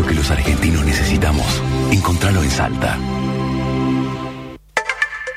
servicio 0.00 0.06
que 0.06 0.14
los 0.14 0.30
argentinos 0.30 0.84
necesitamos, 0.84 1.46
encontralo 1.90 2.42
en 2.42 2.50
Salta. 2.50 2.98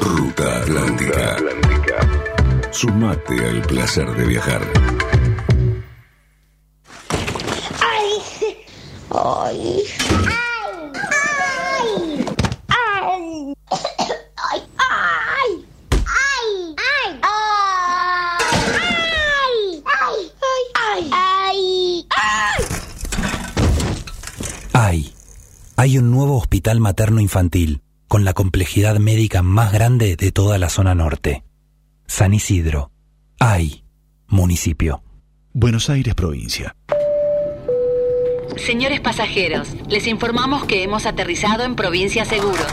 Ruta 0.01 0.63
Atlántica. 0.63 1.37
Sumate 2.71 3.49
al 3.49 3.61
placer 3.63 4.11
de 4.17 4.27
viajar. 4.27 4.63
¡Ay! 9.15 9.85
¡Ay! 10.27 10.93
¡Ay! 11.75 12.35
¡Ay! 12.69 13.55
¡Ay! 14.49 15.15
¡Ay! 15.69 16.41
¡Ay! 16.79 17.15
¡Ay! 19.85 20.33
¡Ay! 20.75 21.11
¡Ay! 21.13 22.07
¡Ay! 22.11 22.65
Hay. 24.73 25.15
Hay 25.77 25.99
un 25.99 26.11
nuevo 26.11 26.39
hospital 26.39 26.81
materno-infantil 26.81 27.83
con 28.09 28.25
la 28.25 28.33
complejidad 28.33 28.97
médica 28.99 29.43
más 29.43 29.73
grande 29.73 30.17
de 30.17 30.33
toda 30.33 30.57
la 30.57 30.71
zona 30.71 30.95
norte. 30.95 31.45
San 32.07 32.33
Isidro. 32.33 32.91
Hay. 33.39 33.85
Municipio. 34.27 35.03
Buenos 35.53 35.91
Aires, 35.91 36.15
provincia. 36.15 36.75
Señores 38.67 39.01
pasajeros, 39.01 39.69
les 39.89 40.07
informamos 40.07 40.65
que 40.65 40.85
hemos 40.85 41.05
aterrizado 41.05 41.65
en 41.65 41.75
Provincia 41.75 42.25
Seguros. 42.25 42.69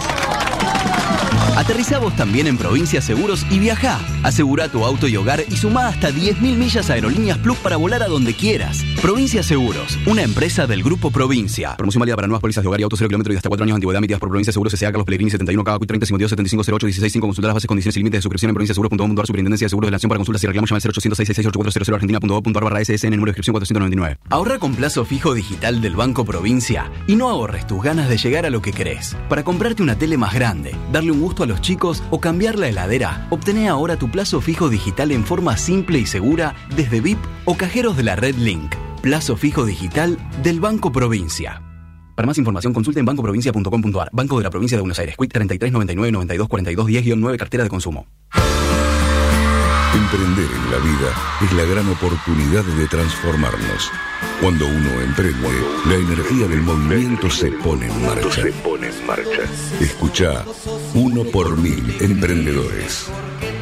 Aterrizá 1.59 1.99
vos 1.99 2.15
también 2.15 2.47
en 2.47 2.57
Provincia 2.57 3.01
Seguros 3.01 3.45
y 3.51 3.59
viajá. 3.59 3.99
Asegura 4.23 4.69
tu 4.69 4.85
auto 4.85 5.09
y 5.09 5.17
hogar 5.17 5.43
y 5.45 5.57
sumá 5.57 5.89
hasta 5.89 6.09
10.000 6.09 6.55
millas 6.55 6.89
a 6.89 6.93
Aerolíneas 6.93 7.37
Plus 7.39 7.57
para 7.57 7.75
volar 7.75 8.01
a 8.01 8.07
donde 8.07 8.33
quieras. 8.33 8.81
Provincia 9.01 9.43
Seguros, 9.43 9.99
una 10.05 10.23
empresa 10.23 10.67
del 10.67 10.83
Grupo 10.83 11.11
Provincia. 11.11 11.75
Promoción 11.75 11.99
válida 11.99 12.15
para 12.15 12.29
nuevas 12.29 12.39
pólizas 12.39 12.63
de 12.63 12.69
hogar 12.69 12.79
y 12.79 12.83
autos 12.83 12.97
0 12.99 13.09
kilómetros 13.09 13.33
y 13.33 13.37
hasta 13.37 13.49
4 13.49 13.63
años 13.65 13.73
de 13.73 13.75
antigüedad 13.75 13.97
emitidas 13.97 14.21
por 14.21 14.29
Provincia 14.29 14.53
Seguros 14.53 14.73
S.A. 14.73 14.87
Carlos 14.87 15.05
Pellegrini 15.05 15.31
71 15.31 15.63
K 15.65 15.79
30 15.79 16.05
52 16.05 16.29
75 16.29 16.63
08 16.75 16.85
16 16.85 17.11
5 17.11 17.27
Consultar 17.27 17.49
las 17.49 17.55
bases, 17.55 17.67
condiciones 17.67 17.97
y 17.97 17.99
límites 17.99 18.19
de 18.19 18.21
suscripción 18.21 18.49
en 18.51 18.55
provinciaseguros.com.ar 18.55 19.27
Superintendencia 19.27 19.65
de 19.65 19.69
Seguros 19.69 19.87
de 19.87 19.91
la 19.91 19.95
Nación 19.95 20.07
para 20.07 20.19
consultas 20.19 20.41
y 20.45 20.47
reclamos 20.47 20.69
llama 20.69 20.77
al 20.77 20.91
0800 20.91 21.17
668 21.17 21.93
argentina.gov.ar 21.93 22.63
barra 22.63 22.85
SSN 22.85 23.09
número 23.09 23.25
de 23.25 23.31
inscripción 23.31 23.53
499. 23.55 24.17
Ahorra 24.29 24.59
con 24.59 24.75
plazo 24.75 25.03
fijo 25.03 25.33
digital 25.33 25.81
del 25.81 25.97
Banco 25.97 26.23
Provincia 26.23 26.89
y 27.05 27.17
no 27.17 27.27
ahorres 27.27 27.67
tus 27.67 27.83
ganas 27.83 28.07
de 28.07 28.17
llegar 28.17 28.45
a 28.45 28.49
lo 28.49 28.61
que 28.61 28.71
querés. 28.71 29.17
Para 29.27 29.43
comprarte 29.43 29.83
una 29.83 29.97
tele 29.97 30.15
más 30.15 30.33
grande, 30.33 30.73
darle 30.93 31.11
un 31.11 31.19
gusto 31.19 31.43
a 31.43 31.48
los 31.49 31.59
chicos 31.59 32.01
o 32.11 32.21
cambiar 32.21 32.57
la 32.57 32.69
heladera, 32.69 33.27
obtené 33.29 33.67
ahora 33.67 33.97
tu 33.97 34.09
plazo 34.09 34.39
fijo 34.39 34.69
digital 34.69 35.11
en 35.11 35.25
forma 35.25 35.57
simple 35.57 35.99
y 35.99 36.05
segura 36.05 36.55
desde 36.75 37.01
VIP 37.01 37.19
o 37.43 37.55
cajeros 37.55 37.97
de 37.97 38.03
la 38.03 38.15
Red 38.15 38.35
Link. 38.35 38.73
Plazo 39.01 39.35
fijo 39.35 39.65
digital 39.65 40.17
del 40.41 40.61
Banco 40.61 40.93
Provincia. 40.93 41.61
Para 42.15 42.27
más 42.27 42.37
información 42.37 42.73
consulte 42.73 42.99
en 42.99 43.05
bancoprovincia.com.ar. 43.05 44.09
Banco 44.11 44.37
de 44.37 44.43
la 44.43 44.49
Provincia 44.49 44.77
de 44.77 44.81
Buenos 44.81 44.99
Aires. 44.99 45.15
Quit 45.17 45.31
33 45.31 45.71
99 45.71 46.11
92 46.11 46.47
42 46.47 46.87
10-9 46.87 47.37
Cartera 47.37 47.63
de 47.63 47.69
Consumo. 47.69 48.07
Emprender 49.93 50.45
en 50.45 50.71
la 50.71 50.77
vida 50.77 51.13
es 51.41 51.53
la 51.53 51.63
gran 51.63 51.89
oportunidad 51.89 52.63
de 52.63 52.87
transformarnos. 52.87 53.91
Cuando 54.39 54.67
uno 54.67 55.01
emprende, 55.01 55.49
la 55.85 55.95
energía 55.95 56.47
del 56.47 56.61
movimiento 56.61 57.29
se 57.29 57.51
pone 57.51 57.87
en 57.87 58.05
marcha. 58.05 58.43
Se 58.43 58.51
pone 58.51 58.87
en 58.87 59.07
marcha. 59.07 59.43
Escucha 59.79 60.45
Uno 60.93 61.23
por 61.25 61.57
Mil 61.57 61.95
Emprendedores. 61.99 63.07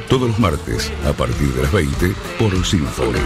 Todos 0.10 0.30
los 0.30 0.40
martes, 0.40 0.92
a 1.06 1.14
partir 1.14 1.48
de 1.54 1.64
las 1.64 1.72
20, 1.72 2.14
por 2.38 2.66
Symphony. 2.66 3.20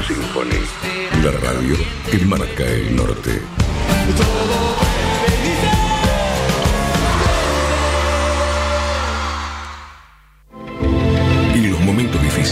La 1.23 1.31
radio 1.31 1.75
que 2.09 2.19
marca 2.25 2.65
el 2.65 2.95
norte. 2.95 3.41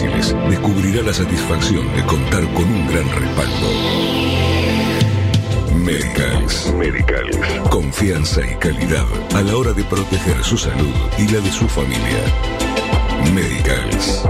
Difíciles 0.01 0.35
descubrirá 0.49 1.01
la 1.03 1.13
satisfacción 1.13 1.85
de 1.95 2.03
contar 2.05 2.43
con 2.53 2.65
un 2.65 2.87
gran 2.87 3.09
respaldo. 3.09 3.67
Medicals. 5.75 6.73
Medicals. 6.73 7.37
Confianza 7.69 8.41
y 8.45 8.55
calidad 8.55 9.05
a 9.33 9.41
la 9.41 9.55
hora 9.55 9.73
de 9.73 9.83
proteger 9.83 10.43
su 10.43 10.57
salud 10.57 10.93
y 11.17 11.27
la 11.27 11.39
de 11.39 11.51
su 11.51 11.67
familia. 11.67 12.23
Medicals. 13.33 14.23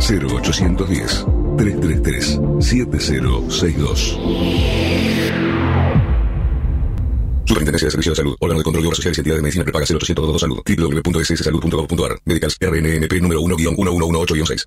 0810 0.00 1.26
333 1.56 2.40
7062. 2.60 4.18
Superintendencia 7.46 7.86
de 7.86 7.90
Servicios 7.90 8.16
de 8.16 8.22
Salud, 8.22 8.36
órgano 8.40 8.60
de 8.60 8.64
control 8.64 8.82
de 8.82 8.88
obras 8.88 8.96
sociales 8.96 9.18
y 9.18 9.20
entidades 9.20 9.38
de 9.38 9.42
medicina 9.42 9.64
prepaga 9.64 9.84
0800 9.86 10.40
Salud, 10.40 10.62
www.sssalud.gov.ar, 10.64 12.18
Medicals 12.24 12.56
RNNP 12.58 13.20
número 13.20 13.40
1-1118-6. 13.42 14.66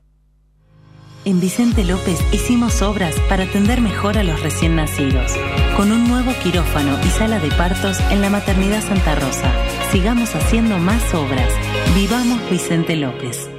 En 1.28 1.42
Vicente 1.42 1.84
López 1.84 2.18
hicimos 2.32 2.82
obras 2.82 3.14
para 3.28 3.44
atender 3.44 3.82
mejor 3.82 4.18
a 4.18 4.24
los 4.24 4.42
recién 4.42 4.78
nacidos, 4.78 5.34
con 5.76 5.92
un 5.92 6.08
nuevo 6.08 6.32
quirófano 6.42 6.98
y 7.04 7.10
sala 7.10 7.38
de 7.40 7.50
partos 7.50 8.00
en 8.12 8.22
la 8.22 8.30
Maternidad 8.30 8.82
Santa 8.82 9.14
Rosa. 9.14 9.52
Sigamos 9.92 10.34
haciendo 10.36 10.78
más 10.78 11.14
obras. 11.14 11.52
Vivamos 11.94 12.40
Vicente 12.50 12.96
López. 12.96 13.50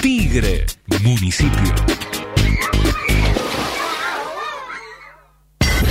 Tigre, 0.01 0.67
municipio. 1.03 1.75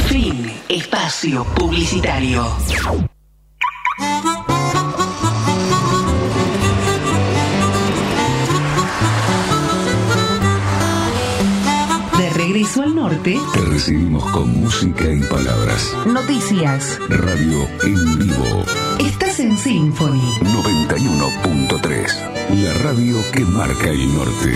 Fin. 0.07 0.51
Espacio 0.69 1.43
publicitario. 1.55 2.45
De 12.17 12.29
regreso 12.31 12.83
al 12.83 12.95
norte, 12.95 13.39
Te 13.53 13.61
recibimos 13.61 14.23
con 14.31 14.61
música 14.61 15.11
y 15.11 15.19
palabras. 15.21 15.93
noticias. 16.05 16.99
Radio 17.09 17.67
en 17.83 18.19
vivo. 18.19 18.63
Estás 18.99 19.39
en 19.39 19.57
Symphony. 19.57 20.21
91.3. 20.41 22.61
La 22.61 22.73
radio 22.83 23.17
que 23.31 23.39
marca 23.41 23.89
el 23.89 24.13
norte. 24.13 24.53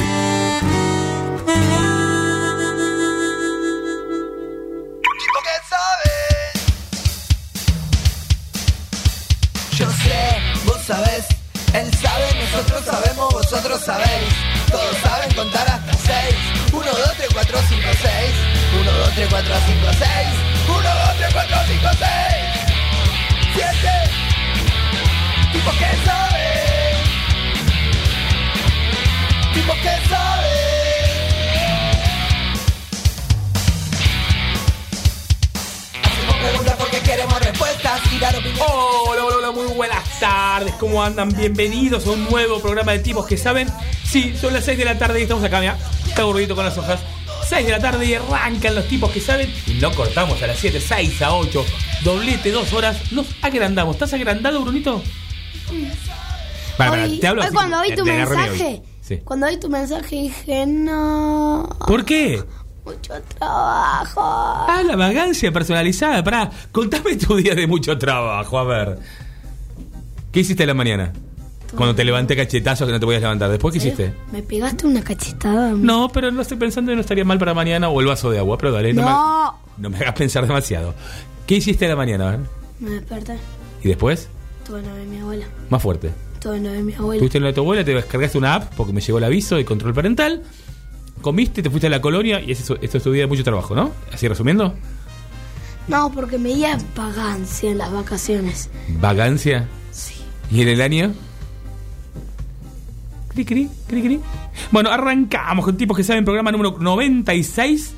¿Cómo 40.97 41.05
andan? 41.05 41.29
Bienvenidos 41.29 42.07
a 42.07 42.09
un 42.09 42.23
nuevo 42.27 42.59
programa 42.59 42.93
de 42.93 42.97
tipos 42.97 43.27
que 43.27 43.37
saben. 43.37 43.67
Sí, 44.03 44.33
son 44.35 44.51
las 44.51 44.65
6 44.65 44.79
de 44.79 44.83
la 44.85 44.97
tarde 44.97 45.19
y 45.19 45.23
estamos 45.23 45.43
acá, 45.43 45.59
mira. 45.59 45.77
Está 46.07 46.23
gordito 46.23 46.55
con 46.55 46.65
las 46.65 46.75
hojas. 46.75 46.99
6 47.47 47.67
de 47.67 47.71
la 47.71 47.77
tarde 47.79 48.03
y 48.07 48.15
arrancan 48.15 48.73
los 48.73 48.87
tipos 48.87 49.11
que 49.11 49.21
saben. 49.21 49.53
Y 49.67 49.75
no 49.75 49.91
cortamos 49.91 50.41
a 50.41 50.47
las 50.47 50.57
7, 50.57 50.81
6 50.81 51.21
a 51.21 51.35
8. 51.35 51.63
Doblete, 52.03 52.49
dos 52.49 52.73
horas. 52.73 53.11
Nos 53.11 53.27
agrandamos. 53.43 53.93
¿Estás 53.95 54.11
agrandado, 54.13 54.59
Brunito? 54.63 55.03
Para, 56.79 56.89
para, 56.89 57.03
Hoy, 57.03 57.19
te 57.19 57.27
hablo 57.27 57.41
hoy 57.43 57.45
así, 57.45 57.55
cuando 57.55 57.81
vi 57.83 57.89
de- 57.91 57.95
tu 57.95 58.03
de 58.03 58.11
mensaje, 58.13 58.81
Sí. 59.01 59.17
cuando 59.23 59.47
vi 59.49 59.57
tu 59.59 59.69
mensaje 59.69 60.15
dije, 60.15 60.65
no, 60.65 61.77
¿Por 61.85 62.05
qué? 62.05 62.43
mucho 62.83 63.13
trabajo. 63.37 64.19
Ah, 64.67 64.81
la 64.83 64.95
vagancia 64.95 65.51
personalizada. 65.51 66.23
Pará, 66.23 66.49
contame 66.71 67.17
tu 67.17 67.35
día 67.35 67.53
de 67.53 67.67
mucho 67.67 67.95
trabajo. 67.99 68.57
A 68.57 68.63
ver. 68.63 68.99
¿Qué 70.31 70.41
hiciste 70.41 70.63
a 70.63 70.67
la 70.67 70.73
mañana? 70.73 71.13
Cuando 71.75 71.95
te 71.95 72.05
levanté 72.05 72.35
cachetazos 72.35 72.87
que 72.87 72.93
no 72.93 72.99
te 72.99 73.05
podías 73.05 73.21
levantar. 73.21 73.49
¿Después 73.49 73.73
qué 73.73 73.79
hiciste? 73.79 74.13
¿Me 74.31 74.41
pegaste 74.41 74.87
una 74.87 75.01
cachetada? 75.03 75.71
No, 75.73 76.09
pero 76.09 76.31
no 76.31 76.41
estoy 76.41 76.57
pensando 76.57 76.91
y 76.91 76.95
no 76.95 77.01
estaría 77.01 77.25
mal 77.25 77.37
para 77.39 77.53
mañana 77.53 77.89
o 77.89 77.99
el 77.99 78.07
vaso 78.07 78.31
de 78.31 78.39
agua. 78.39 78.57
Pero 78.57 78.71
dale, 78.71 78.93
no, 78.93 79.01
No. 79.01 79.59
Me, 79.77 79.83
no 79.83 79.89
me 79.89 79.97
hagas 79.97 80.13
pensar 80.13 80.47
demasiado. 80.47 80.93
¿Qué 81.45 81.55
hiciste 81.55 81.85
a 81.85 81.89
la 81.89 81.95
mañana? 81.95 82.39
Me 82.79 82.91
desperté. 82.91 83.37
¿Y 83.83 83.89
después? 83.89 84.29
Tuve 84.65 84.81
no 84.81 84.93
de 84.95 85.05
mi 85.05 85.17
abuela. 85.19 85.45
Más 85.69 85.81
fuerte. 85.81 86.11
Tuve 86.39 86.59
no 86.59 86.71
de 86.71 86.83
mi 86.83 86.93
abuela. 86.93 87.19
Tuviste 87.19 87.37
en 87.37 87.43
lo 87.43 87.47
de 87.47 87.53
tu 87.53 87.61
abuela, 87.61 87.83
te 87.83 87.93
descargaste 87.93 88.37
una 88.37 88.55
app 88.55 88.73
porque 88.75 88.93
me 88.93 89.01
llegó 89.01 89.17
el 89.17 89.23
aviso 89.23 89.55
de 89.55 89.65
control 89.65 89.93
parental. 89.93 90.43
Comiste, 91.21 91.61
te 91.63 91.69
fuiste 91.69 91.87
a 91.87 91.89
la 91.89 91.99
colonia 92.01 92.39
y 92.39 92.51
eso, 92.51 92.77
esto 92.81 92.97
es 92.97 93.03
tu 93.03 93.11
día 93.11 93.23
de 93.23 93.27
mucho 93.27 93.43
trabajo, 93.43 93.75
¿no? 93.75 93.91
Así 94.13 94.27
resumiendo. 94.27 94.73
No, 95.87 96.11
porque 96.11 96.37
me 96.37 96.51
iba 96.51 96.71
en 96.71 96.85
vagancia 96.95 97.71
en 97.71 97.77
las 97.77 97.91
vacaciones. 97.91 98.69
Vagancia. 98.99 99.67
¿Y 100.51 100.61
en 100.61 100.67
el 100.69 100.81
año? 100.81 101.13
Cri, 103.29 103.45
cri, 103.45 103.69
cri, 103.87 104.01
cri. 104.01 104.19
Bueno, 104.71 104.89
arrancamos 104.89 105.65
con 105.65 105.77
tipos 105.77 105.95
que 105.95 106.03
saben, 106.03 106.25
programa 106.25 106.51
número 106.51 106.77
96. 106.79 107.93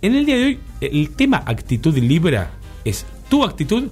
En 0.00 0.14
el 0.14 0.26
día 0.26 0.36
de 0.36 0.44
hoy, 0.44 0.60
el 0.80 1.10
tema 1.10 1.42
actitud 1.44 1.96
libra 1.96 2.50
es 2.84 3.04
tu 3.28 3.44
actitud 3.44 3.88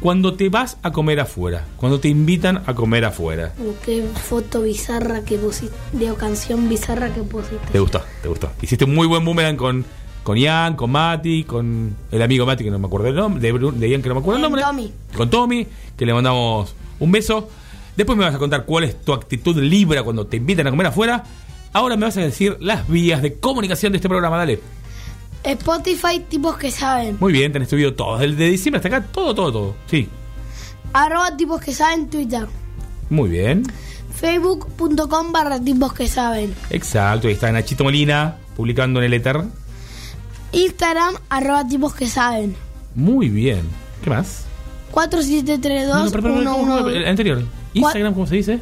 cuando 0.00 0.34
te 0.34 0.48
vas 0.48 0.78
a 0.82 0.90
comer 0.90 1.20
afuera, 1.20 1.66
cuando 1.76 2.00
te 2.00 2.08
invitan 2.08 2.62
a 2.66 2.74
comer 2.74 3.04
afuera. 3.04 3.52
Uh, 3.58 3.72
qué 3.84 4.02
foto 4.28 4.62
bizarra 4.62 5.22
que 5.24 5.36
pusiste. 5.36 5.74
Digo, 5.92 6.16
canción 6.16 6.68
bizarra 6.68 7.12
que 7.12 7.22
pusiste. 7.22 7.58
¿Te 7.70 7.78
gustó? 7.78 8.02
¿Te 8.22 8.28
gustó? 8.28 8.50
Hiciste 8.62 8.84
un 8.84 8.94
muy 8.94 9.06
buen 9.06 9.24
boomerang 9.24 9.56
con, 9.56 9.84
con 10.22 10.38
Ian, 10.38 10.74
con 10.74 10.90
Mati, 10.90 11.44
con 11.44 11.94
el 12.10 12.22
amigo 12.22 12.46
Mati, 12.46 12.64
que 12.64 12.70
no 12.70 12.78
me 12.78 12.86
acuerdo 12.86 13.08
el 13.08 13.14
nombre, 13.14 13.40
de, 13.40 13.58
de 13.58 13.88
Ian, 13.90 14.02
que 14.02 14.08
no 14.08 14.14
me 14.14 14.20
acuerdo 14.20 14.38
el 14.38 14.42
Con 14.42 14.52
nombre. 14.52 14.62
Tommy. 14.62 14.92
Con 15.14 15.30
Tommy, 15.30 15.66
que 15.96 16.06
le 16.06 16.14
mandamos 16.14 16.74
un 17.00 17.10
beso. 17.12 17.48
Después 17.96 18.16
me 18.16 18.24
vas 18.24 18.34
a 18.34 18.38
contar 18.38 18.64
cuál 18.64 18.84
es 18.84 19.00
tu 19.02 19.12
actitud 19.12 19.56
libra 19.56 20.02
cuando 20.02 20.26
te 20.26 20.36
invitan 20.36 20.66
a 20.68 20.70
comer 20.70 20.86
afuera. 20.86 21.24
Ahora 21.72 21.96
me 21.96 22.06
vas 22.06 22.16
a 22.16 22.20
decir 22.20 22.56
las 22.60 22.88
vías 22.88 23.20
de 23.22 23.34
comunicación 23.34 23.92
de 23.92 23.96
este 23.98 24.08
programa, 24.08 24.36
dale. 24.38 24.60
Spotify, 25.42 26.20
tipos 26.28 26.56
que 26.56 26.70
saben. 26.70 27.16
Muy 27.20 27.32
bien, 27.32 27.52
tenés 27.52 27.68
tu 27.68 27.76
video 27.76 27.94
todo, 27.94 28.18
desde 28.18 28.36
de 28.36 28.50
diciembre 28.50 28.78
hasta 28.78 28.88
acá, 28.88 29.06
todo, 29.12 29.34
todo, 29.34 29.52
todo. 29.52 29.76
Sí, 29.86 30.08
Arroba 30.92 31.36
tipos 31.36 31.60
que 31.60 31.72
saben 31.72 32.08
Twitter. 32.10 32.46
muy 33.10 33.30
bien. 33.30 33.62
Facebook.com 34.20 35.32
barra 35.32 35.60
tipos 35.60 35.92
que 35.92 36.08
saben. 36.08 36.54
Exacto, 36.70 37.28
ahí 37.28 37.34
está 37.34 37.50
Nachito 37.52 37.84
Molina 37.84 38.36
publicando 38.56 39.00
en 39.00 39.06
el 39.06 39.14
éter. 39.14 39.40
Instagram, 40.52 41.14
arroba 41.28 41.66
tipos 41.66 41.94
que 41.94 42.06
saben. 42.06 42.56
Muy 42.94 43.28
bien. 43.28 43.62
¿Qué 44.02 44.10
más? 44.10 44.44
4732 44.92 46.44
No, 46.44 46.66
no. 46.66 46.88
El 46.88 47.06
anterior. 47.06 47.42
Instagram, 47.74 48.14
¿cómo 48.14 48.26
se 48.26 48.36
dice? 48.36 48.58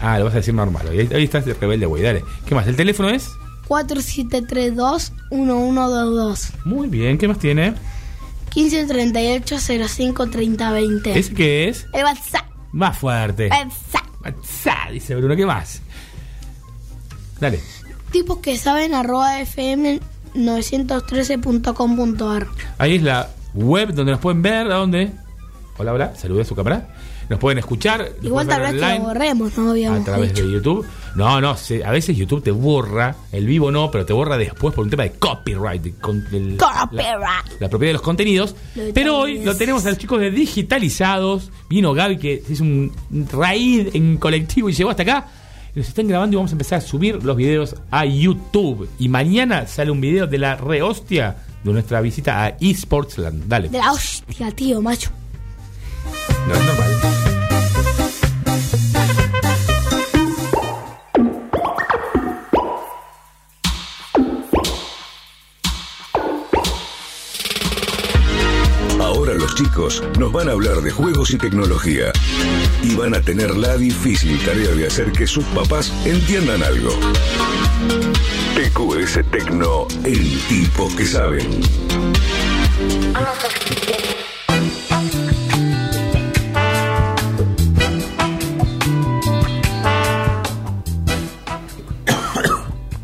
Ah, 0.00 0.18
lo 0.18 0.24
vas 0.26 0.34
a 0.34 0.38
decir 0.38 0.54
normal. 0.54 0.86
Ahí, 0.88 1.08
ahí 1.12 1.24
estás 1.24 1.44
de 1.44 1.54
rebelde, 1.54 1.86
güey. 1.86 2.02
Dale. 2.02 2.24
¿Qué 2.46 2.54
más? 2.54 2.66
¿El 2.66 2.76
teléfono 2.76 3.08
es? 3.08 3.28
4732 3.66 5.12
1122 5.30 6.52
Muy 6.64 6.88
bien. 6.88 7.18
¿Qué 7.18 7.28
más 7.28 7.38
tiene? 7.38 7.74
1538 8.54 9.56
05 9.88 10.30
30 10.30 10.72
20 10.72 11.18
¿Ese 11.18 11.34
qué 11.34 11.68
es? 11.68 11.86
El 11.92 12.04
WhatsApp. 12.04 12.46
Más 12.72 12.96
fuerte. 12.98 13.48
WhatsApp. 13.50 14.06
WhatsApp, 14.24 14.90
dice 14.92 15.14
Bruno. 15.16 15.36
¿Qué 15.36 15.46
más? 15.46 15.82
Dale. 17.40 17.60
Tipos 18.10 18.38
que 18.38 18.56
saben 18.56 18.94
arroba 18.94 19.38
fm 19.40 20.00
913.com.ar 20.34 22.46
Ahí 22.78 22.96
es 22.96 23.02
la 23.02 23.28
web 23.54 23.92
donde 23.94 24.12
nos 24.12 24.20
pueden 24.20 24.42
ver. 24.42 24.70
¿A 24.70 24.76
dónde? 24.76 25.10
Hola, 25.78 25.92
hola. 25.92 26.14
Salude 26.16 26.42
a 26.42 26.44
su 26.44 26.54
cámara. 26.54 26.88
Nos 27.28 27.38
pueden 27.38 27.58
escuchar. 27.58 28.08
Igual 28.22 28.48
tal 28.48 28.62
vez 28.62 28.72
que 28.82 28.98
lo 28.98 29.04
borremos, 29.04 29.58
no 29.58 29.72
a 29.72 30.02
través 30.04 30.32
dicho. 30.34 30.46
de 30.46 30.52
YouTube. 30.54 30.86
No, 31.14 31.40
no, 31.42 31.56
se- 31.58 31.84
a 31.84 31.90
veces 31.90 32.16
YouTube 32.16 32.42
te 32.42 32.50
borra, 32.50 33.14
el 33.32 33.44
vivo 33.46 33.70
no, 33.70 33.90
pero 33.90 34.06
te 34.06 34.14
borra 34.14 34.38
después 34.38 34.74
por 34.74 34.84
un 34.84 34.90
tema 34.90 35.02
de 35.02 35.12
copyright. 35.12 35.82
de 35.82 35.92
con- 35.92 36.24
del- 36.30 36.56
Copyright. 36.56 37.18
La, 37.20 37.44
la 37.60 37.68
propiedad 37.68 37.90
de 37.90 37.92
los 37.94 38.02
contenidos. 38.02 38.56
Lo 38.74 38.94
Pero 38.94 39.18
hoy 39.18 39.44
lo 39.44 39.54
tenemos 39.56 39.84
a 39.84 39.90
los 39.90 39.98
chicos 39.98 40.20
de 40.20 40.30
digitalizados. 40.30 41.50
Vino 41.68 41.92
Gaby 41.92 42.16
que 42.18 42.42
es 42.48 42.60
un 42.60 42.92
raíz 43.30 43.88
en 43.94 44.16
colectivo 44.16 44.70
y 44.70 44.72
llegó 44.72 44.88
hasta 44.90 45.02
acá. 45.02 45.26
Y 45.74 45.80
Nos 45.80 45.88
están 45.88 46.08
grabando 46.08 46.34
y 46.34 46.36
vamos 46.38 46.50
a 46.52 46.54
empezar 46.54 46.78
a 46.78 46.80
subir 46.82 47.22
los 47.22 47.36
videos 47.36 47.76
a 47.90 48.06
YouTube. 48.06 48.88
Y 48.98 49.08
mañana 49.10 49.66
sale 49.66 49.90
un 49.90 50.00
video 50.00 50.26
de 50.26 50.38
la 50.38 50.56
rehostia 50.56 51.36
de 51.64 51.72
nuestra 51.72 52.00
visita 52.00 52.44
a 52.44 52.48
eSportsland. 52.60 53.46
Dale. 53.46 53.68
De 53.68 53.78
la 53.78 53.92
hostia, 53.92 54.50
tío, 54.52 54.80
macho. 54.80 55.10
No 56.46 56.54
es 56.54 56.64
normal. 56.64 56.90
Ahora 69.00 69.34
los 69.34 69.54
chicos 69.54 70.02
nos 70.18 70.32
van 70.32 70.48
a 70.48 70.52
hablar 70.52 70.80
de 70.80 70.90
juegos 70.90 71.30
y 71.30 71.38
tecnología. 71.38 72.12
Y 72.82 72.94
van 72.94 73.14
a 73.14 73.20
tener 73.20 73.56
la 73.56 73.76
difícil 73.76 74.38
tarea 74.44 74.70
de 74.70 74.86
hacer 74.86 75.12
que 75.12 75.26
sus 75.26 75.44
papás 75.46 75.92
entiendan 76.06 76.62
algo. 76.62 76.90
TQS 78.68 79.24
Tecno, 79.30 79.86
el 80.04 80.40
tipo 80.46 80.94
que 80.94 81.06
saben. 81.06 81.48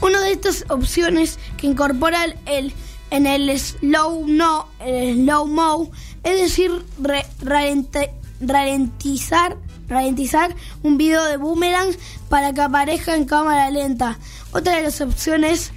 Una 0.02 0.20
de 0.20 0.34
estas 0.34 0.66
opciones 0.68 1.40
que 1.56 1.66
incorpora 1.66 2.26
el, 2.46 2.74
en 3.10 3.26
el 3.26 3.58
slow 3.58 4.28
no, 4.28 4.68
el 4.82 5.16
slow 5.16 5.48
mo, 5.48 5.90
es 6.26 6.42
decir, 6.42 6.72
re- 7.02 7.26
ralentizar, 8.42 9.56
ralentizar 9.88 10.54
un 10.84 10.98
video 10.98 11.24
de 11.24 11.38
boomerang 11.38 11.96
para 12.28 12.52
que 12.54 12.60
aparezca 12.60 13.16
en 13.16 13.24
cámara 13.24 13.70
lenta. 13.70 14.20
Otra 14.52 14.76
de 14.76 14.84
las 14.84 15.00
opciones 15.00 15.72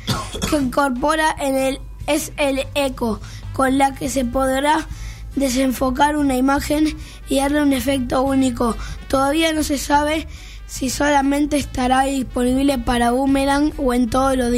que 0.50 0.56
incorpora 0.56 1.36
en 1.38 1.54
el 1.54 1.80
es 2.08 2.32
el 2.36 2.66
eco, 2.74 3.20
con 3.52 3.78
la 3.78 3.94
que 3.94 4.08
se 4.08 4.24
podrá 4.24 4.88
desenfocar 5.36 6.16
una 6.16 6.36
imagen 6.36 6.96
y 7.28 7.38
darle 7.38 7.62
un 7.62 7.72
efecto 7.72 8.22
único. 8.22 8.76
Todavía 9.08 9.52
no 9.52 9.62
se 9.62 9.78
sabe 9.78 10.26
si 10.66 10.90
solamente 10.90 11.56
estará 11.56 12.02
disponible 12.04 12.78
para 12.78 13.10
Boomerang 13.12 13.72
o 13.78 13.92
en 13.94 14.08
todos 14.10 14.36
los, 14.36 14.52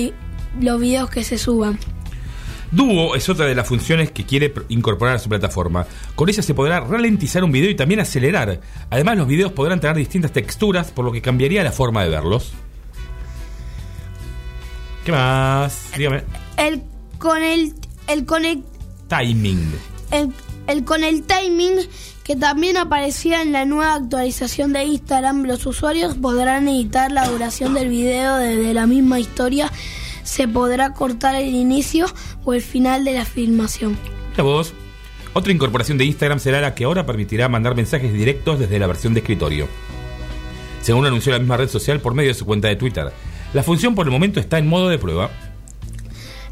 los 0.61 0.81
videos 0.81 1.09
que 1.11 1.25
se 1.25 1.38
suban. 1.38 1.79
Duo 2.71 3.14
es 3.17 3.29
otra 3.29 3.45
de 3.45 3.55
las 3.55 3.69
funciones 3.69 4.11
que 4.12 4.25
quiere 4.25 4.52
incorporar 4.71 5.17
a 5.17 5.19
su 5.19 5.29
plataforma. 5.29 5.87
Con 6.14 6.31
ella 6.31 6.43
se 6.43 6.55
podrá 6.55 6.81
ralentizar 6.81 7.45
un 7.45 7.52
video 7.52 7.69
y 7.71 7.75
también 7.75 8.00
acelerar. 8.00 8.61
Además, 8.88 9.19
los 9.19 9.26
videos 9.29 9.52
podrán 9.52 9.79
tener 9.79 9.95
distintas 9.97 10.33
texturas, 10.33 10.91
por 10.91 11.05
lo 11.05 11.12
que 11.12 11.21
cambiaría 11.21 11.62
la 11.62 11.73
forma 11.73 12.02
de 12.02 12.09
verlos. 12.09 12.52
¿Qué 15.05 15.12
más? 15.12 15.91
Dígame. 15.97 16.23
El 16.57 16.83
con 17.19 17.43
el, 17.43 17.75
el 18.09 18.25
con 18.25 18.45
el, 18.45 18.62
Timing. 19.09 19.73
el- 20.11 20.33
el 20.73 20.85
con 20.85 21.05
el 21.05 21.23
timing 21.23 21.87
que 22.25 22.37
también 22.37 22.76
aparecía 22.76 23.43
en 23.43 23.52
la 23.52 23.64
nueva 23.64 23.95
actualización 23.95 24.73
de 24.73 24.85
Instagram, 24.85 25.45
los 25.45 25.67
usuarios 25.67 26.14
podrán 26.14 26.69
editar 26.69 27.12
la 27.12 27.29
duración 27.29 27.75
del 27.75 27.88
video 27.88 28.37
desde 28.37 28.73
la 28.73 28.87
misma 28.87 29.21
historia. 29.21 29.71
Se 30.23 30.49
podrá 30.49 30.95
cortar 30.95 31.35
el 31.35 31.55
inicio 31.55 32.07
o 32.45 32.55
el 32.55 32.62
final 32.62 33.05
de 33.05 33.14
la 33.14 33.25
filmación. 33.25 33.99
Mira 34.31 34.45
vos. 34.45 34.73
Otra 35.35 35.52
incorporación 35.52 35.99
de 35.99 36.05
Instagram 36.05 36.41
será 36.41 36.61
la 36.61 36.75
que 36.75 36.85
ahora 36.85 37.07
permitirá 37.07 37.49
mandar 37.49 37.75
mensajes 37.75 38.12
directos 38.12 38.59
desde 38.59 38.79
la 38.79 38.87
versión 38.87 39.14
de 39.14 39.21
escritorio. 39.21 39.67
Según 40.81 41.07
anunció 41.07 41.33
la 41.33 41.38
misma 41.38 41.57
red 41.57 41.69
social 41.69 42.00
por 42.00 42.14
medio 42.14 42.31
de 42.31 42.35
su 42.35 42.45
cuenta 42.45 42.69
de 42.69 42.76
Twitter. 42.76 43.12
La 43.52 43.62
función 43.62 43.95
por 43.95 44.07
el 44.07 44.12
momento 44.12 44.41
está 44.41 44.59
en 44.59 44.69
modo 44.69 44.88
de 44.88 44.99
prueba. 44.99 45.31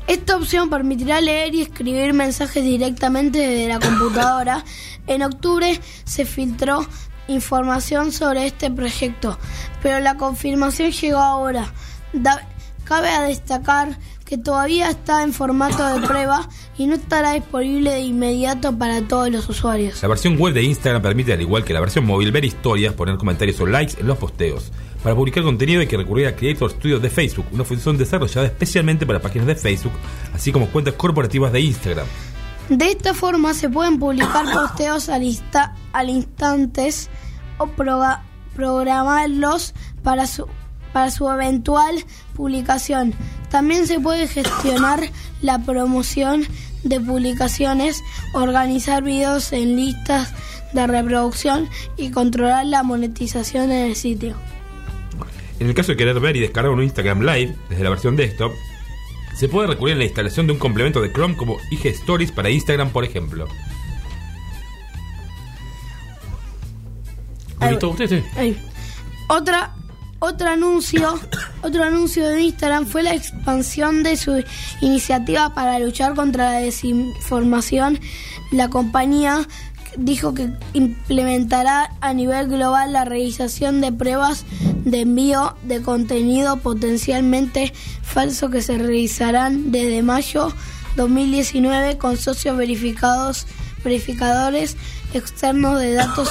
Esta 0.06 0.36
opción 0.36 0.70
permitirá 0.70 1.20
leer 1.20 1.54
y 1.54 1.62
escribir 1.62 2.12
mensajes 2.12 2.64
directamente 2.64 3.38
desde 3.38 3.68
la 3.68 3.78
computadora. 3.78 4.64
En 5.06 5.22
octubre 5.22 5.80
se 6.04 6.24
filtró 6.24 6.86
información 7.28 8.10
sobre 8.10 8.46
este 8.46 8.70
proyecto, 8.70 9.38
pero 9.82 10.00
la 10.00 10.16
confirmación 10.16 10.90
llegó 10.90 11.18
ahora. 11.18 11.72
Cabe 12.84 13.28
destacar 13.28 13.96
que 14.30 14.38
todavía 14.38 14.88
está 14.88 15.24
en 15.24 15.32
formato 15.32 15.84
de 15.92 16.06
prueba 16.06 16.48
y 16.78 16.86
no 16.86 16.94
estará 16.94 17.32
disponible 17.32 17.90
de 17.90 18.00
inmediato 18.02 18.78
para 18.78 19.02
todos 19.02 19.28
los 19.28 19.48
usuarios. 19.48 20.00
La 20.02 20.08
versión 20.08 20.38
web 20.38 20.54
de 20.54 20.62
Instagram 20.62 21.02
permite, 21.02 21.32
al 21.32 21.40
igual 21.40 21.64
que 21.64 21.72
la 21.74 21.80
versión 21.80 22.06
móvil, 22.06 22.30
ver 22.30 22.44
historias, 22.44 22.94
poner 22.94 23.16
comentarios 23.16 23.58
o 23.60 23.66
likes 23.66 24.00
en 24.00 24.06
los 24.06 24.16
posteos. 24.18 24.70
Para 25.02 25.16
publicar 25.16 25.42
contenido 25.42 25.80
hay 25.80 25.88
que 25.88 25.96
recurrir 25.96 26.28
a 26.28 26.36
Creator 26.36 26.70
Studio 26.70 27.00
de 27.00 27.10
Facebook, 27.10 27.46
una 27.50 27.64
función 27.64 27.98
desarrollada 27.98 28.46
especialmente 28.46 29.04
para 29.04 29.20
páginas 29.20 29.48
de 29.48 29.56
Facebook, 29.56 29.92
así 30.32 30.52
como 30.52 30.66
cuentas 30.68 30.94
corporativas 30.94 31.52
de 31.52 31.60
Instagram. 31.62 32.06
De 32.68 32.88
esta 32.88 33.14
forma 33.14 33.52
se 33.52 33.68
pueden 33.68 33.98
publicar 33.98 34.44
posteos 34.52 35.08
al, 35.08 35.22
insta- 35.22 35.72
al 35.92 36.08
instantes 36.08 37.10
o 37.58 37.66
programarlos 38.54 39.74
para 40.04 40.26
su, 40.26 40.46
para 40.92 41.10
su 41.10 41.28
eventual 41.28 42.04
publicación. 42.34 43.14
También 43.50 43.86
se 43.86 44.00
puede 44.00 44.26
gestionar 44.28 45.00
la 45.42 45.58
promoción 45.60 46.46
de 46.84 47.00
publicaciones, 47.00 48.02
organizar 48.32 49.02
videos 49.02 49.52
en 49.52 49.76
listas 49.76 50.32
de 50.72 50.86
reproducción 50.86 51.68
y 51.96 52.10
controlar 52.10 52.66
la 52.66 52.82
monetización 52.82 53.72
en 53.72 53.90
el 53.90 53.96
sitio. 53.96 54.36
En 55.58 55.66
el 55.66 55.74
caso 55.74 55.92
de 55.92 55.96
querer 55.96 56.18
ver 56.20 56.36
y 56.36 56.40
descargar 56.40 56.72
un 56.72 56.82
Instagram 56.82 57.20
Live 57.20 57.54
desde 57.68 57.84
la 57.84 57.90
versión 57.90 58.16
desktop, 58.16 58.52
se 59.36 59.48
puede 59.48 59.68
recurrir 59.68 59.94
a 59.96 59.98
la 59.98 60.04
instalación 60.04 60.46
de 60.46 60.54
un 60.54 60.58
complemento 60.58 61.00
de 61.00 61.12
Chrome 61.12 61.36
como 61.36 61.56
IG 61.70 61.86
Stories 61.86 62.32
para 62.32 62.50
Instagram, 62.50 62.90
por 62.90 63.04
ejemplo. 63.04 63.46
Ahí 67.58 67.70
¿Listo? 67.70 67.90
¿Usted, 67.90 68.08
sí? 68.08 68.24
Ahí. 68.36 68.58
Otra, 69.28 69.74
otro 70.20 70.48
anuncio, 70.48 71.18
otro 71.62 71.82
anuncio 71.82 72.28
de 72.28 72.42
Instagram 72.42 72.86
fue 72.86 73.02
la 73.02 73.14
expansión 73.14 74.02
de 74.02 74.16
su 74.16 74.44
iniciativa 74.80 75.52
para 75.54 75.78
luchar 75.78 76.14
contra 76.14 76.52
la 76.52 76.58
desinformación. 76.58 77.98
La 78.52 78.68
compañía 78.68 79.48
dijo 79.96 80.34
que 80.34 80.50
implementará 80.74 81.92
a 82.00 82.12
nivel 82.12 82.48
global 82.48 82.92
la 82.92 83.04
realización 83.04 83.80
de 83.80 83.92
pruebas 83.92 84.44
de 84.84 85.00
envío 85.00 85.56
de 85.62 85.82
contenido 85.82 86.58
potencialmente 86.58 87.72
falso 88.02 88.50
que 88.50 88.62
se 88.62 88.78
realizarán 88.78 89.72
desde 89.72 90.02
mayo 90.02 90.52
2019 90.96 91.98
con 91.98 92.16
socios 92.16 92.56
verificados 92.56 93.46
verificadores 93.82 94.76
externos 95.14 95.80
de 95.80 95.94
datos 95.94 96.28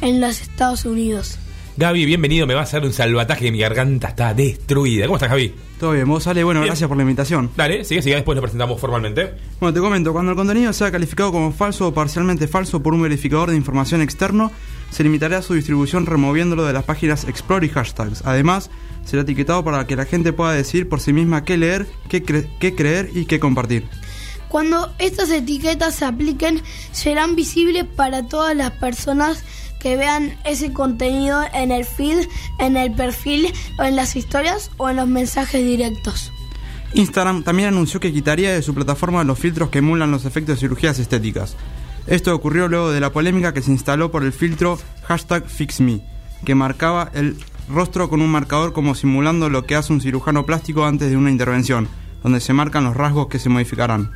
en 0.00 0.20
los 0.20 0.40
Estados 0.40 0.84
Unidos. 0.84 1.38
Gaby, 1.76 2.04
bienvenido. 2.04 2.46
Me 2.46 2.54
va 2.54 2.60
a 2.60 2.64
hacer 2.64 2.82
un 2.84 2.92
salvataje 2.92 3.50
mi 3.50 3.58
garganta 3.58 4.08
está 4.08 4.34
destruida. 4.34 5.06
¿Cómo 5.06 5.16
estás, 5.16 5.30
Gaby? 5.30 5.54
Todo 5.80 5.92
bien, 5.92 6.06
vos 6.06 6.22
sale, 6.22 6.44
bueno, 6.44 6.60
Bien. 6.60 6.68
gracias 6.68 6.86
por 6.86 6.96
la 6.96 7.02
invitación. 7.02 7.50
Dale, 7.56 7.84
sigue, 7.84 8.02
sigue. 8.02 8.14
Después 8.16 8.36
lo 8.36 8.42
presentamos 8.42 8.78
formalmente. 8.80 9.32
Bueno, 9.58 9.72
te 9.72 9.80
comento, 9.80 10.12
cuando 10.12 10.32
el 10.32 10.36
contenido 10.36 10.72
sea 10.72 10.92
calificado 10.92 11.32
como 11.32 11.50
falso 11.52 11.88
o 11.88 11.94
parcialmente 11.94 12.46
falso 12.46 12.82
por 12.82 12.92
un 12.94 13.02
verificador 13.02 13.50
de 13.50 13.56
información 13.56 14.02
externo, 14.02 14.52
se 14.90 15.02
limitará 15.02 15.40
su 15.40 15.54
distribución 15.54 16.04
removiéndolo 16.06 16.64
de 16.64 16.74
las 16.74 16.84
páginas 16.84 17.24
Explore 17.24 17.66
y 17.66 17.70
hashtags. 17.70 18.22
Además, 18.26 18.70
será 19.04 19.22
etiquetado 19.22 19.64
para 19.64 19.86
que 19.86 19.96
la 19.96 20.04
gente 20.04 20.32
pueda 20.34 20.52
decir 20.52 20.88
por 20.90 21.00
sí 21.00 21.12
misma 21.14 21.42
qué 21.44 21.56
leer, 21.56 21.86
qué, 22.08 22.22
cre- 22.22 22.48
qué 22.60 22.74
creer 22.74 23.10
y 23.14 23.24
qué 23.24 23.40
compartir. 23.40 23.88
Cuando 24.48 24.92
estas 24.98 25.30
etiquetas 25.30 25.94
se 25.94 26.04
apliquen, 26.04 26.60
serán 26.92 27.34
visibles 27.34 27.84
para 27.86 28.28
todas 28.28 28.54
las 28.54 28.72
personas 28.72 29.42
que 29.82 29.96
vean 29.96 30.38
ese 30.44 30.72
contenido 30.72 31.42
en 31.52 31.72
el 31.72 31.84
feed, 31.84 32.28
en 32.58 32.76
el 32.76 32.92
perfil, 32.92 33.52
o 33.78 33.82
en 33.82 33.96
las 33.96 34.14
historias 34.14 34.70
o 34.76 34.88
en 34.88 34.96
los 34.96 35.08
mensajes 35.08 35.64
directos. 35.64 36.32
Instagram 36.94 37.42
también 37.42 37.68
anunció 37.68 37.98
que 37.98 38.12
quitaría 38.12 38.52
de 38.52 38.62
su 38.62 38.74
plataforma 38.74 39.24
los 39.24 39.38
filtros 39.38 39.70
que 39.70 39.78
emulan 39.78 40.10
los 40.10 40.24
efectos 40.24 40.56
de 40.56 40.60
cirugías 40.60 40.98
estéticas. 40.98 41.56
Esto 42.06 42.34
ocurrió 42.34 42.68
luego 42.68 42.92
de 42.92 43.00
la 43.00 43.12
polémica 43.12 43.52
que 43.52 43.62
se 43.62 43.70
instaló 43.70 44.10
por 44.10 44.22
el 44.22 44.32
filtro 44.32 44.78
hashtag 45.04 45.46
FixMe, 45.46 46.02
que 46.44 46.54
marcaba 46.54 47.10
el 47.14 47.36
rostro 47.68 48.08
con 48.08 48.20
un 48.20 48.30
marcador 48.30 48.72
como 48.72 48.94
simulando 48.94 49.48
lo 49.48 49.64
que 49.64 49.74
hace 49.74 49.92
un 49.92 50.00
cirujano 50.00 50.44
plástico 50.44 50.84
antes 50.84 51.10
de 51.10 51.16
una 51.16 51.30
intervención, 51.30 51.88
donde 52.22 52.40
se 52.40 52.52
marcan 52.52 52.84
los 52.84 52.96
rasgos 52.96 53.28
que 53.28 53.38
se 53.38 53.48
modificarán. 53.48 54.12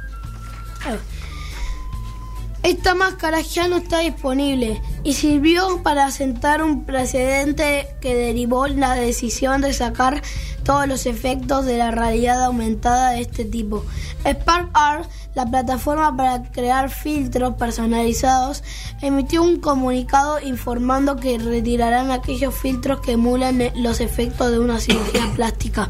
Esta 2.66 2.96
máscara 2.96 3.42
ya 3.42 3.68
no 3.68 3.76
está 3.76 4.00
disponible 4.00 4.82
y 5.04 5.12
sirvió 5.12 5.84
para 5.84 6.10
sentar 6.10 6.64
un 6.64 6.84
precedente 6.84 7.86
que 8.00 8.16
derivó 8.16 8.66
la 8.66 8.94
decisión 8.94 9.60
de 9.60 9.72
sacar 9.72 10.20
todos 10.64 10.88
los 10.88 11.06
efectos 11.06 11.64
de 11.64 11.78
la 11.78 11.92
realidad 11.92 12.42
aumentada 12.42 13.10
de 13.10 13.20
este 13.20 13.44
tipo. 13.44 13.84
Spark 14.24 14.70
Art, 14.74 15.08
la 15.36 15.46
plataforma 15.46 16.16
para 16.16 16.42
crear 16.50 16.90
filtros 16.90 17.54
personalizados, 17.54 18.64
emitió 19.00 19.44
un 19.44 19.60
comunicado 19.60 20.40
informando 20.40 21.14
que 21.14 21.38
retirarán 21.38 22.10
aquellos 22.10 22.52
filtros 22.52 22.98
que 22.98 23.12
emulan 23.12 23.62
los 23.76 24.00
efectos 24.00 24.50
de 24.50 24.58
una 24.58 24.80
cirugía 24.80 25.30
plástica. 25.36 25.88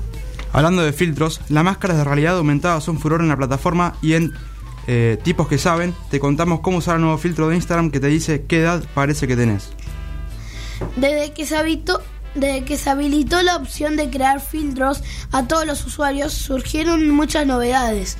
Hablando 0.52 0.82
de 0.82 0.92
filtros, 0.92 1.40
las 1.48 1.64
máscaras 1.64 1.96
de 1.96 2.04
realidad 2.04 2.36
aumentada 2.36 2.82
son 2.82 2.98
furor 2.98 3.22
en 3.22 3.28
la 3.28 3.36
plataforma 3.38 3.94
y 4.02 4.12
en 4.12 4.34
eh, 4.86 5.18
tipos 5.22 5.48
que 5.48 5.58
saben, 5.58 5.94
te 6.10 6.20
contamos 6.20 6.60
cómo 6.60 6.78
usar 6.78 6.96
el 6.96 7.02
nuevo 7.02 7.18
filtro 7.18 7.48
de 7.48 7.56
Instagram 7.56 7.90
que 7.90 8.00
te 8.00 8.06
dice 8.06 8.44
qué 8.46 8.60
edad 8.60 8.84
parece 8.94 9.26
que 9.26 9.36
tenés. 9.36 9.70
Desde 10.96 11.32
que 11.32 11.46
se 11.46 11.56
habilitó, 11.56 12.02
desde 12.34 12.64
que 12.64 12.76
se 12.76 12.90
habilitó 12.90 13.42
la 13.42 13.56
opción 13.56 13.96
de 13.96 14.10
crear 14.10 14.40
filtros 14.40 15.02
a 15.32 15.46
todos 15.48 15.66
los 15.66 15.84
usuarios, 15.84 16.32
surgieron 16.32 17.10
muchas 17.10 17.46
novedades. 17.46 18.16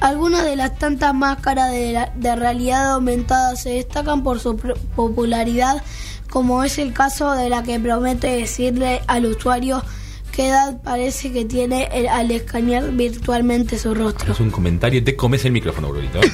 Algunas 0.00 0.44
de 0.44 0.56
las 0.56 0.78
tantas 0.78 1.14
máscaras 1.14 1.70
de, 1.70 2.08
de 2.16 2.36
realidad 2.36 2.92
aumentada 2.92 3.56
se 3.56 3.70
destacan 3.70 4.22
por 4.22 4.40
su 4.40 4.56
popularidad, 4.96 5.82
como 6.28 6.64
es 6.64 6.78
el 6.78 6.92
caso 6.92 7.32
de 7.32 7.48
la 7.48 7.62
que 7.62 7.80
promete 7.80 8.28
decirle 8.28 9.02
al 9.06 9.26
usuario 9.26 9.82
qué 10.30 10.48
edad 10.48 10.80
parece 10.82 11.32
que 11.32 11.44
tiene 11.44 11.88
el- 11.92 12.08
al 12.08 12.30
escanear 12.30 12.90
virtualmente 12.92 13.78
su 13.78 13.94
rostro. 13.94 14.32
Es 14.32 14.40
un 14.40 14.50
comentario. 14.50 15.02
Te 15.04 15.16
comes 15.16 15.44
el 15.44 15.52
micrófono, 15.52 15.90
Brunito. 15.90 16.20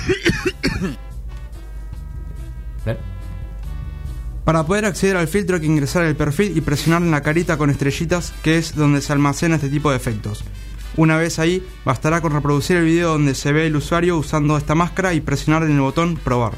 Para 4.45 4.65
poder 4.65 4.85
acceder 4.85 5.17
al 5.17 5.26
filtro 5.26 5.57
hay 5.57 5.61
que 5.62 5.67
ingresar 5.67 6.05
al 6.05 6.15
perfil 6.15 6.57
y 6.57 6.61
presionar 6.61 7.03
en 7.03 7.11
la 7.11 7.21
carita 7.23 7.57
con 7.59 7.69
estrellitas, 7.69 8.33
que 8.45 8.59
es 8.59 8.76
donde 8.76 9.00
se 9.00 9.12
almacena 9.12 9.57
este 9.57 9.69
tipo 9.69 9.91
de 9.91 9.97
efectos. 9.97 10.45
Una 10.97 11.17
vez 11.17 11.41
ahí, 11.41 11.67
bastará 11.85 12.21
con 12.21 12.33
reproducir 12.33 12.76
el 12.76 12.85
video 12.85 13.11
donde 13.11 13.35
se 13.35 13.50
ve 13.53 13.67
el 13.67 13.75
usuario 13.75 14.17
usando 14.17 14.57
esta 14.57 14.76
máscara 14.76 15.15
y 15.15 15.21
presionar 15.21 15.65
en 15.65 15.73
el 15.73 15.81
botón 15.81 16.17
probar. 16.17 16.53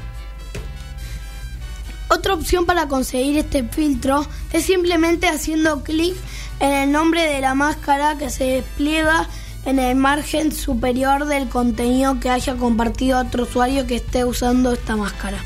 Otra 2.10 2.34
opción 2.34 2.64
para 2.64 2.88
conseguir 2.88 3.36
este 3.36 3.64
filtro 3.64 4.26
es 4.52 4.64
simplemente 4.64 5.28
haciendo 5.28 5.82
clic 5.82 6.16
en 6.58 6.72
el 6.72 6.92
nombre 6.92 7.22
de 7.22 7.40
la 7.40 7.54
máscara 7.54 8.16
que 8.16 8.30
se 8.30 8.44
despliega 8.44 9.28
en 9.66 9.78
el 9.78 9.94
margen 9.94 10.50
superior 10.52 11.26
del 11.26 11.48
contenido 11.48 12.18
que 12.18 12.30
haya 12.30 12.56
compartido 12.56 13.20
otro 13.20 13.42
usuario 13.42 13.86
que 13.86 13.96
esté 13.96 14.24
usando 14.24 14.72
esta 14.72 14.96
máscara. 14.96 15.38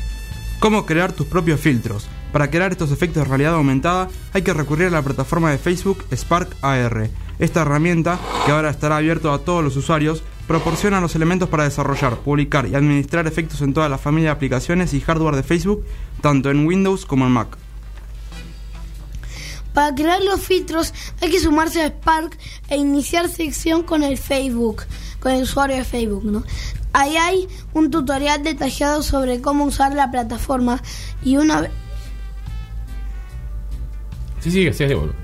¿Cómo 0.59 0.85
crear 0.85 1.11
tus 1.11 1.27
propios 1.27 1.59
filtros? 1.59 2.07
Para 2.31 2.49
crear 2.49 2.71
estos 2.71 2.91
efectos 2.91 3.23
de 3.23 3.29
realidad 3.29 3.55
aumentada 3.55 4.07
hay 4.31 4.41
que 4.41 4.53
recurrir 4.53 4.87
a 4.87 4.91
la 4.91 5.01
plataforma 5.01 5.51
de 5.51 5.57
Facebook 5.57 6.05
Spark 6.13 6.55
AR. 6.61 7.09
Esta 7.39 7.61
herramienta, 7.61 8.17
que 8.45 8.53
ahora 8.53 8.69
estará 8.69 8.97
abierta 8.97 9.33
a 9.33 9.39
todos 9.39 9.63
los 9.63 9.75
usuarios, 9.75 10.23
proporciona 10.47 11.01
los 11.01 11.15
elementos 11.15 11.49
para 11.49 11.63
desarrollar, 11.63 12.17
publicar 12.17 12.67
y 12.67 12.75
administrar 12.75 13.27
efectos 13.27 13.61
en 13.61 13.73
toda 13.73 13.89
la 13.89 13.97
familia 13.97 14.29
de 14.29 14.35
aplicaciones 14.35 14.93
y 14.93 15.01
hardware 15.01 15.35
de 15.35 15.43
Facebook, 15.43 15.85
tanto 16.21 16.51
en 16.51 16.65
Windows 16.65 17.05
como 17.05 17.25
en 17.25 17.31
Mac. 17.31 17.57
Para 19.73 19.95
crear 19.95 20.21
los 20.21 20.41
filtros 20.41 20.93
hay 21.21 21.31
que 21.31 21.39
sumarse 21.39 21.81
a 21.81 21.87
Spark 21.87 22.37
e 22.69 22.77
iniciar 22.77 23.27
sección 23.27 23.83
con 23.83 24.03
el 24.03 24.17
Facebook, 24.17 24.83
con 25.19 25.31
el 25.31 25.43
usuario 25.43 25.77
de 25.77 25.83
Facebook, 25.83 26.25
¿no? 26.25 26.43
Ahí 26.91 27.17
hay 27.17 27.47
un 27.73 27.89
tutorial 27.89 28.43
detallado 28.43 29.01
sobre 29.01 29.41
cómo 29.41 29.65
usar 29.65 29.95
la 29.95 30.11
plataforma 30.11 30.81
y 31.23 31.37
una 31.37 31.61
vez... 31.61 31.71
Sí, 34.41 34.51
sí, 34.51 34.71
sí, 34.73 34.87
sí, 34.87 34.93
boludo. 34.93 35.15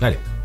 Dale. 0.00 0.37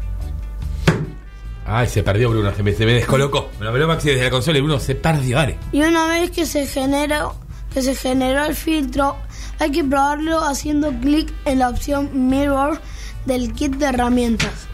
Ay, 1.66 1.88
se 1.88 2.04
perdió 2.04 2.30
Bruno, 2.30 2.54
se 2.54 2.62
me, 2.62 2.74
se 2.74 2.86
me 2.86 2.94
descolocó. 2.94 3.50
Me 3.58 3.66
lo 3.66 3.72
habló 3.72 3.88
Maxi 3.88 4.10
desde 4.10 4.26
la 4.26 4.30
consola 4.30 4.58
y 4.58 4.62
Bruno 4.62 4.80
se 4.80 4.96
perdió, 4.96 5.38
dale. 5.38 5.58
Y 5.72 5.82
una 5.82 6.08
vez 6.08 6.32
que 6.32 6.46
se 6.46 6.68
generó, 6.68 7.36
que 7.74 7.82
se 7.82 7.96
generó 7.96 8.46
el 8.46 8.56
filtro, 8.56 9.18
hay 9.60 9.72
que 9.72 9.84
probarlo 9.84 10.44
haciendo 10.44 10.92
clic 11.00 11.32
en 11.46 11.60
la 11.60 11.70
opción 11.70 12.30
Mirror 12.30 12.82
del 13.26 13.54
kit 13.54 13.76
de 13.76 13.86
herramientas. 13.86 14.68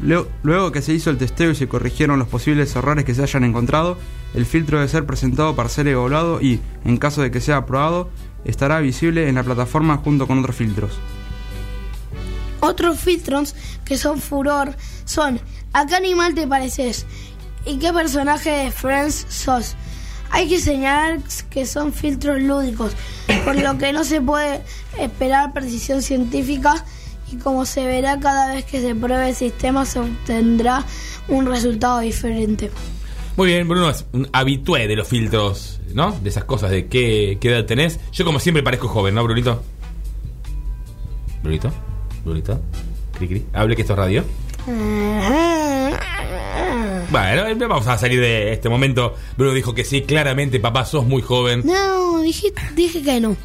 Luego, 0.00 0.28
luego 0.42 0.72
que 0.72 0.82
se 0.82 0.92
hizo 0.92 1.10
el 1.10 1.18
testeo 1.18 1.50
y 1.50 1.54
se 1.54 1.68
corrigieron 1.68 2.18
los 2.18 2.28
posibles 2.28 2.74
errores 2.74 3.04
que 3.04 3.14
se 3.14 3.22
hayan 3.22 3.44
encontrado, 3.44 3.98
el 4.34 4.46
filtro 4.46 4.78
debe 4.78 4.88
ser 4.88 5.04
presentado 5.04 5.54
para 5.56 5.68
ser 5.68 5.88
evaluado 5.88 6.40
y, 6.40 6.60
en 6.84 6.96
caso 6.96 7.22
de 7.22 7.30
que 7.30 7.40
sea 7.40 7.58
aprobado, 7.58 8.10
estará 8.44 8.80
visible 8.80 9.28
en 9.28 9.34
la 9.34 9.42
plataforma 9.42 9.98
junto 9.98 10.26
con 10.26 10.38
otros 10.38 10.56
filtros. 10.56 10.98
Otros 12.60 12.98
filtros 12.98 13.54
que 13.84 13.96
son 13.96 14.20
furor 14.20 14.74
son 15.04 15.40
¿A 15.72 15.86
qué 15.86 15.94
animal 15.94 16.34
te 16.34 16.46
pareces? 16.46 17.06
¿Y 17.64 17.78
qué 17.78 17.92
personaje 17.92 18.50
de 18.50 18.70
Friends 18.72 19.26
sos? 19.28 19.76
Hay 20.30 20.48
que 20.48 20.58
señalar 20.58 21.20
que 21.48 21.66
son 21.66 21.92
filtros 21.92 22.40
lúdicos, 22.40 22.92
por 23.44 23.56
lo 23.56 23.78
que 23.78 23.92
no 23.92 24.04
se 24.04 24.20
puede 24.20 24.62
esperar 24.98 25.52
precisión 25.52 26.02
científica 26.02 26.84
y 27.30 27.36
como 27.36 27.64
se 27.66 27.86
verá 27.86 28.18
cada 28.18 28.54
vez 28.54 28.64
que 28.64 28.80
se 28.80 28.94
pruebe 28.94 29.28
el 29.28 29.34
sistema 29.36 29.84
se 29.84 30.00
obtendrá 30.00 30.84
un 31.28 31.46
resultado 31.46 32.00
diferente. 32.00 32.70
Muy 33.36 33.48
bien, 33.48 33.68
Bruno 33.68 33.88
es 33.90 34.04
un 34.12 34.28
habitué 34.32 34.88
de 34.88 34.96
los 34.96 35.06
filtros, 35.06 35.80
¿no? 35.94 36.18
De 36.20 36.30
esas 36.30 36.44
cosas 36.44 36.72
de 36.72 36.88
qué, 36.88 37.38
qué 37.40 37.50
edad 37.50 37.64
tenés. 37.64 38.00
Yo 38.12 38.24
como 38.24 38.40
siempre 38.40 38.64
parezco 38.64 38.88
joven, 38.88 39.14
¿no, 39.14 39.22
Brunito? 39.22 39.62
Brunito, 41.42 41.70
Brunito, 42.24 42.60
cri 43.16 43.28
cri. 43.28 43.46
Hable 43.52 43.76
que 43.76 43.82
esto 43.82 43.92
es 43.94 43.98
radio. 43.98 44.24
Bueno, 47.10 47.46
eh, 47.46 47.54
vamos 47.54 47.86
a 47.86 47.98
salir 47.98 48.20
de 48.20 48.52
este 48.52 48.68
momento. 48.68 49.14
Bruno 49.36 49.52
dijo 49.54 49.74
que 49.74 49.84
sí, 49.84 50.02
claramente, 50.02 50.60
papá, 50.60 50.84
sos 50.84 51.04
muy 51.06 51.22
joven. 51.22 51.62
No, 51.64 52.20
dije, 52.22 52.52
dije 52.74 53.02
que 53.02 53.20
no. 53.20 53.36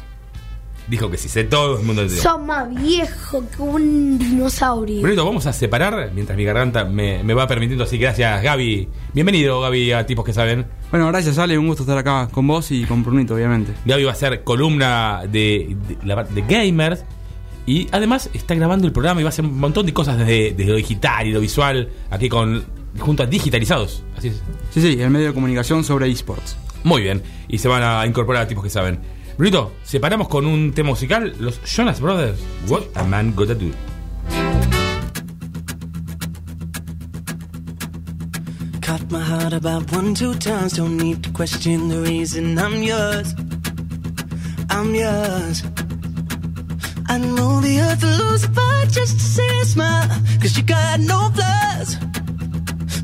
Dijo 0.88 1.10
que 1.10 1.18
sí, 1.18 1.28
sé 1.28 1.42
todo 1.42 1.80
el 1.80 1.84
mundo 1.84 2.02
entero. 2.02 2.22
Sos 2.22 2.40
más 2.40 2.72
viejo 2.72 3.42
que 3.56 3.60
un 3.60 4.18
dinosaurio. 4.20 5.00
Brunito, 5.02 5.24
vamos 5.24 5.44
a 5.46 5.52
separar 5.52 6.12
mientras 6.14 6.38
mi 6.38 6.44
garganta 6.44 6.84
me, 6.84 7.24
me 7.24 7.34
va 7.34 7.48
permitiendo 7.48 7.82
así. 7.82 7.98
Gracias, 7.98 8.40
Gaby. 8.40 8.88
Bienvenido, 9.12 9.60
Gaby, 9.62 9.90
a 9.92 10.06
tipos 10.06 10.24
que 10.24 10.32
saben. 10.32 10.64
Bueno, 10.92 11.08
gracias 11.08 11.38
Ale, 11.38 11.58
un 11.58 11.66
gusto 11.66 11.82
estar 11.82 11.98
acá 11.98 12.28
con 12.30 12.46
vos 12.46 12.70
y 12.70 12.84
con 12.84 13.02
Brunito, 13.02 13.34
obviamente. 13.34 13.72
Gaby 13.84 14.04
va 14.04 14.12
a 14.12 14.14
ser 14.14 14.44
columna 14.44 15.22
de, 15.28 15.76
de, 15.88 15.96
la- 16.06 16.22
de 16.22 16.42
gamers. 16.42 17.04
Y 17.66 17.88
además 17.90 18.30
está 18.32 18.54
grabando 18.54 18.86
el 18.86 18.92
programa 18.92 19.20
y 19.20 19.24
va 19.24 19.28
a 19.28 19.30
hacer 19.30 19.44
un 19.44 19.58
montón 19.58 19.84
de 19.84 19.92
cosas 19.92 20.16
desde, 20.16 20.54
desde 20.54 20.70
lo 20.70 20.76
digital 20.76 21.26
y 21.26 21.32
lo 21.32 21.40
visual, 21.40 21.88
aquí 22.10 22.28
con 22.28 22.64
junto 22.98 23.22
a 23.22 23.26
digitalizados. 23.26 24.02
Así 24.16 24.28
es. 24.28 24.42
Sí, 24.70 24.80
sí, 24.80 25.00
el 25.00 25.10
medio 25.10 25.28
de 25.28 25.34
comunicación 25.34 25.84
sobre 25.84 26.08
esports. 26.08 26.56
Muy 26.84 27.02
bien. 27.02 27.22
Y 27.48 27.58
se 27.58 27.68
van 27.68 27.82
a 27.82 28.06
incorporar 28.06 28.42
a 28.42 28.48
tipos 28.48 28.64
que 28.64 28.70
saben. 28.70 29.00
Brunito, 29.36 29.72
separamos 29.82 30.28
con 30.28 30.46
un 30.46 30.72
tema 30.72 30.90
musical, 30.90 31.34
los 31.38 31.60
Jonas 31.64 32.00
Brothers. 32.00 32.38
What 32.68 32.84
a 32.94 33.04
man 33.04 33.34
gotta 33.34 33.54
do. 33.54 33.70
Cut 38.80 39.10
my 39.10 39.20
heart 39.20 39.52
about 39.52 39.92
one, 39.92 40.14
two 40.14 40.34
times. 40.36 40.74
Don't 40.74 40.96
need 40.96 41.22
to 41.22 41.30
question 41.32 41.88
the 41.88 42.00
reason 42.00 42.58
I'm 42.58 42.82
yours. 42.82 43.34
I'm 44.70 44.94
yours. 44.94 45.64
I 47.08 47.18
know 47.18 47.60
the 47.60 47.80
earth 47.80 48.02
will 48.02 48.18
lose 48.24 48.44
a 48.44 48.48
fight 48.48 48.88
just 48.90 49.14
to 49.18 49.24
see 49.24 49.60
a 49.62 49.64
smile. 49.64 50.08
Cause 50.40 50.56
you 50.56 50.64
got 50.64 51.00
no 51.00 51.30
flaws. 51.36 51.90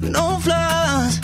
No 0.02 0.38
flaws. 0.44 1.14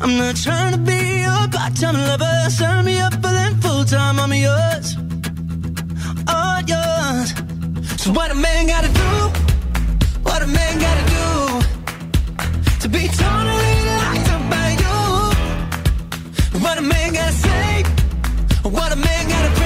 I'm 0.00 0.16
not 0.18 0.36
trying 0.36 0.72
to 0.72 0.78
be 0.78 1.00
your 1.26 1.48
part-time 1.54 1.96
lover. 2.08 2.50
Sign 2.50 2.84
me 2.84 2.98
up 3.00 3.14
for 3.14 3.32
them 3.38 3.60
full-time. 3.60 4.20
I'm 4.20 4.32
yours. 4.32 4.96
All 6.28 6.60
yours. 6.72 7.28
So 8.02 8.12
what 8.12 8.30
a 8.30 8.34
man 8.34 8.66
gotta 8.66 8.92
do? 9.02 9.12
What 10.22 10.42
a 10.42 10.46
man 10.46 10.78
gotta 10.78 11.04
do? 11.10 11.16
to 12.80 12.92
be 12.92 13.08
totally 13.08 13.74
locked 13.90 14.28
up 14.34 14.42
by 14.50 14.68
you. 14.82 14.98
What 16.60 16.78
a 16.78 16.82
man 16.82 17.12
gotta 17.14 17.32
say, 17.32 17.82
what 18.62 18.92
a 18.92 18.96
man 18.96 19.28
gotta 19.28 19.50
pray 19.58 19.65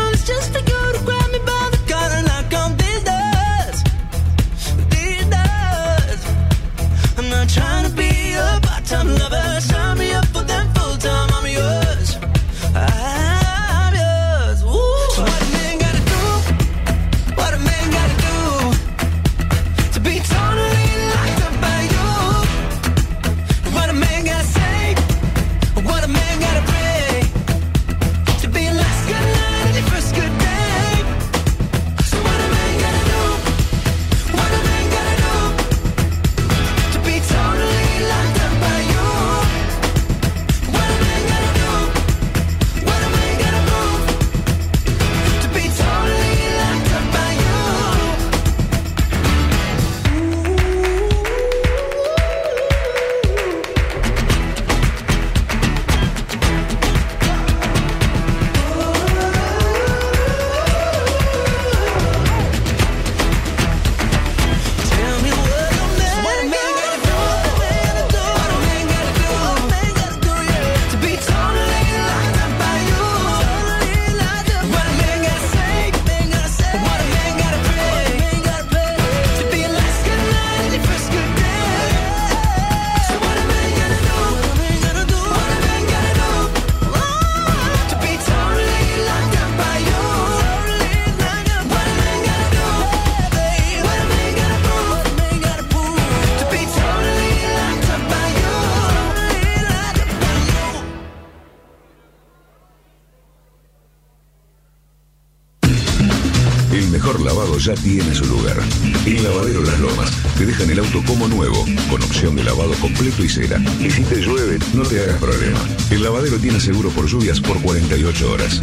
completo 113.11 113.23
y. 113.23 113.85
Y 113.85 113.91
si 113.91 114.03
te 114.03 114.15
llueve, 114.17 114.59
no 114.73 114.83
te 114.83 115.01
hagas 115.01 115.17
problema. 115.17 115.59
El 115.89 116.03
lavadero 116.03 116.37
tiene 116.37 116.59
seguro 116.59 116.89
por 116.89 117.07
lluvias 117.07 117.39
por 117.39 117.61
48 117.61 118.31
horas. 118.31 118.61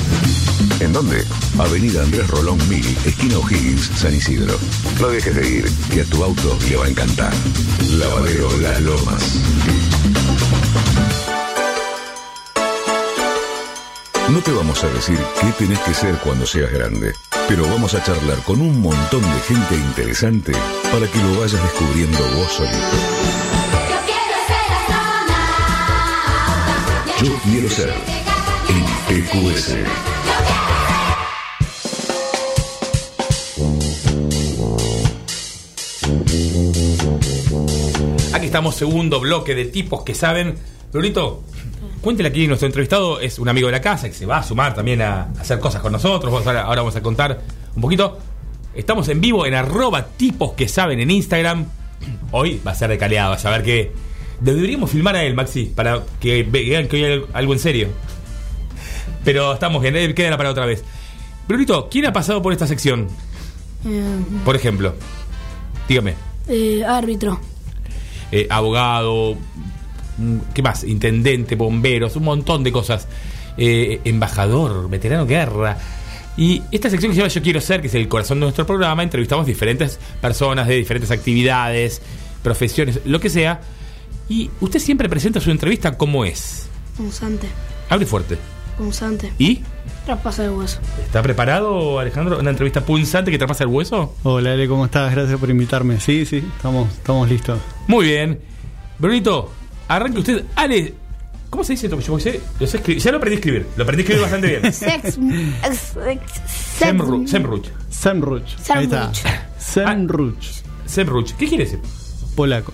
¿En 0.81 0.93
dónde? 0.93 1.25
Avenida 1.59 2.03
Andrés 2.03 2.29
Rolón 2.29 2.59
1000, 2.69 2.87
esquina 3.05 3.39
O'Higgins, 3.39 3.91
San 3.97 4.15
Isidro. 4.15 4.59
No 5.01 5.09
dejes 5.09 5.35
de 5.35 5.49
ir, 5.49 5.71
que 5.93 6.03
a 6.03 6.05
tu 6.05 6.23
auto 6.23 6.59
le 6.69 6.77
va 6.77 6.87
a 6.87 6.89
encantar. 6.89 7.33
Lavadero 7.91 8.49
Las 8.59 8.81
Lomas. 8.83 9.39
No 14.31 14.41
te 14.43 14.53
vamos 14.53 14.85
a 14.85 14.89
decir 14.89 15.19
qué 15.41 15.53
tenés 15.65 15.79
que 15.81 15.95
ser 15.95 16.15
cuando 16.17 16.47
seas 16.47 16.71
grande, 16.71 17.15
pero 17.49 17.63
vamos 17.63 17.95
a 17.95 18.03
charlar 18.03 18.39
con 18.45 18.61
un 18.61 18.81
montón 18.81 19.23
de 19.23 19.41
gente 19.41 19.75
interesante 19.75 20.53
para 20.93 21.11
que 21.11 21.19
lo 21.19 21.41
vayas 21.41 21.63
descubriendo 21.63 22.19
vos 22.37 22.53
solito. 22.53 23.48
Quiero 27.51 27.69
ser 27.71 27.89
en 28.69 28.85
PQS. 29.07 29.77
Aquí 38.35 38.47
estamos, 38.47 38.75
segundo 38.75 39.21
bloque 39.21 39.55
de 39.55 39.65
tipos 39.65 40.03
que 40.03 40.15
saben. 40.15 40.57
Brunito, 40.93 41.43
cuéntele 42.03 42.29
aquí, 42.29 42.47
nuestro 42.47 42.67
entrevistado 42.67 43.21
es 43.21 43.39
un 43.39 43.49
amigo 43.49 43.69
de 43.69 43.73
la 43.73 43.81
casa 43.81 44.09
que 44.09 44.15
se 44.15 44.27
va 44.27 44.39
a 44.39 44.43
sumar 44.43 44.75
también 44.75 45.01
a, 45.01 45.29
hacer 45.41 45.59
cosas 45.59 45.81
con 45.81 45.93
nosotros. 45.93 46.47
Ahora 46.47 46.83
vamos 46.83 46.97
a 46.97 47.03
contar 47.03 47.41
un 47.75 47.81
poquito. 47.81 48.19
Estamos 48.75 49.09
en 49.09 49.21
vivo 49.21 49.47
en 49.47 49.55
arroba 49.55 50.07
tipos 50.07 50.53
que 50.53 50.69
saben 50.69 51.01
en 51.01 51.11
Instagram. 51.11 51.67
Hoy 52.31 52.61
va 52.67 52.73
a 52.73 52.75
ser 52.75 52.91
de 52.91 52.99
caleado, 52.99 53.33
a 53.33 53.39
saber 53.39 53.63
que 53.63 53.93
deberíamos 54.41 54.91
filmar 54.91 55.17
a 55.17 55.25
él, 55.25 55.35
Maxi, 55.35 55.67
para 55.67 56.05
que 56.21 56.43
vean 56.43 56.89
que 56.89 56.97
hoy 56.97 57.05
hay 57.05 57.23
algo 57.33 57.53
en 57.53 57.59
serio. 57.59 57.89
Pero 59.25 59.55
estamos 59.55 59.83
bien, 59.83 59.97
eh, 59.97 60.15
queda 60.15 60.37
para 60.37 60.51
otra 60.51 60.67
vez. 60.67 60.85
Brunito, 61.47 61.89
¿quién 61.91 62.07
ha 62.07 62.13
pasado 62.13 62.41
por 62.43 62.53
esta 62.53 62.67
sección? 62.67 63.09
Eh, 63.87 64.03
Por 64.45 64.57
ejemplo, 64.57 64.95
dígame. 65.89 66.15
eh, 66.49 66.85
árbitro. 66.87 67.41
eh, 68.31 68.47
abogado, 68.51 69.37
mm, 70.19 70.37
¿qué 70.55 70.63
más? 70.63 70.85
Intendente, 70.85 71.55
bomberos, 71.57 72.17
un 72.17 72.25
montón 72.25 72.63
de 72.65 72.73
cosas. 72.73 73.07
Eh, 73.57 74.01
embajador, 74.05 74.89
veterano 74.89 75.25
de 75.27 75.35
guerra. 75.35 75.79
Y 76.37 76.63
esta 76.71 76.89
sección 76.91 77.11
que 77.11 77.17
se 77.17 77.21
llama 77.23 77.33
Yo 77.33 77.43
Quiero 77.43 77.61
Ser, 77.61 77.81
que 77.81 77.89
es 77.89 77.95
el 77.95 78.07
corazón 78.07 78.39
de 78.39 78.45
nuestro 78.45 78.65
programa, 78.67 79.03
entrevistamos 79.03 79.47
diferentes 79.47 79.99
personas 80.21 80.69
de 80.69 80.77
diferentes 80.77 81.11
actividades, 81.11 82.01
profesiones, 82.45 83.01
lo 83.05 83.19
que 83.19 83.31
sea. 83.31 83.61
Y 84.29 84.51
usted 84.61 84.79
siempre 84.81 85.09
presenta 85.09 85.41
su 85.41 85.51
entrevista 85.51 85.97
como 85.97 86.25
es. 86.25 86.69
Punzante. 86.97 87.49
Hable 87.89 88.07
fuerte. 88.07 88.39
Punzante. 88.77 89.33
¿Y? 89.39 89.61
Traspasa 90.05 90.45
el 90.45 90.51
hueso. 90.51 90.79
¿Está 91.05 91.23
preparado, 91.23 91.99
Alejandro? 91.99 92.39
¿Una 92.39 92.51
entrevista 92.51 92.81
punzante 92.85 93.31
que 93.31 93.39
te 93.39 93.47
pasa 93.47 93.65
el 93.65 93.71
hueso? 93.71 94.15
Hola, 94.23 94.53
Ale, 94.53 94.69
¿cómo 94.69 94.85
estás? 94.85 95.11
Gracias 95.13 95.39
por 95.39 95.51
invitarme. 95.51 95.99
Sí, 96.01 96.25
sí, 96.27 96.43
estamos, 96.57 96.89
estamos 96.93 97.29
listos. 97.29 97.59
Muy 97.87 98.07
bien. 98.07 98.39
Brunito, 98.99 99.51
arranque 99.89 100.19
usted. 100.21 100.45
Ale, 100.55 100.95
¿cómo 101.51 101.65
se 101.65 101.73
dice 101.73 101.87
esto? 101.87 101.99
Yo 102.01 102.19
sé, 102.19 102.41
lo 102.61 102.67
sé 102.67 102.77
escribir. 102.79 103.03
Ya 103.03 103.11
lo 103.11 103.17
aprendí 103.19 103.35
a 103.35 103.39
escribir. 103.39 103.67
Lo 103.77 103.83
aprendí 103.85 104.01
a 104.01 104.05
escribir 104.05 104.23
bastante 104.23 104.47
bien. 104.59 104.73
Sex. 104.73 105.05
ex- 105.65 105.97
ex- 106.07 106.79
Semru- 106.81 107.27
Semruch. 107.27 107.67
Semruch. 107.91 108.57
Ahí 108.71 108.85
está. 108.85 109.13
Semruch. 109.59 110.63
Semruch. 110.87 111.33
¿Qué 111.37 111.49
quiere 111.49 111.65
decir? 111.65 111.81
Polaco. 112.37 112.73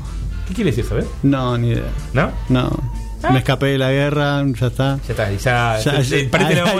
¿Qué 0.48 0.54
quiere 0.54 0.70
decir, 0.70 0.84
saber? 0.84 1.04
No, 1.22 1.56
ni 1.58 1.70
idea. 1.70 1.84
¿No? 2.12 2.30
No. 2.48 3.04
Me 3.32 3.38
escapé 3.38 3.66
de 3.68 3.78
la 3.78 3.90
guerra, 3.90 4.44
ya 4.60 4.66
está. 4.66 4.98
Ya 5.08 5.10
está, 5.12 5.30
ya. 5.32 5.78
Ya, 5.80 6.00
ya- 6.02 6.16
ahí, 6.18 6.28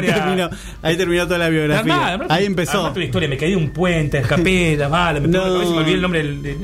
la 0.06 0.14
terminó, 0.14 0.50
ahí 0.82 0.96
terminó 0.98 1.24
toda 1.24 1.38
la 1.38 1.48
biografía. 1.48 2.20
Ahí 2.28 2.44
empezó. 2.44 2.90
una 2.92 3.02
historia, 3.04 3.28
me 3.30 3.38
caí 3.38 3.52
de 3.52 3.56
un 3.56 3.70
puente, 3.70 4.18
escapé, 4.18 4.76
las 4.78 4.90
balas, 4.90 5.22
me, 5.22 5.28
No. 5.28 5.42
me 5.46 5.64
olvidé 5.78 5.94
el 5.94 6.02
nombre 6.02 6.22
del. 6.22 6.58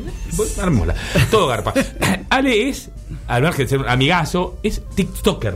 armémosla. 0.61 0.95
Todo 1.31 1.47
garpa. 1.47 1.73
Ale 2.29 2.69
es, 2.69 2.91
al 3.27 3.43
margen 3.43 3.65
de 3.65 3.69
ser 3.71 3.79
un 3.79 3.89
amigazo, 3.89 4.59
es 4.63 4.83
TikToker. 4.95 5.55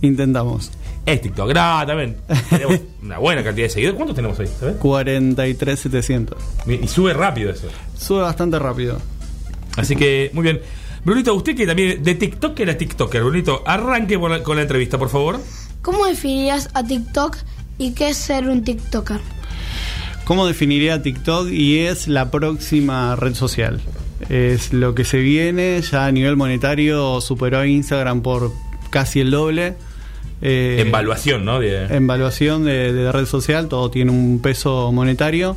Intentamos. 0.00 0.70
Es 1.04 1.20
TikToker. 1.20 1.58
Ah, 1.58 1.84
también. 1.86 2.16
Tenemos 2.48 2.80
una 3.02 3.18
buena 3.18 3.44
cantidad 3.44 3.66
de 3.66 3.70
seguidores. 3.70 3.96
¿Cuántos 3.96 4.16
tenemos 4.16 4.40
ahí? 4.40 4.46
¿Sabes? 4.58 4.76
43700. 4.76 6.38
Y 6.66 6.88
sube 6.88 7.12
rápido 7.12 7.50
eso. 7.50 7.68
Sube 7.94 8.22
bastante 8.22 8.58
rápido. 8.58 8.98
Así 9.76 9.96
que, 9.96 10.30
muy 10.34 10.42
bien. 10.42 10.60
Brunito, 11.04 11.34
usted 11.34 11.56
que 11.56 11.66
también 11.66 12.02
de 12.02 12.14
TikToker 12.14 12.68
a 12.70 12.76
TikToker, 12.76 13.22
Brunito, 13.22 13.62
arranque 13.66 14.18
por 14.18 14.30
la- 14.30 14.42
con 14.42 14.56
la 14.56 14.62
entrevista, 14.62 14.98
por 14.98 15.08
favor. 15.08 15.40
¿Cómo 15.82 16.04
definirías 16.06 16.68
a 16.74 16.84
TikTok 16.84 17.36
y 17.78 17.92
qué 17.92 18.10
es 18.10 18.16
ser 18.18 18.48
un 18.48 18.62
TikToker? 18.64 19.18
¿Cómo 20.24 20.46
definiría 20.46 21.02
TikTok? 21.02 21.48
Y 21.50 21.78
es 21.80 22.06
la 22.06 22.30
próxima 22.30 23.16
red 23.16 23.34
social. 23.34 23.80
Es 24.28 24.72
lo 24.74 24.94
que 24.94 25.04
se 25.04 25.18
viene, 25.18 25.80
ya 25.82 26.04
a 26.06 26.12
nivel 26.12 26.36
monetario 26.36 27.20
superó 27.22 27.58
a 27.60 27.66
Instagram 27.66 28.20
por 28.20 28.52
casi 28.90 29.20
el 29.20 29.30
doble. 29.30 29.74
Eh, 30.42 30.82
En 30.84 30.92
valuación, 30.92 31.44
¿no? 31.44 31.58
De- 31.60 31.84
en 31.86 32.06
valuación 32.06 32.64
de, 32.64 32.92
de 32.92 33.10
red 33.12 33.24
social, 33.26 33.68
todo 33.68 33.90
tiene 33.90 34.10
un 34.10 34.40
peso 34.42 34.92
monetario. 34.92 35.56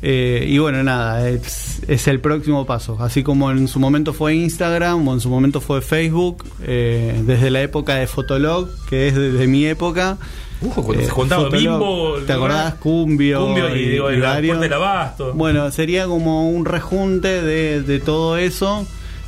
Eh, 0.00 0.46
y 0.48 0.58
bueno, 0.58 0.82
nada, 0.84 1.28
es, 1.28 1.80
es 1.88 2.06
el 2.06 2.20
próximo 2.20 2.64
paso. 2.66 2.96
Así 3.00 3.22
como 3.24 3.50
en 3.50 3.66
su 3.66 3.80
momento 3.80 4.12
fue 4.12 4.34
Instagram 4.36 5.06
o 5.08 5.14
en 5.14 5.20
su 5.20 5.28
momento 5.28 5.60
fue 5.60 5.80
Facebook, 5.80 6.44
eh, 6.62 7.20
desde 7.26 7.50
la 7.50 7.62
época 7.62 7.96
de 7.96 8.06
Fotolog, 8.06 8.68
que 8.88 9.08
es 9.08 9.14
desde 9.16 9.46
mi 9.48 9.66
época. 9.66 10.16
Uf, 10.60 10.74
cuando 10.74 11.02
se 11.04 11.10
juntaba 11.10 11.42
Fotolog, 11.44 11.62
Bimbo, 11.80 12.14
¿Te 12.26 12.32
acordás? 12.32 12.74
Cumbio, 12.74 13.44
Cumbio 13.46 13.74
y, 13.76 13.88
digo, 13.90 14.04
varios. 14.04 14.56
Puerta 14.58 14.60
del 14.60 14.72
Abasto. 14.72 15.32
Bueno, 15.34 15.70
sería 15.72 16.06
como 16.06 16.48
un 16.50 16.64
rejunte 16.64 17.42
de, 17.42 17.82
de 17.82 17.98
todo 18.00 18.36
eso 18.36 18.86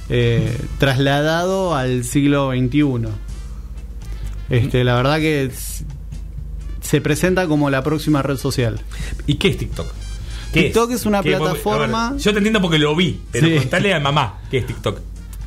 eh, 0.08 0.56
trasladado 0.78 1.74
al 1.74 2.04
siglo 2.04 2.50
XXI. 2.52 3.08
Este, 4.50 4.82
la 4.84 4.94
verdad 4.96 5.18
que 5.18 5.44
es- 5.44 5.84
se 6.80 7.00
presenta 7.00 7.46
como 7.46 7.70
la 7.70 7.82
próxima 7.84 8.22
red 8.22 8.36
social. 8.36 8.80
¿Y 9.26 9.34
qué 9.34 9.48
es 9.48 9.58
TikTok? 9.58 9.86
¿Qué 10.52 10.62
TikTok 10.64 10.90
es, 10.92 11.06
una 11.06 11.22
¿Qué- 11.22 11.36
plataforma. 11.36 12.10
ver, 12.12 12.20
yo 12.20 12.32
te 12.32 12.38
entiendo 12.38 12.60
porque 12.60 12.78
lo 12.78 12.94
vi, 12.96 13.20
pero 13.30 13.46
Sí. 13.46 13.56
contale 13.56 13.94
a 13.94 14.00
mamá 14.00 14.40
qué 14.50 14.58
es 14.58 14.66
TikTok. 14.66 15.00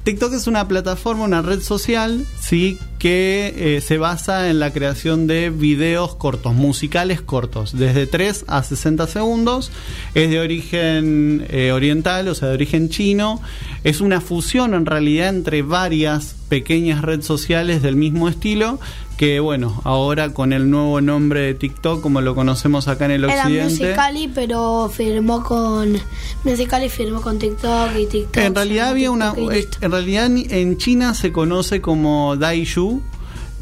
TikTok 0.04 0.34
es 0.34 0.48
una 0.48 0.68
plataforma, 0.68 1.24
una 1.24 1.42
red 1.42 1.62
social, 1.62 2.26
sí, 2.38 2.78
que 3.00 3.54
eh, 3.78 3.82
se 3.82 3.98
basa 3.98 4.50
en 4.50 4.60
la 4.60 4.74
creación 4.74 5.28
de 5.28 5.50
videos 5.50 6.16
cortos, 6.16 6.54
musicales 6.54 7.22
cortos, 7.22 7.72
desde 7.78 8.06
3 8.06 8.44
a 8.48 8.64
60 8.64 9.08
segundos. 9.08 9.72
Es 10.14 10.30
de 10.30 10.40
origen 10.42 11.46
eh, 11.50 11.72
oriental, 11.72 12.28
o 12.28 12.36
sea, 12.36 12.50
de 12.50 12.54
origen 12.56 12.90
chino. 12.90 13.42
Es 13.86 14.02
una 14.02 14.20
fusión 14.20 14.74
en 14.74 14.86
realidad 14.86 15.30
entre 15.30 15.62
varias 15.62 16.36
pequeñas 16.50 17.02
redes 17.02 17.26
sociales 17.26 17.82
del 17.82 17.96
mismo 17.96 18.28
estilo. 18.28 18.80
Que 19.18 19.40
bueno, 19.40 19.80
ahora 19.84 20.34
con 20.34 20.54
el 20.54 20.70
nuevo 20.70 21.00
nombre 21.00 21.42
de 21.42 21.54
TikTok, 21.54 22.02
como 22.02 22.22
lo 22.22 22.34
conocemos 22.34 22.88
acá 22.88 23.06
en 23.06 23.12
el 23.12 23.24
Era 23.26 23.44
occidente. 23.44 23.84
Musicali, 23.84 24.32
pero 24.34 24.90
firmó 24.94 25.44
con. 25.44 25.98
Musicali 26.44 26.90
firmó 26.90 27.22
con 27.22 27.38
TikTok 27.38 27.96
y 27.98 28.06
TikTok. 28.08 28.38
En 28.38 28.56
realidad 28.56 28.90
había 28.90 29.12
una, 29.12 29.34
TikTok 29.34 29.84
en 29.84 29.92
realidad 29.92 30.26
en 30.26 30.78
China 30.78 31.14
se 31.14 31.32
conoce 31.32 31.82
como 31.82 32.36
Daishu. 32.38 33.02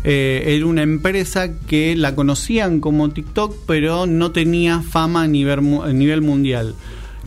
Eh, 0.04 0.56
era 0.56 0.66
una 0.66 0.82
empresa 0.82 1.52
que 1.68 1.96
la 1.96 2.16
conocían 2.16 2.80
como 2.80 3.10
TikTok, 3.10 3.56
pero 3.68 4.08
no 4.08 4.32
tenía 4.32 4.82
fama 4.82 5.24
a 5.24 5.28
nivel, 5.28 5.60
a 5.84 5.94
nivel 5.94 6.22
mundial. 6.22 6.76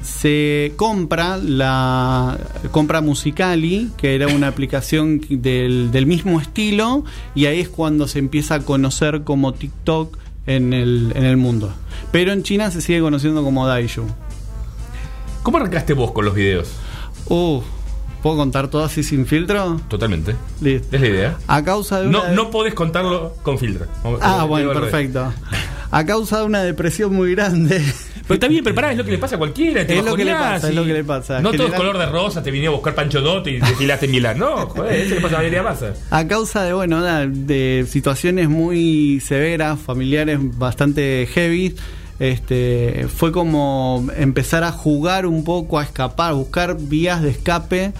Se 0.05 0.75
compra 0.77 1.39
la 1.39 2.39
compra 2.71 3.01
Musicali, 3.01 3.91
que 3.97 4.15
era 4.15 4.29
una 4.29 4.49
aplicación 4.49 5.21
del, 5.29 5.91
del 5.91 6.07
mismo 6.07 6.41
estilo, 6.41 7.05
y 7.35 7.47
ahí 7.47 7.61
es 7.61 7.71
cuando 7.71 8.07
se 8.07 8.19
empieza 8.19 8.57
a 8.57 8.61
conocer 8.61 9.23
como 9.25 9.55
TikTok 9.55 10.19
en 10.47 10.73
el, 10.73 11.13
en 11.15 11.25
el 11.25 11.37
mundo. 11.37 11.73
Pero 12.13 12.33
en 12.33 12.43
China 12.43 12.71
se 12.71 12.81
sigue 12.81 13.01
conociendo 13.01 13.43
como 13.43 13.67
Daishu. 13.67 14.05
¿Cómo 15.43 15.59
arrancaste 15.59 15.95
vos 15.95 16.13
con 16.13 16.25
los 16.25 16.35
videos? 16.35 16.73
Uh, 17.27 17.61
¿puedo 18.23 18.37
contar 18.37 18.69
todo 18.69 18.85
así 18.85 19.03
sin 19.03 19.27
filtro? 19.27 19.81
Totalmente. 19.89 20.35
Listo. 20.61 20.95
Es 20.95 21.01
la 21.01 21.09
idea. 21.09 21.39
A 21.47 21.63
causa 21.65 22.01
de 22.01 22.09
una 22.09 22.29
No, 22.29 22.35
no 22.35 22.51
podés 22.51 22.75
contarlo 22.75 23.35
con 23.43 23.59
filtro. 23.59 23.87
Ah, 24.21 24.45
bueno, 24.45 24.73
perfecto. 24.73 25.33
A 25.91 26.05
causa 26.05 26.41
de 26.41 26.45
una 26.45 26.63
depresión 26.63 27.15
muy 27.15 27.35
grande. 27.35 27.83
Pero 28.27 28.35
está 28.35 28.49
bien, 28.49 28.65
prepará, 28.65 28.91
es 28.91 28.97
lo 28.97 29.05
que 29.05 29.11
le 29.13 29.19
pasa 29.19 29.37
a 29.37 29.39
cualquiera. 29.39 29.87
te 29.87 29.99
Es 29.99 30.05
lo 30.05 30.17
que 30.17 30.25
le 30.25 30.33
pasa, 30.33 30.67
es 30.69 30.73
y- 30.73 30.77
lo 30.77 30.85
que 30.85 30.93
le 30.95 31.05
pasa. 31.05 31.41
No 31.41 31.53
todo 31.53 31.67
es 31.69 31.75
color 31.75 31.99
de 31.99 32.07
rosa, 32.07 32.43
te 32.43 32.51
vine 32.51 32.69
a 32.69 32.71
buscar 32.71 32.95
Pancho 32.95 33.21
Dotto 33.21 33.51
y 33.51 33.59
desfilaste 33.61 34.07
en 34.07 34.13
Milán. 34.13 34.39
No, 34.39 34.67
joder, 34.69 34.95
eso 34.95 35.15
le 35.15 35.21
pasa 35.21 35.35
a 35.35 35.39
la 35.39 35.39
mayoría 35.39 35.63
masa. 35.63 35.93
A 36.11 36.27
causa 36.27 36.63
de, 36.63 36.73
bueno, 36.73 37.03
de 37.03 37.87
situaciones 37.89 38.49
muy 38.49 39.21
severas, 39.21 39.79
familiares 39.79 40.39
bastante 40.59 41.29
heavy, 41.33 41.75
este, 42.19 43.07
fue 43.15 43.31
como 43.33 44.07
empezar 44.17 44.65
a 44.65 44.73
jugar 44.73 45.27
un 45.27 45.45
poco, 45.45 45.79
a 45.79 45.83
escapar, 45.85 46.33
buscar 46.35 46.77
vías 46.79 47.23
de 47.23 47.31
escape 47.31 47.93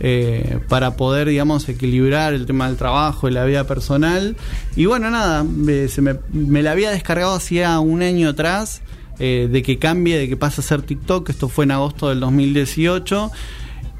eh, 0.00 0.58
para 0.68 0.96
poder, 0.96 1.28
digamos, 1.28 1.68
equilibrar 1.68 2.32
el 2.34 2.46
tema 2.46 2.66
del 2.68 2.76
trabajo 2.76 3.28
y 3.28 3.32
la 3.32 3.44
vida 3.44 3.64
personal. 3.64 4.36
Y 4.76 4.86
bueno, 4.86 5.10
nada, 5.10 5.44
se 5.88 6.00
me, 6.02 6.16
me 6.32 6.62
la 6.62 6.72
había 6.72 6.90
descargado 6.90 7.34
hacía 7.34 7.78
un 7.80 8.02
año 8.02 8.30
atrás. 8.30 8.82
Eh, 9.20 9.48
de 9.50 9.62
que 9.62 9.78
cambie, 9.78 10.18
de 10.18 10.28
que 10.28 10.36
pase 10.36 10.62
a 10.62 10.64
ser 10.64 10.82
TikTok, 10.82 11.28
esto 11.28 11.48
fue 11.48 11.64
en 11.64 11.72
agosto 11.72 12.08
del 12.08 12.20
2018. 12.20 13.30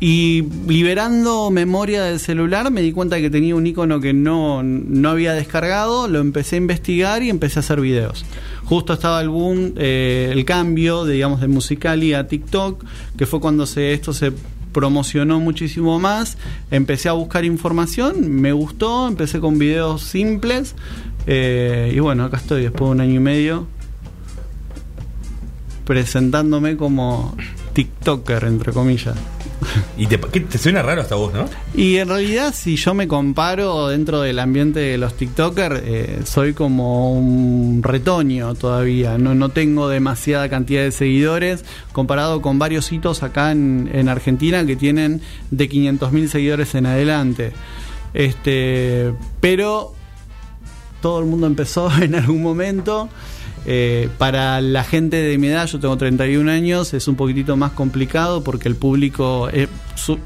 Y 0.02 0.44
liberando 0.66 1.50
memoria 1.50 2.02
del 2.02 2.18
celular 2.18 2.70
me 2.70 2.80
di 2.80 2.90
cuenta 2.90 3.20
que 3.20 3.28
tenía 3.28 3.54
un 3.54 3.66
icono 3.66 4.00
que 4.00 4.14
no, 4.14 4.62
no 4.62 5.10
había 5.10 5.34
descargado, 5.34 6.08
lo 6.08 6.20
empecé 6.20 6.56
a 6.56 6.58
investigar 6.58 7.22
y 7.22 7.28
empecé 7.28 7.58
a 7.58 7.60
hacer 7.60 7.82
videos. 7.82 8.24
Justo 8.64 8.94
estaba 8.94 9.20
el 9.20 9.28
boom, 9.28 9.74
eh, 9.76 10.30
el 10.32 10.46
cambio, 10.46 11.04
de, 11.04 11.14
digamos, 11.14 11.42
de 11.42 11.48
Musicali 11.48 12.14
a 12.14 12.26
TikTok, 12.26 12.82
que 13.18 13.26
fue 13.26 13.40
cuando 13.40 13.66
se, 13.66 13.92
esto 13.92 14.14
se 14.14 14.32
promocionó 14.72 15.38
muchísimo 15.38 15.98
más. 15.98 16.38
Empecé 16.70 17.10
a 17.10 17.12
buscar 17.12 17.44
información, 17.44 18.30
me 18.30 18.52
gustó, 18.52 19.06
empecé 19.06 19.38
con 19.38 19.58
videos 19.58 20.00
simples. 20.02 20.76
eh, 21.26 21.92
y 21.94 21.98
bueno, 21.98 22.24
acá 22.24 22.38
estoy 22.38 22.62
después 22.62 22.88
de 22.88 22.92
un 22.92 23.00
año 23.02 23.16
y 23.16 23.22
medio 23.22 23.66
presentándome 25.94 26.76
como 26.76 27.34
TikToker, 27.72 28.44
entre 28.44 28.72
comillas. 28.72 29.16
Y 29.98 30.06
te, 30.06 30.20
¿qué- 30.20 30.38
te 30.38 30.56
suena 30.56 30.82
raro 30.82 31.02
hasta 31.02 31.16
vos, 31.16 31.34
¿no? 31.34 31.46
Y 31.74 31.96
en 31.96 32.08
realidad, 32.08 32.54
si 32.54 32.76
yo 32.76 32.94
me 32.94 33.08
comparo 33.08 33.88
dentro 33.88 34.20
del 34.20 34.38
ambiente 34.38 34.78
de 34.78 34.98
los 34.98 35.14
TikTokers, 35.14 35.80
eh, 35.84 36.20
soy 36.24 36.54
como 36.54 37.12
un 37.12 37.80
retoño 37.82 38.54
todavía. 38.54 39.18
No, 39.18 39.34
no 39.34 39.48
tengo 39.48 39.88
demasiada 39.88 40.48
cantidad 40.48 40.82
de 40.84 40.92
seguidores 40.92 41.64
comparado 41.90 42.40
con 42.40 42.60
varios 42.60 42.92
hitos 42.92 43.24
acá 43.24 43.50
en, 43.50 43.90
en 43.92 44.08
Argentina 44.08 44.64
que 44.64 44.76
tienen 44.76 45.20
de 45.50 45.68
500.000 45.68 46.28
seguidores 46.28 46.72
en 46.76 46.86
adelante. 46.86 47.52
Este, 48.14 49.12
pero 49.40 49.92
todo 51.02 51.18
el 51.18 51.26
mundo 51.26 51.48
empezó 51.48 51.90
en 52.00 52.14
algún 52.14 52.44
momento. 52.44 53.08
Eh, 53.66 54.08
para 54.18 54.60
la 54.60 54.84
gente 54.84 55.16
de 55.18 55.36
mi 55.38 55.48
edad, 55.48 55.66
yo 55.66 55.78
tengo 55.80 55.96
31 55.96 56.50
años, 56.50 56.94
es 56.94 57.06
un 57.08 57.14
poquitito 57.16 57.56
más 57.56 57.72
complicado 57.72 58.42
porque 58.42 58.68
el 58.68 58.76
público 58.76 59.48
es, 59.50 59.68
su- 59.96 60.18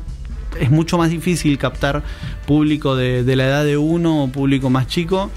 es 0.61 0.71
mucho 0.71 0.99
más 0.99 1.11
difícil 1.11 1.59
captar 1.59 2.03
público 2.47 2.95
de, 2.97 3.25
de 3.25 3.37
la 3.37 3.47
edad 3.47 3.65
de 3.65 3.77
uno 3.77 4.25
o 4.25 4.29
público 4.29 4.71
más 4.71 4.87
chico. 4.87 5.31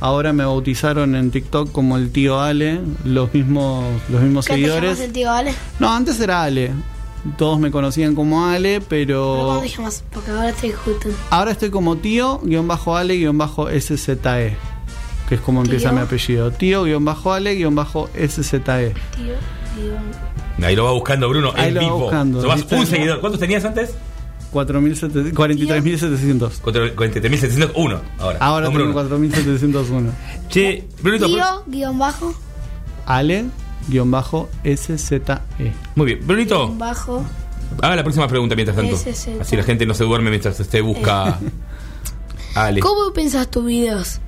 Ahora 0.00 0.32
me 0.32 0.44
bautizaron 0.44 1.14
en 1.14 1.30
TikTok 1.30 1.70
como 1.70 1.96
el 1.96 2.10
tío 2.10 2.40
Ale, 2.40 2.80
los 3.04 3.32
mismos, 3.32 3.84
los 4.10 4.20
mismos 4.20 4.44
¿Qué 4.46 4.54
te 4.54 4.58
seguidores. 4.58 4.90
llamas 4.98 5.00
el 5.06 5.12
tío 5.12 5.30
Ale? 5.32 5.54
No, 5.78 5.94
antes 5.94 6.20
era 6.20 6.42
Ale. 6.42 6.72
Todos 7.38 7.58
me 7.58 7.70
conocían 7.70 8.14
como 8.14 8.44
Ale, 8.44 8.80
¿Pero 8.82 8.88
pero 8.90 9.46
¿Cómo 9.46 9.60
te 9.60 9.68
llamas? 9.68 10.04
Porque 10.12 10.30
ahora 10.32 10.50
estoy 10.50 10.72
justo. 10.72 11.08
ahora 11.30 11.52
estoy 11.52 11.70
como 11.70 11.96
tío, 11.96 12.40
Que 15.28 15.36
es 15.36 15.40
como 15.40 15.62
empieza 15.62 15.88
Tío. 15.90 15.98
mi 15.98 16.04
apellido. 16.04 16.50
Tío, 16.52 16.82
guion 16.84 17.04
bajo 17.04 17.32
Ale, 17.32 17.54
guion 17.54 17.74
bajo 17.74 18.10
SZE. 18.14 18.60
Tío, 18.60 18.94
tío. 18.94 20.64
Ahí 20.66 20.76
lo 20.76 20.84
va 20.84 20.92
buscando 20.92 21.28
Bruno 21.28 21.52
Ahí 21.56 21.68
en 21.68 21.74
lo 21.74 21.80
va 21.80 21.86
vivo. 21.86 21.98
buscando. 22.00 22.40
Somos 22.42 22.56
¿Viste? 22.56 22.76
un 22.76 22.86
seguidor. 22.86 23.20
¿Cuántos 23.20 23.40
tenías 23.40 23.64
antes? 23.64 23.94
4.700 24.52 25.32
43.700. 25.32 26.50
43.701 26.62 27.98
ahora. 28.20 28.38
Ahora 28.40 28.66
tengo 28.70 28.92
Bruno. 28.92 28.94
4.701. 29.18 30.10
Che, 30.48 30.86
Brunito, 31.02 31.26
Tío, 31.26 31.64
guion 31.66 31.98
bajo, 31.98 32.34
Ale, 33.06 33.46
guion 33.88 34.10
bajo 34.10 34.48
SZE. 34.62 35.20
Muy 35.96 36.06
bien. 36.06 36.20
Brunito, 36.26 36.66
guion 36.66 36.78
bajo. 36.78 37.24
haga 37.82 37.96
la 37.96 38.02
próxima 38.04 38.28
pregunta 38.28 38.54
mientras 38.54 38.76
tanto. 38.76 38.96
SZ. 38.96 39.40
Así 39.40 39.56
la 39.56 39.64
gente 39.64 39.86
no 39.86 39.94
se 39.94 40.04
duerme 40.04 40.30
mientras 40.30 40.58
usted 40.60 40.82
busca. 40.82 41.38
Ale. 42.54 42.78
¿Cómo 42.80 43.12
pensás 43.12 43.50
tus 43.50 43.66
videos? 43.66 44.20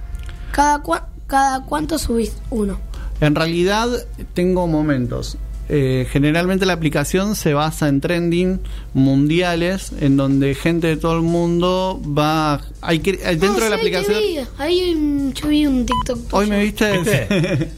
¿Cada, 0.57 0.83
cua- 0.83 1.05
cada 1.27 1.65
cuánto 1.67 1.99
subís 1.99 2.33
uno? 2.49 2.79
En 3.21 3.35
realidad 3.35 3.89
tengo 4.33 4.67
momentos. 4.67 5.37
Eh, 5.69 6.07
generalmente 6.11 6.65
la 6.67 6.75
aplicación 6.75 7.35
se 7.35 7.53
basa 7.55 7.89
en 7.89 8.01
trending 8.01 8.61
mundiales, 8.95 9.93
en 10.01 10.17
donde 10.17 10.55
gente 10.55 10.87
de 10.87 10.97
todo 10.97 11.17
el 11.17 11.23
mundo 11.23 12.01
va. 12.07 12.61
Hay 12.81 13.01
que, 13.01 13.11
eh, 13.11 13.37
dentro 13.37 13.63
Ah, 13.63 13.65
de 13.65 13.71
la 13.71 13.77
te 13.77 13.83
aplicación. 13.83 14.19
vi. 14.21 14.37
Ahí 14.59 14.81
hay 14.81 14.95
un- 14.95 15.33
yo 15.35 15.49
vi 15.49 15.67
un 15.67 15.85
TikTok. 15.87 16.17
tuyo. 16.19 16.37
Hoy 16.37 16.47
me 16.49 16.61
viste. 16.63 16.93
¿Viste? 16.99 17.27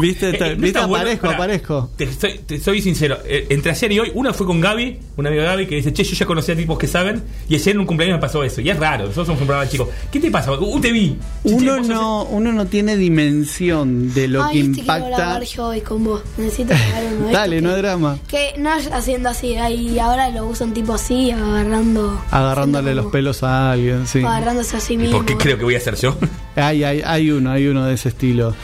¿Viste? 0.00 0.28
Eh, 0.30 0.38
¿no 0.40 0.46
¿Viste? 0.48 0.66
está 0.68 0.86
bueno? 0.86 1.02
Aparezco, 1.04 1.28
aparezco. 1.28 1.90
Te 1.96 2.12
soy, 2.12 2.38
te 2.46 2.58
soy 2.60 2.80
sincero, 2.82 3.18
eh, 3.26 3.46
entre 3.50 3.70
ayer 3.72 3.92
y 3.92 3.98
hoy, 4.00 4.10
una 4.14 4.32
fue 4.32 4.46
con 4.46 4.60
Gaby, 4.60 4.98
una 5.16 5.28
amiga 5.28 5.44
de 5.44 5.48
Gaby, 5.50 5.66
que 5.66 5.74
dice, 5.76 5.92
che, 5.92 6.04
yo 6.04 6.14
ya 6.14 6.26
conocía 6.26 6.54
a 6.54 6.56
tipos 6.56 6.78
que 6.78 6.86
saben, 6.86 7.22
y 7.48 7.54
ayer 7.54 7.74
en 7.74 7.80
un 7.80 7.86
cumpleaños 7.86 8.16
me 8.16 8.20
pasó 8.20 8.42
eso. 8.44 8.60
Y 8.60 8.70
es 8.70 8.78
raro, 8.78 9.04
nosotros 9.04 9.26
somos 9.26 9.40
un 9.42 9.46
programa 9.46 9.70
chico. 9.70 9.88
¿Qué 10.10 10.20
te 10.20 10.30
pasa? 10.30 10.52
Uh, 10.52 10.80
te 10.80 10.92
vi. 10.92 11.16
Che, 11.46 11.54
Uno 11.54 11.80
no, 11.82 12.24
uno 12.24 12.52
no 12.52 12.66
tiene 12.66 12.96
dimensión 12.96 14.12
de 14.14 14.28
lo 14.28 14.42
Ay, 14.44 14.54
que 14.54 14.60
quiero 14.62 14.80
impacta. 14.80 15.08
grabar 15.16 15.42
yo 15.44 15.66
hoy 15.66 15.80
con 15.80 16.04
vos. 16.04 16.22
Necesito 16.38 16.68
grabar 16.74 17.04
Dale, 17.32 17.56
Esto 17.56 17.68
no 17.68 17.72
que- 17.74 17.76
hay 17.76 17.82
drama. 17.82 18.18
Que 18.28 18.54
no 18.58 18.74
es 18.74 18.90
haciendo 18.92 19.28
así. 19.28 19.56
Ahí 19.56 19.98
ahora 19.98 20.30
lo 20.30 20.46
usan 20.46 20.72
tipo 20.74 20.94
así, 20.94 21.30
agarrando. 21.30 22.20
Agarrándole 22.30 22.94
los 22.94 23.06
pelos 23.06 23.42
a 23.42 23.72
alguien, 23.72 24.06
sí. 24.06 24.20
Agarrándose 24.20 24.76
a 24.76 24.80
sí 24.80 24.94
¿Y 24.94 24.98
mismo. 24.98 25.16
por 25.18 25.26
qué 25.26 25.36
creo 25.36 25.58
que 25.58 25.64
voy 25.64 25.74
a 25.74 25.78
hacer 25.78 25.96
yo? 25.96 26.16
Hay, 26.56 26.84
hay, 26.84 27.02
hay 27.04 27.30
uno, 27.30 27.50
hay 27.50 27.66
uno 27.66 27.84
de 27.84 27.92
ese 27.94 28.08
estilo. 28.08 28.54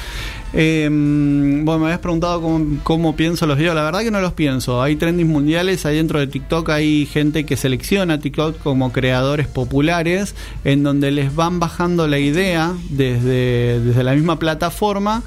Eh, 0.54 0.86
bueno, 0.90 1.78
me 1.78 1.84
habías 1.86 1.98
preguntado 2.00 2.40
cómo, 2.42 2.78
cómo 2.82 3.16
pienso 3.16 3.46
los 3.46 3.56
videos. 3.58 3.74
La 3.74 3.82
verdad 3.84 4.00
que 4.00 4.10
no 4.10 4.20
los 4.20 4.32
pienso. 4.32 4.82
Hay 4.82 4.96
trending 4.96 5.26
mundiales, 5.28 5.84
ahí 5.86 5.96
dentro 5.96 6.18
de 6.18 6.26
TikTok 6.26 6.68
hay 6.70 7.04
gente 7.06 7.44
que 7.44 7.56
selecciona 7.56 8.18
TikTok 8.18 8.58
como 8.62 8.92
creadores 8.92 9.46
populares, 9.46 10.34
en 10.64 10.82
donde 10.82 11.10
les 11.10 11.34
van 11.34 11.58
bajando 11.60 12.06
la 12.06 12.18
idea 12.18 12.72
desde, 12.90 13.80
desde 13.80 14.02
la 14.04 14.12
misma 14.14 14.38
plataforma 14.38 15.22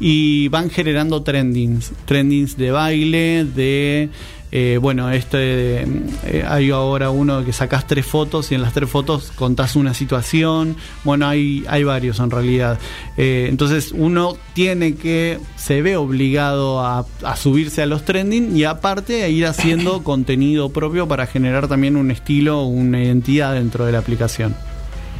y 0.00 0.48
van 0.48 0.70
generando 0.70 1.22
trendings. 1.22 1.92
Trendings 2.04 2.56
de 2.56 2.70
baile, 2.70 3.44
de... 3.44 4.08
eh, 4.56 4.78
bueno, 4.80 5.10
este 5.10 5.36
de, 5.36 5.88
eh, 6.26 6.44
hay 6.46 6.70
ahora 6.70 7.10
uno 7.10 7.44
que 7.44 7.52
sacás 7.52 7.88
tres 7.88 8.06
fotos 8.06 8.52
y 8.52 8.54
en 8.54 8.62
las 8.62 8.72
tres 8.72 8.88
fotos 8.88 9.32
contás 9.34 9.74
una 9.74 9.94
situación. 9.94 10.76
Bueno, 11.02 11.26
hay, 11.26 11.64
hay 11.68 11.82
varios 11.82 12.20
en 12.20 12.30
realidad. 12.30 12.78
Eh, 13.16 13.46
entonces 13.48 13.92
uno 13.92 14.36
tiene 14.52 14.94
que, 14.94 15.40
se 15.56 15.82
ve 15.82 15.96
obligado 15.96 16.80
a, 16.84 17.04
a 17.24 17.36
subirse 17.36 17.82
a 17.82 17.86
los 17.86 18.04
trending 18.04 18.56
y 18.56 18.62
aparte 18.62 19.24
a 19.24 19.28
ir 19.28 19.46
haciendo 19.46 20.02
contenido 20.04 20.68
propio 20.70 21.08
para 21.08 21.26
generar 21.26 21.66
también 21.66 21.96
un 21.96 22.12
estilo, 22.12 22.62
una 22.62 23.02
identidad 23.02 23.54
dentro 23.54 23.86
de 23.86 23.92
la 23.92 23.98
aplicación. 23.98 24.54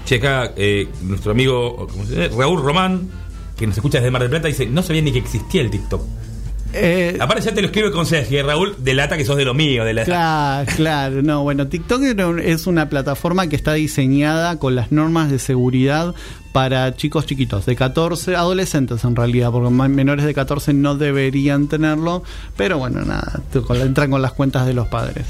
Che, 0.04 0.16
acá 0.16 0.52
eh, 0.56 0.86
nuestro 1.02 1.32
amigo 1.32 1.88
¿cómo 1.90 2.04
se 2.04 2.14
llama? 2.28 2.36
Raúl 2.38 2.62
Román, 2.62 3.08
que 3.56 3.66
nos 3.66 3.76
escucha 3.76 3.98
desde 3.98 4.10
Mar 4.10 4.22
del 4.22 4.30
Plata, 4.30 4.48
dice, 4.48 4.66
no 4.66 4.82
sabía 4.82 5.02
ni 5.02 5.12
que 5.12 5.18
existía 5.18 5.62
el 5.62 5.70
TikTok. 5.70 6.02
Eh, 6.76 7.16
Aparte 7.20 7.44
ya 7.44 7.54
te 7.54 7.62
lo 7.62 7.68
escribo 7.68 7.92
con 7.92 8.04
y 8.06 8.42
Raúl 8.42 8.74
delata 8.80 9.16
que 9.16 9.24
sos 9.24 9.36
de 9.36 9.44
lo 9.44 9.54
mío, 9.54 9.84
de 9.84 9.94
la... 9.94 10.04
Claro, 10.04 10.70
claro, 10.74 11.22
no, 11.22 11.42
bueno, 11.44 11.68
TikTok 11.68 12.02
es 12.42 12.66
una 12.66 12.88
plataforma 12.88 13.46
que 13.46 13.54
está 13.54 13.74
diseñada 13.74 14.58
con 14.58 14.74
las 14.74 14.90
normas 14.90 15.30
de 15.30 15.38
seguridad 15.38 16.14
para 16.52 16.94
chicos 16.96 17.26
chiquitos, 17.26 17.64
de 17.66 17.76
14, 17.76 18.34
adolescentes 18.34 19.04
en 19.04 19.14
realidad, 19.14 19.52
porque 19.52 19.70
menores 19.70 20.24
de 20.24 20.34
14 20.34 20.72
no 20.74 20.96
deberían 20.96 21.68
tenerlo, 21.68 22.24
pero 22.56 22.78
bueno, 22.78 23.04
nada, 23.04 23.40
entran 23.80 24.10
con 24.10 24.22
las 24.22 24.32
cuentas 24.32 24.66
de 24.66 24.74
los 24.74 24.88
padres. 24.88 25.26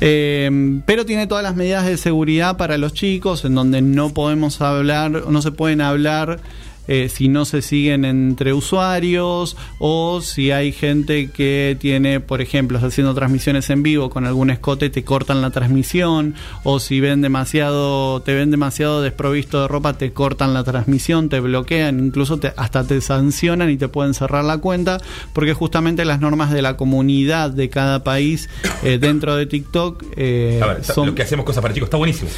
Eh, 0.00 0.80
pero 0.86 1.06
tiene 1.06 1.28
todas 1.28 1.44
las 1.44 1.54
medidas 1.54 1.86
de 1.86 1.96
seguridad 1.96 2.56
para 2.56 2.78
los 2.78 2.94
chicos, 2.94 3.44
en 3.44 3.54
donde 3.54 3.80
no 3.80 4.12
podemos 4.12 4.60
hablar, 4.60 5.10
no 5.10 5.40
se 5.40 5.52
pueden 5.52 5.80
hablar 5.80 6.40
eh, 6.88 7.08
si 7.08 7.28
no 7.28 7.44
se 7.44 7.62
siguen 7.62 8.04
entre 8.04 8.52
usuarios 8.52 9.56
o 9.78 10.20
si 10.20 10.50
hay 10.50 10.72
gente 10.72 11.30
que 11.30 11.76
tiene, 11.80 12.20
por 12.20 12.40
ejemplo, 12.40 12.78
está 12.78 12.88
haciendo 12.88 13.14
transmisiones 13.14 13.70
en 13.70 13.82
vivo 13.82 14.10
con 14.10 14.26
algún 14.26 14.50
escote, 14.50 14.90
te 14.90 15.04
cortan 15.04 15.40
la 15.42 15.50
transmisión 15.50 16.34
o 16.62 16.80
si 16.80 17.00
ven 17.00 17.20
demasiado, 17.22 18.20
te 18.22 18.34
ven 18.34 18.50
demasiado 18.50 19.02
desprovisto 19.02 19.62
de 19.62 19.68
ropa, 19.68 19.94
te 19.98 20.12
cortan 20.12 20.54
la 20.54 20.64
transmisión, 20.64 21.28
te 21.28 21.40
bloquean, 21.40 21.98
incluso 22.00 22.38
te, 22.38 22.52
hasta 22.56 22.84
te 22.86 23.00
sancionan 23.00 23.70
y 23.70 23.76
te 23.76 23.88
pueden 23.88 24.14
cerrar 24.14 24.44
la 24.44 24.58
cuenta 24.58 24.98
porque 25.32 25.54
justamente 25.54 26.04
las 26.04 26.20
normas 26.20 26.50
de 26.52 26.62
la 26.62 26.76
comunidad 26.76 27.50
de 27.50 27.68
cada 27.68 28.04
país 28.04 28.48
eh, 28.82 28.98
dentro 28.98 29.36
de 29.36 29.46
TikTok 29.46 30.04
eh, 30.16 30.60
A 30.62 30.66
ver, 30.66 30.80
está- 30.80 30.94
son 30.94 31.06
lo 31.08 31.14
que 31.14 31.22
hacemos 31.22 31.44
cosas 31.46 31.62
para 31.62 31.72
chicos 31.74 31.86
está 31.88 31.96
buenísimo. 31.96 32.30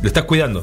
Lo 0.00 0.08
estás 0.08 0.24
cuidando. 0.24 0.62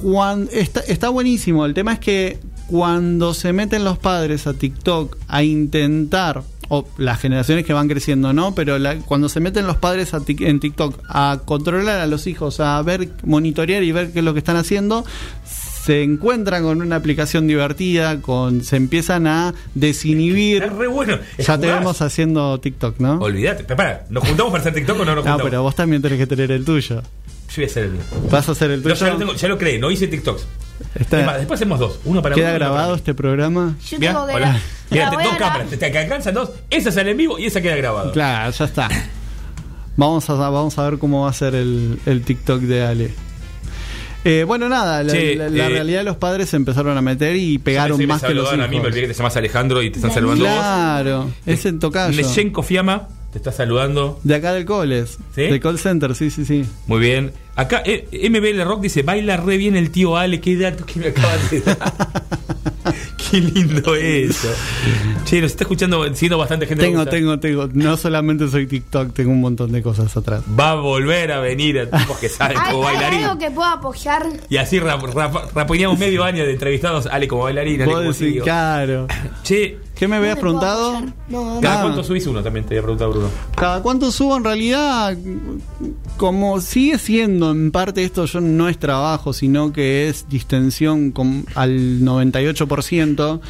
Está, 0.52 0.82
está 0.82 1.10
buenísimo. 1.10 1.66
El 1.66 1.74
tema 1.74 1.94
es 1.94 2.00
que 2.00 2.40
cuando 2.70 3.34
se 3.34 3.52
meten 3.54 3.84
los 3.84 3.98
padres 3.98 4.46
a 4.48 4.54
TikTok 4.54 5.18
a 5.28 5.44
intentar, 5.44 6.44
o 6.72 6.88
las 6.98 7.20
generaciones 7.20 7.66
que 7.66 7.74
van 7.74 7.88
creciendo, 7.88 8.32
¿no? 8.32 8.54
Pero 8.54 8.78
la- 8.78 8.98
cuando 8.98 9.28
se 9.28 9.40
meten 9.40 9.66
los 9.66 9.78
padres 9.78 10.14
a 10.14 10.20
tic- 10.20 10.46
en 10.48 10.60
TikTok 10.60 11.00
a 11.08 11.40
controlar 11.46 12.00
a 12.00 12.06
los 12.06 12.28
hijos, 12.28 12.60
a 12.60 12.80
ver, 12.84 13.10
monitorear 13.24 13.82
y 13.84 13.92
ver 13.92 14.12
qué 14.12 14.20
es 14.20 14.26
lo 14.26 14.34
que 14.34 14.40
están 14.40 14.56
haciendo, 14.56 15.04
se 15.46 16.04
encuentran 16.04 16.62
con 16.62 16.82
una 16.84 16.98
aplicación 16.98 17.48
divertida, 17.48 18.22
con 18.22 18.64
se 18.64 18.76
empiezan 18.76 19.26
a 19.26 19.56
desinhibir. 19.74 20.62
Es 20.64 20.74
re 20.74 20.88
bueno. 20.88 21.18
Ya 21.40 21.58
te 21.58 21.66
Jugás. 21.66 21.80
vemos 21.80 22.02
haciendo 22.04 22.60
TikTok, 22.60 23.00
¿no? 23.00 23.18
Olvídate. 23.20 23.64
Para, 23.64 24.06
¿nos 24.12 24.24
juntamos 24.28 24.52
para 24.52 24.62
hacer 24.62 24.74
TikTok 24.76 25.00
o 25.00 25.06
no 25.06 25.16
nos 25.16 25.26
No, 25.26 25.32
juntamos? 25.32 25.44
pero 25.50 25.64
vos 25.64 25.74
también 25.76 26.02
tenés 26.04 26.20
que 26.20 26.28
tener 26.28 26.52
el 26.52 26.64
tuyo. 26.66 27.02
Yo 27.02 27.56
voy 27.56 27.64
a 27.64 27.68
hacer 27.68 27.84
el 27.86 27.92
mío. 27.94 28.02
¿Vas 28.30 28.48
a 28.48 28.52
hacer 28.52 28.70
el 28.70 28.84
No, 28.84 28.84
tuyo? 28.84 28.96
ya, 28.96 29.10
lo 29.14 29.18
tengo- 29.18 29.34
ya 29.34 29.48
lo 29.48 29.58
creé, 29.58 29.80
no 29.80 29.90
hice 29.90 30.08
TikToks. 30.08 30.46
Está- 30.96 31.38
después 31.38 31.58
hacemos 31.60 31.80
dos. 31.80 32.00
Uno 32.06 32.22
para 32.22 32.36
¿Queda 32.36 32.48
uno 32.48 32.54
y 32.54 32.56
uno 32.58 32.66
para 32.66 32.72
grabado 32.76 32.96
este 32.96 33.14
programa? 33.14 33.76
Yo 33.90 34.00
Mirá, 34.00 34.12
tengo 34.14 34.28
que 34.28 34.34
hola. 34.34 34.60
Mirá, 34.92 35.10
te- 35.12 35.24
dos 35.24 35.36
cámaras, 35.38 35.70
te, 35.70 35.78
te 35.78 35.98
alcanzan 35.98 36.34
dos. 36.34 36.52
Esa 36.70 36.92
sale 36.92 37.12
en 37.12 37.18
vivo 37.18 37.38
y 37.40 37.46
esa 37.46 37.62
queda 37.62 37.76
grabada. 37.76 38.12
Claro, 38.12 38.52
ya 38.52 38.66
está. 38.66 38.88
Vamos 39.96 40.30
a, 40.30 40.34
vamos 40.34 40.78
a 40.80 40.90
ver 40.90 40.98
cómo 41.00 41.24
va 41.24 41.30
a 41.30 41.34
ser 41.34 41.56
el, 41.56 42.00
el 42.06 42.22
TikTok 42.24 42.62
de 42.62 42.86
Ale. 42.86 43.12
Eh, 44.26 44.44
bueno, 44.46 44.68
nada, 44.68 45.02
la, 45.04 45.12
Che, 45.14 45.36
la- 45.36 45.50
la 45.50 45.66
eh, 45.68 45.70
realidad 45.70 46.04
los 46.04 46.18
padres 46.18 46.50
se 46.50 46.58
empezaron 46.58 46.98
a 46.98 47.02
meter 47.02 47.36
y 47.38 47.58
pegaron 47.58 47.98
más 48.06 48.22
que 48.22 48.34
los 48.34 48.50
saludaban 48.50 48.62
a 48.62 48.64
mí, 48.68 48.72
me 48.72 48.76
hijos. 48.78 48.88
olvidé 48.88 49.02
que 49.04 49.08
te 49.10 49.14
llamas 49.14 49.38
Alejandro 49.38 49.82
y 49.82 49.90
te 49.92 49.98
están 50.00 50.12
saludando 50.14 50.44
Claro, 50.44 51.30
es 51.46 51.66
en 51.66 51.80
tocayo. 51.80 52.16
Neshenko 52.16 52.62
Fiamma 52.62 53.08
te 53.32 53.38
está 53.38 53.52
saludando. 53.52 54.20
De 54.24 54.36
acá 54.36 54.54
del 54.54 54.66
Coles. 54.66 55.18
¿Sí? 55.36 55.44
De 55.44 55.60
call 55.60 55.78
center, 55.80 56.16
sí, 56.16 56.30
sí, 56.32 56.46
sí. 56.46 56.66
Muy 56.88 57.00
bien. 57.00 57.32
Acá 57.56 57.84
eh, 57.86 58.08
MBL 58.30 58.62
Rock 58.64 58.82
dice, 58.82 59.04
baila 59.04 59.38
re 59.38 59.58
bien 59.58 59.76
el 59.76 59.92
tío 59.92 60.16
Ale, 60.18 60.40
qué 60.40 60.56
dato 60.58 60.86
que 60.86 61.00
me 61.00 61.08
acaban 61.08 61.40
de 61.52 61.62
dar. 61.62 61.78
qué 63.30 63.42
lindo 63.42 63.96
eso. 63.96 64.48
Che, 65.26 65.42
nos 65.42 65.52
está 65.52 65.66
escuchando, 65.66 66.14
siendo 66.16 66.38
bastante 66.38 66.66
gente. 66.66 66.84
Tengo, 66.86 67.06
tengo, 67.06 67.38
tengo. 67.40 67.70
No 67.74 67.98
solamente 67.98 68.48
soy 68.48 68.66
TikTok, 68.66 69.14
tengo 69.14 69.32
un 69.32 69.42
montón 69.42 69.72
de 69.72 69.82
cosas 69.84 70.16
atrás. 70.16 70.42
Va 70.58 70.72
a 70.72 70.76
volver 70.76 71.32
a 71.34 71.40
venir 71.40 71.90
tipos 71.92 72.18
que 72.18 72.30
saben 72.30 72.58
¿Hay, 72.58 72.72
como 72.72 72.84
bailarín. 72.86 73.24
algo 73.26 73.38
que 73.40 73.52
pueda 73.52 73.74
apoyar? 73.74 74.26
Y 74.50 74.58
así 74.58 74.80
rap, 74.80 75.04
rap- 75.14 75.54
raponeamos 75.54 76.00
medio 76.00 76.24
año 76.24 76.46
de 76.46 76.54
entrevistados 76.54 77.06
Ale 77.08 77.28
como 77.28 77.44
bailarín, 77.44 77.82
Ale 77.82 77.92
como 77.92 78.14
CEO. 78.14 78.44
claro. 78.44 79.08
Che, 79.44 79.78
¿Qué 80.00 80.08
me 80.08 80.16
habías 80.16 80.40
¿Dónde 80.40 80.58
puedo 80.60 80.62
preguntado? 80.62 81.14
No, 81.28 81.60
¿cada 81.62 81.82
cuánto 81.82 82.04
subís 82.06 82.26
uno? 82.26 82.42
También 82.42 82.66
te 82.66 82.74
había 82.76 82.84
preguntado 82.84 83.12
Bruno. 83.12 83.28
Cada 83.56 83.82
cuánto 83.84 84.12
subo 84.12 84.38
en 84.38 84.44
realidad, 84.46 85.18
como 86.18 86.62
sigue 86.62 86.98
siendo 86.98 87.52
en 87.52 87.72
parte 87.72 88.04
esto 88.06 88.26
yo 88.26 88.40
no 88.42 88.70
es 88.70 88.78
trabajo, 88.80 89.34
sino 89.34 89.74
que 89.74 90.08
es 90.08 90.28
distensión 90.30 91.12
con- 91.12 91.46
al 91.56 92.00
98%. 92.02 93.42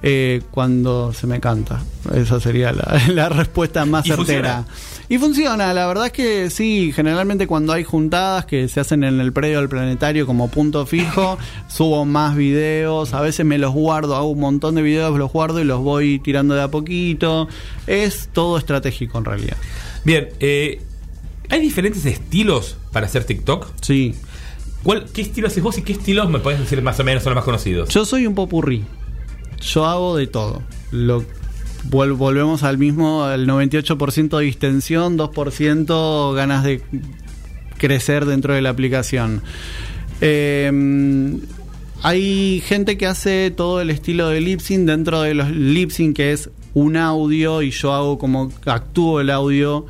eh, 0.00 0.42
cuando 0.52 1.12
se 1.12 1.26
me 1.26 1.40
canta. 1.40 1.80
Esa 2.14 2.38
sería 2.38 2.70
la, 2.72 3.00
la 3.12 3.28
respuesta 3.28 3.84
más 3.84 4.06
¿Y 4.06 4.10
certera. 4.10 4.64
Y 5.10 5.16
funciona, 5.16 5.72
la 5.72 5.86
verdad 5.86 6.06
es 6.06 6.12
que 6.12 6.50
sí, 6.50 6.92
generalmente 6.94 7.46
cuando 7.46 7.72
hay 7.72 7.82
juntadas 7.82 8.44
que 8.44 8.68
se 8.68 8.80
hacen 8.80 9.04
en 9.04 9.20
el 9.20 9.32
predio 9.32 9.58
del 9.58 9.68
planetario 9.70 10.26
como 10.26 10.48
punto 10.50 10.84
fijo, 10.84 11.38
subo 11.68 12.04
más 12.04 12.36
videos, 12.36 13.14
a 13.14 13.22
veces 13.22 13.46
me 13.46 13.56
los 13.56 13.72
guardo, 13.72 14.16
hago 14.16 14.28
un 14.28 14.40
montón 14.40 14.74
de 14.74 14.82
videos, 14.82 15.18
los 15.18 15.32
guardo 15.32 15.60
y 15.60 15.64
los 15.64 15.80
voy 15.80 16.18
tirando 16.18 16.54
de 16.54 16.62
a 16.62 16.68
poquito. 16.68 17.48
Es 17.86 18.28
todo 18.34 18.58
estratégico 18.58 19.16
en 19.16 19.24
realidad. 19.24 19.56
Bien, 20.04 20.28
eh, 20.40 20.82
¿hay 21.48 21.60
diferentes 21.60 22.04
estilos 22.04 22.76
para 22.92 23.06
hacer 23.06 23.24
TikTok? 23.24 23.66
Sí. 23.80 24.14
¿Cuál, 24.82 25.06
¿Qué 25.10 25.22
estilo 25.22 25.46
haces 25.46 25.62
vos 25.62 25.78
y 25.78 25.82
qué 25.82 25.92
estilos 25.92 26.28
me 26.28 26.38
puedes 26.38 26.60
decir 26.60 26.82
más 26.82 27.00
o 27.00 27.04
menos 27.04 27.22
son 27.22 27.30
los 27.30 27.36
más 27.36 27.44
conocidos? 27.44 27.88
Yo 27.88 28.04
soy 28.04 28.26
un 28.26 28.34
popurrí. 28.34 28.84
Yo 29.60 29.86
hago 29.86 30.16
de 30.16 30.26
todo. 30.26 30.62
Lo, 30.90 31.24
vol- 31.90 32.16
volvemos 32.16 32.62
al 32.62 32.78
mismo, 32.78 33.24
al 33.24 33.46
98% 33.46 34.38
de 34.38 34.44
distensión, 34.44 35.16
2% 35.18 36.34
ganas 36.34 36.64
de 36.64 36.82
crecer 37.76 38.24
dentro 38.26 38.54
de 38.54 38.62
la 38.62 38.70
aplicación. 38.70 39.42
Eh, 40.20 41.38
hay 42.02 42.62
gente 42.64 42.96
que 42.96 43.06
hace 43.06 43.50
todo 43.50 43.80
el 43.80 43.90
estilo 43.90 44.28
de 44.28 44.40
lip 44.40 44.60
dentro 44.60 45.22
de 45.22 45.34
los 45.34 45.50
lip 45.50 45.90
sync 45.90 46.16
que 46.16 46.32
es 46.32 46.50
un 46.74 46.96
audio 46.96 47.62
y 47.62 47.70
yo 47.70 47.92
hago 47.92 48.18
como 48.18 48.52
actúo 48.66 49.20
el 49.20 49.30
audio. 49.30 49.86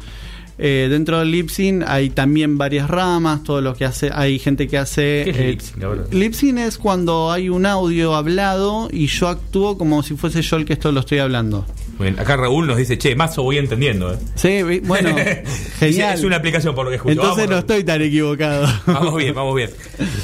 Eh, 0.59 0.89
dentro 0.91 1.21
del 1.21 1.31
lip 1.31 1.51
sync 1.51 1.85
hay 1.87 2.11
también 2.11 2.59
varias 2.59 2.89
ramas, 2.89 3.45
todo 3.45 3.61
lo 3.61 3.75
que 3.75 3.85
hace, 3.85 4.11
hay 4.13 4.41
gente 4.41 4.67
que 4.67 4.77
hace 4.77 5.23
¿Qué 5.25 5.31
es 5.31 5.37
eh, 5.37 5.49
lip 5.51 5.61
sync 5.61 5.85
ahora? 5.85 6.05
Lip 6.11 6.33
sync 6.33 6.59
es 6.59 6.79
cuando 6.79 7.31
hay 7.31 7.49
un 7.49 7.65
audio 7.65 8.15
hablado 8.17 8.89
y 8.91 9.07
yo 9.07 9.29
actúo 9.29 9.79
como 9.79 10.03
si 10.03 10.17
fuese 10.17 10.43
yo 10.43 10.57
el 10.57 10.65
que 10.65 10.73
esto 10.73 10.91
lo 10.91 11.01
estoy 11.01 11.19
hablando. 11.19 11.65
Muy 11.99 12.11
bien, 12.11 12.21
acá 12.21 12.37
Raúl 12.37 12.67
nos 12.67 12.77
dice, 12.77 12.97
che, 12.97 13.15
más 13.17 13.37
voy 13.37 13.59
entendiendo. 13.59 14.13
¿eh? 14.13 14.19
Sí, 14.37 14.63
bueno, 14.85 15.11
genial. 15.79 16.15
Es 16.15 16.25
una 16.25 16.37
aplicación 16.37 16.75
por 16.75 16.85
lo 16.85 16.91
que 16.91 16.97
escucho. 16.97 17.13
Entonces 17.13 17.47
Vamos, 17.47 17.51
no 17.51 17.59
estoy 17.59 17.85
tan 17.85 18.03
equivocado. 18.03 18.67
Vamos 18.87 19.17
bien, 19.17 19.35
vamos 19.35 19.57
bien. 19.57 19.71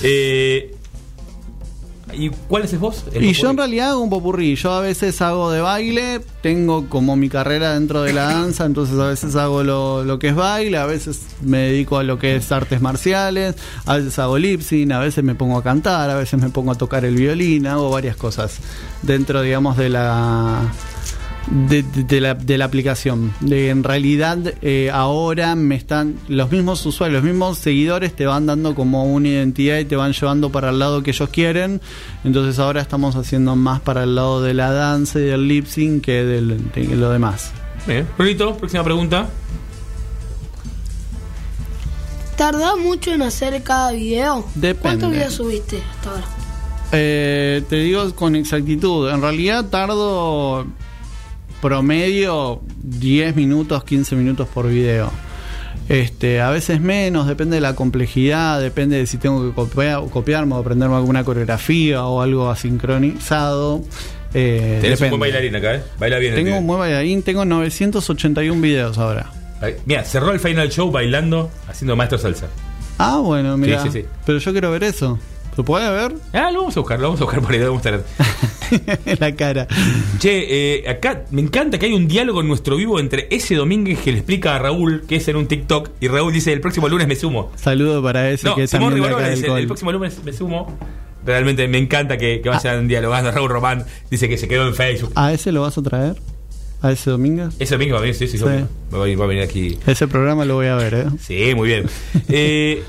Eh, 0.02 0.73
¿Y 2.16 2.30
cuál 2.48 2.62
haces 2.64 2.78
vos? 2.80 3.04
El 3.12 3.24
Y 3.24 3.32
popurrí. 3.32 3.32
yo 3.34 3.50
en 3.50 3.56
realidad 3.56 3.90
hago 3.90 4.00
un 4.00 4.10
popurrí. 4.10 4.54
Yo 4.56 4.72
a 4.72 4.80
veces 4.80 5.20
hago 5.22 5.50
de 5.50 5.60
baile, 5.60 6.20
tengo 6.42 6.88
como 6.88 7.16
mi 7.16 7.28
carrera 7.28 7.74
dentro 7.74 8.02
de 8.02 8.12
la 8.12 8.24
danza, 8.32 8.64
entonces 8.64 8.98
a 8.98 9.08
veces 9.08 9.36
hago 9.36 9.62
lo, 9.62 10.04
lo 10.04 10.18
que 10.18 10.28
es 10.28 10.34
baile, 10.34 10.78
a 10.78 10.86
veces 10.86 11.20
me 11.42 11.58
dedico 11.58 11.98
a 11.98 12.02
lo 12.02 12.18
que 12.18 12.36
es 12.36 12.50
artes 12.52 12.80
marciales, 12.80 13.56
a 13.86 13.96
veces 13.96 14.18
hago 14.18 14.38
lip 14.38 14.60
sync, 14.60 14.92
a 14.92 14.98
veces 14.98 15.24
me 15.24 15.34
pongo 15.34 15.58
a 15.58 15.62
cantar, 15.62 16.10
a 16.10 16.14
veces 16.16 16.40
me 16.40 16.50
pongo 16.50 16.72
a 16.72 16.74
tocar 16.76 17.04
el 17.04 17.16
violín, 17.16 17.66
hago 17.66 17.90
varias 17.90 18.16
cosas 18.16 18.58
dentro, 19.02 19.42
digamos, 19.42 19.76
de 19.76 19.88
la 19.90 20.60
de, 21.50 21.82
de- 21.82 22.04
de 22.04 22.20
la, 22.20 22.34
de 22.34 22.58
la 22.58 22.64
aplicación. 22.64 23.32
De, 23.40 23.68
en 23.70 23.84
realidad, 23.84 24.38
eh, 24.62 24.90
ahora 24.92 25.54
me 25.54 25.74
están. 25.74 26.16
Los 26.28 26.50
mismos 26.50 26.84
usuarios, 26.86 27.22
los 27.22 27.30
mismos 27.30 27.58
seguidores 27.58 28.14
te 28.16 28.26
van 28.26 28.46
dando 28.46 28.74
como 28.74 29.04
una 29.04 29.28
identidad 29.28 29.78
y 29.78 29.84
te 29.84 29.96
van 29.96 30.12
llevando 30.12 30.50
para 30.50 30.70
el 30.70 30.78
lado 30.78 31.02
que 31.02 31.10
ellos 31.10 31.28
quieren. 31.28 31.80
Entonces, 32.24 32.58
ahora 32.58 32.80
estamos 32.80 33.16
haciendo 33.16 33.56
más 33.56 33.80
para 33.80 34.04
el 34.04 34.14
lado 34.14 34.42
de 34.42 34.54
la 34.54 34.72
danza 34.72 35.18
y 35.18 35.22
del 35.24 35.46
lip 35.48 35.66
sync 35.66 36.04
que 36.04 36.24
del- 36.24 36.72
de 36.72 36.84
lo 36.96 37.10
demás. 37.10 37.52
Bien, 37.86 38.06
Brunito, 38.16 38.56
próxima 38.56 38.82
pregunta. 38.82 39.28
¿Tardás 42.36 42.76
mucho 42.78 43.12
en 43.12 43.22
hacer 43.22 43.62
cada 43.62 43.92
video? 43.92 44.44
Depende. 44.54 44.80
¿Cuántos 44.80 45.10
videos 45.12 45.34
subiste 45.34 45.80
hasta 45.96 46.10
ahora? 46.10 46.24
Eh, 46.92 47.62
te 47.68 47.76
digo 47.76 48.14
con 48.14 48.34
exactitud, 48.36 49.08
en 49.10 49.20
realidad 49.20 49.66
tardo 49.66 50.66
promedio 51.64 52.60
10 52.82 53.36
minutos, 53.36 53.84
15 53.84 54.16
minutos 54.16 54.46
por 54.46 54.68
video. 54.68 55.10
Este, 55.88 56.42
a 56.42 56.50
veces 56.50 56.82
menos, 56.82 57.26
depende 57.26 57.54
de 57.54 57.62
la 57.62 57.74
complejidad, 57.74 58.60
depende 58.60 58.98
de 58.98 59.06
si 59.06 59.16
tengo 59.16 59.48
que 59.48 59.54
copiar, 59.54 60.02
copiarme 60.10 60.56
o 60.56 60.58
aprenderme 60.58 60.96
alguna 60.96 61.24
coreografía 61.24 62.04
o 62.04 62.20
algo 62.20 62.50
asincronizado. 62.50 63.80
Eh, 64.34 64.78
Tenés 64.82 65.00
un 65.00 65.06
depende. 65.06 65.08
buen 65.08 65.20
bailarín 65.20 65.56
acá, 65.56 65.76
¿eh? 65.76 65.82
Baila 65.98 66.18
bien. 66.18 66.34
Tengo 66.34 66.58
un 66.58 66.66
buen 66.66 66.80
bailarín, 66.80 67.22
tengo 67.22 67.46
981 67.46 68.60
videos 68.60 68.98
ahora. 68.98 69.30
Mira, 69.86 70.04
cerró 70.04 70.32
el 70.32 70.40
final 70.40 70.68
show 70.68 70.90
bailando, 70.90 71.50
haciendo 71.66 71.96
maestro 71.96 72.18
salsa. 72.18 72.48
Ah, 72.98 73.20
bueno, 73.22 73.56
mira. 73.56 73.82
Sí, 73.82 73.88
sí, 73.90 74.02
sí. 74.02 74.08
Pero 74.26 74.36
yo 74.36 74.52
quiero 74.52 74.70
ver 74.70 74.84
eso. 74.84 75.18
¿Se 75.56 75.62
puede 75.62 75.90
ver? 75.90 76.14
Ah, 76.34 76.50
lo 76.50 76.60
vamos 76.60 76.76
a 76.76 76.80
buscar, 76.80 76.98
lo 76.98 77.06
vamos 77.06 77.22
a 77.22 77.24
buscar 77.24 77.40
por 77.40 77.52
ahí, 77.52 77.58
lo 77.60 77.72
vamos 77.72 77.86
a 77.86 77.90
mostrar. 77.90 78.50
la 79.18 79.34
cara. 79.34 79.66
Che, 80.18 80.78
eh, 80.78 80.88
acá 80.88 81.24
me 81.30 81.42
encanta 81.42 81.78
que 81.78 81.86
hay 81.86 81.92
un 81.92 82.06
diálogo 82.08 82.40
en 82.40 82.48
nuestro 82.48 82.76
vivo 82.76 82.98
entre 83.00 83.28
ese 83.30 83.54
Domínguez 83.54 83.98
que 84.00 84.12
le 84.12 84.18
explica 84.18 84.56
a 84.56 84.58
Raúl 84.58 85.04
que 85.08 85.16
es 85.16 85.28
en 85.28 85.36
un 85.36 85.46
TikTok 85.46 85.90
y 86.00 86.08
Raúl 86.08 86.32
dice 86.32 86.52
el 86.52 86.60
próximo 86.60 86.88
lunes 86.88 87.06
me 87.06 87.16
sumo. 87.16 87.52
Saludo 87.56 88.02
para 88.02 88.30
ese 88.30 88.46
No, 88.48 88.54
que 88.54 88.66
Simón 88.66 88.92
también 88.94 89.16
del 89.16 89.34
dice 89.34 89.46
el 89.46 89.66
próximo 89.66 89.92
lunes 89.92 90.18
me 90.24 90.32
sumo. 90.32 90.78
Realmente 91.24 91.66
me 91.68 91.78
encanta 91.78 92.18
que, 92.18 92.40
que 92.42 92.48
vayan 92.48 92.86
dialogando. 92.86 93.30
Raúl 93.32 93.48
Román 93.48 93.84
dice 94.10 94.28
que 94.28 94.36
se 94.36 94.46
quedó 94.46 94.66
en 94.66 94.74
Facebook. 94.74 95.12
¿A 95.14 95.32
ese 95.32 95.52
lo 95.52 95.62
vas 95.62 95.78
a 95.78 95.82
traer? 95.82 96.16
¿A 96.82 96.92
ese 96.92 97.10
domingo? 97.10 97.48
Ese 97.58 97.76
domingo 97.76 97.94
va 97.94 98.00
a 98.00 98.02
venir, 98.02 98.14
sí, 98.14 98.28
sí, 98.28 98.36
Sí. 98.36 98.44
obvio. 98.44 98.68
Va, 98.92 98.98
a 98.98 99.02
venir, 99.04 99.18
va 99.18 99.24
a 99.24 99.28
venir 99.28 99.42
aquí. 99.42 99.78
Ese 99.86 100.06
programa 100.06 100.44
lo 100.44 100.56
voy 100.56 100.66
a 100.66 100.74
ver, 100.74 100.92
¿eh? 100.92 101.04
Sí, 101.18 101.54
muy 101.54 101.68
bien. 101.68 101.86
Eh, 102.28 102.82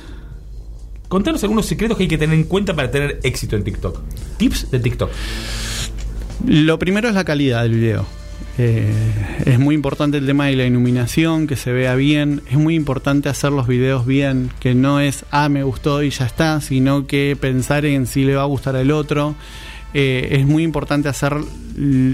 contanos 1.08 1.42
algunos 1.44 1.66
secretos 1.66 1.96
que 1.96 2.04
hay 2.04 2.10
que 2.10 2.18
tener 2.18 2.36
en 2.36 2.44
cuenta 2.44 2.74
para 2.76 2.92
tener 2.92 3.22
éxito 3.24 3.56
en 3.56 3.64
TikTok. 3.64 4.02
Tips 4.38 4.70
de 4.72 4.80
TikTok. 4.80 5.10
Lo 6.48 6.78
primero 6.78 7.10
es 7.10 7.16
la 7.16 7.24
calidad 7.24 7.64
del 7.64 7.74
video. 7.74 8.06
Eh, 8.58 8.94
es 9.46 9.58
muy 9.60 9.74
importante 9.74 10.18
el 10.18 10.28
tema 10.28 10.46
de 10.46 10.56
la 10.56 10.66
iluminación, 10.66 11.48
que 11.48 11.56
se 11.56 11.72
vea 11.72 11.96
bien. 11.96 12.42
Es 12.50 12.58
muy 12.58 12.76
importante 12.76 13.30
hacer 13.30 13.52
los 13.52 13.68
videos 13.68 14.06
bien, 14.06 14.52
que 14.60 14.76
no 14.76 15.00
es, 15.00 15.26
ah, 15.32 15.50
me 15.50 15.64
gustó 15.64 16.04
y 16.04 16.12
ya 16.12 16.26
está, 16.26 16.62
sino 16.62 17.08
que 17.08 17.36
pensar 17.40 17.86
en 17.86 18.06
si 18.06 18.26
le 18.26 18.36
va 18.36 18.44
a 18.44 18.46
gustar 18.46 18.76
al 18.76 18.92
otro. 18.92 19.36
Eh, 19.96 20.40
es 20.40 20.46
muy 20.46 20.64
importante 20.64 21.10
hacer, 21.10 21.34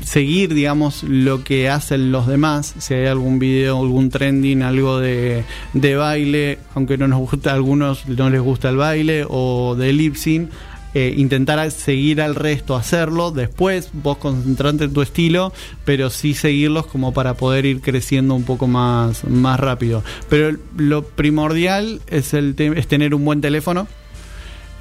seguir, 0.06 0.54
digamos, 0.54 1.04
lo 1.04 1.44
que 1.44 1.68
hacen 1.68 2.12
los 2.12 2.26
demás. 2.26 2.74
Si 2.78 2.94
hay 2.94 3.08
algún 3.08 3.38
video, 3.38 3.80
algún 3.80 4.10
trending, 4.10 4.62
algo 4.62 5.00
de, 5.00 5.44
de 5.74 5.96
baile, 5.96 6.60
aunque 6.74 6.98
no 6.98 7.08
nos 7.08 7.20
gusta, 7.20 7.52
a 7.52 7.56
algunos 7.56 8.08
no 8.08 8.30
les 8.30 8.40
gusta 8.40 8.70
el 8.70 8.78
baile, 8.78 9.26
o 9.28 9.76
de 9.76 9.92
lip 9.94 10.16
sync, 10.16 10.52
eh, 10.94 11.14
intentar 11.18 11.72
seguir 11.72 12.22
al 12.22 12.36
resto, 12.36 12.76
hacerlo, 12.76 13.32
después 13.32 13.90
vos 13.94 14.18
concentrarte 14.18 14.84
en 14.86 14.94
tu 14.94 15.02
estilo, 15.02 15.54
pero 15.86 16.10
sí 16.10 16.34
seguirlos 16.34 16.86
como 16.86 17.14
para 17.14 17.34
poder 17.36 17.66
ir 17.66 17.82
creciendo 17.82 18.36
un 18.36 18.44
poco 18.44 18.68
más, 18.68 19.24
más 19.24 19.60
rápido. 19.60 20.04
Pero 20.30 20.58
lo 20.78 21.04
primordial 21.04 22.02
es, 22.08 22.34
el 22.34 22.56
te- 22.56 22.78
es 22.78 22.88
tener 22.88 23.16
un 23.16 23.24
buen 23.24 23.40
teléfono. 23.42 23.88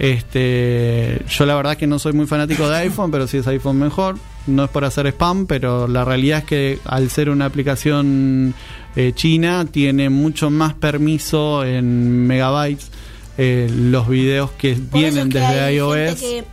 Este, 0.01 1.21
yo 1.29 1.45
la 1.47 1.55
verdad 1.55 1.77
que 1.77 1.87
no 1.87 1.99
soy 1.99 2.15
muy 2.15 2.27
fanático 2.27 2.69
de 2.69 2.77
iPhone, 2.79 3.11
pero 3.11 3.27
si 3.27 3.37
es 3.37 3.47
iPhone 3.47 3.79
mejor. 3.79 4.17
No 4.47 4.65
es 4.65 4.71
por 4.71 4.85
hacer 4.87 5.07
spam, 5.09 5.47
pero 5.47 5.87
la 5.87 6.05
realidad 6.07 6.39
es 6.39 6.45
que 6.45 6.79
al 6.87 7.11
ser 7.11 7.29
una 7.29 7.45
aplicación 7.45 8.55
eh, 8.97 9.13
china 9.15 9.67
tiene 9.71 10.09
mucho 10.09 10.51
más 10.51 10.73
permiso 10.73 11.65
en 11.65 12.27
megabytes 12.27 12.91
eh, 13.43 13.69
los 13.73 14.07
videos 14.07 14.51
que 14.53 14.75
Por 14.75 15.01
vienen 15.01 15.29
es 15.29 15.33
que 15.33 15.41
desde 15.41 15.75
iOS. 15.75 16.15
que- 16.21 16.45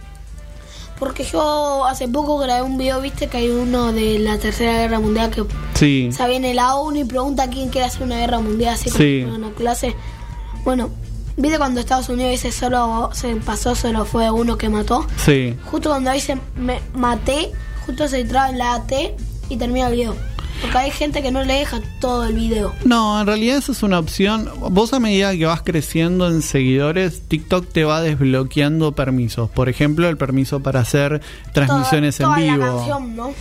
porque 1.00 1.24
yo 1.24 1.86
hace 1.86 2.08
poco 2.08 2.38
grabé 2.40 2.64
un 2.64 2.78
video, 2.78 3.00
viste 3.02 3.28
que 3.28 3.38
hay 3.38 3.50
uno 3.50 3.92
de 3.94 4.18
la 4.20 4.38
Tercera 4.40 4.80
Guerra 4.80 5.00
Mundial 5.00 5.30
que 5.30 5.44
Sí. 5.76 6.10
se 6.12 6.28
viene 6.28 6.54
la 6.56 6.76
ONU 6.76 7.00
y 7.00 7.04
pregunta 7.04 7.50
quién 7.50 7.70
quiere 7.70 7.86
hacer 7.88 8.02
una 8.04 8.16
guerra 8.18 8.40
mundial, 8.40 8.74
así 8.74 8.86
como 8.90 8.98
Sí. 9.04 9.20
en 9.20 9.30
una 9.32 9.52
clase. 9.52 9.96
Bueno, 10.64 10.90
viste 11.36 11.58
cuando 11.60 11.80
Estados 11.82 12.10
Unidos 12.10 12.32
dice 12.32 12.52
solo 12.52 13.12
se 13.14 13.36
pasó, 13.36 13.76
solo 13.76 14.06
fue 14.06 14.32
uno 14.32 14.58
que 14.58 14.70
mató. 14.70 15.06
Sí. 15.24 15.56
Justo 15.66 15.90
cuando 15.90 16.12
dice 16.12 16.38
me 16.56 16.80
maté, 16.96 17.52
justo 17.86 18.08
se 18.08 18.24
traba 18.26 18.50
en 18.50 18.58
la 18.58 18.74
AT 18.76 19.14
y 19.50 19.58
termina 19.58 19.88
el 19.90 19.94
video. 19.94 20.16
Porque 20.62 20.78
hay 20.78 20.91
gente 20.91 21.22
que 21.22 21.32
no 21.32 21.43
le 21.43 21.53
deja 21.53 21.82
todo 21.99 22.26
el 22.26 22.34
video. 22.36 22.74
No, 22.84 23.20
en 23.22 23.28
realidad 23.28 23.58
esa 23.58 23.72
es 23.72 23.84
una 23.84 23.99
opción. 23.99 24.49
Vos 24.72 24.93
a 24.93 24.99
medida 24.99 25.36
que 25.36 25.45
vas 25.45 25.62
creciendo 25.62 26.28
en 26.28 26.41
seguidores, 26.41 27.22
TikTok 27.28 27.68
te 27.72 27.84
va 27.84 28.01
desbloqueando 28.01 28.91
permisos. 28.93 29.49
Por 29.49 29.70
ejemplo, 29.70 30.08
el 30.10 30.18
permiso 30.18 30.60
para 30.62 30.80
hacer 30.82 31.22
transmisiones 31.53 32.18
Toda- 32.18 32.30
toda 32.36 32.39
en 32.41 32.47
la 32.60 32.66
vivo. 32.66 32.78
canción, 32.78 33.16
¿no? 33.16 33.34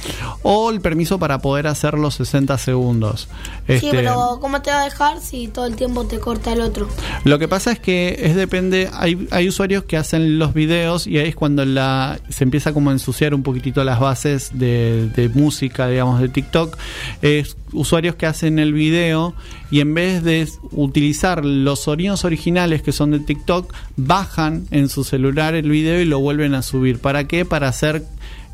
O 0.43 0.71
el 0.71 0.81
permiso 0.81 1.19
para 1.19 1.39
poder 1.41 1.67
hacer 1.67 1.95
los 1.95 2.14
60 2.14 2.59
segundos. 2.59 3.29
Sí, 3.67 3.73
Este, 3.75 3.91
pero 3.91 4.39
¿cómo 4.41 4.62
te 4.62 4.71
va 4.71 4.81
a 4.83 4.85
dejar 4.85 5.21
si 5.21 5.49
todo 5.49 5.67
el 5.67 5.77
tiempo 5.77 6.05
te 6.07 6.19
corta 6.19 6.53
el 6.53 6.61
otro? 6.61 6.89
Lo 7.25 7.39
que 7.39 7.49
pasa 7.49 7.73
es 7.73 7.79
que 7.81 8.17
es 8.23 8.35
depende, 8.37 8.91
hay, 8.93 9.27
hay 9.31 9.49
usuarios 9.49 9.85
que 9.85 9.97
hacen 9.97 10.39
los 10.39 10.55
videos 10.55 11.07
y 11.07 11.19
ahí 11.19 11.29
es 11.29 11.35
cuando 11.37 11.64
la, 11.64 12.19
se 12.29 12.45
empieza 12.45 12.73
como 12.73 12.91
a 12.91 12.93
ensuciar 12.93 13.35
un 13.35 13.43
poquitito 13.43 13.83
las 13.85 14.01
bases 14.01 14.51
de, 14.55 15.09
de 15.14 15.29
música, 15.29 15.89
digamos, 15.89 16.21
de 16.21 16.29
TikTok. 16.29 16.77
Es 17.23 17.57
usuarios 17.73 18.15
que 18.17 18.27
hacen 18.27 18.59
el 18.59 18.73
video 18.73 19.35
y 19.71 19.81
en 19.81 19.95
vez 19.95 20.23
de 20.23 20.49
utilizar 20.73 21.45
los 21.45 21.81
sonidos 21.81 22.25
originales 22.25 22.83
que 22.83 22.93
son 22.93 23.11
de 23.11 23.21
TikTok, 23.21 23.73
bajan 23.97 24.67
en 24.71 24.89
su 24.89 25.05
celular 25.05 25.55
el 25.55 25.71
video 25.71 26.01
y 26.01 26.05
lo 26.05 26.21
vuelven 26.21 26.55
a 26.55 26.63
subir. 26.63 26.99
¿Para 26.99 27.27
qué? 27.27 27.45
Para 27.45 27.69
hacer... 27.69 28.05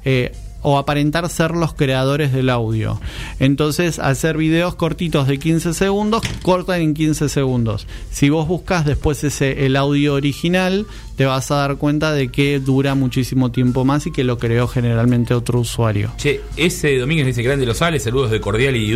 eh, 0.05 0.33
o 0.63 0.79
aparentar 0.79 1.29
ser 1.29 1.53
los 1.53 1.75
creadores 1.75 2.33
del 2.33 2.51
audio. 2.51 3.01
Entonces, 3.39 3.99
hacer 3.99 4.37
videos 4.37 4.75
cortitos 4.75 5.29
de 5.29 5.39
15 5.39 5.75
segundos, 5.75 6.23
cortan 6.43 6.81
en 6.81 6.95
15 6.95 7.29
segundos. 7.29 7.87
Si 8.11 8.31
vos 8.31 8.49
buscas 8.49 8.85
después 8.85 9.23
ese 9.25 9.67
el 9.67 9.77
audio 9.77 10.15
original, 10.15 10.87
te 11.17 11.27
vas 11.27 11.51
a 11.51 11.57
dar 11.57 11.77
cuenta 11.77 12.13
de 12.13 12.29
que 12.29 12.61
dura 12.61 12.95
muchísimo 12.95 13.51
tiempo 13.51 13.85
más 13.85 14.07
y 14.07 14.13
que 14.13 14.25
lo 14.25 14.39
creó 14.39 14.69
generalmente 14.69 15.35
otro 15.35 15.61
usuario. 15.61 16.13
Che, 16.17 16.41
ese 16.57 16.97
Domínguez 16.99 17.27
dice 17.27 17.43
Grande 17.43 17.67
Los 17.67 17.79
Sales, 17.79 18.03
saludos 18.03 18.31
de 18.31 18.41
Cordial 18.41 18.77
y. 18.77 18.93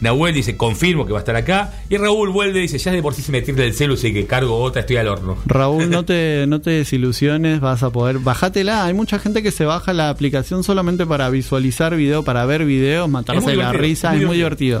Nahuel 0.00 0.34
dice 0.34 0.56
confirmo 0.56 1.06
que 1.06 1.12
va 1.12 1.18
a 1.18 1.22
estar 1.22 1.36
acá. 1.36 1.72
Y 1.88 1.96
Raúl 1.96 2.30
vuelve 2.30 2.60
y 2.60 2.62
dice 2.62 2.78
ya 2.78 2.92
de 2.92 3.02
por 3.02 3.14
sí 3.14 3.22
se 3.22 3.32
me 3.32 3.42
tira 3.42 3.64
el 3.64 3.74
celu, 3.74 3.94
así 3.94 4.12
que 4.12 4.26
cargo 4.26 4.58
otra, 4.58 4.80
estoy 4.80 4.96
al 4.96 5.08
horno. 5.08 5.36
Raúl, 5.46 5.90
no 5.90 6.04
te, 6.04 6.44
no 6.46 6.60
te 6.60 6.70
desilusiones, 6.70 7.60
vas 7.60 7.82
a 7.82 7.90
poder. 7.90 8.18
Bájatela. 8.18 8.84
Hay 8.84 8.94
mucha 8.94 9.18
gente 9.18 9.42
que 9.42 9.50
se 9.50 9.64
baja 9.64 9.92
la 9.92 10.10
aplicación 10.10 10.62
solamente 10.64 11.06
para 11.06 11.28
visualizar 11.30 11.96
video, 11.96 12.22
para 12.22 12.44
ver 12.46 12.64
videos, 12.64 13.08
matarse 13.08 13.56
la 13.56 13.72
risa. 13.72 14.10
muy 14.10 14.20
es 14.20 14.26
muy 14.26 14.36
divertido. 14.36 14.80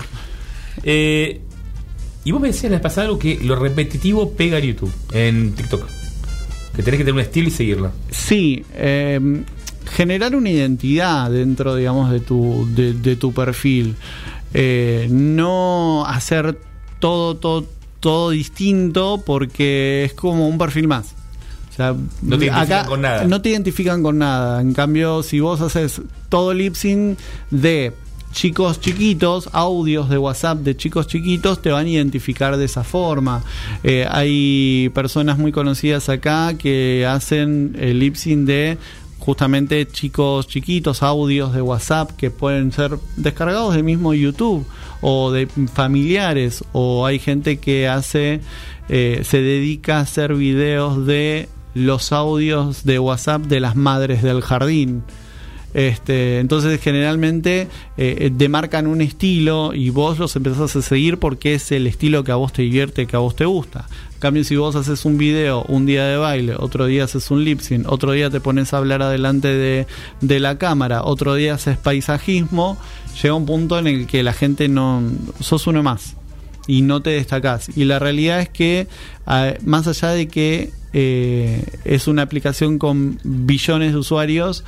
Eh, 0.84 1.40
y 2.24 2.30
vos 2.30 2.40
me 2.40 2.48
decías 2.48 2.70
la 2.70 2.80
pasada 2.80 3.06
algo 3.06 3.18
que 3.18 3.40
lo 3.42 3.56
repetitivo 3.56 4.32
pega 4.32 4.58
en 4.58 4.64
YouTube, 4.64 4.92
en 5.12 5.54
TikTok. 5.54 5.86
Que 6.76 6.82
tenés 6.82 6.98
que 6.98 7.04
tener 7.04 7.14
un 7.14 7.20
estilo 7.20 7.48
y 7.48 7.50
seguirlo. 7.50 7.90
Sí, 8.10 8.64
eh, 8.74 9.42
generar 9.90 10.36
una 10.36 10.50
identidad 10.50 11.30
dentro, 11.30 11.74
digamos, 11.74 12.10
de 12.10 12.20
tu, 12.20 12.68
de, 12.74 12.92
de 12.92 13.16
tu 13.16 13.32
perfil. 13.32 13.96
Eh, 14.54 15.08
no 15.10 16.04
hacer 16.06 16.58
todo, 16.98 17.36
todo, 17.36 17.66
todo 18.00 18.30
distinto 18.30 19.22
porque 19.24 20.04
es 20.04 20.14
como 20.14 20.48
un 20.48 20.58
perfil 20.58 20.88
más. 20.88 21.14
O 21.70 21.74
sea, 21.76 21.94
No 22.22 22.38
te 22.38 22.46
identifican 22.46 22.86
con 22.86 23.00
nada. 23.02 23.24
No 23.24 23.40
te 23.40 23.50
identifican 23.50 24.02
con 24.02 24.18
nada. 24.18 24.60
En 24.60 24.72
cambio, 24.72 25.22
si 25.22 25.40
vos 25.40 25.60
haces 25.60 26.00
todo 26.28 26.52
lip 26.52 26.74
sync 26.74 27.18
de 27.50 27.92
chicos 28.32 28.80
chiquitos, 28.80 29.48
audios 29.52 30.08
de 30.08 30.18
WhatsApp 30.18 30.58
de 30.58 30.76
chicos 30.76 31.06
chiquitos, 31.06 31.62
te 31.62 31.70
van 31.70 31.86
a 31.86 31.88
identificar 31.88 32.56
de 32.56 32.64
esa 32.64 32.84
forma. 32.84 33.42
Eh, 33.82 34.06
hay 34.08 34.90
personas 34.94 35.38
muy 35.38 35.52
conocidas 35.52 36.08
acá 36.08 36.54
que 36.58 37.06
hacen 37.08 37.76
el 37.78 37.98
lip 37.98 38.16
sync 38.16 38.46
de 38.46 38.78
justamente 39.28 39.86
chicos 39.86 40.48
chiquitos, 40.48 41.02
audios 41.02 41.52
de 41.52 41.60
WhatsApp 41.60 42.12
que 42.12 42.30
pueden 42.30 42.72
ser 42.72 42.98
descargados 43.18 43.74
del 43.74 43.84
mismo 43.84 44.14
YouTube 44.14 44.64
o 45.02 45.30
de 45.30 45.46
familiares 45.70 46.64
o 46.72 47.04
hay 47.04 47.18
gente 47.18 47.58
que 47.58 47.88
hace 47.88 48.40
eh, 48.88 49.20
se 49.24 49.42
dedica 49.42 49.98
a 49.98 50.00
hacer 50.00 50.32
videos 50.34 51.04
de 51.04 51.50
los 51.74 52.10
audios 52.12 52.84
de 52.84 52.98
WhatsApp 52.98 53.42
de 53.42 53.60
las 53.60 53.76
madres 53.76 54.22
del 54.22 54.40
jardín. 54.40 55.02
Este, 55.74 56.38
entonces 56.38 56.80
generalmente 56.80 57.68
eh, 57.98 58.30
demarcan 58.32 58.86
un 58.86 59.02
estilo 59.02 59.74
y 59.74 59.90
vos 59.90 60.18
los 60.18 60.34
empezás 60.36 60.74
a 60.74 60.80
seguir 60.80 61.18
porque 61.18 61.52
es 61.52 61.70
el 61.70 61.86
estilo 61.86 62.24
que 62.24 62.32
a 62.32 62.36
vos 62.36 62.54
te 62.54 62.62
divierte, 62.62 63.06
que 63.06 63.16
a 63.16 63.18
vos 63.18 63.36
te 63.36 63.44
gusta. 63.44 63.86
Cambio, 64.18 64.42
si 64.44 64.56
vos 64.56 64.74
haces 64.74 65.04
un 65.04 65.16
video, 65.16 65.62
un 65.68 65.86
día 65.86 66.04
de 66.06 66.16
baile, 66.16 66.54
otro 66.56 66.86
día 66.86 67.04
haces 67.04 67.30
un 67.30 67.44
lip 67.44 67.60
sync, 67.60 67.90
otro 67.90 68.12
día 68.12 68.30
te 68.30 68.40
pones 68.40 68.74
a 68.74 68.78
hablar 68.78 69.02
adelante 69.02 69.48
de, 69.48 69.86
de 70.20 70.40
la 70.40 70.58
cámara, 70.58 71.04
otro 71.04 71.34
día 71.34 71.54
haces 71.54 71.78
paisajismo, 71.78 72.78
llega 73.22 73.34
un 73.34 73.46
punto 73.46 73.78
en 73.78 73.86
el 73.86 74.06
que 74.06 74.22
la 74.22 74.32
gente 74.32 74.68
no... 74.68 75.02
sos 75.40 75.66
uno 75.66 75.82
más 75.82 76.16
y 76.66 76.82
no 76.82 77.00
te 77.00 77.10
destacás. 77.10 77.70
Y 77.76 77.84
la 77.84 77.98
realidad 77.98 78.40
es 78.40 78.48
que, 78.48 78.88
más 79.64 79.86
allá 79.86 80.10
de 80.10 80.28
que 80.28 80.70
eh, 80.92 81.64
es 81.84 82.08
una 82.08 82.22
aplicación 82.22 82.78
con 82.78 83.18
billones 83.24 83.92
de 83.92 83.98
usuarios, 83.98 84.64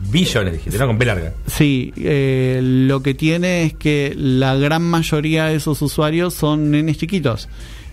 Billones, 0.00 0.52
dijiste, 0.52 0.78
no 0.78 0.86
con 0.86 0.96
B 0.96 1.04
larga. 1.04 1.34
Sí, 1.46 1.92
eh, 1.96 2.60
lo 2.62 3.02
que 3.02 3.14
tiene 3.14 3.64
es 3.64 3.74
que 3.74 4.14
la 4.16 4.54
gran 4.54 4.82
mayoría 4.82 5.46
de 5.46 5.56
esos 5.56 5.82
usuarios 5.82 6.34
son 6.34 6.70
nenes 6.70 6.98
chiquitos. 6.98 7.48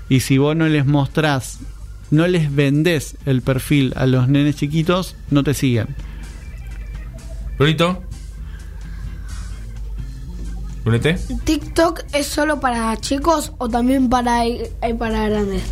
Y 0.09 0.19
si 0.19 0.37
vos 0.37 0.55
no 0.55 0.67
les 0.67 0.85
mostrás, 0.85 1.59
no 2.11 2.27
les 2.27 2.53
vendés 2.53 3.17
el 3.25 3.41
perfil 3.41 3.93
a 3.95 4.05
los 4.05 4.27
nenes 4.27 4.55
chiquitos, 4.55 5.15
no 5.31 5.43
te 5.43 5.53
siguen. 5.53 5.87
Brunito. 7.57 8.03
¿Brunete? 10.83 11.17
¿TikTok 11.43 12.03
es 12.13 12.27
solo 12.27 12.59
para 12.59 12.95
chicos 12.97 13.53
o 13.57 13.67
también 13.67 14.09
para, 14.09 14.41
hay 14.41 14.93
para 14.99 15.27
grandes? 15.27 15.63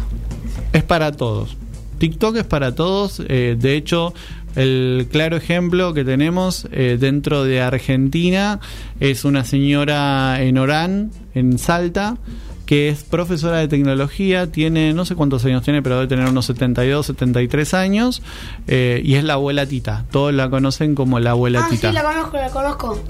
Es 0.71 0.83
para 0.83 1.11
todos. 1.11 1.55
TikTok 1.99 2.37
es 2.37 2.43
para 2.45 2.73
todos. 2.73 3.21
eh, 3.27 3.55
de 3.59 3.75
hecho, 3.75 4.13
el 4.55 5.07
claro 5.11 5.37
ejemplo 5.37 5.93
que 5.93 6.03
tenemos 6.03 6.67
eh, 6.71 6.97
dentro 6.99 7.43
de 7.43 7.61
Argentina 7.61 8.59
es 8.99 9.23
una 9.23 9.45
señora 9.45 10.41
en 10.41 10.57
Orán, 10.57 11.11
en 11.33 11.57
Salta, 11.57 12.17
que 12.65 12.87
es 12.89 13.03
profesora 13.03 13.57
de 13.57 13.67
tecnología, 13.67 14.47
tiene 14.51 14.93
no 14.93 15.03
sé 15.05 15.15
cuántos 15.15 15.43
años 15.45 15.63
tiene, 15.63 15.81
pero 15.81 15.95
debe 15.95 16.07
tener 16.07 16.27
unos 16.29 16.45
72, 16.45 17.05
73 17.07 17.73
años, 17.73 18.21
eh, 18.67 19.01
y 19.03 19.15
es 19.15 19.23
la 19.23 19.33
abuela 19.33 19.65
Tita. 19.65 20.05
Todos 20.11 20.33
la 20.33 20.49
conocen 20.49 20.95
como 20.95 21.19
la 21.19 21.31
abuela 21.31 21.65
Ah, 21.65 21.69
Tita. 21.69 21.89
sí, 21.89 21.93
la 21.93 22.03
conozco, 22.03 22.37
la 22.37 22.49
conozco. 22.49 23.03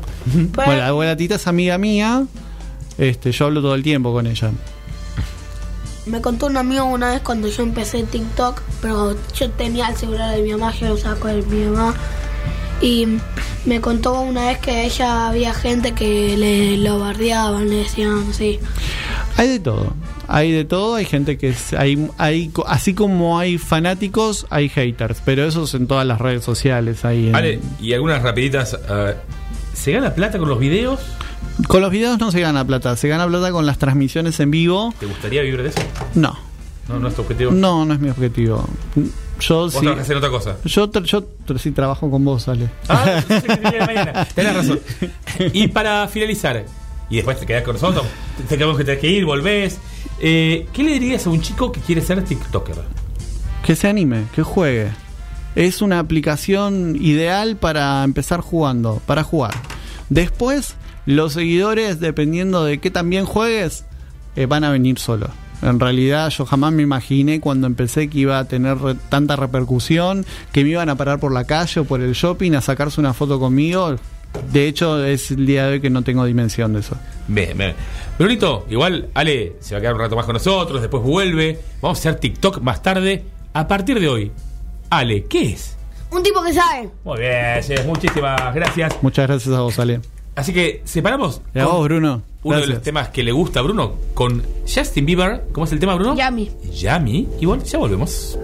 Bueno, 0.55 0.75
la 0.77 0.87
abuela 0.87 1.15
Tita 1.15 1.35
es 1.35 1.45
amiga 1.47 1.77
mía. 1.77 2.25
Este, 2.97 3.31
yo 3.31 3.45
hablo 3.45 3.61
todo 3.61 3.75
el 3.75 3.83
tiempo 3.83 4.11
con 4.11 4.25
ella. 4.27 4.51
Me 6.05 6.19
contó 6.19 6.47
un 6.47 6.57
amigo 6.57 6.83
una 6.85 7.11
vez 7.11 7.21
cuando 7.21 7.47
yo 7.47 7.63
empecé 7.63 8.03
TikTok, 8.03 8.61
pero 8.81 9.15
yo 9.35 9.49
tenía 9.51 9.87
el 9.87 9.95
celular 9.95 10.35
de 10.35 10.41
mi 10.41 10.51
mamá, 10.51 10.73
yo 10.77 10.89
lo 10.89 10.97
saco 10.97 11.27
de 11.29 11.41
mi 11.43 11.65
mamá. 11.65 11.95
Y 12.83 13.07
me 13.65 13.79
contó 13.79 14.19
una 14.19 14.47
vez 14.47 14.57
que 14.59 14.83
ella 14.85 15.29
había 15.29 15.53
gente 15.53 15.93
que 15.93 16.35
le 16.37 16.77
lo 16.77 16.99
bardeaban, 16.99 17.69
le 17.69 17.77
decían 17.77 18.25
así. 18.29 18.59
Hay 19.37 19.47
de 19.47 19.59
todo. 19.59 19.93
Hay 20.27 20.51
de 20.51 20.65
todo, 20.65 20.95
hay 20.95 21.05
gente 21.05 21.37
que 21.37 21.49
es, 21.49 21.73
hay, 21.73 22.09
hay, 22.17 22.51
así 22.67 22.93
como 22.93 23.39
hay 23.39 23.57
fanáticos, 23.57 24.45
hay 24.49 24.67
haters, 24.69 25.21
pero 25.23 25.45
eso 25.45 25.63
es 25.63 25.73
en 25.75 25.87
todas 25.87 26.05
las 26.05 26.19
redes 26.19 26.43
sociales. 26.43 27.05
Hay 27.05 27.27
en- 27.27 27.31
Vale, 27.33 27.59
y 27.81 27.93
algunas 27.93 28.21
rapiditas. 28.21 28.77
ah, 28.89 29.13
¿Se 29.73 29.91
gana 29.91 30.13
plata 30.13 30.37
con 30.37 30.49
los 30.49 30.59
videos? 30.59 30.99
Con 31.67 31.81
los 31.81 31.91
videos 31.91 32.19
no 32.19 32.31
se 32.31 32.39
gana 32.41 32.65
plata, 32.65 32.95
se 32.95 33.07
gana 33.07 33.27
plata 33.27 33.51
con 33.51 33.65
las 33.65 33.77
transmisiones 33.77 34.39
en 34.39 34.51
vivo. 34.51 34.93
¿Te 34.99 35.05
gustaría 35.05 35.41
vivir 35.41 35.61
de 35.63 35.69
eso? 35.69 35.79
No, 36.15 36.37
No, 36.89 36.99
no 36.99 37.07
es 37.07 37.15
tu 37.15 37.21
objetivo. 37.21 37.51
no, 37.51 37.85
no 37.85 37.93
es 37.93 37.99
mi 37.99 38.09
objetivo. 38.09 38.67
Yo 39.47 39.55
Vos 39.63 39.73
sí. 39.73 39.85
en 39.85 40.17
otra 40.17 40.29
cosa. 40.29 40.57
Yo, 40.65 40.89
yo 40.91 41.23
sí 41.57 41.71
trabajo 41.71 42.09
con 42.09 42.23
vos, 42.23 42.47
Ale. 42.47 42.69
Ah, 42.87 43.21
yo 43.27 43.39
sé 43.39 43.47
que 43.47 43.57
tenía 43.57 43.79
de 43.79 43.85
mañana. 43.85 44.25
Tenés 44.35 44.55
razón. 44.55 44.79
Y 45.53 45.67
para 45.67 46.07
finalizar, 46.07 46.65
y 47.09 47.15
después 47.17 47.39
te 47.39 47.45
quedás 47.45 47.63
con 47.63 47.73
nosotros, 47.73 48.05
te 48.47 48.57
quedamos 48.57 48.77
que 48.77 48.83
tenés 48.83 49.01
que 49.01 49.09
ir, 49.09 49.25
volvés. 49.25 49.79
eh, 50.21 50.67
¿Qué 50.71 50.83
le 50.83 50.91
dirías 50.93 51.25
a 51.27 51.29
un 51.29 51.41
chico 51.41 51.71
que 51.71 51.81
quiere 51.81 52.01
ser 52.01 52.23
TikToker? 52.23 52.75
Que 53.65 53.75
se 53.75 53.87
anime, 53.87 54.25
que 54.35 54.43
juegue. 54.43 54.91
es 55.55 55.81
una 55.81 55.99
aplicación 55.99 56.95
ideal 56.99 57.57
para 57.57 58.03
empezar 58.03 58.39
jugando, 58.41 59.01
para 59.05 59.23
jugar. 59.23 59.53
Después, 60.09 60.75
los 61.05 61.33
seguidores, 61.33 61.99
dependiendo 61.99 62.63
de 62.63 62.79
qué 62.79 62.91
también 62.91 63.25
juegues, 63.25 63.85
eh, 64.35 64.45
van 64.45 64.63
a 64.63 64.71
venir 64.71 64.99
solos. 64.99 65.29
En 65.63 65.79
realidad 65.79 66.29
yo 66.29 66.45
jamás 66.45 66.73
me 66.73 66.83
imaginé 66.83 67.39
cuando 67.39 67.67
empecé 67.67 68.09
que 68.09 68.19
iba 68.19 68.37
a 68.37 68.45
tener 68.45 68.77
re- 68.77 68.95
tanta 69.09 69.35
repercusión, 69.35 70.25
que 70.51 70.63
me 70.63 70.71
iban 70.71 70.89
a 70.89 70.95
parar 70.95 71.19
por 71.19 71.31
la 71.33 71.45
calle 71.45 71.79
o 71.81 71.85
por 71.85 72.01
el 72.01 72.13
shopping 72.13 72.51
a 72.53 72.61
sacarse 72.61 72.99
una 72.99 73.13
foto 73.13 73.39
conmigo. 73.39 73.95
De 74.51 74.67
hecho, 74.67 75.03
es 75.05 75.29
el 75.31 75.45
día 75.45 75.67
de 75.67 75.73
hoy 75.73 75.79
que 75.81 75.89
no 75.89 76.01
tengo 76.01 76.25
dimensión 76.25 76.73
de 76.73 76.79
eso. 76.79 76.95
Bien, 77.27 77.57
bien. 77.57 77.73
Brunito, 78.17 78.65
igual 78.69 79.09
Ale 79.13 79.53
se 79.59 79.75
va 79.75 79.77
a 79.77 79.81
quedar 79.81 79.93
un 79.93 79.99
rato 80.01 80.15
más 80.15 80.25
con 80.25 80.33
nosotros, 80.33 80.81
después 80.81 81.03
vuelve. 81.03 81.59
Vamos 81.81 81.99
a 81.99 82.01
hacer 82.01 82.15
TikTok 82.19 82.59
más 82.61 82.81
tarde. 82.81 83.23
A 83.53 83.67
partir 83.67 83.99
de 83.99 84.07
hoy, 84.07 84.31
Ale, 84.89 85.25
¿qué 85.25 85.51
es? 85.53 85.77
Un 86.11 86.21
tipo 86.23 86.43
que 86.43 86.53
sabe. 86.53 86.89
Muy 87.03 87.19
bien, 87.19 87.87
muchísimas 87.87 88.53
gracias. 88.53 88.95
Muchas 89.01 89.27
gracias 89.27 89.55
a 89.55 89.61
vos, 89.61 89.77
Ale. 89.79 90.01
Así 90.35 90.51
que 90.51 90.81
separamos 90.83 91.41
Y 91.53 91.59
a 91.59 91.65
vos, 91.65 91.83
Bruno. 91.85 92.23
Uno 92.43 92.59
de 92.59 92.67
los 92.67 92.81
temas 92.81 93.09
que 93.09 93.23
le 93.23 93.31
gusta 93.31 93.59
a 93.59 93.63
Bruno 93.63 93.95
con 94.13 94.43
Justin 94.67 95.05
Bieber. 95.05 95.45
¿Cómo 95.51 95.65
es 95.65 95.71
el 95.71 95.79
tema, 95.79 95.95
Bruno? 95.95 96.15
Yami. 96.15 96.51
Yami. 96.71 97.27
Y 97.39 97.45
bueno, 97.45 97.63
ya 97.63 97.79
volvemos. 97.79 98.37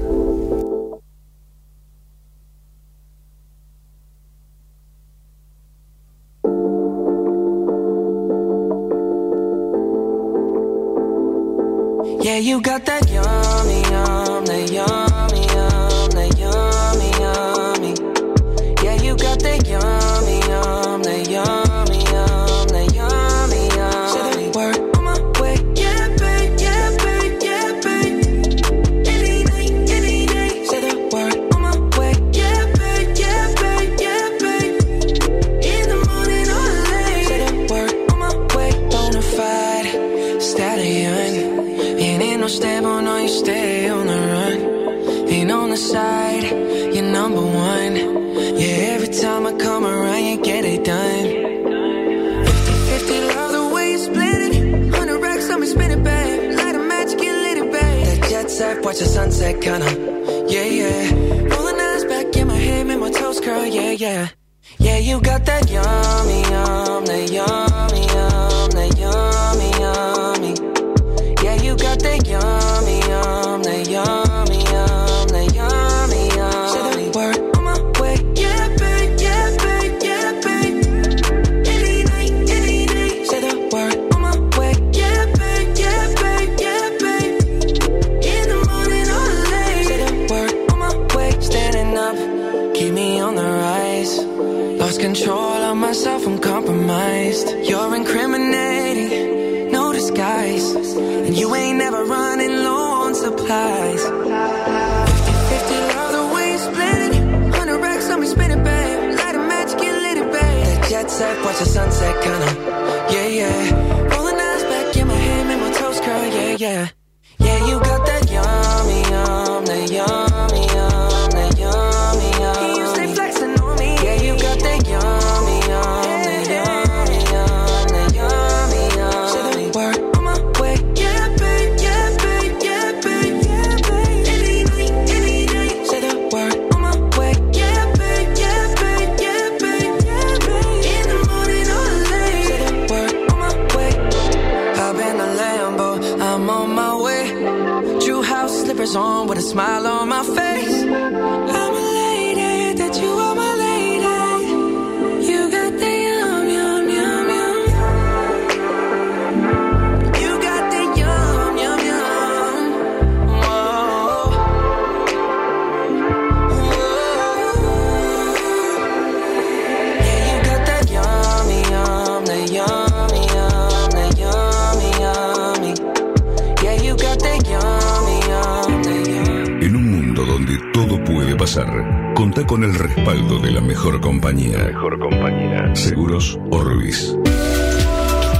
En 179.69 179.75
un 179.75 179.91
mundo 179.91 180.25
donde 180.25 180.57
todo 180.73 181.03
puede 181.03 181.35
pasar, 181.35 182.13
contá 182.15 182.43
con 182.43 182.63
el 182.63 182.73
respaldo 182.73 183.37
de 183.37 183.51
la 183.51 183.61
mejor 183.61 184.01
compañía. 184.01 184.57
mejor 184.65 184.97
compañía. 184.97 185.75
Seguros 185.75 186.39
Orbis. 186.49 187.15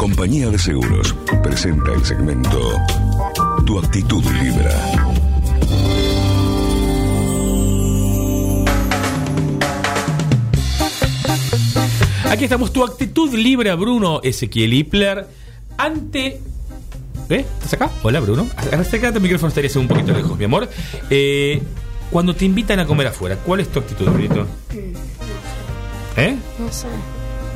compañía 0.00 0.48
de 0.48 0.58
seguros, 0.58 1.14
presenta 1.42 1.92
el 1.92 2.02
segmento 2.02 2.58
Tu 3.66 3.78
actitud 3.78 4.24
Libra. 4.42 4.74
Aquí 12.30 12.44
estamos, 12.44 12.72
tu 12.72 12.82
actitud 12.82 13.34
libre, 13.34 13.74
Bruno 13.74 14.22
Ezequiel 14.22 14.72
Hipler. 14.72 15.26
Ante. 15.76 16.40
¿Eh? 17.28 17.44
¿Estás 17.58 17.74
acá? 17.74 17.90
Hola, 18.02 18.20
Bruno. 18.20 18.46
Acércate 18.56 19.18
el 19.18 19.22
micrófono, 19.22 19.48
estaría 19.48 19.70
un 19.76 19.86
poquito 19.86 20.14
lejos, 20.14 20.38
mi 20.38 20.46
amor. 20.46 20.66
Eh, 21.10 21.60
cuando 22.10 22.34
te 22.34 22.46
invitan 22.46 22.78
a 22.78 22.86
comer 22.86 23.08
afuera, 23.08 23.36
¿cuál 23.36 23.60
es 23.60 23.68
tu 23.68 23.80
actitud, 23.80 24.06
Brunito? 24.06 24.46
¿Eh? 26.16 26.38
No 26.58 26.72
sé. 26.72 26.86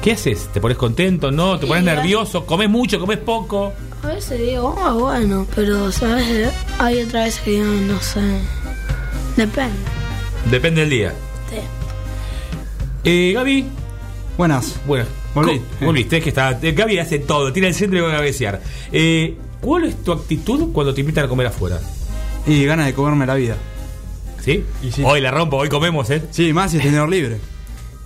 ¿Qué 0.04 0.12
haces? 0.12 0.48
¿Te 0.52 0.60
pones 0.60 0.76
contento? 0.76 1.30
¿No? 1.30 1.58
¿Te 1.58 1.66
pones 1.66 1.82
Sí, 1.82 1.86
nervioso? 1.90 2.44
¿Comes 2.44 2.68
mucho? 2.68 3.00
¿Comes 3.00 3.16
poco? 3.18 3.72
A 4.02 4.08
veces 4.08 4.38
digo, 4.38 4.76
ah, 4.78 4.92
bueno, 4.92 5.46
pero 5.56 5.90
¿sabes? 5.90 6.52
Hay 6.78 7.00
otra 7.02 7.24
vez 7.24 7.40
que 7.40 7.52
digo, 7.52 7.64
no 7.64 7.98
sé. 8.02 8.20
Depende. 9.34 9.72
Depende 10.50 10.82
del 10.82 10.90
día. 10.90 11.14
Sí. 11.48 11.56
Eh, 13.04 13.32
Gaby. 13.34 13.64
Buenas. 14.36 14.74
Bueno, 14.86 15.06
Volví. 15.34 15.58
Co- 15.78 15.86
Volviste, 15.86 16.18
es 16.18 16.22
que 16.22 16.28
está. 16.28 16.58
eh, 16.60 16.72
Gaby 16.72 16.98
hace 16.98 17.20
todo, 17.20 17.50
tira 17.52 17.66
el 17.68 17.74
centro 17.74 17.98
y 17.98 18.02
va 18.02 18.10
a 18.12 18.16
cabecear. 18.16 18.60
Eh, 18.92 19.36
¿Cuál 19.62 19.84
es 19.84 20.02
tu 20.04 20.12
actitud 20.12 20.70
cuando 20.74 20.92
te 20.92 21.00
invitan 21.00 21.24
a 21.24 21.28
comer 21.28 21.46
afuera? 21.46 21.80
Y 22.46 22.62
ganas 22.66 22.84
de 22.86 22.92
comerme 22.92 23.24
la 23.24 23.36
vida. 23.36 23.56
¿Sí? 24.44 24.62
Hoy 25.02 25.22
la 25.22 25.30
rompo, 25.30 25.56
hoy 25.56 25.70
comemos, 25.70 26.10
¿eh? 26.10 26.20
Sí, 26.30 26.52
más 26.52 26.72
si 26.72 26.76
es 26.76 26.82
tenedor 26.82 27.08
libre. 27.08 27.38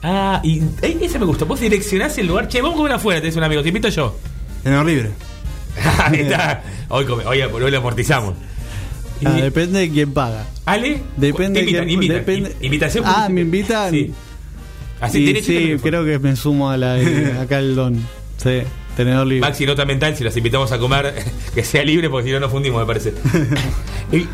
Ah, 0.02 0.40
y 0.44 0.60
eh, 0.82 0.98
esa 1.02 1.18
me 1.18 1.24
gusta. 1.26 1.44
Vos 1.44 1.60
direccionás 1.60 2.16
el 2.18 2.26
lugar. 2.28 2.48
Che, 2.48 2.60
vamos 2.60 2.74
a 2.74 2.78
comer 2.78 2.92
afuera, 2.92 3.20
te 3.20 3.26
dice 3.26 3.38
un 3.38 3.44
amigo, 3.44 3.62
te 3.62 3.68
invito 3.68 3.88
yo. 3.88 4.16
Tenedor 4.62 4.86
libre. 4.86 5.10
Ahí 6.04 6.20
está. 6.20 6.62
Hoy, 6.88 7.04
come, 7.04 7.24
hoy, 7.24 7.40
hoy 7.42 7.70
lo 7.70 7.78
amortizamos. 7.78 8.34
Ah, 9.24 9.32
depende 9.32 9.80
de 9.80 9.90
quién 9.90 10.12
paga. 10.12 10.46
Ale, 10.64 11.02
Depende 11.16 11.60
te 11.60 11.64
invitan, 11.66 11.84
quién- 11.86 11.90
invitan. 11.94 12.16
depende- 12.18 12.50
In- 12.60 12.64
Invitación. 12.66 13.04
Ah, 13.06 13.28
me 13.28 13.40
invitan. 13.40 13.90
Sí. 13.90 14.12
Así, 15.00 15.24
Y 15.30 15.42
sí, 15.42 15.76
creo 15.82 16.04
que 16.04 16.18
me 16.18 16.34
sumo 16.36 16.70
a 16.70 16.76
la, 16.76 16.94
acá 17.42 17.58
el 17.58 17.74
don. 17.74 17.96
Sí, 18.36 18.60
tenedor 18.96 19.26
libre. 19.26 19.40
Maxi, 19.48 19.66
nota 19.66 19.84
mental, 19.84 20.16
si 20.16 20.22
los 20.24 20.36
invitamos 20.36 20.70
a 20.72 20.78
comer, 20.78 21.12
que 21.54 21.64
sea 21.64 21.82
libre, 21.84 22.08
porque 22.10 22.28
si 22.28 22.32
no 22.32 22.40
nos 22.40 22.50
fundimos, 22.52 22.80
me 22.80 22.86
parece. 22.86 23.12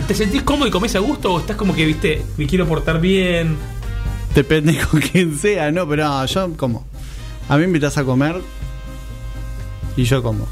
¿Te 0.07 0.15
sentís 0.15 0.43
cómodo 0.43 0.69
y 0.69 0.71
comés 0.71 0.95
a 0.97 0.99
gusto 1.01 1.33
o 1.35 1.41
estás 1.41 1.57
como 1.57 1.75
que, 1.75 1.85
viste, 1.87 2.23
me 2.37 2.47
quiero 2.47 2.67
portar 2.67 3.01
bien? 3.01 3.57
Depende 4.35 4.78
con 4.78 5.01
quién 5.12 5.39
sea, 5.39 5.70
no, 5.70 5.89
pero 5.89 6.05
no, 6.05 6.26
yo 6.26 6.57
como. 6.57 6.85
A 7.49 7.57
mí 7.57 7.61
me 7.61 7.66
invitas 7.66 7.97
a 7.99 8.05
comer 8.05 8.37
y 9.97 10.05
yo 10.05 10.22
como. 10.22 10.47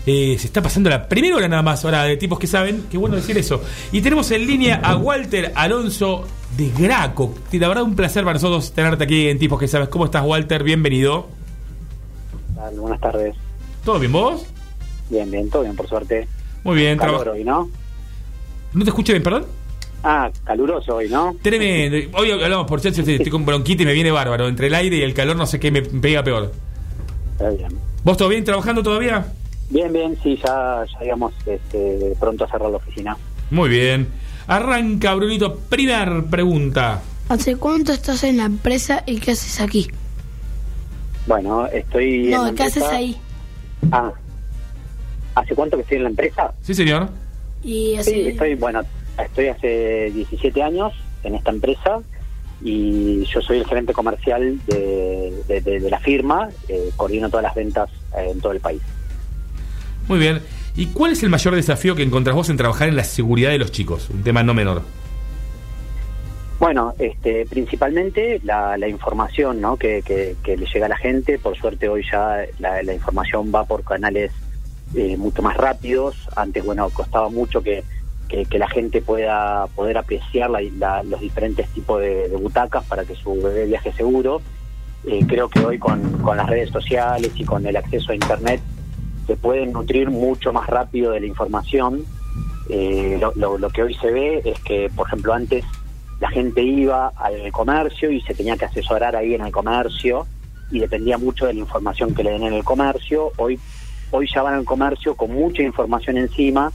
Eh, 0.07 0.35
se 0.39 0.47
está 0.47 0.63
pasando 0.63 0.89
la 0.89 1.07
primera 1.07 1.37
hora 1.37 1.47
nada 1.47 1.61
más, 1.61 1.85
ahora 1.85 2.05
de 2.05 2.17
tipos 2.17 2.39
que 2.39 2.47
saben. 2.47 2.85
Qué 2.91 2.97
bueno 2.97 3.17
decir 3.17 3.37
eso. 3.37 3.61
Y 3.93 4.01
tenemos 4.01 4.31
en 4.31 4.47
línea 4.47 4.81
a 4.83 4.97
Walter 4.97 5.53
Alonso 5.55 6.25
de 6.57 6.71
Graco. 6.71 7.35
La 7.53 7.69
verdad, 7.69 7.85
un 7.85 7.95
placer 7.95 8.25
para 8.25 8.33
nosotros 8.33 8.73
tenerte 8.73 9.05
aquí 9.05 9.29
en 9.29 9.39
Tipos 9.39 9.61
que 9.61 9.69
Sabes. 9.69 9.91
¿Cómo 9.91 10.07
estás, 10.07 10.25
Walter? 10.25 10.63
Bienvenido. 10.65 11.29
Buenas 12.79 13.01
tardes. 13.03 13.37
¿Todo 13.85 13.99
bien 13.99 14.13
vos? 14.13 14.47
Bien, 15.11 15.31
bien, 15.31 15.51
todo 15.51 15.65
bien, 15.65 15.77
por 15.77 15.87
suerte. 15.87 16.27
Muy 16.65 16.77
bien, 16.77 16.97
Calor 16.97 17.21
traba- 17.25 17.37
hoy, 17.37 17.45
¿no? 17.45 17.69
¿No 18.73 18.85
te 18.85 18.89
escucho 18.89 19.13
bien, 19.13 19.23
perdón? 19.23 19.45
Ah, 20.05 20.31
caluroso 20.45 20.97
hoy, 20.97 21.09
¿no? 21.09 21.37
Tremendo. 21.43 22.19
Hoy 22.19 22.31
hablamos 22.33 22.67
por 22.67 22.81
chat, 22.81 22.97
estoy 22.99 23.31
con 23.31 23.45
bronquitis 23.47 23.83
y 23.83 23.87
me 23.87 23.93
viene 23.93 24.11
bárbaro. 24.11 24.49
Entre 24.49 24.67
el 24.67 24.75
aire 24.75 24.97
y 24.97 25.03
el 25.03 25.15
calor, 25.15 25.37
no 25.37 25.47
sé 25.47 25.61
qué 25.61 25.71
me 25.71 25.83
pega 25.83 26.25
peor. 26.25 26.53
Está 27.33 27.51
bien. 27.51 27.73
¿Vos 28.03 28.17
todo 28.17 28.29
bien 28.29 28.45
trabajando 28.45 28.83
todavía? 28.83 29.27
Bien, 29.71 29.93
bien, 29.93 30.19
sí, 30.23 30.37
ya, 30.45 30.85
ya 30.93 31.01
digamos, 31.01 31.33
este, 31.47 32.15
pronto 32.19 32.45
a 32.45 32.49
cerrar 32.49 32.71
la 32.71 32.77
oficina. 32.77 33.17
Muy 33.51 33.69
bien. 33.69 34.09
Arranca, 34.49 35.15
Brunito. 35.15 35.57
Primer 35.57 36.25
pregunta. 36.25 37.01
¿Hace 37.29 37.57
cuánto 37.57 37.93
estás 37.93 38.25
en 38.25 38.39
la 38.39 38.45
empresa 38.45 39.05
y 39.07 39.19
qué 39.19 39.31
haces 39.31 39.61
aquí? 39.61 39.89
Bueno, 41.27 41.67
estoy 41.69 42.25
en 42.27 42.31
No, 42.33 42.47
la 42.47 42.53
¿qué 42.53 42.65
haces 42.65 42.83
ahí? 42.83 43.17
Ah, 43.93 44.13
¿hace 45.37 45.55
cuánto 45.55 45.77
que 45.77 45.83
estoy 45.83 45.99
en 45.99 46.03
la 46.03 46.09
empresa? 46.11 46.53
Sí, 46.63 46.75
señor. 46.75 47.09
Y 47.63 47.95
hace... 47.97 48.11
Sí, 48.11 48.21
estoy, 48.29 48.57
bueno, 48.57 48.83
estoy 49.19 49.49
hace 49.49 50.11
17 50.15 50.63
años 50.63 50.93
en 51.25 51.35
esta 51.35 51.51
empresa 51.51 52.01
y 52.65 53.25
yo 53.25 53.41
soy 53.41 53.59
el 53.59 53.67
gerente 53.67 53.93
comercial 53.93 54.59
de, 54.67 55.33
de- 55.49 55.61
de- 55.61 55.81
de 55.81 55.91
la 55.91 55.99
firma, 55.99 56.49
eh, 56.69 56.91
coordino 56.97 57.29
todas 57.29 57.43
las 57.45 57.55
ventas 57.55 57.91
eh, 58.17 58.29
en 58.31 58.41
todo 58.41 58.53
el 58.53 58.61
país. 58.61 58.81
Muy 60.09 60.19
bien. 60.19 60.41
¿Y 60.77 60.87
cuál 60.87 61.13
es 61.13 61.23
el 61.23 61.29
mayor 61.29 61.55
desafío 61.55 61.95
que 61.95 62.03
encontrás 62.03 62.35
vos 62.35 62.49
en 62.51 62.57
trabajar 62.57 62.89
en 62.89 62.97
la 62.97 63.05
seguridad 63.05 63.51
de 63.51 63.59
los 63.59 63.73
chicos? 63.73 64.09
Un 64.11 64.23
tema 64.23 64.43
no 64.43 64.55
menor. 64.55 64.83
Bueno, 66.59 66.95
este, 67.01 67.45
principalmente 67.47 68.41
la, 68.45 68.77
la 68.79 68.87
información 68.89 69.61
¿no? 69.61 69.77
que, 69.77 70.03
que- 70.03 70.37
que 70.45 70.57
le 70.57 70.67
llega 70.67 70.87
a 70.87 70.91
la 70.91 70.97
gente. 70.97 71.39
Por 71.39 71.57
suerte 71.59 71.89
hoy 71.89 72.05
ya 72.11 72.45
la, 72.61 72.83
la 72.85 72.95
información 72.95 73.51
va 73.53 73.65
por 73.65 73.83
canales 73.83 74.31
eh, 74.95 75.17
mucho 75.17 75.43
más 75.43 75.57
rápidos. 75.57 76.15
Antes, 76.37 76.65
bueno, 76.65 76.89
costaba 76.91 77.29
mucho 77.31 77.63
que, 77.63 77.83
que- 78.29 78.45
que 78.47 78.59
la 78.59 78.69
gente 78.69 79.03
pueda 79.03 79.67
poder 79.75 79.99
apreciar 79.99 80.51
la- 80.51 81.03
los 81.03 81.21
diferentes 81.21 81.69
tipos 81.69 82.01
de, 82.01 82.29
de 82.29 82.37
butacas 82.37 82.85
para 82.85 83.05
que 83.05 83.15
su 83.15 83.35
bebé 83.43 83.67
viaje 83.67 83.93
seguro. 83.93 84.41
Eh, 85.07 85.25
creo 85.27 85.49
que 85.49 85.61
hoy 85.61 85.79
con, 85.79 86.01
con 86.23 86.37
las 86.37 86.49
redes 86.49 86.71
sociales 86.71 87.31
y 87.35 87.45
con 87.45 87.67
el 87.67 87.77
acceso 87.77 88.13
a 88.13 88.15
Internet 88.15 88.61
se 89.27 89.37
pueden 89.37 89.73
nutrir 89.73 90.11
mucho 90.11 90.53
más 90.53 90.67
rápido 90.69 91.13
de 91.13 91.21
la 91.21 91.27
información. 91.27 92.05
Eh, 92.69 93.19
lo, 93.21 93.33
lo- 93.35 93.59
lo 93.59 93.71
que 93.71 93.83
hoy 93.83 93.95
se 93.95 94.11
ve 94.11 94.43
es 94.45 94.59
que, 94.61 94.89
por 94.95 95.07
ejemplo, 95.09 95.35
antes 95.35 95.65
la 96.21 96.31
gente 96.31 96.63
iba 96.63 97.09
al 97.17 97.51
comercio 97.53 98.11
y 98.11 98.21
se 98.21 98.33
tenía 98.35 98.57
que 98.57 98.65
asesorar 98.67 99.17
ahí 99.17 99.35
en 99.35 99.41
el 99.45 99.51
comercio 99.53 100.27
y 100.71 100.79
dependía 100.79 101.19
mucho 101.19 101.47
de 101.47 101.55
la 101.55 101.61
información 101.61 102.15
que 102.15 102.23
le 102.23 102.31
den 102.31 102.45
en 102.45 102.55
el 102.55 102.63
comercio. 102.65 103.33
Hoy, 103.37 103.59
hoy 104.13 104.29
ya 104.33 104.43
van 104.43 104.55
al 104.55 104.65
comercio 104.65 105.17
con 105.17 105.33
mucha 105.33 105.63
información 105.63 106.17
encima 106.17 106.71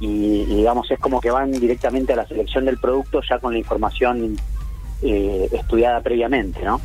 y, 0.00 0.06
y, 0.42 0.56
digamos 0.56 0.90
es 0.90 0.98
como 0.98 1.20
que 1.20 1.30
van 1.30 1.50
directamente 1.52 2.12
a 2.12 2.16
la 2.16 2.26
selección 2.26 2.64
del 2.66 2.78
producto 2.78 3.20
ya 3.28 3.38
con 3.38 3.52
la 3.52 3.58
información 3.58 4.36
eh, 5.02 5.48
estudiada 5.52 6.00
previamente, 6.00 6.62
¿no? 6.64 6.80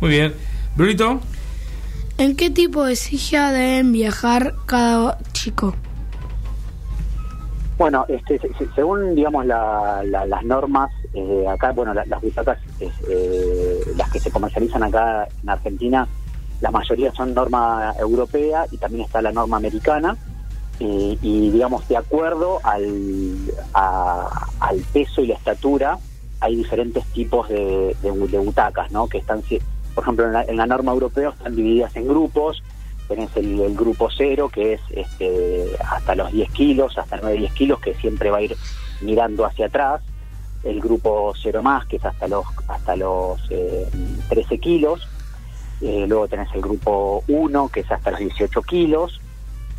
Muy 0.00 0.10
bien. 0.10 0.34
Brunito. 0.76 1.20
¿En 2.18 2.36
qué 2.36 2.50
tipo 2.50 2.84
de 2.84 2.96
silla 2.96 3.50
deben 3.50 3.92
viajar 3.92 4.54
cada 4.66 5.18
chico? 5.32 5.74
Bueno, 7.76 8.04
este, 8.08 8.38
se- 8.38 8.54
se- 8.54 8.72
según 8.74 9.14
digamos 9.16 9.46
la- 9.46 10.02
la- 10.04 10.26
las 10.26 10.44
normas, 10.44 10.90
eh, 11.12 11.44
acá, 11.48 11.72
bueno, 11.72 11.92
la- 11.92 12.04
las 12.06 12.20
butacas, 12.20 12.58
es, 12.78 12.92
eh, 13.08 13.80
las 13.96 14.10
que 14.10 14.20
se 14.20 14.30
comercializan 14.30 14.82
acá 14.84 15.26
en 15.42 15.48
Argentina, 15.48 16.06
la 16.60 16.70
mayoría 16.70 17.12
son 17.12 17.34
norma 17.34 17.92
europea 17.98 18.64
y 18.70 18.76
también 18.78 19.04
está 19.04 19.20
la 19.20 19.32
norma 19.32 19.56
americana. 19.56 20.16
Eh, 20.80 21.18
y 21.20 21.50
digamos, 21.50 21.86
de 21.88 21.96
acuerdo 21.96 22.60
al, 22.64 23.36
a- 23.74 24.48
al 24.60 24.78
peso 24.92 25.22
y 25.22 25.28
la 25.28 25.34
estatura, 25.34 25.98
hay 26.40 26.56
diferentes 26.56 27.04
tipos 27.06 27.48
de, 27.48 27.96
de 28.02 28.12
bu- 28.12 28.28
de 28.28 28.38
butacas, 28.38 28.90
¿no? 28.90 29.06
Que 29.08 29.18
están, 29.18 29.42
por 29.94 30.04
ejemplo, 30.04 30.26
en 30.26 30.32
la, 30.32 30.42
en 30.42 30.56
la 30.56 30.66
norma 30.66 30.92
europea 30.92 31.30
están 31.30 31.54
divididas 31.56 31.94
en 31.96 32.06
grupos. 32.08 32.62
Tenés 33.08 33.30
el, 33.36 33.60
el 33.60 33.74
grupo 33.74 34.08
cero, 34.16 34.48
que 34.52 34.74
es 34.74 34.80
este, 34.90 35.66
hasta 35.90 36.14
los 36.14 36.32
10 36.32 36.50
kilos, 36.52 36.96
hasta 36.98 37.18
9, 37.20 37.38
10 37.38 37.52
kilos, 37.52 37.80
que 37.80 37.94
siempre 37.94 38.30
va 38.30 38.38
a 38.38 38.42
ir 38.42 38.56
mirando 39.02 39.44
hacia 39.44 39.66
atrás. 39.66 40.00
El 40.64 40.80
grupo 40.80 41.32
cero 41.40 41.62
más, 41.62 41.84
que 41.86 41.96
es 41.96 42.04
hasta 42.04 42.26
los, 42.26 42.44
hasta 42.68 42.96
los 42.96 43.38
eh, 43.50 43.86
13 44.30 44.58
kilos. 44.58 45.06
Eh, 45.82 46.06
luego 46.08 46.28
tenés 46.28 46.48
el 46.54 46.62
grupo 46.62 47.22
1, 47.28 47.68
que 47.68 47.80
es 47.80 47.92
hasta 47.92 48.10
los 48.12 48.20
18 48.20 48.62
kilos. 48.62 49.20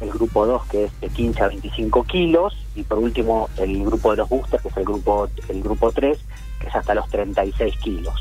El 0.01 0.09
grupo 0.11 0.45
2, 0.45 0.65
que 0.65 0.83
es 0.85 0.99
de 1.01 1.09
15 1.09 1.43
a 1.43 1.47
25 1.47 2.03
kilos. 2.03 2.53
Y 2.75 2.83
por 2.83 2.99
último, 2.99 3.49
el 3.57 3.83
grupo 3.85 4.11
de 4.11 4.17
los 4.17 4.29
boosters, 4.29 4.61
que 4.61 4.69
es 4.69 4.77
el 4.77 4.83
grupo, 4.85 5.27
el 5.49 5.63
grupo 5.63 5.91
3, 5.91 6.17
que 6.59 6.67
es 6.67 6.75
hasta 6.75 6.93
los 6.93 7.07
36 7.09 7.75
kilos. 7.77 8.13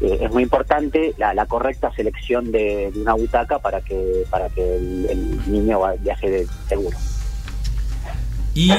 Eh, 0.00 0.18
es 0.22 0.32
muy 0.32 0.42
importante 0.44 1.14
la, 1.18 1.34
la 1.34 1.46
correcta 1.46 1.92
selección 1.92 2.50
de, 2.52 2.90
de 2.92 3.02
una 3.02 3.14
butaca 3.14 3.58
para 3.58 3.80
que 3.80 4.24
para 4.30 4.48
que 4.48 4.76
el, 4.76 5.06
el 5.10 5.52
niño 5.52 5.80
viaje 6.00 6.28
de- 6.30 6.46
seguro. 6.68 6.96
¿Y 8.54 8.70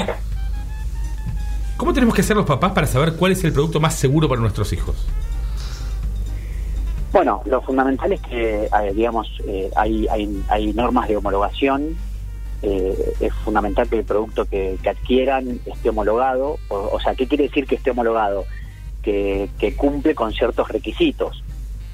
cómo 1.77 1.93
tenemos 1.93 2.13
que 2.15 2.21
hacer 2.21 2.35
los 2.35 2.45
papás 2.45 2.71
para 2.73 2.87
saber 2.87 3.13
cuál 3.15 3.31
es 3.31 3.43
el 3.43 3.53
producto 3.53 3.79
más 3.79 3.95
seguro 3.95 4.27
para 4.29 4.39
nuestros 4.41 4.71
hijos? 4.73 4.95
Bueno, 7.11 7.41
lo 7.45 7.61
fundamental 7.61 8.11
es 8.11 8.21
que, 8.21 8.63
eh, 8.65 8.93
digamos, 8.95 9.27
eh, 9.45 9.69
hay, 9.75 10.07
hay, 10.07 10.43
hay 10.49 10.73
normas 10.73 11.07
de 11.07 11.17
homologación. 11.17 11.95
Eh, 12.63 13.13
es 13.19 13.33
fundamental 13.45 13.87
que 13.89 13.99
el 13.99 14.05
producto 14.05 14.45
que, 14.45 14.77
que 14.81 14.89
adquieran 14.89 15.59
esté 15.65 15.89
homologado. 15.89 16.57
O, 16.69 16.89
o 16.93 16.99
sea, 16.99 17.13
¿qué 17.13 17.27
quiere 17.27 17.43
decir 17.43 17.67
que 17.67 17.75
esté 17.75 17.91
homologado? 17.91 18.45
Que, 19.01 19.49
que 19.59 19.75
cumple 19.75 20.15
con 20.15 20.31
ciertos 20.33 20.69
requisitos. 20.69 21.43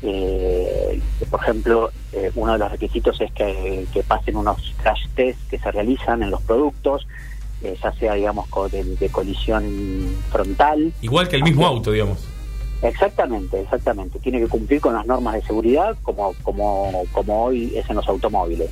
Eh, 0.01 1.01
por 1.29 1.41
ejemplo, 1.41 1.91
eh, 2.13 2.31
uno 2.35 2.53
de 2.53 2.59
los 2.59 2.71
requisitos 2.71 3.19
es 3.19 3.31
que, 3.33 3.85
que 3.91 4.03
pasen 4.03 4.37
unos 4.37 4.73
crash 4.81 5.07
tests 5.15 5.43
que 5.49 5.59
se 5.59 5.71
realizan 5.71 6.23
en 6.23 6.31
los 6.31 6.41
productos, 6.43 7.05
eh, 7.63 7.75
ya 7.83 7.91
sea, 7.93 8.13
digamos, 8.13 8.47
de 8.71 9.09
colisión 9.09 9.65
frontal. 10.31 10.93
Igual 11.01 11.27
que 11.27 11.35
el 11.35 11.43
mismo 11.43 11.65
auto, 11.65 11.91
digamos. 11.91 12.19
Exactamente, 12.81 13.59
exactamente. 13.59 14.19
Tiene 14.19 14.39
que 14.39 14.47
cumplir 14.47 14.79
con 14.79 14.93
las 14.93 15.05
normas 15.05 15.33
de 15.33 15.41
seguridad 15.41 15.97
como, 16.01 16.33
como, 16.43 17.03
como 17.11 17.43
hoy 17.45 17.73
es 17.75 17.89
en 17.89 17.97
los 17.97 18.07
automóviles. 18.07 18.69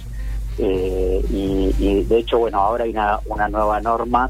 Eh, 0.60 1.22
y, 1.30 1.76
y, 1.78 2.04
de 2.04 2.18
hecho, 2.20 2.40
bueno, 2.40 2.60
ahora 2.60 2.84
hay 2.86 2.92
una, 2.92 3.20
una 3.28 3.48
nueva 3.48 3.80
norma 3.82 4.30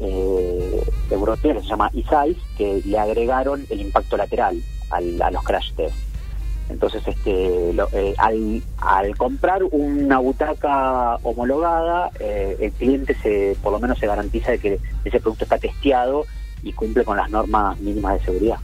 eh, 0.00 0.82
europea 1.10 1.54
que 1.54 1.60
se 1.60 1.66
llama 1.68 1.90
ISAIS, 1.92 2.36
que 2.56 2.82
le 2.84 2.98
agregaron 2.98 3.66
el 3.70 3.80
impacto 3.80 4.16
lateral 4.16 4.60
al- 4.90 5.20
a 5.22 5.30
los 5.30 5.42
crash 5.44 5.72
test. 5.74 5.94
Entonces, 6.68 7.02
este, 7.06 7.72
lo- 7.74 7.88
eh, 7.92 8.14
al, 8.18 8.62
al 8.78 9.16
comprar 9.16 9.62
una 9.70 10.18
butaca 10.18 11.16
homologada, 11.22 12.10
eh, 12.20 12.56
el 12.60 12.72
cliente 12.72 13.14
se, 13.22 13.56
por 13.62 13.72
lo 13.72 13.78
menos 13.80 13.98
se 13.98 14.06
garantiza 14.06 14.52
de 14.52 14.58
que 14.58 14.78
ese 15.04 15.20
producto 15.20 15.44
está 15.44 15.58
testeado 15.58 16.26
y 16.62 16.72
cumple 16.72 17.04
con 17.04 17.16
las 17.16 17.30
normas 17.30 17.78
mínimas 17.80 18.18
de 18.20 18.24
seguridad. 18.24 18.58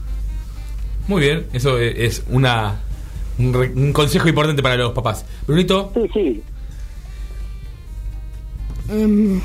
Muy 1.07 1.21
bien, 1.21 1.47
eso 1.53 1.77
es 1.79 2.23
una 2.29 2.79
un, 3.39 3.53
re- 3.53 3.71
un 3.75 3.93
consejo 3.93 4.27
importante 4.27 4.61
para 4.63 4.75
los 4.77 4.91
papás. 4.93 5.25
Brunito. 5.45 5.91
Sí, 5.93 6.09
sí. 6.13 6.43
Em, 8.89 9.41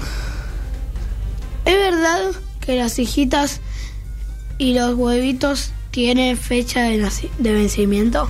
¿Es 1.64 1.74
verdad 1.74 2.30
que 2.60 2.76
las 2.76 2.98
hijitas 2.98 3.60
y 4.58 4.74
los 4.74 4.94
huevitos 4.94 5.72
tienen 5.90 6.36
fecha 6.36 6.82
de, 6.82 6.98
de 7.38 7.52
vencimiento? 7.52 8.28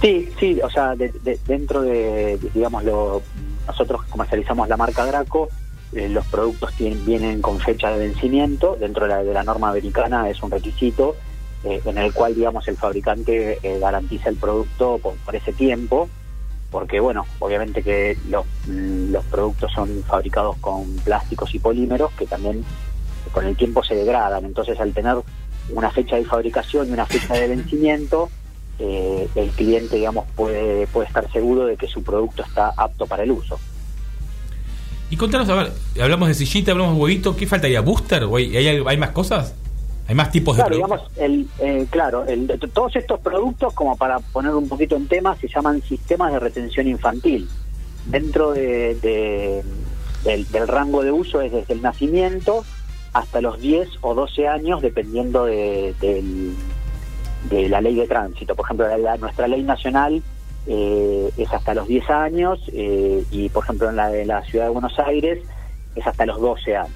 Sí, 0.00 0.28
sí, 0.38 0.60
o 0.62 0.70
sea, 0.70 0.94
de- 0.94 1.12
de- 1.24 1.38
dentro 1.46 1.82
de, 1.82 2.38
digamos, 2.54 2.84
lo, 2.84 3.22
nosotros 3.66 4.02
comercializamos 4.10 4.68
la 4.68 4.76
marca 4.76 5.04
Graco, 5.04 5.48
eh, 5.92 6.08
los 6.08 6.26
productos 6.26 6.72
tienen, 6.74 7.04
vienen 7.06 7.40
con 7.42 7.58
fecha 7.58 7.90
de 7.90 7.98
vencimiento, 8.08 8.76
dentro 8.78 9.04
de 9.04 9.10
la, 9.10 9.22
de 9.24 9.32
la 9.32 9.42
norma 9.42 9.70
americana 9.70 10.28
es 10.28 10.42
un 10.42 10.50
requisito 10.50 11.16
eh, 11.64 11.80
en 11.84 11.98
el 11.98 12.12
cual, 12.12 12.34
digamos, 12.34 12.68
el 12.68 12.76
fabricante 12.76 13.58
eh, 13.62 13.78
garantiza 13.80 14.28
el 14.28 14.36
producto 14.36 14.98
por 15.24 15.34
ese 15.34 15.52
tiempo, 15.52 16.08
porque, 16.70 17.00
bueno, 17.00 17.26
obviamente 17.38 17.82
que 17.82 18.16
los, 18.28 18.44
los 18.66 19.24
productos 19.26 19.72
son 19.72 20.02
fabricados 20.06 20.56
con 20.58 20.84
plásticos 21.04 21.54
y 21.54 21.58
polímeros 21.58 22.12
que 22.12 22.26
también 22.26 22.64
con 23.32 23.46
el 23.46 23.56
tiempo 23.56 23.82
se 23.84 23.94
degradan, 23.94 24.44
entonces 24.44 24.78
al 24.80 24.92
tener 24.92 25.16
una 25.70 25.90
fecha 25.90 26.16
de 26.16 26.24
fabricación 26.24 26.88
y 26.88 26.92
una 26.92 27.06
fecha 27.06 27.34
de 27.34 27.48
vencimiento, 27.48 28.30
eh, 28.78 29.28
el 29.34 29.50
cliente, 29.50 29.96
digamos, 29.96 30.26
puede, 30.36 30.86
puede 30.86 31.08
estar 31.08 31.30
seguro 31.32 31.66
de 31.66 31.76
que 31.76 31.86
su 31.86 32.02
producto 32.02 32.42
está 32.42 32.72
apto 32.76 33.06
para 33.06 33.24
el 33.24 33.32
uso. 33.32 33.58
Y 35.10 35.16
contanos, 35.16 35.48
a 35.48 35.54
ver, 35.54 35.72
hablamos 36.00 36.28
de 36.28 36.34
sillita, 36.34 36.72
hablamos 36.72 36.96
de 36.96 37.02
huevito, 37.02 37.36
¿qué 37.36 37.46
faltaría? 37.46 37.80
¿Booster? 37.80 38.24
¿O 38.24 38.36
¿Hay, 38.36 38.56
hay, 38.56 38.82
hay 38.84 38.96
más 38.96 39.10
cosas? 39.10 39.54
¿Hay 40.08 40.14
más 40.14 40.30
tipos 40.30 40.56
de 40.56 40.62
Claro, 40.62 40.78
productos? 40.78 41.12
digamos, 41.16 41.48
el, 41.60 41.66
eh, 41.66 41.86
claro, 41.90 42.24
el- 42.26 42.46
todos 42.72 42.94
estos 42.94 43.18
productos, 43.20 43.74
como 43.74 43.96
para 43.96 44.20
poner 44.20 44.54
un 44.54 44.68
poquito 44.68 44.94
en 44.96 45.08
tema, 45.08 45.34
se 45.36 45.48
llaman 45.48 45.82
sistemas 45.82 46.32
de 46.32 46.38
retención 46.38 46.86
infantil. 46.86 47.48
Dentro 48.06 48.52
de, 48.52 48.94
de- 48.96 49.62
del, 50.22 50.46
del 50.50 50.68
rango 50.68 51.02
de 51.02 51.10
uso 51.10 51.40
es 51.40 51.50
desde 51.52 51.74
el 51.74 51.82
nacimiento 51.82 52.64
hasta 53.12 53.40
los 53.40 53.60
10 53.60 53.88
o 54.02 54.14
12 54.14 54.46
años, 54.46 54.80
dependiendo 54.82 55.44
de, 55.46 55.94
de 57.50 57.68
la 57.68 57.80
ley 57.80 57.94
de 57.94 58.06
tránsito. 58.06 58.54
Por 58.54 58.64
ejemplo, 58.66 58.86
la- 58.88 58.98
la- 58.98 59.16
nuestra 59.16 59.48
ley 59.48 59.62
nacional 59.62 60.22
eh, 60.68 61.30
es 61.36 61.52
hasta 61.52 61.74
los 61.74 61.86
10 61.88 62.08
años 62.10 62.60
eh, 62.72 63.24
y, 63.30 63.48
por 63.50 63.64
ejemplo, 63.64 63.88
en 63.90 63.96
la 63.96 64.08
de 64.08 64.24
la 64.26 64.42
Ciudad 64.44 64.64
de 64.66 64.70
Buenos 64.72 64.98
Aires 64.98 65.38
es 65.94 66.06
hasta 66.06 66.26
los 66.26 66.40
12 66.40 66.76
años. 66.76 66.92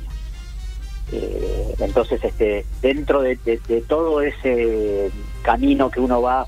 Eh, 1.13 1.75
entonces, 1.81 2.23
este, 2.23 2.65
dentro 2.83 3.23
de, 3.23 3.37
de- 3.45 3.81
todo 3.83 4.21
ese 4.21 5.11
camino 5.43 5.91
que 5.91 6.01
uno 6.01 6.23
va 6.23 6.47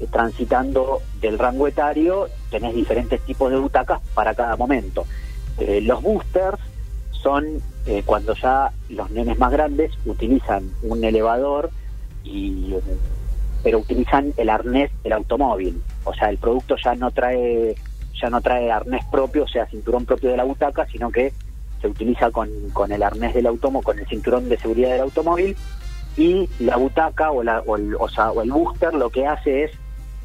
eh, 0.00 0.06
transitando 0.10 1.00
del 1.20 1.38
rango 1.38 1.68
etario, 1.68 2.28
tenés 2.50 2.74
diferentes 2.74 3.20
tipos 3.22 3.50
de 3.50 3.58
butacas 3.58 4.00
para 4.14 4.34
cada 4.34 4.56
momento. 4.56 5.06
Eh, 5.58 5.80
los 5.82 6.02
boosters 6.02 6.58
son 7.12 7.46
eh, 7.86 8.02
cuando 8.04 8.34
ya 8.34 8.70
los 8.88 9.10
nenes 9.10 9.38
más 9.38 9.52
grandes 9.52 9.92
utilizan 10.06 10.70
un 10.82 11.04
elevador 11.04 11.70
y 12.24 12.74
pero 13.62 13.78
utilizan 13.78 14.32
el 14.38 14.48
arnés 14.48 14.90
del 15.04 15.12
automóvil, 15.12 15.82
o 16.04 16.14
sea, 16.14 16.30
el 16.30 16.38
producto 16.38 16.76
ya 16.82 16.94
no 16.94 17.10
trae 17.10 17.74
ya 18.20 18.30
no 18.30 18.40
trae 18.40 18.70
arnés 18.72 19.04
propio, 19.10 19.44
o 19.44 19.48
sea, 19.48 19.66
cinturón 19.66 20.06
propio 20.06 20.30
de 20.30 20.36
la 20.38 20.44
butaca, 20.44 20.86
sino 20.86 21.10
que 21.10 21.32
se 21.80 21.88
utiliza 21.88 22.30
con, 22.30 22.48
con 22.72 22.92
el 22.92 23.02
arnés 23.02 23.34
del 23.34 23.46
automóvil, 23.46 23.84
con 23.84 23.98
el 23.98 24.06
cinturón 24.06 24.48
de 24.48 24.58
seguridad 24.58 24.90
del 24.92 25.00
automóvil 25.02 25.56
y 26.16 26.48
la 26.58 26.76
butaca 26.76 27.30
o, 27.30 27.42
la, 27.42 27.60
o, 27.60 27.76
el, 27.76 27.94
o, 27.98 28.08
sea, 28.08 28.30
o 28.32 28.42
el 28.42 28.50
booster 28.50 28.92
lo 28.94 29.10
que 29.10 29.26
hace 29.26 29.64
es 29.64 29.70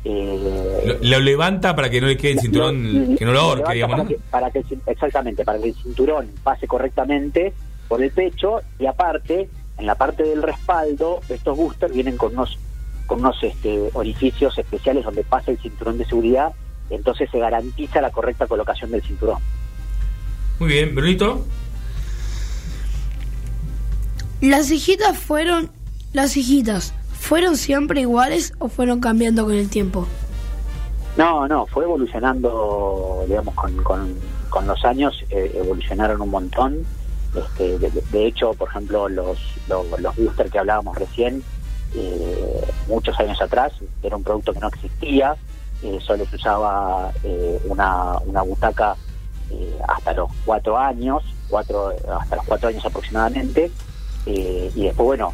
eh, 0.03 0.83
Lo, 1.01 1.09
lo 1.09 1.19
levanta 1.19 1.75
para 1.75 1.89
que 1.89 1.99
no 2.01 2.07
le 2.07 2.17
quede 2.17 2.33
el 2.33 2.39
cinturón, 2.39 3.11
lo- 3.11 3.17
que 3.17 3.25
no 3.25 3.31
lo 3.33 3.39
ahorque, 3.39 3.73
digamos, 3.73 3.95
para 3.97 4.07
que, 4.07 4.19
para 4.29 4.51
que 4.51 4.63
exactamente, 4.87 5.43
para 5.43 5.59
que 5.59 5.69
el 5.69 5.75
cinturón 5.75 6.29
pase 6.43 6.67
correctamente 6.67 7.53
por 7.87 8.01
el 8.03 8.11
pecho 8.11 8.61
y 8.79 8.85
aparte, 8.85 9.49
en 9.77 9.85
la 9.85 9.95
parte 9.95 10.23
del 10.23 10.43
respaldo, 10.43 11.21
estos 11.29 11.57
boosters 11.57 11.93
vienen 11.93 12.17
con 12.17 12.33
unos 12.33 12.57
con 13.07 13.19
unos 13.19 13.41
este, 13.43 13.89
orificios 13.93 14.57
especiales 14.57 15.05
donde 15.05 15.23
pasa 15.23 15.51
el 15.51 15.59
cinturón 15.59 15.97
de 15.99 16.05
seguridad, 16.05 16.53
entonces 16.89 17.29
se 17.29 17.37
garantiza 17.37 18.01
la 18.01 18.09
correcta 18.09 18.47
colocación 18.47 18.89
del 18.91 19.03
cinturón. 19.03 19.37
Muy 20.59 20.69
bien, 20.69 20.95
Brunito. 20.95 21.45
¿Las 24.41 24.71
hijitas 24.71 25.17
fueron 25.17 25.69
las 26.13 26.37
hijitas 26.37 26.93
fueron 27.19 27.57
siempre 27.57 28.01
iguales 28.01 28.53
o 28.59 28.69
fueron 28.69 28.99
cambiando 28.99 29.43
con 29.45 29.53
el 29.53 29.69
tiempo? 29.69 30.07
No, 31.17 31.47
no, 31.47 31.65
fue 31.65 31.83
evolucionando, 31.83 33.25
digamos, 33.27 33.55
con, 33.55 33.75
con, 33.83 34.15
con 34.49 34.67
los 34.67 34.83
años, 34.85 35.23
eh, 35.29 35.51
evolucionaron 35.55 36.21
un 36.21 36.29
montón. 36.29 36.85
Este, 37.35 37.79
de, 37.79 37.89
de 38.11 38.27
hecho, 38.27 38.53
por 38.53 38.69
ejemplo, 38.69 39.09
los, 39.09 39.37
los, 39.67 39.99
los 39.99 40.15
booster 40.15 40.49
que 40.49 40.59
hablábamos 40.59 40.97
recién, 40.97 41.43
eh, 41.95 42.67
muchos 42.87 43.17
años 43.19 43.41
atrás, 43.41 43.73
era 44.03 44.15
un 44.15 44.23
producto 44.23 44.53
que 44.53 44.59
no 44.59 44.67
existía, 44.67 45.35
eh, 45.83 45.99
solo 46.01 46.25
se 46.25 46.35
usaba 46.35 47.11
eh, 47.23 47.59
una, 47.65 48.17
una 48.25 48.41
butaca 48.41 48.95
eh, 49.51 49.77
hasta 49.87 50.13
los 50.13 50.29
cuatro 50.45 50.77
años, 50.77 51.23
cuatro, 51.49 51.93
hasta 52.19 52.35
los 52.35 52.45
cuatro 52.45 52.69
años 52.69 52.85
aproximadamente, 52.85 53.71
eh, 54.25 54.71
y 54.75 54.83
después, 54.83 55.05
bueno, 55.05 55.33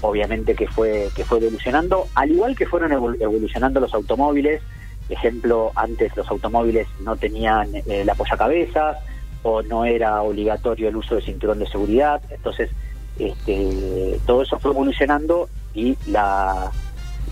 obviamente 0.00 0.54
que 0.54 0.66
fue 0.66 1.08
que 1.14 1.24
fue 1.24 1.38
evolucionando, 1.38 2.08
al 2.14 2.30
igual 2.30 2.56
que 2.56 2.66
fueron 2.66 2.92
evol- 2.92 3.16
evolucionando 3.20 3.80
los 3.80 3.94
automóviles. 3.94 4.60
Ejemplo, 5.08 5.70
antes 5.76 6.16
los 6.16 6.28
automóviles 6.28 6.88
no 7.00 7.16
tenían 7.16 7.72
eh, 7.76 7.84
el 7.86 8.10
apoyacabezas 8.10 8.96
o 9.44 9.62
no 9.62 9.84
era 9.84 10.20
obligatorio 10.20 10.88
el 10.88 10.96
uso 10.96 11.14
del 11.14 11.24
cinturón 11.24 11.60
de 11.60 11.68
seguridad. 11.68 12.20
Entonces, 12.28 12.70
este, 13.16 14.18
todo 14.26 14.42
eso 14.42 14.58
fue 14.58 14.72
evolucionando 14.72 15.48
y 15.74 15.96
la, 16.08 16.72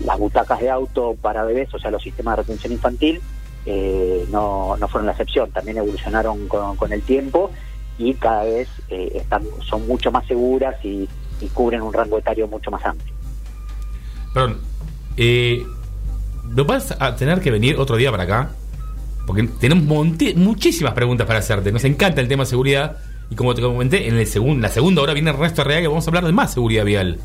las 0.05 0.17
butacas 0.17 0.61
de 0.61 0.69
auto 0.69 1.17
para 1.21 1.43
bebés, 1.43 1.73
o 1.73 1.79
sea, 1.79 1.91
los 1.91 2.01
sistemas 2.01 2.37
de 2.37 2.43
retención 2.43 2.71
infantil, 2.71 3.21
eh, 3.65 4.25
no, 4.31 4.75
no 4.77 4.87
fueron 4.87 5.05
la 5.07 5.11
excepción. 5.13 5.51
También 5.51 5.77
evolucionaron 5.77 6.47
con, 6.47 6.75
con 6.75 6.91
el 6.93 7.01
tiempo 7.01 7.51
y 7.97 8.13
cada 8.15 8.43
vez 8.43 8.67
eh, 8.89 9.11
están, 9.15 9.43
son 9.67 9.87
mucho 9.87 10.11
más 10.11 10.25
seguras 10.27 10.75
y, 10.83 11.07
cubren 11.53 11.81
un 11.81 11.93
rango 11.93 12.17
etario 12.17 12.47
mucho 12.47 12.71
más 12.71 12.83
amplio. 12.85 13.13
Perdón. 14.33 14.57
Eh, 15.17 15.65
¿No 16.49 16.65
vas 16.65 16.95
a 16.99 17.15
tener 17.15 17.41
que 17.41 17.51
venir 17.51 17.77
otro 17.77 17.95
día 17.97 18.11
para 18.11 18.23
acá? 18.23 18.51
Porque 19.27 19.43
tenemos 19.59 19.83
muchísimas 20.35 20.93
preguntas 20.93 21.25
para 21.27 21.39
hacerte. 21.39 21.71
Nos 21.71 21.83
encanta 21.83 22.21
el 22.21 22.27
tema 22.27 22.43
de 22.43 22.49
seguridad. 22.49 22.97
Y 23.29 23.35
como 23.35 23.55
te 23.55 23.61
comenté, 23.61 24.07
en 24.07 24.15
el 24.17 24.27
segun- 24.27 24.61
la 24.61 24.69
segunda 24.69 25.01
hora 25.01 25.13
viene 25.13 25.31
Ernesto 25.31 25.63
Real 25.63 25.81
que 25.81 25.87
vamos 25.87 26.05
a 26.05 26.09
hablar 26.09 26.25
de 26.25 26.31
más 26.31 26.53
seguridad 26.53 26.85
vial. 26.85 27.19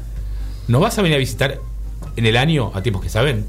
¿Nos 0.67 0.81
vas 0.81 0.99
a 0.99 1.03
venir 1.03 1.17
a 1.17 1.19
visitar 1.19 1.59
en 2.17 2.27
el 2.27 2.37
año 2.37 2.73
a 2.75 2.83
tipos 2.83 3.03
que 3.03 3.09
saben? 3.11 3.47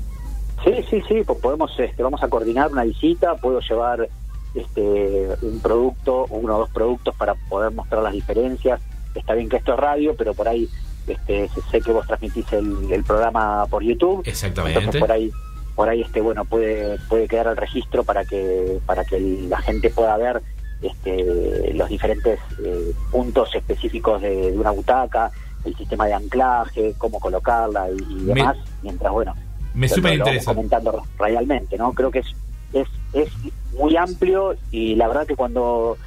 Sí, 0.64 0.86
sí, 0.89 1.01
sí, 1.07 1.24
pues 1.26 1.39
podemos, 1.39 1.72
este, 1.80 2.03
vamos 2.03 2.22
a 2.24 2.28
coordinar 2.28 2.72
una 2.72 2.84
visita, 2.84 3.36
puedo 3.36 3.59
llevar 3.62 4.07
este, 4.53 5.28
un 5.41 5.59
producto, 5.62 6.28
uno 6.30 6.55
o 6.55 6.59
dos 6.59 6.70
productos 6.70 7.16
para 7.16 7.36
poder 7.49 7.72
mostrar 7.72 8.03
las 8.03 8.14
diferencias. 8.14 8.80
Está 9.16 9.34
bien 9.34 9.49
que 9.49 9.57
esto 9.57 9.74
es 9.74 9.80
radio, 9.80 10.16
pero 10.16 10.34
por 10.34 10.47
ahí 10.47 10.70
este, 11.07 11.49
sé- 11.72 11.82
que 11.82 11.91
vos 11.91 12.05
transmitís 12.05 12.51
el, 12.53 12.91
el 12.91 13.03
programa 13.03 13.66
por 13.70 13.82
YouTube. 13.84 14.22
Exactamente. 14.26 14.78
Entonces 14.80 14.99
por 15.01 15.12
ahí, 15.12 15.32
por 15.76 15.89
ahí 15.89 16.01
este, 16.01 16.22
bueno, 16.22 16.45
puede, 16.45 16.97
puede 17.09 17.28
quedar 17.28 17.47
el 17.47 17.57
registro 17.57 18.03
para 18.03 18.24
que, 18.26 18.80
para 18.86 19.03
que 19.03 19.20
la 19.20 19.57
gente 19.62 19.89
pueda 19.89 20.16
ver 20.18 20.41
este, 20.82 21.74
los 21.74 21.89
diferentes 21.89 22.39
eh, 22.64 22.91
puntos 23.12 23.53
específicos 23.55 24.22
de, 24.22 24.51
de 24.51 24.57
una 24.57 24.72
butaca, 24.72 25.32
el 25.66 25.76
sistema 25.76 26.05
de 26.07 26.14
anclaje, 26.14 26.93
cómo 26.97 27.20
colocarla 27.20 27.89
y, 27.89 27.97
y 27.97 28.16
Me- 28.26 28.34
demás, 28.36 28.57
mientras 28.82 29.12
bueno, 29.12 29.34
Me 29.74 29.88
súper 29.89 30.13
interesa. 30.15 30.53
comentando 30.53 31.03
realmente, 31.17 31.78
¿no? 31.78 31.93
Creo 31.93 32.11
que 32.11 32.19
es, 32.19 32.28
es, 32.74 32.88
es 33.13 33.30
muy 33.78 33.95
amplio 33.95 34.55
y 34.72 34.95
la 34.95 35.07
verdad 35.07 35.26
que 35.28 35.36
cuando 35.36 35.97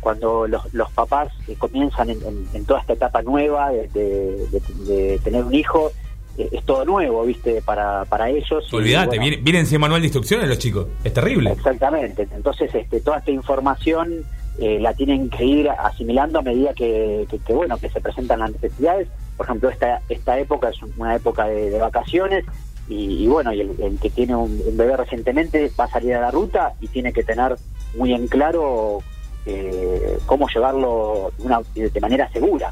cuando 0.00 0.46
los, 0.46 0.72
los 0.72 0.90
papás 0.92 1.28
eh, 1.46 1.54
comienzan 1.58 2.08
en, 2.08 2.22
en- 2.24 2.46
en 2.54 2.64
toda 2.64 2.80
esta 2.80 2.94
etapa 2.94 3.20
nueva 3.20 3.70
de, 3.70 3.86
de- 3.88 4.46
de- 4.50 4.84
de 4.94 5.18
tener 5.18 5.44
un 5.44 5.54
hijo, 5.54 5.92
eh, 6.38 6.48
es 6.52 6.64
todo 6.64 6.86
nuevo, 6.86 7.22
¿viste? 7.26 7.60
Para, 7.60 8.06
para 8.06 8.30
ellos. 8.30 8.72
Olvídate, 8.72 9.08
bueno, 9.08 9.22
viene- 9.22 9.36
vienen 9.42 9.66
sin 9.66 9.78
manual 9.78 10.00
de 10.00 10.06
instrucciones 10.06 10.48
los 10.48 10.58
chicos. 10.58 10.86
Es 11.04 11.12
terrible. 11.12 11.50
Exactamente. 11.52 12.26
Entonces, 12.34 12.74
este, 12.74 13.00
toda 13.02 13.18
esta 13.18 13.30
información 13.30 14.24
eh, 14.58 14.78
la 14.80 14.94
tienen 14.94 15.28
que 15.28 15.44
ir 15.44 15.68
asimilando 15.68 16.38
a 16.38 16.42
medida 16.42 16.72
que, 16.72 17.26
que- 17.30 17.38
que, 17.38 17.52
bueno, 17.52 17.76
que 17.76 17.90
se 17.90 18.00
presentan 18.00 18.38
las 18.40 18.52
necesidades. 18.52 19.06
Por 19.36 19.44
ejemplo, 19.46 19.68
esta 19.68 20.00
esta 20.08 20.38
época 20.38 20.70
es 20.70 20.76
una 20.96 21.14
época 21.14 21.44
de 21.46 21.78
vacaciones 21.78 22.44
y, 22.90 23.24
y 23.24 23.26
bueno, 23.28 23.52
y 23.54 23.60
el, 23.62 23.70
el 23.80 23.98
que 23.98 24.10
tiene 24.10 24.34
un, 24.36 24.60
un 24.66 24.76
bebé 24.76 24.96
recientemente 24.98 25.70
va 25.80 25.84
a 25.84 25.90
salir 25.90 26.14
a 26.14 26.20
la 26.20 26.30
ruta 26.30 26.74
y 26.80 26.88
tiene 26.88 27.12
que 27.12 27.22
tener 27.22 27.56
muy 27.96 28.12
en 28.12 28.26
claro 28.28 28.98
eh, 29.46 30.18
cómo 30.26 30.46
llevarlo 30.52 31.32
de, 31.38 31.44
una- 31.44 31.60
de 31.74 32.00
manera 32.00 32.28
segura. 32.32 32.70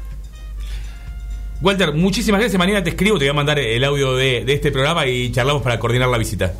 Walter, 1.61 1.93
muchísimas 1.93 2.39
gracias. 2.39 2.57
Mañana 2.59 2.83
te 2.83 2.91
escribo, 2.91 3.17
te 3.17 3.25
voy 3.25 3.29
a 3.31 3.33
mandar 3.33 3.59
el 3.59 3.83
audio 3.83 4.15
de, 4.15 4.45
de 4.45 4.53
este 4.53 4.71
programa 4.71 5.05
y 5.07 5.31
charlamos 5.31 5.61
para 5.61 5.77
coordinar 5.79 6.07
la 6.09 6.17
visita. 6.17 6.53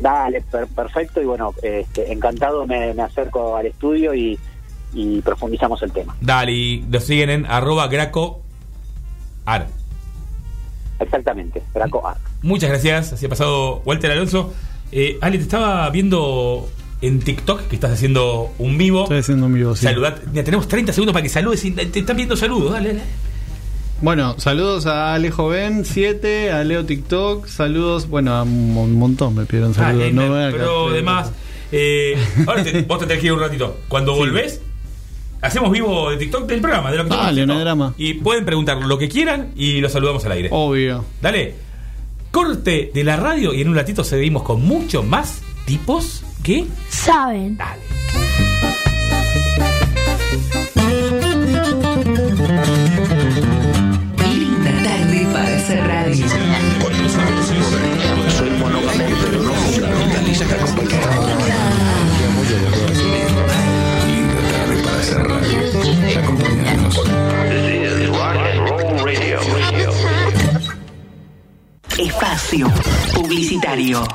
Dale, 0.00 0.40
per- 0.42 0.66
perfecto 0.66 1.22
y 1.22 1.24
bueno, 1.26 1.54
este, 1.62 2.12
encantado 2.12 2.66
me, 2.66 2.92
me 2.94 3.02
acerco 3.02 3.56
al 3.56 3.66
estudio 3.66 4.14
y, 4.14 4.38
y 4.94 5.20
profundizamos 5.22 5.80
el 5.82 5.92
tema. 5.92 6.16
Dale, 6.20 6.52
y 6.52 6.84
nos 6.88 7.04
siguen 7.04 7.30
en 7.30 7.46
arroba 7.46 7.86
graco 7.88 8.42
ar. 9.44 9.68
Exactamente, 10.98 11.62
Draco 11.74 12.06
Arc. 12.06 12.18
Muchas 12.42 12.70
gracias. 12.70 13.12
Así 13.12 13.26
ha 13.26 13.28
pasado 13.28 13.82
Walter 13.84 14.10
Alonso. 14.10 14.52
Eh, 14.92 15.18
Ale, 15.20 15.36
te 15.38 15.42
estaba 15.44 15.88
viendo 15.90 16.68
en 17.02 17.20
TikTok 17.20 17.62
que 17.68 17.74
estás 17.74 17.92
haciendo 17.92 18.52
un 18.58 18.78
vivo. 18.78 19.02
Estoy 19.02 19.18
haciendo 19.18 19.46
un 19.46 19.54
vivo, 19.54 19.74
sí. 19.76 19.84
Saludad. 19.84 20.18
Mira, 20.30 20.44
tenemos 20.44 20.68
30 20.68 20.92
segundos 20.92 21.12
para 21.12 21.22
que 21.22 21.28
saludes. 21.28 21.64
y 21.64 21.72
Te 21.72 21.98
están 22.00 22.16
viendo 22.16 22.36
saludos. 22.36 22.72
Dale, 22.72 22.88
dale. 22.88 23.02
Bueno, 24.02 24.34
saludos 24.38 24.84
a 24.86 25.14
Ale 25.14 25.30
Joven 25.30 25.84
7, 25.86 26.52
a 26.52 26.62
Leo 26.64 26.84
TikTok, 26.84 27.46
saludos, 27.46 28.06
bueno, 28.08 28.34
a 28.34 28.42
un 28.42 28.74
mon- 28.74 28.92
montón 28.94 29.34
me 29.34 29.46
pidieron 29.46 29.70
Ah, 29.72 29.74
saludos. 29.74 30.08
eh, 30.08 30.12
no 30.12 30.22
pero 30.52 30.88
además, 30.90 31.32
eh, 31.72 32.14
ahora 32.46 32.62
te- 32.62 32.82
vos 32.82 32.98
te 32.98 33.06
tenés 33.06 33.20
que 33.22 33.26
ir 33.28 33.32
un 33.32 33.40
ratito. 33.40 33.78
Cuando 33.88 34.14
volvés, 34.14 34.60
hacemos 35.46 35.70
vivo 35.70 36.10
de 36.10 36.16
TikTok 36.16 36.46
del 36.46 36.60
programa. 36.60 36.90
De 36.90 36.98
lo 36.98 37.04
que 37.04 37.08
estamos 37.08 37.26
Dale, 37.26 37.46
no 37.46 37.54
hay 37.54 37.60
drama. 37.60 37.94
Y 37.96 38.14
pueden 38.14 38.44
preguntar 38.44 38.78
lo 38.78 38.98
que 38.98 39.08
quieran 39.08 39.52
y 39.56 39.80
los 39.80 39.92
saludamos 39.92 40.24
al 40.24 40.32
aire. 40.32 40.48
Obvio. 40.52 41.04
Dale. 41.20 41.54
Corte 42.30 42.90
de 42.92 43.04
la 43.04 43.16
radio 43.16 43.54
y 43.54 43.62
en 43.62 43.68
un 43.68 43.76
ratito 43.76 44.04
seguimos 44.04 44.42
con 44.42 44.60
mucho 44.62 45.02
más 45.02 45.42
tipos 45.64 46.22
que 46.42 46.66
Saben. 46.90 47.56
Dale. 47.56 47.80
Linda 54.34 54.70
tarde 54.84 55.26
para 55.32 55.56
hacer 55.56 55.86
radio. 55.86 56.26
Soy 58.36 58.50
monógamo, 58.50 59.04
pero 59.22 59.42
no 59.42 60.26
Lisa 60.26 60.44
Linda 60.44 61.65
radio. 65.22 65.58
Acompáñanos. 66.22 67.00
Espacio 71.98 72.70
publicitario. 73.14 74.06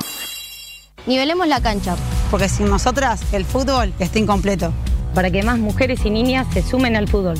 Nivelemos 1.06 1.48
la 1.48 1.60
cancha. 1.60 1.96
Porque 2.30 2.48
sin 2.48 2.68
nosotras 2.68 3.20
el 3.32 3.44
fútbol 3.44 3.92
está 3.98 4.18
incompleto. 4.18 4.72
Para 5.14 5.30
que 5.30 5.42
más 5.42 5.58
mujeres 5.58 6.04
y 6.04 6.10
niñas 6.10 6.46
se 6.52 6.62
sumen 6.62 6.96
al 6.96 7.08
fútbol. 7.08 7.38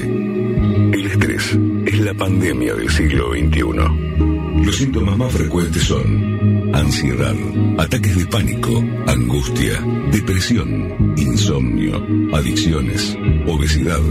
El 0.94 1.08
estrés 1.08 1.58
es 1.88 2.00
la 2.02 2.14
pandemia 2.14 2.76
del 2.76 2.88
siglo 2.92 3.32
XXI. 3.32 4.64
Los 4.64 4.76
síntomas 4.78 5.18
más 5.18 5.34
frecuentes 5.34 5.82
son 5.82 6.70
ansiedad, 6.76 7.36
ataques 7.80 8.16
de 8.16 8.28
pánico, 8.28 8.84
angustia, 9.08 9.74
depresión, 10.12 11.16
insomnio, 11.18 12.06
adicciones, 12.32 13.18
obesidad, 13.48 14.02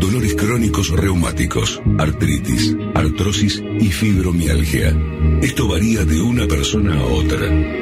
dolores 0.00 0.34
crónicos 0.34 0.88
reumáticos, 0.88 1.82
artritis, 1.98 2.74
artrosis 2.94 3.62
y 3.80 3.90
fibromialgia. 3.90 4.96
Esto 5.42 5.68
varía 5.68 6.06
de 6.06 6.22
una 6.22 6.46
persona 6.46 6.98
a 6.98 7.04
otra. 7.04 7.81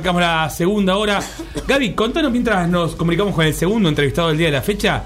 arrancamos 0.00 0.22
la 0.22 0.48
segunda 0.48 0.96
hora. 0.96 1.20
Gaby, 1.66 1.92
contanos 1.92 2.32
mientras 2.32 2.66
nos 2.68 2.94
comunicamos 2.94 3.34
con 3.34 3.44
el 3.44 3.52
segundo 3.52 3.88
entrevistado 3.88 4.28
del 4.28 4.38
día 4.38 4.46
de 4.46 4.52
la 4.52 4.62
fecha. 4.62 5.04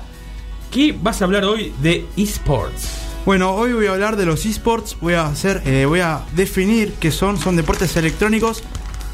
¿Qué 0.70 0.96
vas 0.96 1.20
a 1.20 1.24
hablar 1.24 1.44
hoy 1.44 1.74
de 1.82 2.06
esports? 2.16 2.90
Bueno, 3.26 3.54
hoy 3.54 3.72
voy 3.72 3.86
a 3.86 3.92
hablar 3.92 4.16
de 4.16 4.24
los 4.24 4.46
esports, 4.46 4.96
voy 5.00 5.14
a 5.14 5.26
hacer, 5.26 5.62
eh, 5.64 5.84
voy 5.86 5.98
a 5.98 6.22
definir 6.36 6.92
qué 7.00 7.10
son, 7.10 7.38
son 7.38 7.56
deportes 7.56 7.96
electrónicos, 7.96 8.62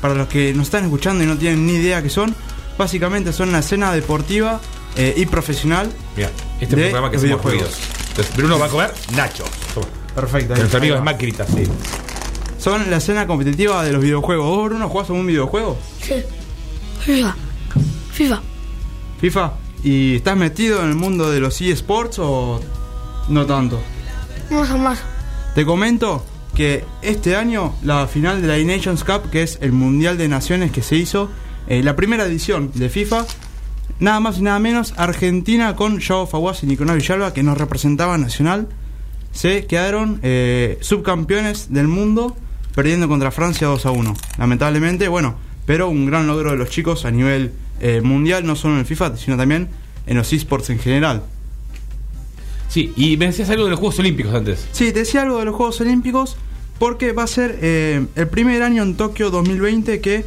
para 0.03 0.15
los 0.15 0.29
que 0.29 0.53
nos 0.53 0.65
están 0.65 0.85
escuchando 0.85 1.25
y 1.25 1.27
no 1.27 1.39
tienen 1.39 1.65
ni 1.65 1.75
idea 1.75 2.03
qué 2.03 2.11
son, 2.11 2.35
básicamente 2.77 3.33
son 3.33 3.49
una 3.49 3.61
escena 3.61 3.93
deportiva 3.93 4.61
eh, 4.97 5.15
y 5.17 5.25
profesional. 5.27 5.91
Mira, 6.15 6.31
este 6.61 6.77
de 6.77 6.83
programa 6.91 7.11
que 7.11 7.17
hacemos. 7.17 7.41
Entonces, 7.47 8.37
Bruno 8.37 8.59
va 8.59 8.67
a 8.67 8.69
comer 8.69 8.93
nachos. 9.15 9.49
Toma. 9.73 9.87
Perfecto. 10.15 10.57
Nuestro 10.57 10.79
amigo 10.79 10.97
es 10.97 11.03
Macrita, 11.03 11.47
sí. 11.47 11.65
Son 12.61 12.91
la 12.91 12.99
escena 12.99 13.27
competitiva 13.27 13.83
de 13.83 13.93
los 13.93 14.03
videojuegos. 14.03 14.47
¿Vos, 14.47 14.69
Bruno, 14.69 14.89
jugás 14.91 15.09
a 15.09 15.15
un 15.15 15.27
videojuego? 15.27 15.79
Sí. 16.03 16.17
FIFA. 17.01 17.35
FIFA. 18.13 18.43
FIFA. 19.19 19.53
¿Y 19.83 20.17
estás 20.17 20.37
metido 20.37 20.83
en 20.83 20.91
el 20.91 20.95
mundo 20.95 21.31
de 21.31 21.41
los 21.41 21.59
eSports 21.59 22.19
o 22.19 22.61
no 23.31 23.47
tanto? 23.47 23.81
Más 24.51 24.71
o 24.71 24.77
más. 24.77 25.03
Te 25.55 25.65
comento 25.65 26.23
que 26.55 26.85
este 27.01 27.35
año 27.35 27.75
la 27.83 28.07
final 28.07 28.43
de 28.43 28.49
la 28.49 28.59
E-Nations 28.59 29.05
Cup, 29.05 29.31
que 29.31 29.43
es 29.43 29.59
el 29.63 29.73
Mundial 29.73 30.19
de 30.19 30.29
Naciones 30.29 30.71
que 30.71 30.83
se 30.83 30.97
hizo, 30.97 31.31
eh, 31.67 31.83
la 31.83 31.97
primera 31.97 32.27
edición 32.27 32.73
de 32.75 32.91
FIFA, 32.91 33.25
nada 34.01 34.21
más 34.21 34.39
y 34.39 34.43
nada 34.43 34.59
menos, 34.59 34.93
Argentina 34.99 35.77
con 35.77 35.99
Joao 36.03 36.27
Faguas 36.27 36.63
y 36.63 36.67
Nicolás 36.67 36.97
Villalba, 36.97 37.33
que 37.33 37.43
nos 37.43 37.57
representaba 37.57 38.19
nacional, 38.19 38.69
se 39.33 39.67
quedaron 39.67 40.21
eh, 40.23 40.77
subcampeones 40.83 41.73
del 41.73 41.89
mundo, 41.89 42.37
perdiendo 42.75 43.09
contra 43.09 43.31
Francia 43.31 43.67
2 43.67 43.87
a 43.87 43.91
1. 43.91 44.15
Lamentablemente, 44.39 45.09
bueno, 45.09 45.37
pero 45.67 45.89
un 45.89 46.07
gran 46.07 46.27
logro 46.27 46.51
de 46.51 46.57
los 46.57 46.71
chicos 46.71 47.05
a 47.05 47.11
nivel 47.11 47.53
eh, 47.81 48.01
mundial, 48.03 48.47
no 48.47 48.57
solo 48.57 48.75
en 48.75 48.81
el 48.81 48.87
FIFA, 48.87 49.17
sino 49.17 49.37
también 49.37 49.69
en 50.07 50.17
los 50.17 50.33
esports 50.33 50.71
en 50.71 50.79
general. 50.79 51.23
Sí, 52.69 52.93
y 52.97 53.17
me 53.17 53.27
decías 53.27 53.51
algo 53.51 53.65
de 53.65 53.71
los 53.71 53.81
Juegos 53.81 53.99
Olímpicos 53.99 54.35
antes. 54.35 54.67
Sí, 54.73 54.93
te 54.93 55.01
decía 55.01 55.23
algo 55.23 55.39
de 55.39 55.45
los 55.45 55.55
Juegos 55.55 55.81
Olímpicos 55.81 56.37
porque 56.79 57.13
va 57.13 57.25
a 57.25 57.27
ser 57.27 57.59
eh, 57.63 58.07
el 58.15 58.29
primer 58.29 58.63
año 58.63 58.83
en 58.83 58.95
Tokio 58.95 59.31
2020 59.31 60.01
que 60.01 60.25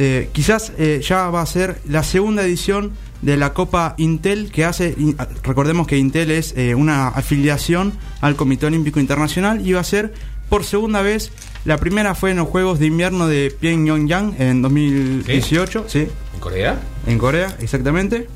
eh, 0.00 0.30
quizás 0.32 0.72
eh, 0.78 1.00
ya 1.02 1.28
va 1.28 1.42
a 1.42 1.46
ser 1.46 1.80
la 1.88 2.04
segunda 2.04 2.44
edición 2.44 2.92
de 3.20 3.36
la 3.36 3.52
Copa 3.52 3.96
Intel 3.98 4.52
que 4.52 4.64
hace, 4.64 4.94
ah, 5.18 5.26
recordemos 5.42 5.88
que 5.88 5.98
Intel 5.98 6.30
es 6.30 6.54
eh, 6.56 6.76
una 6.76 7.08
afiliación 7.08 7.92
al 8.20 8.36
Comité 8.36 8.66
Olímpico 8.66 9.00
Internacional 9.00 9.66
y 9.66 9.72
va 9.72 9.80
a 9.80 9.84
ser 9.84 10.14
por 10.48 10.64
segunda 10.64 11.02
vez, 11.02 11.32
la 11.64 11.76
primera 11.78 12.14
fue 12.14 12.30
en 12.30 12.38
los 12.38 12.48
Juegos 12.48 12.78
de 12.78 12.86
Invierno 12.86 13.26
de 13.26 13.54
Pyongyang 13.60 14.34
en 14.38 14.62
2018, 14.62 15.84
sí, 15.88 16.08
¿En 16.34 16.40
Corea? 16.40 16.78
en 17.06 17.18
Corea, 17.18 17.56
exactamente. 17.60 18.28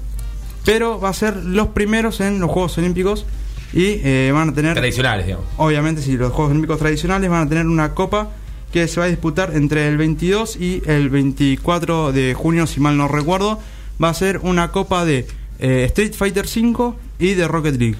Pero 0.64 1.00
va 1.00 1.08
a 1.08 1.14
ser 1.14 1.36
los 1.36 1.68
primeros 1.68 2.20
en 2.20 2.38
los 2.38 2.50
Juegos 2.50 2.78
Olímpicos 2.78 3.26
y 3.72 4.00
eh, 4.04 4.30
van 4.32 4.50
a 4.50 4.54
tener 4.54 4.74
Tradicionales, 4.74 5.26
digamos. 5.26 5.46
Obviamente, 5.56 6.02
si 6.02 6.16
los 6.16 6.32
Juegos 6.32 6.50
Olímpicos 6.50 6.78
tradicionales 6.78 7.28
van 7.30 7.46
a 7.46 7.48
tener 7.48 7.66
una 7.66 7.94
copa 7.94 8.30
que 8.72 8.86
se 8.88 9.00
va 9.00 9.06
a 9.06 9.08
disputar 9.08 9.54
entre 9.54 9.88
el 9.88 9.96
22 9.96 10.56
y 10.56 10.82
el 10.86 11.10
24 11.10 12.12
de 12.12 12.34
junio, 12.34 12.66
si 12.66 12.80
mal 12.80 12.96
no 12.96 13.08
recuerdo. 13.08 13.60
Va 14.02 14.08
a 14.08 14.14
ser 14.14 14.38
una 14.38 14.72
copa 14.72 15.04
de 15.04 15.26
eh, 15.58 15.84
Street 15.88 16.12
Fighter 16.14 16.46
V 16.46 16.94
y 17.18 17.34
de 17.34 17.46
Rocket 17.48 17.76
League. 17.76 17.96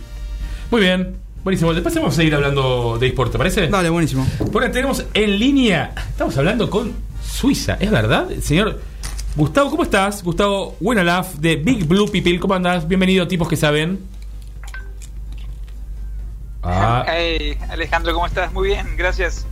Muy 0.70 0.80
bien, 0.80 1.16
buenísimo. 1.44 1.72
Después 1.74 1.94
vamos 1.94 2.14
a 2.14 2.16
seguir 2.16 2.34
hablando 2.34 2.98
de 2.98 3.06
eSport, 3.08 3.32
¿te 3.32 3.38
parece? 3.38 3.68
Dale, 3.68 3.90
buenísimo. 3.90 4.26
Ahora 4.52 4.70
tenemos 4.70 5.04
en 5.14 5.38
línea, 5.38 5.92
estamos 6.10 6.36
hablando 6.36 6.68
con 6.70 6.92
Suiza, 7.22 7.76
¿es 7.80 7.90
verdad? 7.90 8.28
Señor 8.40 8.80
Gustavo, 9.36 9.70
¿cómo 9.70 9.82
estás? 9.82 10.22
Gustavo 10.22 10.76
Buenalaf 10.80 11.34
de 11.36 11.56
Big 11.56 11.86
Blue 11.86 12.10
People, 12.10 12.38
¿cómo 12.38 12.54
andás? 12.54 12.86
Bienvenido, 12.86 13.26
tipos 13.26 13.48
que 13.48 13.56
saben. 13.56 14.00
Ah, 16.62 17.04
Hey, 17.08 17.58
Alejandro, 17.70 18.12
¿cómo 18.14 18.26
estás? 18.26 18.52
Muy 18.52 18.68
bien, 18.68 18.96
gracias. 18.96 19.46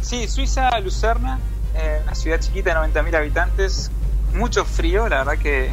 Sí, 0.00 0.26
Suiza, 0.26 0.78
Lucerna, 0.80 1.38
eh, 1.76 2.00
una 2.02 2.14
ciudad 2.14 2.40
chiquita 2.40 2.70
de 2.70 2.92
90.000 2.92 3.14
habitantes, 3.16 3.90
mucho 4.34 4.64
frío, 4.64 5.08
la 5.08 5.18
verdad 5.18 5.38
que, 5.40 5.70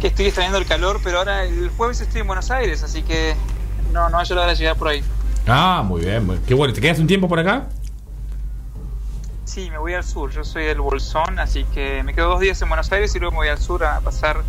que 0.00 0.08
estoy 0.08 0.26
extrañando 0.26 0.58
el 0.58 0.66
calor, 0.66 1.00
pero 1.02 1.18
ahora 1.18 1.44
el 1.44 1.70
jueves 1.70 2.00
estoy 2.00 2.20
en 2.20 2.26
Buenos 2.28 2.50
Aires, 2.50 2.82
así 2.82 3.02
que 3.02 3.34
no, 3.92 4.08
no 4.08 4.18
hay 4.18 4.26
hora 4.30 4.46
de 4.46 4.54
llegar 4.56 4.76
por 4.76 4.88
ahí. 4.88 5.02
ah, 5.46 5.82
muy 5.86 6.02
bien, 6.02 6.26
muy- 6.26 6.38
qué 6.46 6.54
bueno. 6.54 6.72
¿Te 6.74 6.80
quedas 6.80 6.98
un 6.98 7.06
tiempo 7.06 7.28
por 7.28 7.38
acá? 7.38 7.68
Sí, 9.44 9.68
me 9.70 9.78
voy 9.78 9.92
al 9.94 10.04
sur, 10.04 10.30
yo 10.30 10.44
soy 10.44 10.64
del 10.64 10.80
Bolsón, 10.80 11.38
así 11.38 11.64
que 11.74 12.02
me 12.04 12.14
quedo 12.14 12.30
dos 12.30 12.40
días 12.40 12.60
en 12.62 12.68
Buenos 12.68 12.90
Aires 12.90 13.14
y 13.14 13.18
luego 13.18 13.32
me 13.32 13.36
voy 13.38 13.48
al 13.48 13.58
sur 13.58 13.84
a 13.84 14.00
pasar, 14.00 14.42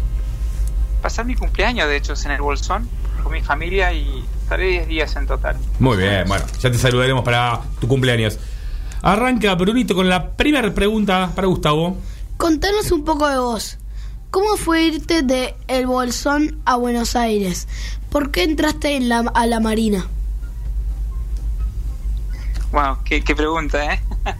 pasar 1.01 1.25
mi 1.25 1.35
cumpleaños, 1.35 1.87
de 1.89 1.97
hecho, 1.97 2.13
es 2.13 2.23
en 2.25 2.31
el 2.31 2.41
Bolsón, 2.41 2.87
con 3.21 3.33
mi 3.33 3.41
familia 3.41 3.91
y 3.91 4.23
estaré 4.43 4.67
10 4.69 4.87
días 4.87 5.15
en 5.17 5.27
total. 5.27 5.57
Muy 5.79 5.97
bien, 5.97 6.25
bueno, 6.27 6.45
ya 6.59 6.71
te 6.71 6.77
saludaremos 6.77 7.23
para 7.25 7.59
tu 7.81 7.87
cumpleaños. 7.87 8.39
Arranca, 9.01 9.53
Brunito, 9.55 9.93
con 9.93 10.07
la 10.07 10.29
primera 10.31 10.73
pregunta 10.73 11.31
para 11.35 11.47
Gustavo. 11.47 11.97
Contanos 12.37 12.89
un 12.93 13.03
poco 13.03 13.27
de 13.27 13.37
vos. 13.39 13.77
¿Cómo 14.31 14.55
fue 14.55 14.83
irte 14.83 15.21
de 15.21 15.53
El 15.67 15.85
Bolsón 15.85 16.59
a 16.65 16.77
Buenos 16.77 17.15
Aires? 17.17 17.67
¿Por 18.13 18.29
qué 18.29 18.43
entraste 18.43 18.95
en 18.95 19.09
la, 19.09 19.21
a 19.33 19.47
la 19.47 19.59
Marina? 19.59 20.05
Wow, 22.71 22.99
qué, 23.03 23.23
qué 23.23 23.35
pregunta, 23.35 23.93
¿eh? 23.95 24.01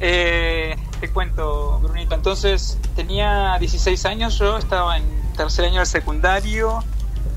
Eh, 0.00 0.76
Te 1.00 1.10
cuento, 1.10 1.80
Brunito. 1.80 2.14
Entonces, 2.14 2.78
tenía 2.96 3.58
16 3.58 4.06
años, 4.06 4.38
yo 4.38 4.56
estaba 4.56 4.96
en 4.96 5.04
tercer 5.36 5.66
año 5.66 5.78
del 5.78 5.86
secundario. 5.86 6.82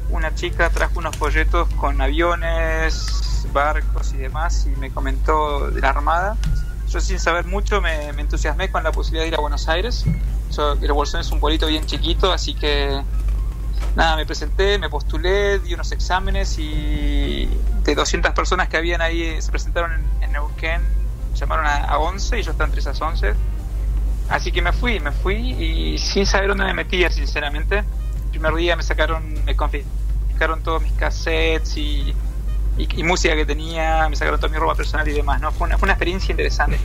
Una 0.10 0.34
chica 0.36 0.70
trajo 0.70 1.00
unos 1.00 1.18
folletos 1.18 1.68
con 1.76 2.00
aviones, 2.00 3.46
barcos 3.52 4.14
y 4.14 4.18
demás 4.18 4.68
y 4.68 4.80
me 4.80 4.90
comentó 4.92 5.70
de 5.70 5.82
la 5.82 5.90
Armada. 5.90 6.38
Yo 6.88 7.02
sin 7.02 7.20
saber 7.20 7.46
mucho 7.46 7.82
me, 7.82 8.14
me 8.14 8.22
entusiasmé 8.22 8.72
con 8.72 8.84
la 8.84 8.94
posibilidad 8.94 9.24
de 9.24 9.28
ir 9.30 9.36
a 9.36 9.42
Buenos 9.42 9.68
Aires. 9.68 10.06
Yo, 10.56 10.74
el 10.74 10.94
Bolsón 10.94 11.20
es 11.20 11.32
un 11.32 11.42
pueblito 11.42 11.68
bien 11.68 11.86
chiquito, 11.88 12.32
así 12.32 12.54
que 12.54 13.02
nada, 13.96 14.16
me 14.16 14.26
presenté, 14.26 14.78
me 14.78 14.90
postulé, 14.90 15.60
di 15.60 15.74
unos 15.74 15.92
exámenes 15.92 16.58
y 16.60 17.50
de 17.84 17.96
200 17.96 18.34
personas 18.34 18.70
que 18.70 18.78
habían 18.78 19.02
ahí, 19.02 19.42
se 19.42 19.52
presentaron 19.52 19.94
en, 19.94 20.24
en 20.24 20.32
Neuquén, 20.34 20.82
llamaron 21.36 21.66
a, 21.66 21.86
a 21.86 21.98
11 22.00 22.40
y 22.40 22.44
yo 22.44 22.52
estaba 22.52 22.68
entre 22.68 22.82
esas 22.82 23.00
11. 23.02 23.34
Así 24.30 24.52
que 24.52 24.62
me 24.62 24.72
fui, 24.72 25.00
me 25.00 25.12
fui 25.12 25.36
y 25.36 25.98
sin 25.98 26.26
saber 26.26 26.50
dónde 26.50 26.64
me 26.66 26.74
metía, 26.74 27.10
sinceramente. 27.10 27.80
El 27.80 28.30
primer 28.32 28.54
día 28.56 28.76
me 28.78 28.84
sacaron, 28.84 29.44
me 29.44 29.56
confiscaron 29.58 30.62
todos 30.64 30.82
mis 30.82 30.94
cassettes 30.94 31.76
y, 31.76 32.16
y- 32.78 32.88
y 33.00 33.04
música 33.04 33.36
que 33.36 33.46
tenía, 33.46 34.08
me 34.10 34.16
sacaron 34.16 34.40
toda 34.40 34.52
mi 34.54 34.58
ropa 34.58 34.76
personal 34.76 35.06
y 35.08 35.12
demás, 35.12 35.42
¿no? 35.42 35.52
Fue 35.52 35.68
una, 35.68 35.78
fue 35.78 35.86
una 35.88 35.94
experiencia 35.94 36.32
interesante. 36.32 36.80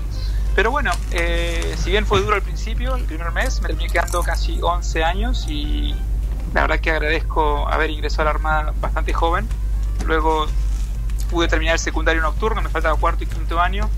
Pero 0.56 0.70
bueno, 0.72 0.90
eh, 1.12 1.74
si 1.78 1.90
bien 1.90 2.04
fue 2.06 2.20
duro 2.20 2.34
al 2.34 2.42
principio, 2.42 2.96
el 2.96 3.04
primer 3.04 3.30
mes, 3.30 3.60
me 3.60 3.68
terminé 3.68 3.90
quedando 3.90 4.22
casi 4.22 4.58
11 4.60 5.04
años 5.04 5.46
y 5.48 5.94
la 6.54 6.62
verdad 6.62 6.80
que 6.80 6.90
agradezco 6.90 7.68
haber 7.68 7.90
ingresado 7.90 8.22
a 8.22 8.24
la 8.24 8.30
Armada 8.30 8.74
bastante 8.80 9.12
joven. 9.12 9.48
Luego 10.06 10.46
pude 11.30 11.48
terminar 11.48 11.74
el 11.74 11.80
secundario 11.80 12.22
nocturno, 12.22 12.62
me 12.62 12.68
faltaba 12.68 12.96
cuarto 12.96 13.24
y 13.24 13.26
quinto 13.26 13.60
año. 13.60 13.88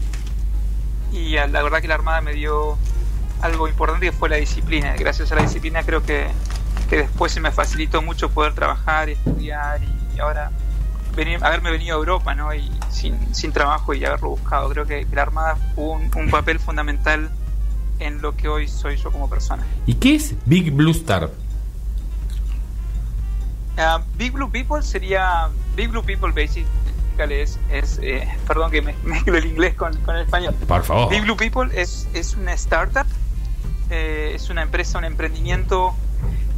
Y 1.13 1.33
la 1.33 1.63
verdad 1.63 1.81
que 1.81 1.89
la 1.89 1.95
Armada 1.95 2.21
me 2.21 2.33
dio 2.33 2.77
algo 3.41 3.69
importante 3.69 4.07
que 4.07 4.13
fue 4.13 4.29
la 4.29 4.37
disciplina. 4.37 4.95
Gracias 4.97 5.31
a 5.33 5.37
la 5.37 5.43
disciplina 5.43 5.83
creo 5.83 6.03
que, 6.03 6.29
que 6.91 6.97
después 6.97 7.33
se 7.33 7.41
me 7.41 7.51
facilitó 7.51 8.03
mucho 8.03 8.31
poder 8.31 8.55
trabajar, 8.55 9.09
estudiar 9.09 9.81
y 10.15 10.21
ahora 10.21 10.51
venir, 11.15 11.39
haberme 11.43 11.71
venido 11.71 11.97
a 11.97 11.99
Europa 11.99 12.35
¿no? 12.35 12.55
y 12.55 12.71
sin, 12.91 13.35
sin 13.35 13.53
trabajo 13.53 13.95
y 13.95 14.05
haberlo 14.05 14.31
buscado. 14.31 14.69
Creo 14.71 14.87
que, 14.87 15.07
que 15.07 15.17
la 15.17 15.23
Armada 15.23 15.57
jugó 15.75 15.93
un, 15.93 16.11
un 16.15 16.31
papel 16.31 16.59
fundamental 16.59 17.31
en 18.01 18.21
lo 18.21 18.37
que 18.37 18.49
hoy 18.49 18.69
soy 18.69 18.97
yo 18.97 19.11
como 19.11 19.29
persona. 19.29 19.65
¿Y 19.87 19.95
qué 19.95 20.15
es 20.15 20.35
Big 20.47 20.73
Blue 20.73 20.93
Star? 20.93 21.31
Ah, 23.79 24.03
Big 24.17 24.33
Blue 24.33 24.51
People 24.51 24.83
sería 24.83 25.49
Big 25.77 25.89
Blue 25.89 26.03
People 26.03 26.33
Basic 26.33 26.67
es, 27.27 27.59
es 27.71 27.99
eh, 28.03 28.29
perdón 28.47 28.71
que 28.71 28.83
me 28.83 28.95
mezclo 29.03 29.37
el 29.37 29.47
inglés 29.47 29.75
con, 29.75 29.97
con 29.99 30.17
el 30.17 30.23
español. 30.23 30.55
Por 30.67 30.85
favor. 30.85 31.11
Big 31.11 31.23
Blue 31.23 31.37
People 31.37 31.69
es, 31.75 32.09
es 32.15 32.35
una 32.35 32.53
startup 32.55 33.07
eh, 33.91 34.33
es 34.35 34.51
una 34.51 34.63
empresa 34.63 34.99
un 34.99 35.05
emprendimiento 35.05 35.95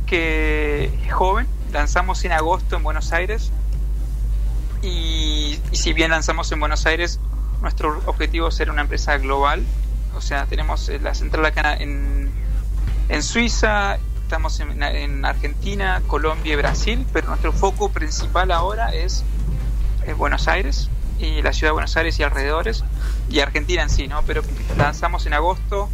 que 0.06 0.92
es 1.04 1.12
joven. 1.12 1.46
Lanzamos 1.72 2.24
en 2.24 2.32
agosto 2.32 2.76
en 2.76 2.82
Buenos 2.82 3.12
Aires. 3.12 3.52
Y, 4.82 5.58
y 5.70 5.76
si 5.76 5.92
bien 5.92 6.10
lanzamos 6.10 6.50
en 6.52 6.58
Buenos 6.58 6.86
Aires 6.86 7.20
nuestro 7.60 8.00
objetivo 8.06 8.48
es 8.48 8.54
ser 8.54 8.70
una 8.70 8.82
empresa 8.82 9.16
global. 9.18 9.64
O 10.16 10.20
sea 10.20 10.46
tenemos 10.46 10.88
eh, 10.88 10.98
la 10.98 11.14
central 11.14 11.46
acá 11.46 11.74
en, 11.74 12.30
en 13.08 13.22
Suiza, 13.22 13.98
estamos 14.30 14.60
en, 14.60 14.80
en 14.80 15.24
Argentina, 15.24 16.00
Colombia 16.06 16.52
y 16.52 16.56
Brasil, 16.56 17.04
pero 17.12 17.26
nuestro 17.26 17.50
foco 17.52 17.90
principal 17.90 18.52
ahora 18.52 18.94
es, 18.94 19.24
Buenos 20.16 20.46
Aires 20.46 20.88
y 21.18 21.42
la 21.42 21.52
ciudad 21.52 21.70
de 21.70 21.72
Buenos 21.72 21.96
Aires 21.96 22.16
y 22.20 22.22
alrededores, 22.22 22.84
y 23.28 23.40
Argentina 23.40 23.82
en 23.82 23.90
sí, 23.90 24.06
¿no? 24.06 24.22
Pero 24.28 24.42
lanzamos 24.78 25.26
en 25.26 25.34
agosto 25.34 25.88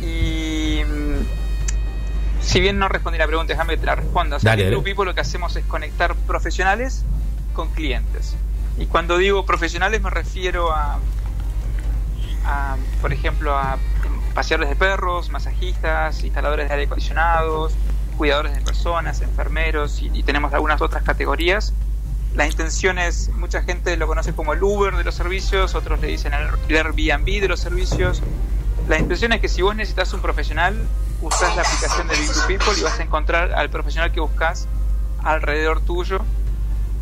y 0.00 0.82
mm, 0.84 2.40
si 2.40 2.60
bien 2.60 2.78
no 2.78 2.86
respondí 2.86 3.18
la 3.18 3.26
pregunta, 3.26 3.52
déjame 3.52 3.74
que 3.74 3.80
te 3.80 3.86
la 3.86 3.96
responda. 3.96 4.36
O 4.36 4.38
sea, 4.38 4.52
Dale, 4.52 4.66
en. 4.66 4.70
Blue 4.70 4.84
People 4.84 5.04
lo 5.04 5.16
que 5.16 5.20
hacemos 5.20 5.56
es 5.56 5.64
conectar 5.64 6.14
profesionales 6.14 7.04
con 7.52 7.70
clientes. 7.72 8.36
Y 8.78 8.86
cuando 8.86 9.18
digo 9.18 9.44
profesionales 9.44 10.00
me 10.00 10.10
refiero 10.10 10.70
a, 10.70 11.00
a, 12.46 12.76
por 13.00 13.12
ejemplo, 13.12 13.56
a 13.56 13.76
paseadores 14.34 14.68
de 14.70 14.76
perros, 14.76 15.30
masajistas, 15.30 16.22
instaladores 16.24 16.68
de 16.68 16.74
aire 16.74 16.86
acondicionados, 16.86 17.74
cuidadores 18.16 18.54
de 18.54 18.60
personas, 18.60 19.20
enfermeros 19.22 20.02
y, 20.02 20.22
tenemos 20.22 20.52
algunas 20.52 20.80
otras 20.82 21.02
categorías. 21.02 21.72
La 22.34 22.46
intención 22.46 22.98
es, 22.98 23.30
mucha 23.30 23.62
gente 23.62 23.96
lo 23.96 24.06
conoce 24.06 24.32
como 24.32 24.52
el 24.52 24.62
Uber 24.62 24.96
de 24.96 25.04
los 25.04 25.14
servicios, 25.14 25.74
otros 25.74 26.00
le 26.00 26.08
dicen 26.08 26.32
el 26.32 26.76
Airbnb 26.76 27.40
de 27.40 27.48
los 27.48 27.60
servicios. 27.60 28.22
La 28.88 28.98
intención 28.98 29.32
es 29.32 29.40
que 29.40 29.48
si 29.48 29.62
vos 29.62 29.74
necesitas 29.74 30.12
un 30.12 30.20
profesional, 30.20 30.76
usás 31.20 31.54
la 31.56 31.62
aplicación 31.62 32.08
de 32.08 32.16
Big 32.16 32.30
People 32.46 32.78
y 32.78 32.82
vas 32.82 32.98
a 33.00 33.02
encontrar 33.02 33.52
al 33.52 33.68
profesional 33.70 34.12
que 34.12 34.20
buscas 34.20 34.68
alrededor 35.22 35.80
tuyo 35.80 36.20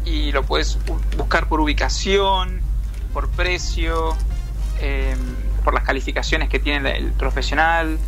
y 0.05 0.33
lo 0.33 0.43
puedes 0.45 0.79
bu- 0.87 0.99
buscar 1.17 1.47
por 1.49 1.61
ubicación, 1.61 2.61
por 3.13 3.29
precio, 3.29 4.17
eh, 4.81 5.15
por 5.69 5.75
las 5.75 5.85
calificaciones 5.85 6.49
que 6.49 6.59
tiene 6.59 6.97
el 6.97 7.13
profesional, 7.13 7.99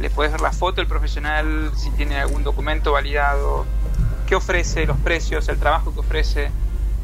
le 0.00 0.08
puedes 0.08 0.32
ver 0.32 0.40
la 0.40 0.50
foto 0.50 0.76
del 0.76 0.86
profesional, 0.86 1.70
si 1.76 1.90
tiene 1.90 2.16
algún 2.16 2.42
documento 2.42 2.92
validado, 2.92 3.66
qué 4.26 4.34
ofrece, 4.34 4.86
los 4.86 4.96
precios, 4.96 5.46
el 5.50 5.58
trabajo 5.58 5.92
que 5.92 6.00
ofrece. 6.00 6.50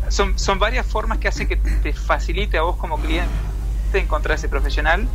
Son, 0.09 0.39
son 0.39 0.59
varias 0.59 0.87
formas 0.87 1.19
que 1.19 1.29
hacen 1.29 1.47
que 1.47 1.57
te 1.57 1.93
facilite 1.93 2.57
a 2.57 2.63
vos 2.63 2.77
como 2.77 2.97
cliente 2.97 3.29
encontrar 3.93 4.39
ese 4.39 4.49
profesional 4.49 5.07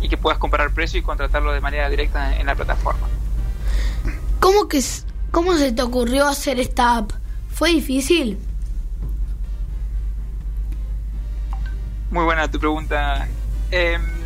y 0.00 0.08
que 0.08 0.16
puedas 0.16 0.38
comparar 0.38 0.72
precio 0.72 0.98
y 0.98 1.02
contratarlo 1.02 1.52
de 1.52 1.60
manera 1.60 1.90
directa 1.90 2.32
en, 2.32 2.40
en 2.40 2.46
la 2.46 2.54
plataforma. 2.54 3.06
¿Cómo, 4.40 4.66
que, 4.66 4.82
¿Cómo 5.30 5.58
se 5.58 5.72
te 5.72 5.82
ocurrió 5.82 6.26
hacer 6.26 6.58
esta 6.58 6.96
app? 6.96 7.12
¿Fue 7.50 7.68
difícil? 7.68 8.38
Muy 12.10 12.24
buena 12.24 12.50
tu 12.50 12.58
pregunta. 12.58 13.28
Em, 13.70 14.17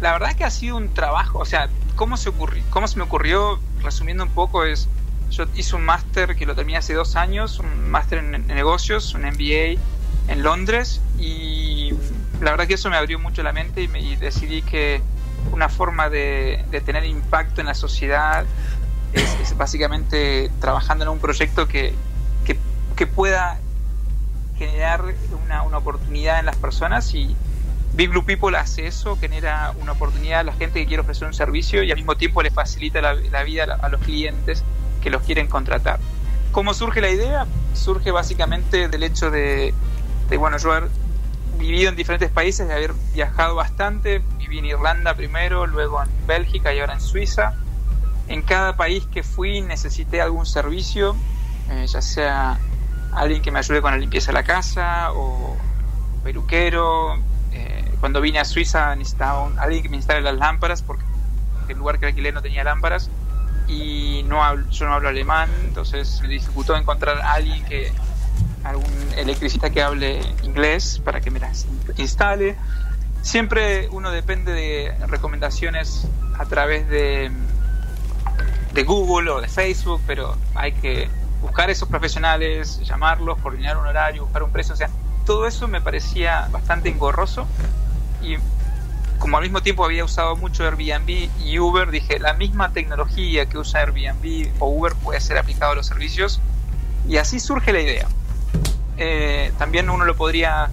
la 0.00 0.12
verdad 0.12 0.34
que 0.34 0.44
ha 0.44 0.50
sido 0.50 0.76
un 0.76 0.92
trabajo, 0.92 1.38
o 1.38 1.44
sea, 1.44 1.68
¿cómo 1.96 2.16
se, 2.16 2.28
ocurrió, 2.28 2.62
¿cómo 2.70 2.88
se 2.88 2.96
me 2.96 3.04
ocurrió? 3.04 3.58
Resumiendo 3.82 4.24
un 4.24 4.30
poco, 4.30 4.64
es 4.64 4.88
yo 5.30 5.46
hice 5.54 5.74
un 5.74 5.84
máster 5.84 6.36
que 6.36 6.46
lo 6.46 6.54
terminé 6.54 6.78
hace 6.78 6.94
dos 6.94 7.16
años, 7.16 7.58
un 7.58 7.90
máster 7.90 8.18
en, 8.18 8.46
negocios, 8.46 9.14
un 9.14 9.22
MBA 9.22 9.80
en 10.28 10.42
Londres 10.42 11.00
y 11.18 11.90
la 12.40 12.52
verdad 12.52 12.66
que 12.66 12.74
eso 12.74 12.88
me 12.88 12.96
abrió 12.96 13.18
mucho 13.18 13.42
la 13.42 13.52
mente 13.52 13.82
y, 13.82 13.88
me, 13.88 14.00
y 14.00 14.16
decidí 14.16 14.62
que 14.62 15.02
una 15.52 15.68
forma 15.68 16.08
de, 16.08 16.64
de 16.70 16.80
tener 16.80 17.04
impacto 17.04 17.60
en 17.60 17.66
la 17.66 17.74
sociedad 17.74 18.44
es, 19.12 19.34
es 19.40 19.56
básicamente 19.56 20.50
trabajando 20.60 21.04
en 21.04 21.10
un 21.10 21.18
proyecto 21.18 21.68
que, 21.68 21.94
que, 22.44 22.58
que 22.96 23.06
pueda 23.06 23.58
generar 24.56 25.04
una, 25.44 25.62
una 25.62 25.78
oportunidad 25.78 26.38
en 26.38 26.46
las 26.46 26.56
personas 26.56 27.12
y 27.14 27.34
Big 27.94 28.10
Blue 28.10 28.24
People 28.24 28.56
hace 28.58 28.88
eso, 28.88 29.16
genera 29.16 29.72
una 29.80 29.92
oportunidad 29.92 30.40
a 30.40 30.42
la 30.42 30.52
gente 30.52 30.80
que 30.80 30.86
quiere 30.86 31.02
ofrecer 31.02 31.28
un 31.28 31.34
servicio 31.34 31.84
y 31.84 31.92
al 31.92 31.96
mismo 31.96 32.16
tiempo 32.16 32.42
le 32.42 32.50
facilita 32.50 33.00
la, 33.00 33.42
vida 33.44 33.78
a, 33.80 33.88
los 33.88 34.00
clientes 34.00 34.64
que 35.00 35.10
los 35.10 35.22
quieren 35.22 35.46
contratar. 35.46 36.00
¿Cómo 36.50 36.74
surge 36.74 37.00
la 37.00 37.10
idea? 37.10 37.46
Surge 37.72 38.10
básicamente 38.10 38.88
del 38.88 39.04
hecho 39.04 39.30
de, 39.30 39.72
de, 40.28 40.36
bueno, 40.36 40.58
yo 40.58 40.72
haber 40.72 40.90
vivido 41.56 41.88
en 41.88 41.94
diferentes 41.94 42.30
países, 42.30 42.66
de 42.66 42.74
haber 42.74 42.94
viajado 43.12 43.54
bastante, 43.54 44.20
viví 44.38 44.58
en 44.58 44.64
Irlanda 44.64 45.14
primero, 45.14 45.68
luego 45.68 46.02
en 46.02 46.08
Bélgica 46.26 46.74
y 46.74 46.80
ahora 46.80 46.94
en 46.94 47.00
Suiza. 47.00 47.54
En 48.26 48.42
cada 48.42 48.76
país 48.76 49.06
que 49.06 49.22
fui 49.22 49.60
necesité 49.60 50.20
algún 50.20 50.46
servicio, 50.46 51.14
eh, 51.70 51.86
ya 51.86 52.02
sea 52.02 52.58
alguien 53.12 53.40
que 53.40 53.52
me 53.52 53.60
ayude 53.60 53.80
con 53.80 53.92
la 53.92 53.98
limpieza 53.98 54.32
de 54.32 54.34
la 54.34 54.42
casa 54.42 55.12
o 55.12 55.56
peluquero. 56.24 57.22
Eh, 57.54 57.84
cuando 58.00 58.20
vine 58.20 58.38
a 58.40 58.44
Suiza 58.44 58.94
necesitaba 58.96 59.48
alguien 59.58 59.82
que 59.82 59.88
me 59.88 59.96
instale 59.96 60.20
las 60.20 60.34
lámparas 60.36 60.82
porque 60.82 61.04
el 61.68 61.78
lugar 61.78 61.98
que 61.98 62.06
alquilé 62.06 62.32
no 62.32 62.42
tenía 62.42 62.64
lámparas 62.64 63.08
y 63.68 64.22
no 64.28 64.42
yo 64.70 64.86
no 64.86 64.94
hablo 64.94 65.08
alemán, 65.08 65.48
entonces 65.64 66.20
me 66.20 66.28
dificultó 66.28 66.76
encontrar 66.76 67.18
a 67.22 67.32
alguien 67.32 67.64
que 67.64 67.92
algún 68.64 68.92
electricista 69.16 69.70
que 69.70 69.82
hable 69.82 70.20
inglés 70.42 71.00
para 71.04 71.20
que 71.20 71.30
me 71.30 71.38
las 71.40 71.64
in- 71.64 71.80
instale. 71.96 72.56
Siempre 73.22 73.88
uno 73.90 74.10
depende 74.10 74.52
de 74.52 74.94
recomendaciones 75.06 76.06
a 76.38 76.44
través 76.46 76.86
de, 76.88 77.30
de 78.72 78.82
Google 78.84 79.30
o 79.30 79.40
de 79.40 79.48
Facebook, 79.48 80.02
pero 80.06 80.36
hay 80.54 80.72
que 80.72 81.08
buscar 81.40 81.70
esos 81.70 81.88
profesionales, 81.88 82.80
llamarlos, 82.80 83.38
coordinar 83.38 83.76
un 83.78 83.86
horario, 83.86 84.24
buscar 84.24 84.42
un 84.42 84.50
precio, 84.50 84.74
o 84.74 84.76
sea, 84.76 84.90
todo 85.24 85.46
eso 85.46 85.68
me 85.68 85.80
parecía 85.80 86.48
bastante 86.50 86.88
engorroso 86.88 87.46
y 88.22 88.36
como 89.18 89.38
al 89.38 89.42
mismo 89.42 89.62
tiempo 89.62 89.84
había 89.84 90.04
usado 90.04 90.36
mucho 90.36 90.64
Airbnb 90.64 91.30
y 91.42 91.58
Uber, 91.58 91.90
dije, 91.90 92.18
la 92.18 92.34
misma 92.34 92.72
tecnología 92.72 93.46
que 93.46 93.58
usa 93.58 93.80
Airbnb 93.80 94.50
o 94.58 94.68
Uber 94.68 94.94
puede 94.96 95.20
ser 95.20 95.38
aplicado 95.38 95.72
a 95.72 95.74
los 95.74 95.86
servicios 95.86 96.40
y 97.08 97.16
así 97.16 97.40
surge 97.40 97.72
la 97.72 97.80
idea. 97.80 98.06
Eh, 98.96 99.52
también 99.58 99.90
uno 99.90 100.04
lo 100.04 100.14
podría 100.14 100.70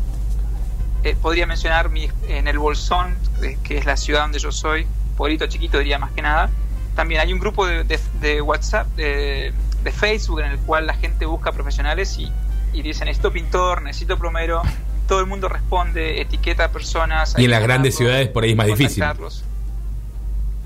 eh, 1.03 1.15
podría 1.19 1.47
mencionar 1.47 1.89
mi, 1.89 2.09
en 2.27 2.47
el 2.47 2.59
Bolsón, 2.59 3.15
que 3.63 3.77
es 3.77 3.85
la 3.85 3.97
ciudad 3.97 4.21
donde 4.21 4.39
yo 4.39 4.51
soy, 4.51 4.85
pueblito 5.17 5.47
chiquito 5.47 5.77
diría 5.79 5.97
más 5.97 6.11
que 6.11 6.21
nada. 6.21 6.49
También 6.95 7.21
hay 7.21 7.31
un 7.31 7.39
grupo 7.39 7.65
de, 7.65 8.41
WhatsApp, 8.41 8.85
de 8.97 9.53
Facebook, 9.93 10.41
en 10.41 10.51
el 10.51 10.59
cual 10.59 10.87
la 10.87 10.93
gente 10.93 11.25
busca 11.25 11.53
profesionales 11.53 12.17
y, 12.19 12.31
y 12.73 12.81
dicen, 12.81 13.05
necesito 13.05 13.31
pintor, 13.31 13.81
necesito 13.81 14.17
plomero. 14.17 14.61
Todo 15.07 15.19
el 15.19 15.25
mundo 15.25 15.49
responde, 15.49 16.21
etiqueta 16.21 16.65
a 16.65 16.69
personas. 16.71 17.35
Y 17.37 17.45
en 17.45 17.51
las 17.51 17.61
grandes 17.61 17.95
ciudades 17.95 18.27
por 18.29 18.43
ahí 18.43 18.51
es 18.51 18.57
más 18.57 18.67
difícil. 18.67 19.03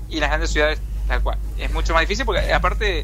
Y 0.08 0.14
en 0.14 0.20
las 0.20 0.30
grandes 0.30 0.50
ciudades, 0.50 0.80
tal 1.08 1.22
cual. 1.22 1.38
Es 1.58 1.72
mucho 1.72 1.92
más 1.94 2.02
difícil 2.02 2.24
porque, 2.24 2.52
aparte, 2.52 3.00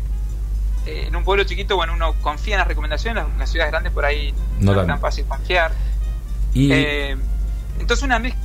eh, 0.87 1.05
en 1.09 1.17
un 1.17 1.25
pueblo 1.25 1.43
chiquito, 1.45 1.75
bueno, 1.77 1.95
uno 1.95 2.15
confía 2.23 2.55
en 2.55 2.59
las 2.59 2.69
recomendaciones, 2.69 3.25
en 3.25 3.39
las 3.39 3.51
ciudades 3.51 3.73
grandes 3.73 3.93
por 3.93 4.05
ahí 4.05 4.33
No 4.61 4.75
no, 4.75 4.81
es 4.83 4.87
tan 4.87 5.01
fácil 5.01 5.25
confiar. 5.25 5.73
Y 6.55 6.71
Eh, 6.73 7.17
entonces 7.81 8.05
una, 8.05 8.19
mez- 8.21 8.37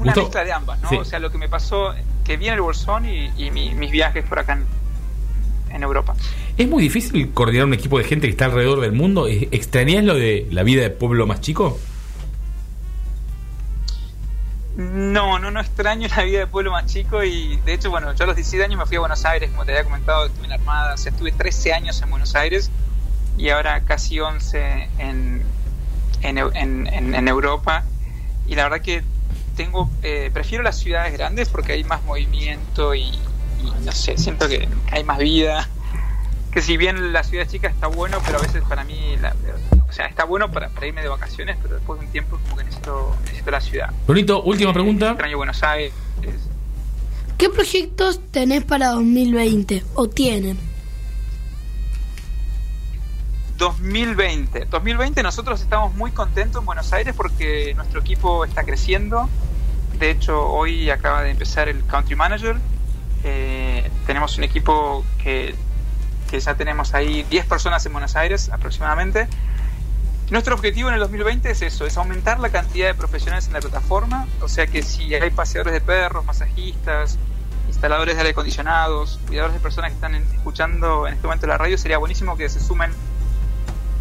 una 0.00 0.14
mezcla 0.14 0.42
de 0.44 0.52
ambas, 0.52 0.80
¿no? 0.80 0.88
sí. 0.88 0.96
O 0.96 1.04
sea, 1.04 1.18
lo 1.20 1.30
que 1.30 1.38
me 1.38 1.48
pasó, 1.48 1.94
que 2.24 2.36
vi 2.36 2.48
en 2.48 2.54
el 2.54 2.60
Bolsón 2.60 3.04
y, 3.08 3.30
y 3.36 3.50
mi- 3.52 3.74
mis 3.74 3.90
viajes 3.92 4.24
por 4.24 4.38
acá 4.40 4.54
en, 4.54 4.66
en 5.70 5.82
Europa. 5.82 6.14
¿Es 6.56 6.68
muy 6.68 6.82
difícil 6.82 7.30
coordinar 7.32 7.66
un 7.66 7.74
equipo 7.74 7.98
de 7.98 8.04
gente 8.04 8.26
que 8.26 8.32
está 8.32 8.46
alrededor 8.46 8.80
del 8.80 8.92
mundo? 8.92 9.26
¿E- 9.28 9.48
¿Extrañas 9.52 10.04
lo 10.04 10.14
de 10.14 10.46
la 10.50 10.62
vida 10.62 10.82
de 10.82 10.90
pueblo 10.90 11.26
más 11.26 11.40
chico? 11.40 11.78
No, 14.76 15.40
no, 15.40 15.50
no 15.50 15.60
extraño 15.60 16.08
la 16.16 16.22
vida 16.22 16.38
de 16.40 16.46
pueblo 16.46 16.70
más 16.70 16.86
chico 16.86 17.24
y 17.24 17.56
de 17.64 17.74
hecho, 17.74 17.90
bueno, 17.90 18.14
yo 18.14 18.24
a 18.24 18.26
los 18.28 18.36
17 18.36 18.64
años 18.64 18.78
me 18.78 18.86
fui 18.86 18.96
a 18.96 19.00
Buenos 19.00 19.24
Aires, 19.24 19.50
como 19.50 19.64
te 19.64 19.72
había 19.72 19.82
comentado, 19.84 20.26
estuve 20.26 20.44
en 20.44 20.50
la 20.50 20.54
Armada, 20.56 20.94
o 20.94 20.96
sea, 20.96 21.10
estuve 21.10 21.32
13 21.32 21.72
años 21.72 22.00
en 22.00 22.10
Buenos 22.10 22.36
Aires 22.36 22.70
y 23.36 23.48
ahora 23.48 23.80
casi 23.84 24.20
11 24.20 24.88
en, 24.98 25.42
en, 26.22 26.36
Eu- 26.36 26.52
en- 26.54 26.86
en- 26.86 27.14
en 27.14 27.28
Europa 27.28 27.82
y 28.46 28.54
la 28.54 28.64
verdad 28.64 28.80
que 28.80 29.02
tengo, 29.56 29.90
eh, 30.04 30.30
prefiero 30.32 30.62
las 30.62 30.78
ciudades 30.78 31.12
grandes 31.12 31.48
porque 31.48 31.72
hay 31.72 31.82
más 31.82 32.04
movimiento 32.04 32.94
y, 32.94 33.10
y 33.62 33.84
no 33.84 33.92
sé, 33.92 34.16
siento 34.18 34.48
que 34.48 34.68
hay 34.90 35.04
más 35.04 35.18
vida. 35.18 35.68
Que 36.52 36.62
si 36.62 36.76
bien 36.76 37.12
la 37.12 37.22
ciudad 37.24 37.46
chica 37.46 37.68
está 37.68 37.86
bueno, 37.88 38.18
pero 38.24 38.38
a 38.38 38.40
veces 38.42 38.62
para 38.68 38.82
mí, 38.84 39.16
la- 39.20 39.34
o 39.88 39.92
sea, 39.92 40.06
está 40.06 40.24
bueno 40.24 40.50
para, 40.50 40.68
para 40.70 40.86
irme 40.86 41.02
de 41.02 41.08
vacaciones, 41.08 41.56
pero 41.62 41.74
después 41.76 42.00
de 42.00 42.06
un 42.06 42.12
tiempo 42.12 42.38
como 42.44 42.56
que 42.56 42.64
necesito, 42.64 43.14
necesito 43.24 43.50
la 43.50 43.60
ciudad. 43.60 43.90
Brunito, 44.06 44.42
última 44.42 44.72
pregunta. 44.72 45.10
Extraño 45.10 45.36
Buenos 45.36 45.62
Aires. 45.62 45.92
¿Qué 47.36 47.48
proyectos 47.50 48.20
tenés 48.32 48.64
para 48.64 48.88
2020 48.88 49.84
o 49.94 50.08
tienen? 50.08 50.58
2020. 53.56 54.66
2020 54.66 55.22
nosotros 55.22 55.60
estamos 55.60 55.94
muy 55.94 56.10
contentos 56.12 56.60
en 56.60 56.66
Buenos 56.66 56.92
Aires 56.92 57.14
porque 57.16 57.74
nuestro 57.74 58.00
equipo 58.00 58.44
está 58.44 58.64
creciendo. 58.64 59.28
De 59.98 60.10
hecho, 60.10 60.46
hoy 60.48 60.90
acaba 60.90 61.22
de 61.22 61.30
empezar 61.30 61.68
el 61.68 61.84
Country 61.86 62.14
Manager. 62.14 62.56
Eh, 63.24 63.90
tenemos 64.06 64.38
un 64.38 64.44
equipo 64.44 65.04
que, 65.22 65.54
que 66.30 66.40
ya 66.40 66.54
tenemos 66.54 66.94
ahí 66.94 67.24
10 67.30 67.46
personas 67.46 67.84
en 67.86 67.92
Buenos 67.92 68.16
Aires 68.16 68.50
aproximadamente. 68.50 69.28
Nuestro 70.30 70.54
objetivo 70.54 70.88
en 70.88 70.94
el 70.94 71.00
2020 71.00 71.50
es 71.50 71.62
eso, 71.62 71.86
es 71.86 71.96
aumentar 71.96 72.38
la 72.38 72.50
cantidad 72.50 72.88
de 72.88 72.94
profesionales 72.94 73.46
en 73.46 73.54
la 73.54 73.60
plataforma. 73.60 74.26
O 74.42 74.48
sea 74.48 74.66
que 74.66 74.82
si 74.82 75.14
hay 75.14 75.30
paseadores 75.30 75.72
de 75.72 75.80
perros, 75.80 76.24
masajistas, 76.24 77.18
instaladores 77.66 78.16
de 78.16 78.20
aire 78.20 78.30
acondicionados, 78.32 79.20
cuidadores 79.26 79.54
de 79.54 79.60
personas 79.60 79.90
que 79.90 79.94
están 79.94 80.14
escuchando 80.14 81.06
en 81.06 81.14
este 81.14 81.26
momento 81.26 81.46
la 81.46 81.56
radio, 81.56 81.78
sería 81.78 81.96
buenísimo 81.96 82.36
que 82.36 82.48
se 82.48 82.60
sumen 82.60 82.90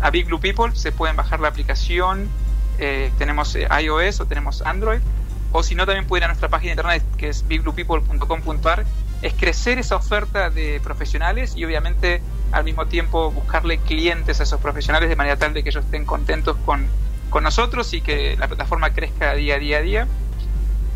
a 0.01 0.09
Big 0.09 0.25
Blue 0.25 0.39
People, 0.39 0.75
se 0.75 0.91
pueden 0.91 1.15
bajar 1.15 1.39
la 1.39 1.47
aplicación, 1.47 2.29
eh, 2.77 3.11
tenemos 3.17 3.55
eh, 3.55 3.67
iOS 3.81 4.19
o 4.19 4.25
tenemos 4.25 4.61
Android, 4.61 4.99
o 5.51 5.63
si 5.63 5.75
no 5.75 5.85
también 5.85 6.07
pueden 6.07 6.23
ir 6.23 6.25
a 6.25 6.27
nuestra 6.27 6.49
página 6.49 6.69
de 6.69 6.81
internet 6.81 7.03
que 7.17 7.29
es 7.29 7.47
bigbluepeople.com.ar, 7.47 8.85
es 9.21 9.33
crecer 9.33 9.79
esa 9.79 9.95
oferta 9.95 10.49
de 10.49 10.79
profesionales 10.83 11.53
y 11.55 11.65
obviamente 11.65 12.21
al 12.51 12.63
mismo 12.63 12.85
tiempo 12.85 13.31
buscarle 13.31 13.79
clientes 13.79 14.39
a 14.39 14.43
esos 14.43 14.61
profesionales 14.61 15.09
de 15.09 15.15
manera 15.15 15.37
tal 15.37 15.53
de 15.53 15.63
que 15.63 15.69
ellos 15.69 15.83
estén 15.83 16.05
contentos 16.05 16.55
con, 16.65 16.85
con 17.29 17.43
nosotros 17.43 17.93
y 17.93 18.01
que 18.01 18.37
la 18.37 18.47
plataforma 18.47 18.91
crezca 18.91 19.33
día 19.33 19.55
a 19.55 19.59
día 19.59 19.77
a 19.77 19.81
día. 19.81 20.07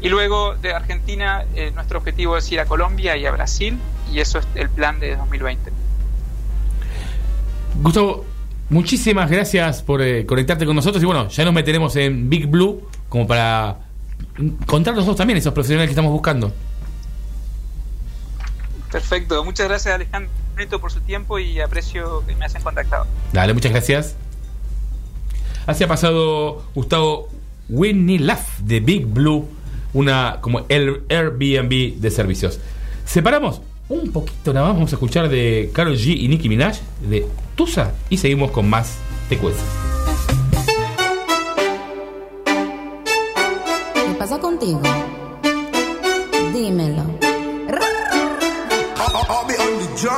Y 0.02 0.10
luego 0.10 0.56
de 0.56 0.74
Argentina, 0.74 1.46
eh, 1.56 1.72
nuestro 1.76 2.00
objetivo 2.00 2.38
es 2.38 2.52
ir 2.52 2.60
a 2.60 2.66
Colombia 2.66 3.18
y 3.18 3.26
a 3.26 3.32
Brasil, 3.32 3.78
y 4.12 4.20
eso 4.20 4.40
es 4.40 4.48
el 4.56 4.70
plan 4.70 5.00
de 5.00 5.16
2020. 5.16 5.72
Gustavo, 7.82 8.26
muchísimas 8.70 9.30
gracias 9.30 9.84
por 9.84 10.02
eh, 10.02 10.26
conectarte 10.26 10.66
con 10.66 10.76
nosotros 10.76 11.02
y 11.04 11.06
bueno, 11.06 11.28
ya 11.30 11.46
nos 11.46 11.54
meteremos 11.54 11.96
en 11.96 12.30
Big 12.30 12.48
Blue 12.48 12.82
como 13.10 13.28
para 13.28 13.78
contar 14.66 14.96
nosotros 14.96 15.18
también 15.18 15.38
esos 15.38 15.54
profesionales 15.54 15.90
que 15.90 15.92
estamos 15.92 16.12
buscando. 16.12 16.52
Perfecto, 18.92 19.44
muchas 19.46 19.68
gracias 19.68 19.96
Alejandro 19.96 20.32
por 20.80 20.92
su 20.92 21.00
tiempo 21.02 21.40
y 21.40 21.60
aprecio 21.60 22.24
que 22.28 22.36
me 22.36 22.46
hayan 22.46 22.62
contactado. 22.62 23.08
Dale, 23.34 23.54
muchas 23.54 23.72
gracias. 23.72 24.16
Así 25.66 25.84
ha 25.84 25.88
pasado 25.88 26.64
Gustavo 26.76 27.30
Whitney 27.70 28.20
Laff 28.20 28.60
de 28.60 28.80
Big 28.80 29.06
Blue, 29.06 29.48
una 29.94 30.38
como 30.42 30.66
el 30.70 31.04
Airbnb 31.10 32.00
de 32.00 32.12
servicios. 32.12 32.60
Separamos 33.06 33.62
un 33.90 34.12
poquito 34.12 34.54
nada 34.54 34.68
más, 34.68 34.76
vamos 34.76 34.94
a 34.94 34.96
escuchar 34.96 35.30
de 35.30 35.72
Karol 35.74 35.98
G 35.98 36.16
y 36.18 36.28
Nicki 36.28 36.50
Minaj 36.50 36.78
de 37.02 37.28
Tusa 37.56 37.94
y 38.10 38.18
seguimos 38.18 38.52
con 38.52 38.70
más 38.70 38.98
Te 39.30 39.38
Cuesta. 39.38 39.64
¿Qué 43.94 44.14
pasa 44.18 44.40
contigo? 44.40 44.82
Ya 50.02 50.18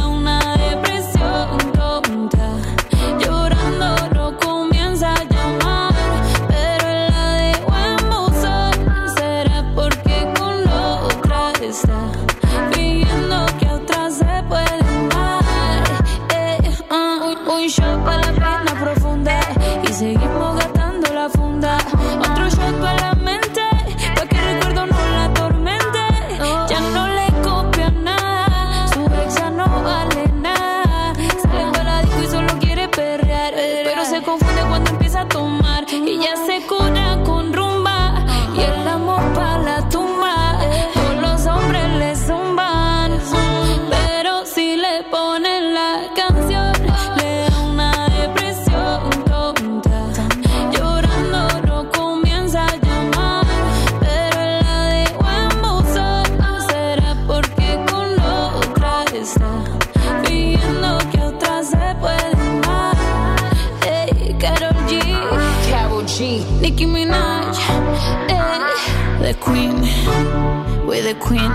the 71.13 71.19
Queen. 71.19 71.51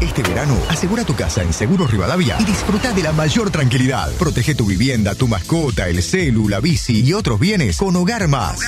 Este 0.00 0.22
verano, 0.22 0.56
asegura 0.68 1.04
tu 1.04 1.14
casa 1.14 1.42
en 1.42 1.52
Seguros 1.52 1.90
Rivadavia 1.90 2.36
y 2.40 2.44
disfruta 2.44 2.92
de 2.92 3.02
la 3.02 3.12
mayor 3.12 3.50
tranquilidad. 3.50 4.10
Protege 4.14 4.54
tu 4.54 4.64
vivienda, 4.66 5.14
tu 5.14 5.28
mascota, 5.28 5.88
el 5.88 6.02
celu, 6.02 6.48
la 6.48 6.60
bici 6.60 7.04
y 7.04 7.12
otros 7.12 7.38
bienes 7.38 7.76
con 7.76 7.94
Hogar 7.96 8.26
Más. 8.28 8.60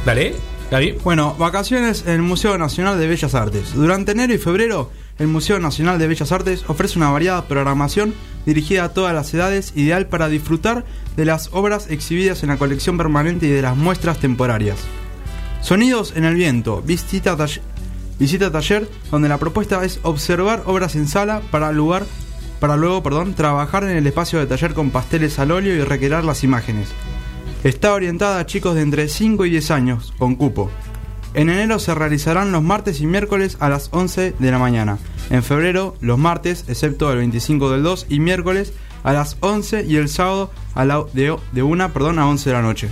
Dale, 0.05 0.35
Gaby. 0.71 0.99
Bueno, 1.03 1.35
vacaciones 1.37 2.03
en 2.07 2.13
el 2.13 2.21
Museo 2.21 2.57
Nacional 2.57 2.97
de 2.97 3.07
Bellas 3.07 3.35
Artes. 3.35 3.73
Durante 3.75 4.13
enero 4.13 4.33
y 4.33 4.37
febrero, 4.37 4.91
el 5.22 5.27
Museo 5.27 5.60
Nacional 5.60 5.99
de 5.99 6.07
Bellas 6.07 6.31
Artes 6.31 6.64
ofrece 6.68 6.98
una 6.98 7.11
variada 7.11 7.45
programación 7.48 8.14
dirigida 8.45 8.85
a 8.85 8.89
todas 8.89 9.14
las 9.14 9.31
edades, 9.34 9.72
ideal 9.76 10.07
para 10.07 10.30
disfrutar 10.30 10.84
de 11.15 11.26
las 11.26 11.49
obras 11.53 11.89
exhibidas 11.91 12.41
en 12.41 12.49
la 12.49 12.57
colección 12.57 12.98
permanente 12.98 13.45
y 13.45 13.49
de 13.49 13.61
las 13.61 13.77
muestras 13.77 14.18
temporarias. 14.19 14.80
Sonidos 15.61 16.14
en 16.15 16.26
el 16.26 16.34
viento, 16.35 16.81
visita, 16.81 17.38
tall- 17.38 17.61
visita 18.18 18.52
taller, 18.52 18.89
donde 19.11 19.30
la 19.30 19.38
propuesta 19.38 19.85
es 19.85 19.99
observar 20.02 20.64
obras 20.65 20.95
en 20.95 21.07
sala 21.07 21.41
para 21.52 21.72
lugar 21.72 22.03
para 22.60 22.77
luego, 22.77 23.02
perdón, 23.02 23.34
trabajar 23.34 23.84
en 23.85 23.98
el 23.98 24.06
espacio 24.06 24.38
de 24.39 24.45
taller 24.45 24.73
con 24.76 24.91
pasteles 24.91 25.39
al 25.39 25.49
óleo 25.52 25.73
y 25.76 25.84
recrear 25.84 26.23
las 26.23 26.43
imágenes. 26.43 26.89
Está 27.64 27.93
orientada 27.93 28.39
a 28.39 28.45
chicos 28.45 28.76
de 28.76 28.81
entre 28.81 29.07
5 29.07 29.45
y 29.45 29.49
10 29.52 29.72
años, 29.72 30.14
con 30.19 30.35
cupo. 30.35 30.69
En 31.33 31.49
enero 31.49 31.79
se 31.79 31.95
realizarán 31.95 32.51
los 32.51 32.61
martes 32.61 32.99
y 32.99 33.05
miércoles 33.05 33.55
a 33.61 33.69
las 33.69 33.87
11 33.93 34.35
de 34.37 34.51
la 34.51 34.59
mañana. 34.59 34.97
En 35.29 35.43
febrero, 35.43 35.95
los 36.01 36.17
martes, 36.17 36.65
excepto 36.67 37.09
el 37.11 37.19
25 37.19 37.71
del 37.71 37.83
2 37.83 38.07
y 38.09 38.19
miércoles 38.19 38.73
a 39.03 39.13
las 39.13 39.37
11 39.39 39.85
y 39.87 39.95
el 39.95 40.09
sábado 40.09 40.51
a 40.75 40.83
la 40.83 41.05
de, 41.13 41.35
de 41.53 41.63
1 41.63 41.93
perdón, 41.93 42.19
a 42.19 42.27
11 42.27 42.49
de 42.49 42.53
la 42.53 42.61
noche. 42.61 42.89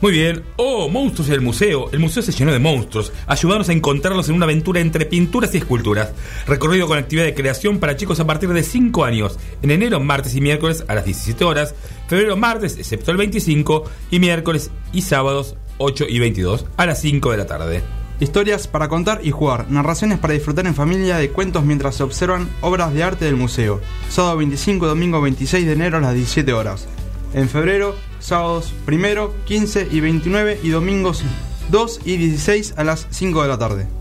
Muy 0.00 0.12
bien. 0.12 0.42
Oh, 0.56 0.88
monstruos 0.88 1.28
del 1.28 1.40
museo. 1.40 1.90
El 1.90 2.00
museo 2.00 2.22
se 2.22 2.32
llenó 2.32 2.52
de 2.52 2.58
monstruos. 2.58 3.12
Ayúdanos 3.26 3.68
a 3.68 3.72
encontrarlos 3.72 4.28
en 4.28 4.34
una 4.34 4.44
aventura 4.44 4.80
entre 4.80 5.06
pinturas 5.06 5.54
y 5.54 5.58
esculturas. 5.58 6.12
Recorrido 6.46 6.86
con 6.86 6.98
actividad 6.98 7.24
de 7.24 7.34
creación 7.34 7.78
para 7.78 7.96
chicos 7.96 8.20
a 8.20 8.26
partir 8.26 8.50
de 8.50 8.62
5 8.62 9.04
años. 9.04 9.38
En 9.62 9.70
enero, 9.70 9.98
martes 10.00 10.34
y 10.34 10.40
miércoles 10.40 10.84
a 10.88 10.94
las 10.94 11.06
17 11.06 11.44
horas. 11.44 11.74
Febrero, 12.08 12.36
martes, 12.36 12.76
excepto 12.76 13.10
el 13.10 13.16
25. 13.16 13.84
Y 14.10 14.18
miércoles 14.18 14.70
y 14.92 15.00
sábados, 15.00 15.56
8 15.78 16.06
y 16.08 16.18
22 16.18 16.66
a 16.76 16.86
las 16.86 17.00
5 17.00 17.30
de 17.30 17.36
la 17.36 17.46
tarde. 17.46 17.82
Historias 18.18 18.66
para 18.66 18.88
contar 18.88 19.20
y 19.22 19.30
jugar, 19.30 19.70
narraciones 19.70 20.18
para 20.18 20.32
disfrutar 20.32 20.66
en 20.66 20.74
familia 20.74 21.18
de 21.18 21.30
cuentos 21.30 21.64
mientras 21.64 21.96
se 21.96 22.02
observan 22.02 22.48
obras 22.62 22.94
de 22.94 23.02
arte 23.02 23.26
del 23.26 23.36
museo. 23.36 23.80
Sábado 24.08 24.38
25 24.38 24.86
y 24.86 24.88
domingo 24.88 25.20
26 25.20 25.66
de 25.66 25.72
enero 25.72 25.98
a 25.98 26.00
las 26.00 26.14
17 26.14 26.52
horas. 26.54 26.86
En 27.34 27.48
febrero, 27.50 27.94
sábados 28.18 28.72
1, 28.88 29.30
15 29.44 29.88
y 29.90 30.00
29 30.00 30.60
y 30.62 30.70
domingos 30.70 31.22
2 31.70 32.00
y 32.04 32.16
16 32.16 32.74
a 32.78 32.84
las 32.84 33.06
5 33.10 33.42
de 33.42 33.48
la 33.48 33.58
tarde. 33.58 33.95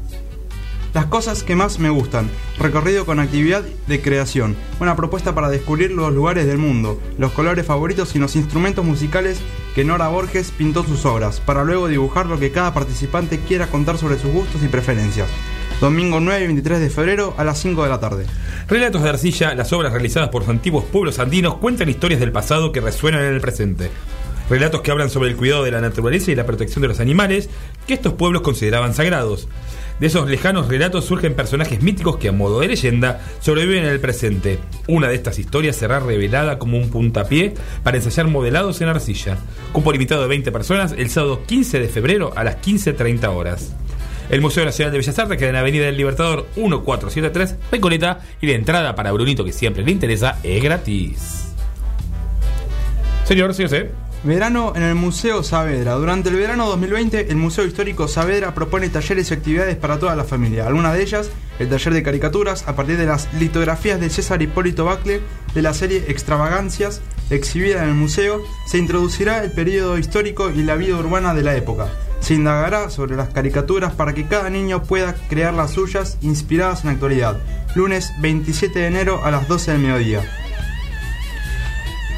Las 0.95 1.07
cosas 1.07 1.43
que 1.43 1.57
más 1.57 1.77
me 1.77 1.89
gustan. 1.89 2.29
Recorrido 2.57 3.05
con 3.05 3.19
actividad 3.19 3.63
de 3.85 4.01
creación. 4.01 4.55
Una 4.79 4.95
propuesta 4.95 5.35
para 5.35 5.49
descubrir 5.49 5.91
los 5.91 6.13
lugares 6.13 6.47
del 6.47 6.57
mundo, 6.57 7.01
los 7.17 7.33
colores 7.33 7.65
favoritos 7.65 8.15
y 8.15 8.19
los 8.19 8.37
instrumentos 8.37 8.85
musicales 8.85 9.41
que 9.75 9.83
Nora 9.83 10.07
Borges 10.07 10.51
pintó 10.57 10.85
sus 10.85 11.05
obras, 11.05 11.41
para 11.41 11.65
luego 11.65 11.89
dibujar 11.89 12.27
lo 12.27 12.39
que 12.39 12.53
cada 12.53 12.73
participante 12.73 13.41
quiera 13.41 13.67
contar 13.67 13.97
sobre 13.97 14.17
sus 14.17 14.31
gustos 14.31 14.63
y 14.63 14.69
preferencias. 14.69 15.27
Domingo 15.81 16.21
9 16.21 16.41
y 16.41 16.47
23 16.47 16.79
de 16.79 16.89
febrero 16.89 17.33
a 17.37 17.43
las 17.43 17.59
5 17.59 17.83
de 17.83 17.89
la 17.89 17.99
tarde. 17.99 18.25
Relatos 18.69 19.03
de 19.03 19.09
Arcilla, 19.09 19.53
las 19.53 19.73
obras 19.73 19.91
realizadas 19.91 20.29
por 20.29 20.43
los 20.43 20.49
antiguos 20.49 20.85
pueblos 20.85 21.19
andinos 21.19 21.55
cuentan 21.55 21.89
historias 21.89 22.21
del 22.21 22.31
pasado 22.31 22.71
que 22.71 22.79
resuenan 22.79 23.25
en 23.25 23.33
el 23.33 23.41
presente. 23.41 23.91
Relatos 24.49 24.79
que 24.79 24.91
hablan 24.91 25.09
sobre 25.09 25.29
el 25.29 25.35
cuidado 25.35 25.63
de 25.65 25.71
la 25.71 25.81
naturaleza 25.81 26.31
y 26.31 26.35
la 26.35 26.45
protección 26.45 26.83
de 26.83 26.87
los 26.87 27.01
animales 27.01 27.49
que 27.85 27.95
estos 27.95 28.13
pueblos 28.13 28.43
consideraban 28.43 28.93
sagrados. 28.93 29.49
De 29.99 30.07
esos 30.07 30.29
lejanos 30.29 30.67
relatos 30.67 31.05
surgen 31.05 31.35
personajes 31.35 31.81
míticos 31.81 32.17
que 32.17 32.27
a 32.27 32.33
modo 32.33 32.59
de 32.59 32.67
leyenda 32.67 33.21
sobreviven 33.39 33.85
en 33.85 33.91
el 33.91 34.01
presente. 34.01 34.59
Una 34.87 35.07
de 35.07 35.15
estas 35.15 35.39
historias 35.39 35.77
será 35.77 36.01
revelada 36.01 36.59
como 36.59 36.77
un 36.77 36.89
puntapié 36.89 37.53
para 37.81 37.97
ensayar 37.97 38.27
modelados 38.27 38.81
en 38.81 38.89
arcilla. 38.89 39.37
Cupo 39.71 39.93
limitado 39.93 40.23
de 40.23 40.27
20 40.27 40.51
personas 40.51 40.93
el 40.97 41.09
sábado 41.09 41.43
15 41.45 41.79
de 41.79 41.87
febrero 41.87 42.33
a 42.35 42.43
las 42.43 42.57
15.30 42.57 43.27
horas. 43.29 43.73
El 44.29 44.41
Museo 44.41 44.65
Nacional 44.65 44.91
de 44.91 44.97
Bellas 44.97 45.19
Artes 45.19 45.37
queda 45.37 45.49
en 45.49 45.55
Avenida 45.55 45.85
del 45.85 45.97
Libertador 45.97 46.47
1473, 46.55 47.55
Recoleta, 47.71 48.19
y 48.41 48.47
la 48.47 48.53
entrada 48.53 48.95
para 48.95 49.11
Brunito, 49.11 49.45
que 49.45 49.53
siempre 49.53 49.83
le 49.83 49.91
interesa, 49.91 50.39
es 50.43 50.63
gratis. 50.63 51.53
Señor, 53.23 53.53
sí. 53.53 53.65
Verano 54.25 54.73
en 54.75 54.81
el 54.81 54.95
Museo 54.95 55.43
Saavedra. 55.43 55.93
Durante 55.93 56.29
el 56.29 56.35
verano 56.35 56.67
2020, 56.67 57.27
el 57.29 57.35
Museo 57.35 57.63
Histórico 57.63 58.07
Saavedra 58.07 58.55
propone 58.55 58.89
talleres 58.89 59.29
y 59.29 59.35
actividades 59.35 59.75
para 59.75 59.99
toda 59.99 60.15
la 60.15 60.23
familia. 60.23 60.65
Algunas 60.65 60.95
de 60.95 61.03
ellas, 61.03 61.29
el 61.59 61.69
taller 61.69 61.93
de 61.93 62.01
caricaturas 62.01 62.67
a 62.67 62.75
partir 62.75 62.97
de 62.97 63.05
las 63.05 63.31
litografías 63.35 63.99
de 63.99 64.09
César 64.09 64.41
Hipólito 64.41 64.83
Bacle 64.83 65.21
de 65.53 65.61
la 65.61 65.75
serie 65.75 66.05
Extravagancias 66.07 67.01
exhibida 67.29 67.83
en 67.83 67.89
el 67.89 67.95
museo, 67.95 68.41
se 68.65 68.79
introducirá 68.79 69.43
el 69.43 69.51
periodo 69.51 69.99
histórico 69.99 70.49
y 70.49 70.63
la 70.63 70.73
vida 70.73 70.97
urbana 70.97 71.35
de 71.35 71.43
la 71.43 71.55
época. 71.55 71.87
Se 72.19 72.33
indagará 72.33 72.89
sobre 72.89 73.15
las 73.15 73.29
caricaturas 73.29 73.93
para 73.93 74.15
que 74.15 74.27
cada 74.27 74.49
niño 74.49 74.81
pueda 74.81 75.13
crear 75.29 75.53
las 75.53 75.71
suyas 75.71 76.17
inspiradas 76.21 76.81
en 76.81 76.87
la 76.87 76.93
actualidad. 76.93 77.37
Lunes 77.75 78.11
27 78.21 78.79
de 78.79 78.87
enero 78.87 79.23
a 79.23 79.29
las 79.29 79.47
12 79.47 79.73
del 79.73 79.81
mediodía. 79.81 80.44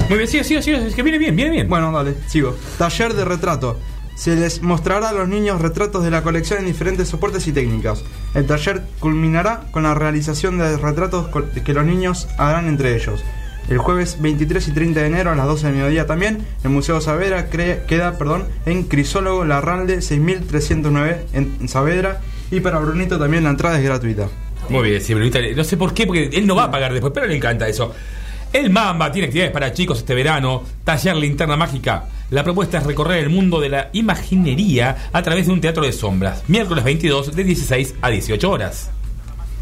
Muy 0.08 0.16
bien, 0.16 0.28
sigue, 0.28 0.44
sigue, 0.44 0.62
sigue. 0.62 0.86
Es 0.86 0.94
que 0.94 1.02
viene 1.02 1.18
bien, 1.18 1.36
viene 1.36 1.50
bien. 1.50 1.68
Bueno, 1.68 1.92
dale, 1.92 2.14
sigo. 2.28 2.56
Taller 2.78 3.12
de 3.12 3.26
retrato. 3.26 3.78
Se 4.14 4.34
les 4.34 4.62
mostrará 4.62 5.10
a 5.10 5.12
los 5.12 5.28
niños 5.28 5.60
retratos 5.60 6.02
de 6.02 6.10
la 6.10 6.22
colección 6.22 6.60
en 6.60 6.64
diferentes 6.64 7.08
soportes 7.08 7.46
y 7.46 7.52
técnicas. 7.52 8.02
El 8.34 8.46
taller 8.46 8.82
culminará 9.00 9.64
con 9.70 9.82
la 9.82 9.94
realización 9.94 10.58
de 10.58 10.76
retratos 10.78 11.28
que 11.64 11.74
los 11.74 11.84
niños 11.84 12.26
harán 12.38 12.68
entre 12.68 12.96
ellos. 12.96 13.22
El 13.68 13.76
jueves 13.76 14.16
23 14.18 14.66
y 14.68 14.72
30 14.72 15.00
de 15.00 15.06
enero 15.06 15.30
a 15.30 15.34
las 15.34 15.46
12 15.46 15.66
del 15.66 15.76
mediodía 15.76 16.06
también, 16.06 16.38
el 16.64 16.70
Museo 16.70 17.02
Saavedra 17.02 17.50
queda 17.50 18.16
perdón, 18.16 18.46
en 18.64 18.84
Crisólogo 18.84 19.44
Larralde 19.44 20.00
6309 20.00 21.26
en 21.34 21.68
Saavedra 21.68 22.22
y 22.50 22.60
para 22.60 22.78
Brunito 22.78 23.18
también 23.18 23.44
la 23.44 23.50
entrada 23.50 23.78
es 23.78 23.84
gratuita. 23.84 24.28
Muy 24.70 24.88
bien, 24.88 25.02
sí, 25.02 25.12
Brunita, 25.12 25.38
no 25.54 25.64
sé 25.64 25.76
por 25.76 25.92
qué, 25.92 26.06
porque 26.06 26.30
él 26.32 26.46
no 26.46 26.56
va 26.56 26.64
a 26.64 26.70
pagar 26.70 26.92
después, 26.92 27.12
pero 27.14 27.26
le 27.26 27.36
encanta 27.36 27.68
eso. 27.68 27.94
El 28.52 28.70
Mamba 28.70 29.12
tiene 29.12 29.26
actividades 29.26 29.52
para 29.52 29.74
chicos 29.74 29.98
este 29.98 30.14
verano, 30.14 30.62
taller 30.82 31.16
linterna 31.16 31.56
mágica. 31.56 32.06
La 32.30 32.44
propuesta 32.44 32.78
es 32.78 32.84
recorrer 32.84 33.22
el 33.22 33.28
mundo 33.28 33.60
de 33.60 33.68
la 33.68 33.90
imaginería 33.92 35.10
a 35.12 35.22
través 35.22 35.46
de 35.46 35.52
un 35.52 35.60
teatro 35.60 35.84
de 35.84 35.92
sombras. 35.92 36.44
Miércoles 36.48 36.82
22 36.82 37.36
de 37.36 37.44
16 37.44 37.96
a 38.00 38.08
18 38.08 38.50
horas. 38.50 38.90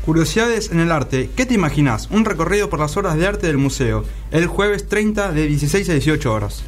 Curiosidades 0.04 0.70
en 0.70 0.78
el 0.78 0.92
arte. 0.92 1.30
¿Qué 1.34 1.46
te 1.46 1.54
imaginas? 1.54 2.08
Un 2.12 2.24
recorrido 2.24 2.70
por 2.70 2.78
las 2.78 2.96
obras 2.96 3.16
de 3.16 3.26
arte 3.26 3.48
del 3.48 3.58
museo. 3.58 4.04
El 4.30 4.46
jueves 4.46 4.86
30 4.86 5.32
de 5.32 5.48
16 5.48 5.88
a 5.88 5.92
18 5.92 6.32
horas. 6.32 6.62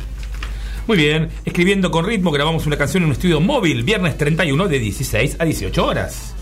Muy 0.88 0.96
bien, 0.96 1.28
escribiendo 1.44 1.92
con 1.92 2.04
ritmo 2.04 2.32
grabamos 2.32 2.66
una 2.66 2.76
canción 2.76 3.04
en 3.04 3.10
un 3.10 3.12
estudio 3.12 3.40
móvil, 3.40 3.84
viernes 3.84 4.18
31 4.18 4.66
de 4.66 4.78
16 4.80 5.36
a 5.38 5.44
18 5.44 5.86
horas. 5.86 6.34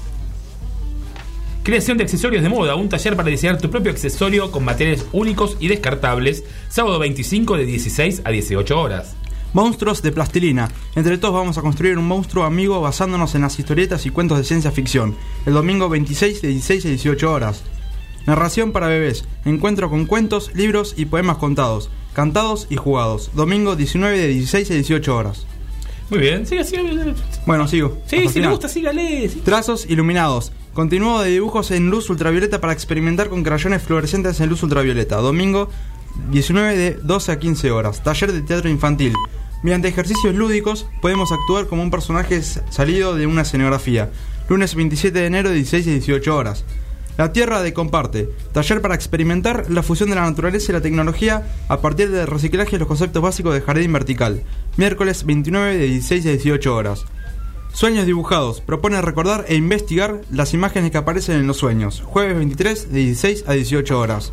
Creación 1.66 1.98
de 1.98 2.04
accesorios 2.04 2.44
de 2.44 2.48
moda, 2.48 2.76
un 2.76 2.88
taller 2.88 3.16
para 3.16 3.28
diseñar 3.28 3.58
tu 3.58 3.68
propio 3.68 3.90
accesorio 3.90 4.52
con 4.52 4.64
materiales 4.64 5.04
únicos 5.10 5.56
y 5.58 5.66
descartables, 5.66 6.44
sábado 6.68 7.00
25 7.00 7.56
de 7.56 7.64
16 7.64 8.22
a 8.24 8.30
18 8.30 8.80
horas. 8.80 9.16
Monstruos 9.52 10.00
de 10.00 10.12
plastilina. 10.12 10.70
Entre 10.94 11.18
todos 11.18 11.34
vamos 11.34 11.58
a 11.58 11.62
construir 11.62 11.98
un 11.98 12.06
monstruo 12.06 12.44
amigo 12.44 12.80
basándonos 12.80 13.34
en 13.34 13.42
las 13.42 13.58
historietas 13.58 14.06
y 14.06 14.10
cuentos 14.10 14.38
de 14.38 14.44
ciencia 14.44 14.70
ficción. 14.70 15.16
El 15.44 15.54
domingo 15.54 15.88
26 15.88 16.40
de 16.40 16.48
16 16.50 16.84
a 16.84 16.88
18 16.90 17.32
horas. 17.32 17.64
Narración 18.26 18.70
para 18.70 18.86
bebés. 18.86 19.24
Encuentro 19.44 19.90
con 19.90 20.06
cuentos, 20.06 20.52
libros 20.54 20.94
y 20.96 21.06
poemas 21.06 21.38
contados, 21.38 21.90
cantados 22.12 22.68
y 22.70 22.76
jugados. 22.76 23.32
Domingo 23.34 23.74
19 23.74 24.16
de 24.16 24.28
16 24.28 24.70
a 24.70 24.74
18 24.74 25.16
horas. 25.16 25.46
Muy 26.10 26.20
bien, 26.20 26.46
sigue, 26.46 26.62
sigue. 26.62 27.14
Bueno, 27.44 27.66
sigo. 27.66 27.98
Sí, 28.06 28.28
si 28.28 28.38
le 28.38 28.46
gusta, 28.46 28.68
sígale. 28.68 29.28
sí. 29.28 29.42
Trazos 29.44 29.84
iluminados. 29.90 30.52
Continuo 30.76 31.22
de 31.22 31.30
dibujos 31.30 31.70
en 31.70 31.88
luz 31.88 32.10
ultravioleta 32.10 32.60
para 32.60 32.74
experimentar 32.74 33.30
con 33.30 33.42
crayones 33.42 33.82
fluorescentes 33.82 34.38
en 34.40 34.50
luz 34.50 34.62
ultravioleta. 34.62 35.16
Domingo 35.16 35.70
19 36.30 36.76
de 36.76 36.90
12 37.02 37.32
a 37.32 37.38
15 37.38 37.70
horas. 37.70 38.02
Taller 38.02 38.30
de 38.30 38.42
teatro 38.42 38.68
infantil. 38.68 39.14
Mediante 39.62 39.88
ejercicios 39.88 40.34
lúdicos 40.34 40.86
podemos 41.00 41.32
actuar 41.32 41.66
como 41.66 41.82
un 41.82 41.90
personaje 41.90 42.42
salido 42.42 43.14
de 43.14 43.26
una 43.26 43.40
escenografía. 43.40 44.10
Lunes 44.50 44.74
27 44.74 45.18
de 45.18 45.24
enero 45.24 45.48
de 45.48 45.54
16 45.54 45.86
a 45.86 45.90
18 45.92 46.36
horas. 46.36 46.66
La 47.16 47.32
Tierra 47.32 47.62
de 47.62 47.72
Comparte. 47.72 48.28
Taller 48.52 48.82
para 48.82 48.94
experimentar 48.94 49.70
la 49.70 49.82
fusión 49.82 50.10
de 50.10 50.16
la 50.16 50.28
naturaleza 50.28 50.72
y 50.72 50.74
la 50.74 50.82
tecnología 50.82 51.42
a 51.68 51.80
partir 51.80 52.10
del 52.10 52.26
reciclaje 52.26 52.76
y 52.76 52.78
los 52.78 52.88
conceptos 52.88 53.22
básicos 53.22 53.54
de 53.54 53.62
jardín 53.62 53.94
vertical. 53.94 54.42
Miércoles 54.76 55.24
29 55.24 55.78
de 55.78 55.86
16 55.86 56.26
a 56.26 56.30
18 56.32 56.76
horas. 56.76 57.06
Sueños 57.76 58.06
dibujados. 58.06 58.62
Propone 58.62 59.02
recordar 59.02 59.44
e 59.48 59.54
investigar 59.54 60.22
las 60.30 60.54
imágenes 60.54 60.90
que 60.90 60.96
aparecen 60.96 61.36
en 61.36 61.46
los 61.46 61.58
sueños. 61.58 62.02
Jueves 62.06 62.34
23 62.34 62.90
de 62.90 63.00
16 63.00 63.44
a 63.46 63.52
18 63.52 64.00
horas. 64.00 64.32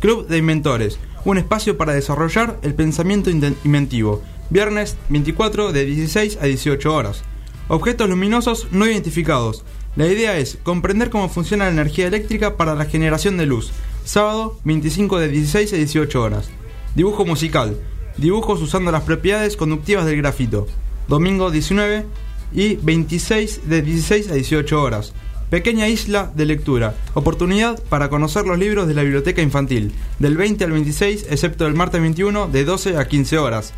Club 0.00 0.26
de 0.26 0.38
Inventores. 0.38 0.98
Un 1.26 1.36
espacio 1.36 1.76
para 1.76 1.92
desarrollar 1.92 2.58
el 2.62 2.72
pensamiento 2.72 3.28
inventivo. 3.28 4.22
Viernes 4.48 4.96
24 5.10 5.72
de 5.72 5.84
16 5.84 6.38
a 6.40 6.46
18 6.46 6.94
horas. 6.94 7.22
Objetos 7.68 8.08
luminosos 8.08 8.68
no 8.70 8.86
identificados. 8.86 9.62
La 9.94 10.06
idea 10.06 10.38
es 10.38 10.56
comprender 10.62 11.10
cómo 11.10 11.28
funciona 11.28 11.66
la 11.66 11.72
energía 11.72 12.06
eléctrica 12.06 12.56
para 12.56 12.74
la 12.74 12.86
generación 12.86 13.36
de 13.36 13.44
luz. 13.44 13.72
Sábado 14.06 14.58
25 14.64 15.18
de 15.18 15.28
16 15.28 15.74
a 15.74 15.76
18 15.76 16.22
horas. 16.22 16.48
Dibujo 16.94 17.26
musical. 17.26 17.76
Dibujos 18.16 18.62
usando 18.62 18.90
las 18.90 19.02
propiedades 19.02 19.58
conductivas 19.58 20.06
del 20.06 20.16
grafito. 20.16 20.66
Domingo 21.08 21.50
19 21.50 22.06
y 22.52 22.76
26 22.76 23.68
de 23.68 23.82
16 23.82 24.30
a 24.30 24.34
18 24.34 24.82
horas. 24.82 25.12
Pequeña 25.50 25.88
isla 25.88 26.30
de 26.34 26.46
lectura. 26.46 26.94
Oportunidad 27.14 27.82
para 27.88 28.08
conocer 28.08 28.46
los 28.46 28.58
libros 28.58 28.86
de 28.86 28.94
la 28.94 29.02
biblioteca 29.02 29.42
infantil. 29.42 29.92
Del 30.20 30.36
20 30.36 30.62
al 30.62 30.70
26, 30.70 31.26
excepto 31.28 31.66
el 31.66 31.74
martes 31.74 32.00
21, 32.00 32.46
de 32.46 32.64
12 32.64 32.96
a 32.96 33.08
15 33.08 33.38
horas. 33.38 33.72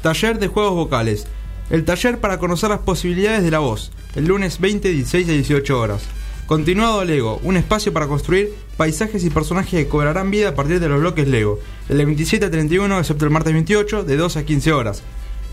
Taller 0.00 0.38
de 0.38 0.48
juegos 0.48 0.74
vocales. 0.74 1.26
El 1.68 1.84
taller 1.84 2.18
para 2.18 2.38
conocer 2.38 2.70
las 2.70 2.78
posibilidades 2.78 3.42
de 3.42 3.50
la 3.50 3.58
voz. 3.58 3.92
El 4.14 4.26
lunes 4.26 4.58
20, 4.58 4.88
16 4.88 5.28
a 5.28 5.32
18 5.32 5.78
horas. 5.78 6.02
Continuado 6.46 7.04
Lego, 7.04 7.40
un 7.42 7.58
espacio 7.58 7.92
para 7.92 8.06
construir 8.06 8.54
paisajes 8.78 9.22
y 9.22 9.28
personajes 9.28 9.84
que 9.84 9.86
cobrarán 9.86 10.30
vida 10.30 10.48
a 10.48 10.54
partir 10.54 10.80
de 10.80 10.88
los 10.88 10.98
bloques 10.98 11.28
Lego. 11.28 11.60
El 11.90 11.98
de 11.98 12.06
27 12.06 12.46
a 12.46 12.50
31, 12.50 12.98
excepto 12.98 13.26
el 13.26 13.30
martes 13.30 13.52
28, 13.52 14.04
de 14.04 14.16
12 14.16 14.38
a 14.38 14.44
15 14.46 14.72
horas. 14.72 15.02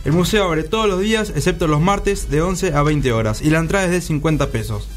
El 0.05 0.11
museo 0.11 0.43
abre 0.43 0.63
todos 0.63 0.87
los 0.87 0.99
días, 0.99 1.33
excepto 1.35 1.67
los 1.67 1.81
martes, 1.81 2.29
de 2.29 2.43
11 2.43 2.75
a 2.75 2.83
20 2.83 3.11
horas, 3.11 3.41
y 3.41 3.49
la 3.49 3.57
entrada 3.57 3.85
es 3.85 3.91
de 3.91 4.01
50 4.01 4.51
pesos. 4.51 4.87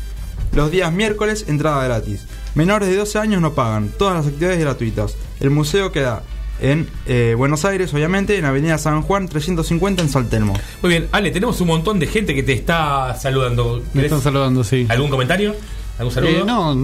Los 0.52 0.70
días 0.70 0.92
miércoles, 0.92 1.46
entrada 1.48 1.82
gratis. 1.82 2.26
Menores 2.54 2.90
de 2.90 2.96
12 2.96 3.18
años 3.18 3.40
no 3.40 3.54
pagan, 3.54 3.88
todas 3.98 4.14
las 4.14 4.26
actividades 4.26 4.60
gratuitas. 4.60 5.16
El 5.40 5.48
museo 5.48 5.92
queda 5.92 6.24
en 6.60 6.90
eh, 7.06 7.34
Buenos 7.38 7.64
Aires, 7.64 7.94
obviamente, 7.94 8.36
en 8.36 8.44
Avenida 8.44 8.76
San 8.76 9.00
Juan 9.00 9.28
350 9.28 10.02
en 10.02 10.08
Saltelmo. 10.10 10.52
Muy 10.82 10.90
bien, 10.90 11.08
Ale, 11.10 11.30
tenemos 11.30 11.58
un 11.62 11.68
montón 11.68 11.98
de 11.98 12.06
gente 12.06 12.34
que 12.34 12.42
te 12.42 12.52
está 12.52 13.16
saludando. 13.18 13.82
Me 13.94 14.04
están 14.04 14.20
saludando, 14.20 14.62
sí. 14.62 14.86
¿Algún 14.90 15.08
comentario? 15.08 15.54
¿Algún 15.98 16.14
saludo? 16.14 16.30
Eh, 16.30 16.44
no, 16.46 16.74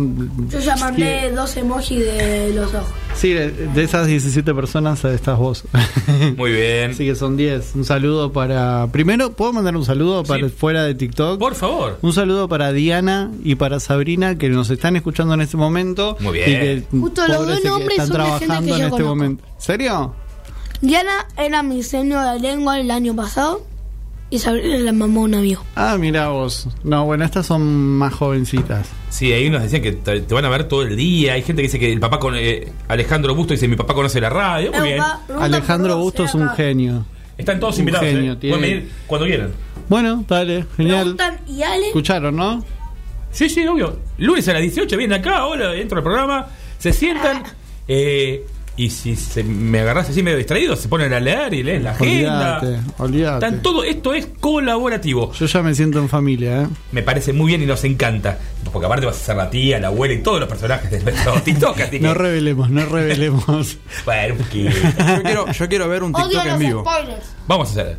Yo 0.48 0.58
ya 0.58 0.76
mandé 0.76 1.30
dos 1.30 1.56
emojis 1.56 2.00
de 2.00 2.52
los 2.54 2.74
ojos. 2.74 2.88
sí, 3.14 3.32
de, 3.32 3.50
de 3.52 3.82
esas 3.84 4.08
17 4.08 4.52
personas 4.54 5.04
estás 5.04 5.38
vos. 5.38 5.64
Muy 6.36 6.50
bien. 6.50 6.90
Así 6.90 7.04
que 7.06 7.14
son 7.14 7.36
10. 7.36 7.76
Un 7.76 7.84
saludo 7.84 8.32
para. 8.32 8.88
Primero, 8.90 9.32
¿puedo 9.32 9.52
mandar 9.52 9.76
un 9.76 9.84
saludo 9.84 10.24
para 10.24 10.48
fuera 10.48 10.82
de 10.82 10.94
TikTok? 10.96 11.38
Por 11.38 11.54
favor. 11.54 11.98
Un 12.02 12.12
saludo 12.12 12.48
para 12.48 12.72
Diana 12.72 13.30
y 13.44 13.54
para 13.54 13.78
Sabrina 13.78 14.36
que 14.36 14.48
nos 14.48 14.68
están 14.70 14.96
escuchando 14.96 15.32
en 15.34 15.42
este 15.42 15.56
momento. 15.56 16.16
Muy 16.18 16.32
bien. 16.38 16.50
Y 16.50 16.52
que, 16.52 16.84
Justo 16.98 17.22
los 17.28 17.46
dos 17.46 17.60
que 17.60 17.68
nombres 17.68 17.98
están 17.98 18.06
son 18.08 18.16
de 18.16 18.24
gente 18.24 18.38
que 18.40 18.46
trabajando 18.46 18.74
en 18.74 18.80
yo 18.80 18.84
este 18.86 18.90
conozco. 18.90 19.08
momento. 19.14 19.44
¿Serio? 19.58 20.14
Diana 20.80 21.26
era 21.36 21.62
mi 21.62 21.76
diseño 21.76 22.20
de 22.32 22.40
lengua 22.40 22.80
el 22.80 22.90
año 22.90 23.14
pasado 23.14 23.64
y 24.34 24.38
Sabrina 24.38 24.78
la 24.78 24.92
mamó 24.92 25.22
un 25.22 25.34
amigo. 25.34 25.62
Ah, 25.76 25.96
mira 25.98 26.28
vos. 26.28 26.68
No, 26.82 27.04
bueno, 27.04 27.24
estas 27.24 27.46
son 27.46 27.62
más 27.98 28.12
jovencitas. 28.14 28.88
Sí, 29.10 29.32
ahí 29.32 29.48
nos 29.50 29.62
decían 29.62 29.82
que 29.82 29.92
te 29.92 30.20
te 30.20 30.34
van 30.34 30.44
a 30.44 30.48
ver 30.48 30.64
todo 30.64 30.82
el 30.82 30.96
día. 30.96 31.34
Hay 31.34 31.42
gente 31.42 31.62
que 31.62 31.68
dice 31.68 31.78
que 31.78 31.92
el 31.92 32.00
papá 32.00 32.18
con 32.18 32.34
eh, 32.36 32.72
Alejandro 32.88 33.34
Busto 33.34 33.52
dice 33.54 33.68
mi 33.68 33.76
papá 33.76 33.94
conoce 33.94 34.20
la 34.20 34.30
radio. 34.30 34.72
Muy 34.72 34.88
bien. 34.88 35.02
Alejandro 35.38 35.96
Busto 35.98 36.24
es 36.24 36.34
un 36.34 36.48
genio. 36.50 37.04
Están 37.38 37.58
todos 37.60 37.74
Un 37.76 37.80
invitados. 37.80 38.06
genio, 38.08 38.32
eh. 38.32 38.36
tiene- 38.36 38.56
Pueden 38.56 38.70
venir 38.74 38.92
cuando 39.06 39.26
quieran. 39.26 39.50
Bueno, 39.88 40.24
dale, 40.28 40.64
genial. 40.76 41.16
¿y 41.48 41.62
Ale? 41.62 41.86
¿Escucharon, 41.88 42.36
no? 42.36 42.64
Sí, 43.30 43.48
sí, 43.48 43.66
obvio. 43.66 43.98
Lunes 44.18 44.46
a 44.48 44.52
las 44.52 44.62
18 44.62 44.96
vienen 44.96 45.20
acá, 45.20 45.44
hola, 45.46 45.70
dentro 45.70 45.96
del 45.96 46.04
programa, 46.04 46.46
se 46.78 46.92
sientan 46.92 47.42
eh, 47.88 48.46
y 48.76 48.90
si 48.90 49.14
se 49.14 49.44
me 49.44 49.80
agarras 49.80 50.10
así 50.10 50.22
medio 50.22 50.36
distraído, 50.36 50.74
se 50.74 50.88
ponen 50.88 51.12
a 51.12 51.20
leer 51.20 51.54
y 51.54 51.62
leen 51.62 51.84
la 51.84 51.92
agenda. 51.92 52.58
Olvídate, 52.60 52.92
olvídate. 52.98 53.46
Están 53.46 53.62
todo, 53.62 53.84
esto 53.84 54.14
es 54.14 54.26
colaborativo. 54.40 55.32
Yo 55.32 55.46
ya 55.46 55.62
me 55.62 55.74
siento 55.74 55.98
en 56.00 56.08
familia, 56.08 56.62
¿eh? 56.62 56.66
Me 56.90 57.02
parece 57.02 57.32
muy 57.32 57.48
bien 57.48 57.62
y 57.62 57.66
nos 57.66 57.84
encanta. 57.84 58.38
Porque 58.72 58.86
aparte 58.86 59.06
vas 59.06 59.16
a 59.16 59.24
ser 59.24 59.36
la 59.36 59.48
tía, 59.50 59.78
la 59.78 59.88
abuela 59.88 60.14
y 60.14 60.22
todos 60.22 60.40
los 60.40 60.48
personajes 60.48 60.90
de 60.90 61.00
nuestro 61.00 61.34
TikTok. 61.44 61.78
Así 61.80 61.90
que, 61.92 62.00
No 62.00 62.14
revelemos, 62.14 62.68
no 62.70 62.84
revelemos. 62.86 63.78
bueno, 64.04 64.34
un 64.34 64.40
poquito. 64.40 64.70
Yo 64.70 65.22
quiero, 65.22 65.52
yo 65.52 65.68
quiero 65.68 65.88
ver 65.88 66.02
un 66.02 66.14
Odio 66.14 66.26
TikTok 66.28 66.44
en 66.44 66.50
los 66.50 66.58
vivo. 66.58 66.80
spoilers. 66.82 67.26
Vamos 67.46 67.68
a 67.68 67.70
hacer. 67.70 67.98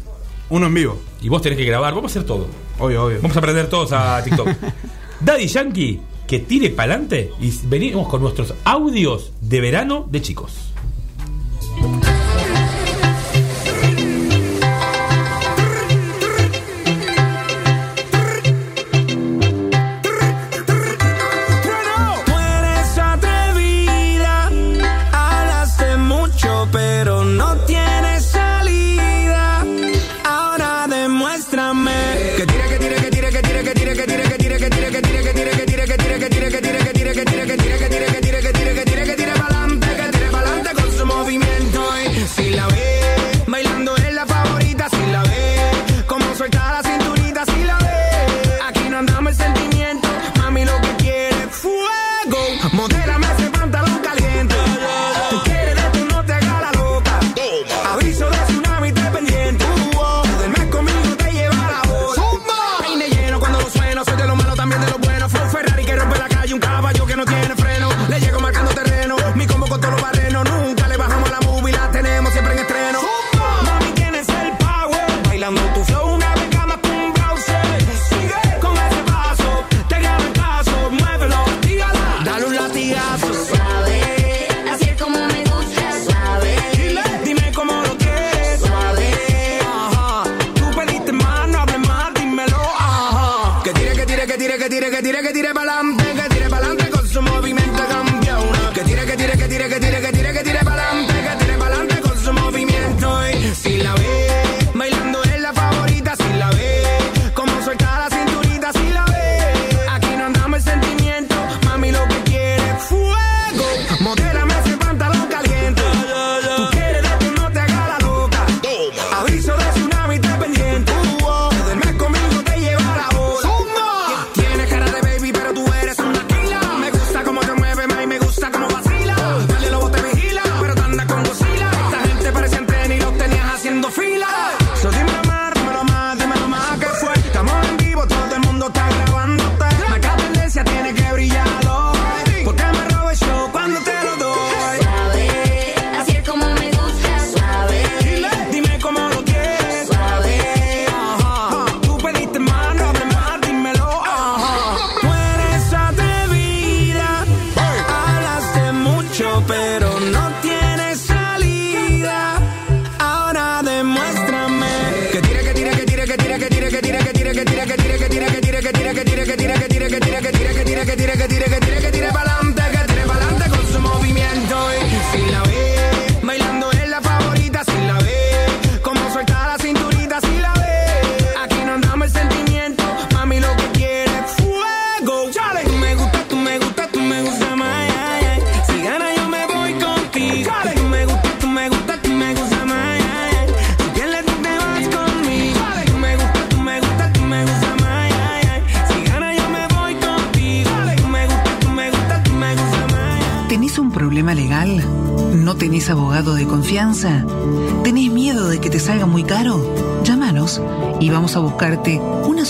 Uno 0.49 0.67
en 0.67 0.73
vivo. 0.73 1.01
Y 1.21 1.29
vos 1.29 1.41
tenés 1.41 1.57
que 1.57 1.65
grabar, 1.65 1.93
vamos 1.95 2.11
a 2.11 2.19
hacer 2.19 2.27
todo. 2.27 2.47
Obvio, 2.79 3.05
obvio. 3.05 3.19
Vamos 3.21 3.37
a 3.37 3.39
aprender 3.39 3.67
todos 3.69 3.93
a 3.93 4.21
TikTok. 4.23 4.49
Daddy 5.21 5.47
Yankee, 5.47 6.01
que 6.27 6.39
tire 6.39 6.69
para 6.69 6.93
adelante 6.93 7.31
y 7.39 7.51
venimos 7.67 8.07
con 8.07 8.21
nuestros 8.21 8.53
audios 8.63 9.31
de 9.41 9.61
verano 9.61 10.07
de 10.09 10.21
chicos. 10.21 10.73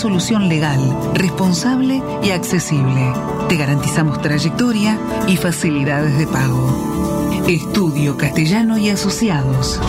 Solución 0.06 0.49
legal, 0.49 0.80
responsable 1.15 1.99
y 2.22 2.30
accesible. 2.30 3.11
Te 3.49 3.57
garantizamos 3.57 4.22
trayectoria 4.22 4.99
y 5.27 5.36
facilidades 5.36 6.15
de 6.19 6.27
pago. 6.27 7.41
Estudio 7.48 8.15
Castellano 8.15 8.77
y 8.77 8.91
Asociados. 8.91 9.82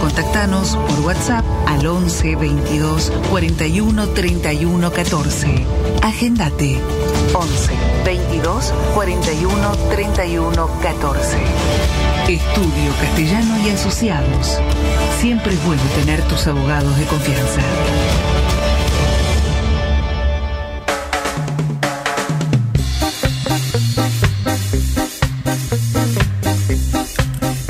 Contactanos 0.00 0.76
por 0.88 0.98
WhatsApp 1.06 1.44
al 1.68 1.86
11 1.86 2.34
22 2.34 3.12
41 3.30 4.08
31 4.08 4.90
14. 4.90 5.66
Agendate 6.02 6.80
11 7.32 7.72
22 8.04 8.74
41 8.96 9.76
31 9.90 10.70
14. 10.82 11.36
Estudio 12.26 12.92
Castellano 13.00 13.64
y 13.64 13.70
Asociados. 13.70 14.58
Siempre 15.20 15.54
es 15.54 15.64
bueno 15.64 15.82
tener 15.94 16.20
tus 16.22 16.48
abogados 16.48 16.98
de 16.98 17.04
confianza. 17.04 17.60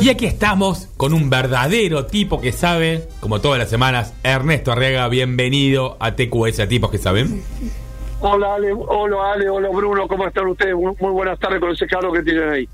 Y 0.00 0.08
aquí 0.08 0.24
estamos 0.24 0.88
con 0.96 1.12
un 1.12 1.28
verdadero 1.28 2.06
tipo 2.06 2.40
que 2.40 2.52
sabe, 2.52 3.08
como 3.20 3.40
todas 3.40 3.58
las 3.58 3.68
semanas, 3.68 4.14
Ernesto 4.22 4.72
Arriaga, 4.72 5.08
bienvenido 5.08 5.96
a 6.00 6.14
TQS, 6.16 6.60
a 6.60 6.68
tipos 6.68 6.90
que 6.90 6.96
saben. 6.98 7.42
Hola 8.20 8.54
Ale, 8.54 8.72
hola 8.72 9.32
Ale, 9.34 9.48
hola 9.50 9.68
Bruno, 9.70 10.08
¿cómo 10.08 10.26
están 10.26 10.46
ustedes? 10.46 10.74
Muy, 10.74 10.94
buenas 11.12 11.38
tardes 11.38 11.60
con 11.60 11.70
ese 11.72 11.86
calor 11.86 12.12
que 12.16 12.22
tienen 12.22 12.48
ahí. 12.48 12.68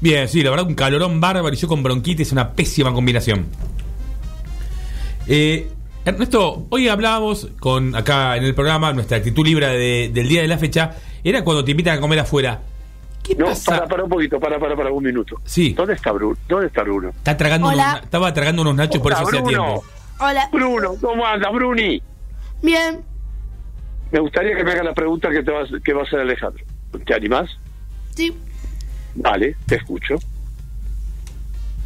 Bien, 0.00 0.28
sí, 0.28 0.42
la 0.42 0.50
verdad, 0.50 0.66
un 0.66 0.74
calorón 0.74 1.20
bárbaro 1.20 1.54
y 1.54 1.56
yo 1.56 1.68
con 1.68 1.82
bronquitis 1.82 2.28
es 2.28 2.32
una 2.32 2.52
pésima 2.52 2.92
combinación. 2.92 3.46
Eh, 5.26 5.68
Ernesto, 6.04 6.66
hoy 6.70 6.88
hablábamos 6.88 7.48
con 7.60 7.94
acá 7.94 8.36
en 8.36 8.44
el 8.44 8.54
programa, 8.54 8.92
nuestra 8.92 9.18
actitud 9.18 9.46
libre 9.46 9.66
de- 9.68 10.10
del 10.12 10.28
día 10.28 10.42
de 10.42 10.48
la 10.48 10.58
fecha, 10.58 10.96
era 11.24 11.44
cuando 11.44 11.64
te 11.64 11.70
invitan 11.70 11.98
a 11.98 12.00
comer 12.00 12.18
afuera. 12.20 12.62
¿Qué 13.34 13.36
no, 13.36 13.46
pasa? 13.46 13.72
para, 13.72 13.86
para 13.88 14.04
un 14.04 14.10
poquito, 14.10 14.40
para, 14.40 14.58
para, 14.58 14.76
para 14.76 14.90
un 14.92 15.02
minuto. 15.04 15.40
Sí. 15.44 15.72
¿Dónde 15.74 15.94
está 15.94 16.12
Bruno? 16.12 16.36
¿Dónde 16.48 16.66
está 16.66 16.82
Bruno? 16.82 17.10
Está 17.10 17.36
tragando 17.36 17.68
Hola. 17.68 17.82
unos 17.82 17.92
na- 17.94 18.00
estaba 18.04 18.34
tragando 18.34 18.62
unos 18.62 18.74
nachos 18.74 19.00
por 19.02 19.12
eso 19.12 19.20
Hola, 19.22 19.28
hacía 19.28 19.40
Bruno. 19.42 19.64
tiempo. 19.64 19.84
Hola. 20.20 20.48
Bruno, 20.52 20.94
¿cómo 21.00 21.26
andas, 21.26 21.52
Bruni? 21.52 22.02
Bien. 22.62 23.00
Me 24.12 24.18
gustaría 24.20 24.56
que 24.56 24.64
me 24.64 24.72
hagas 24.72 24.84
la 24.84 24.94
pregunta 24.94 25.30
que, 25.30 25.42
te 25.42 25.50
vas, 25.50 25.68
que 25.84 25.92
va 25.92 26.00
a 26.00 26.04
hacer 26.04 26.20
Alejandro. 26.20 26.64
¿Te 27.06 27.14
animás? 27.14 27.48
Sí. 28.14 28.36
Vale, 29.14 29.56
te 29.66 29.76
escucho. 29.76 30.16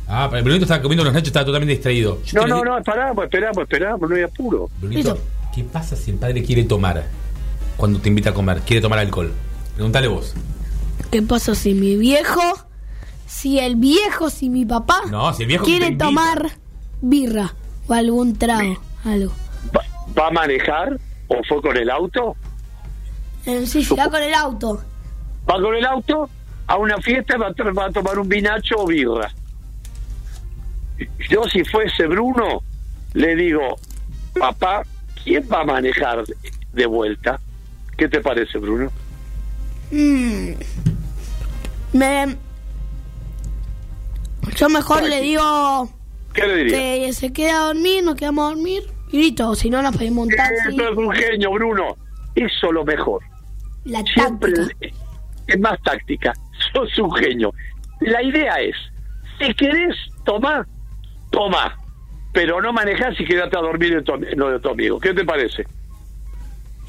Ah, 0.07 0.27
pero 0.29 0.39
el 0.39 0.45
Brunito 0.45 0.65
estaba 0.65 0.83
comiendo 0.83 1.03
unos 1.03 1.15
nachos, 1.15 1.29
estaba 1.29 1.47
totalmente 1.47 1.73
distraído. 1.75 2.23
Yo 2.25 2.41
No, 2.41 2.47
no, 2.47 2.65
le- 2.65 2.71
no, 2.71 2.79
esperamos, 2.79 3.25
esperamos, 3.25 3.59
esperamos, 3.63 4.11
no 4.11 4.17
hay 4.17 4.23
apuro. 4.23 4.69
Brunito, 4.81 5.19
¿qué 5.55 5.65
pasa 5.65 5.97
si 5.97 6.11
el 6.11 6.19
padre 6.19 6.43
quiere 6.43 6.65
tomar 6.65 7.05
cuando 7.77 7.99
te 8.01 8.09
invita 8.09 8.31
a 8.31 8.35
comer? 8.35 8.61
Quiere 8.61 8.83
tomar 8.83 8.99
alcohol. 8.99 9.33
Pregúntale 9.75 10.09
vos. 10.09 10.35
¿Qué 11.15 11.23
pasa 11.23 11.55
si 11.55 11.75
mi 11.75 11.95
viejo, 11.95 12.41
si 13.25 13.61
el 13.61 13.77
viejo, 13.77 14.31
si 14.31 14.51
mi 14.51 14.65
papá 14.65 15.03
No, 15.13 15.33
si 15.33 15.45
el 15.45 15.47
viejo 15.47 15.65
te 15.65 15.71
quiere 15.71 15.95
tomar 15.95 16.51
birra 17.01 17.55
o 17.87 17.93
algún 17.93 18.37
trago, 18.37 18.81
algo? 19.05 19.33
¿Va 20.19 20.27
a 20.27 20.31
manejar 20.33 20.99
o 21.29 21.37
fue 21.49 21.63
con 21.63 21.77
el 21.77 21.89
auto? 21.89 22.35
Eh, 23.47 23.65
sí, 23.65 23.85
sí, 23.85 23.95
va 23.95 24.11
con 24.11 24.25
el 24.25 24.35
auto. 24.35 24.83
¿Va 25.49 25.63
con 25.63 25.77
el 25.77 25.87
auto 25.87 26.29
a 26.67 26.79
una 26.79 26.99
fiesta 26.99 27.37
y 27.37 27.39
va 27.39 27.47
a, 27.47 27.73
va 27.73 27.85
a 27.85 27.93
tomar 27.93 28.19
un 28.19 28.29
vinacho 28.29 28.75
o 28.79 28.85
birra? 28.85 29.33
Yo 31.31 31.45
si 31.45 31.63
fuese 31.63 32.09
Bruno, 32.09 32.61
le 33.13 33.37
digo, 33.37 33.77
papá, 34.37 34.83
¿quién 35.23 35.47
va 35.49 35.61
a 35.61 35.65
manejar 35.65 36.25
de 36.73 36.87
vuelta? 36.87 37.39
¿Qué 37.97 38.09
te 38.09 38.21
parece, 38.21 38.59
Bruno? 38.59 38.91
Mm. 39.93 40.55
Me... 41.95 42.37
Yo 44.57 44.69
mejor 44.69 45.03
le 45.05 45.21
digo 45.23 45.89
¿Qué 46.35 46.47
le 46.47 46.57
diría? 46.57 46.77
que 47.07 47.13
se 47.15 47.33
quede 47.33 47.51
a 47.51 47.61
dormir, 47.61 48.05
nos 48.05 48.15
quedamos 48.17 48.45
a 48.47 48.55
dormir 48.55 48.83
y 49.11 49.19
listo, 49.23 49.55
si 49.55 49.71
no 49.71 49.81
nos 49.81 49.97
pedimos 49.97 50.27
un 50.27 50.35
taxi. 50.35 50.75
Eso 50.75 50.89
es 50.91 50.97
un 50.97 51.11
genio, 51.13 51.53
Bruno. 51.53 51.97
Eso 52.35 52.73
lo 52.73 52.85
mejor. 52.85 53.23
La 53.85 54.03
Siempre 54.03 54.53
táctica. 54.53 54.97
es 55.47 55.61
más 55.61 55.81
táctica. 55.83 56.33
Sos 56.75 56.99
un 56.99 57.13
genio. 57.15 57.53
La 58.01 58.23
idea 58.23 58.57
es, 58.61 58.75
si 59.39 59.55
querés 59.55 59.95
tomar, 60.25 60.67
toma. 61.31 61.79
Pero 62.33 62.61
no 62.61 62.73
manejás 62.73 63.19
y 63.21 63.25
quedate 63.25 63.57
a 63.57 63.61
dormir 63.61 63.93
en, 63.93 64.03
tu- 64.05 64.15
en 64.15 64.37
lo 64.39 64.51
de 64.51 64.59
tu 64.59 64.69
amigo. 64.71 64.99
¿Qué 64.99 65.15
te 65.15 65.25
parece? 65.25 65.65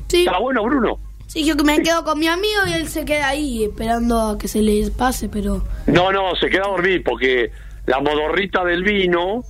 Sí. 0.08 0.26
¿Está 0.26 0.40
bueno, 0.40 0.64
Bruno? 0.64 1.00
Sí, 1.28 1.46
yo 1.46 1.56
me 1.56 1.82
quedo 1.82 2.04
con 2.04 2.20
mi 2.20 2.28
amigo 2.28 2.62
y 2.68 2.74
él 2.74 2.88
se 2.88 3.04
queda 3.04 3.30
ahí 3.30 3.64
esperando 3.66 4.22
a 4.22 4.38
que 4.38 4.48
se 4.48 4.62
les 4.62 4.90
pase, 4.90 5.28
pero... 5.28 5.64
No, 5.88 6.12
no, 6.12 6.36
se 6.36 6.50
queda 6.50 6.64
a 6.66 6.70
dormir 6.70 7.04
porque 7.04 7.52
la 7.88 8.00
modorrita 8.00 8.64
del 8.64 8.84
vino 8.84 9.44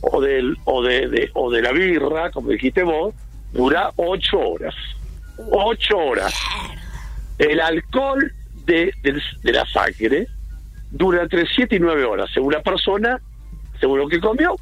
o 0.00 0.20
del 0.20 0.56
o 0.64 0.82
de, 0.82 1.08
de- 1.08 1.30
o 1.34 1.50
de 1.50 1.62
la 1.62 1.72
birra, 1.72 2.30
como 2.30 2.48
dijiste 2.50 2.82
vos, 2.82 3.14
dura 3.52 3.92
ocho 3.96 4.38
horas. 4.40 4.74
Ocho 5.52 5.96
horas. 5.98 6.34
El 7.38 7.60
alcohol 7.60 8.32
de, 8.64 8.92
de 9.02 9.52
la 9.52 9.64
sangre 9.66 10.26
dura 10.90 11.22
entre 11.22 11.46
siete 11.46 11.76
y 11.76 11.80
nueve 11.80 12.04
horas, 12.04 12.28
según 12.34 12.52
la 12.54 12.62
persona, 12.62 13.20
según 13.78 13.98
lo 14.00 14.08
que 14.08 14.20
comió 14.20 14.56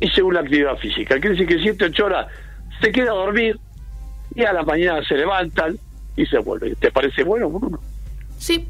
y 0.00 0.08
según 0.08 0.34
la 0.34 0.40
actividad 0.40 0.76
física. 0.78 1.16
Quiere 1.20 1.30
decir 1.36 1.46
que 1.46 1.58
siete, 1.62 1.84
ocho 1.86 2.06
horas 2.06 2.26
se 2.80 2.90
queda 2.92 3.10
a 3.12 3.14
dormir 3.16 3.58
y 4.34 4.42
a 4.44 4.52
la 4.52 4.62
mañana 4.62 5.02
se 5.06 5.14
levantan 5.16 5.76
y 6.16 6.26
se 6.26 6.38
vuelven. 6.38 6.74
¿Te 6.76 6.90
parece 6.90 7.22
bueno, 7.24 7.48
Bruno? 7.50 7.78
Sí. 8.38 8.66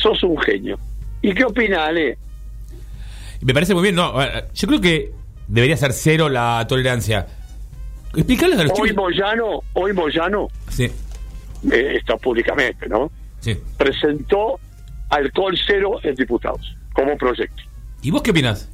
Sos 0.00 0.22
un 0.24 0.38
genio. 0.38 0.78
¿Y 1.22 1.32
qué 1.34 1.44
opina 1.44 1.86
Ale? 1.86 2.18
Me 3.42 3.54
parece 3.54 3.72
muy 3.74 3.82
bien, 3.84 3.94
no, 3.94 4.22
eh, 4.22 4.44
yo 4.54 4.68
creo 4.68 4.80
que 4.80 5.12
debería 5.48 5.76
ser 5.76 5.92
cero 5.92 6.28
la 6.28 6.64
tolerancia. 6.68 7.26
Explicarles 8.14 8.58
a 8.58 8.64
los 8.64 8.72
Hoy 8.78 8.88
chicos. 8.90 9.04
Moyano, 9.04 9.60
hoy 9.74 9.92
Moyano, 9.92 10.48
Sí, 10.68 10.84
eh, 11.72 11.94
está 11.96 12.16
públicamente, 12.16 12.88
¿no? 12.88 13.10
sí. 13.40 13.56
Presentó 13.78 14.58
alcohol 15.08 15.56
cero 15.66 15.92
en 16.02 16.14
diputados, 16.16 16.76
como 16.92 17.16
proyecto. 17.16 17.62
¿Y 18.02 18.10
vos 18.10 18.22
qué 18.22 18.30
opinás? 18.32 18.68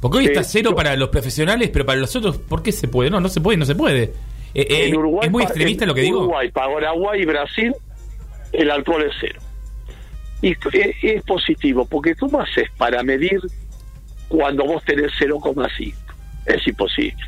Porque 0.00 0.18
hoy 0.18 0.24
Eh, 0.26 0.28
está 0.28 0.42
cero 0.44 0.70
yo- 0.70 0.76
para 0.76 0.96
los 0.96 1.08
profesionales, 1.10 1.70
pero 1.72 1.86
para 1.86 2.00
los 2.00 2.14
otros, 2.16 2.38
¿por 2.38 2.62
qué 2.62 2.72
se 2.72 2.88
puede? 2.88 3.10
No, 3.10 3.20
no 3.20 3.28
se 3.28 3.40
puede, 3.40 3.56
no 3.58 3.64
se 3.66 3.74
puede. 3.74 4.12
Eh, 4.54 4.66
eh, 4.68 4.88
en 4.88 4.96
Uruguay, 4.96 5.26
¿Es 5.26 5.32
muy 5.32 5.42
extremista 5.44 5.84
en 5.84 5.88
lo 5.88 5.94
que 5.94 6.00
digo? 6.02 6.20
Uruguay, 6.20 6.50
Paraguay 6.50 7.22
y 7.22 7.24
Brasil, 7.24 7.72
el 8.52 8.70
alcohol 8.70 9.02
es 9.04 9.12
cero. 9.20 9.40
Y 10.42 10.52
eh, 10.52 10.96
es 11.02 11.22
positivo, 11.24 11.84
porque 11.84 12.14
¿cómo 12.14 12.40
haces 12.40 12.68
para 12.76 13.02
medir 13.02 13.40
cuando 14.28 14.64
vos 14.64 14.82
tenés 14.84 15.12
0,5? 15.20 15.94
Es 16.46 16.66
imposible. 16.66 17.22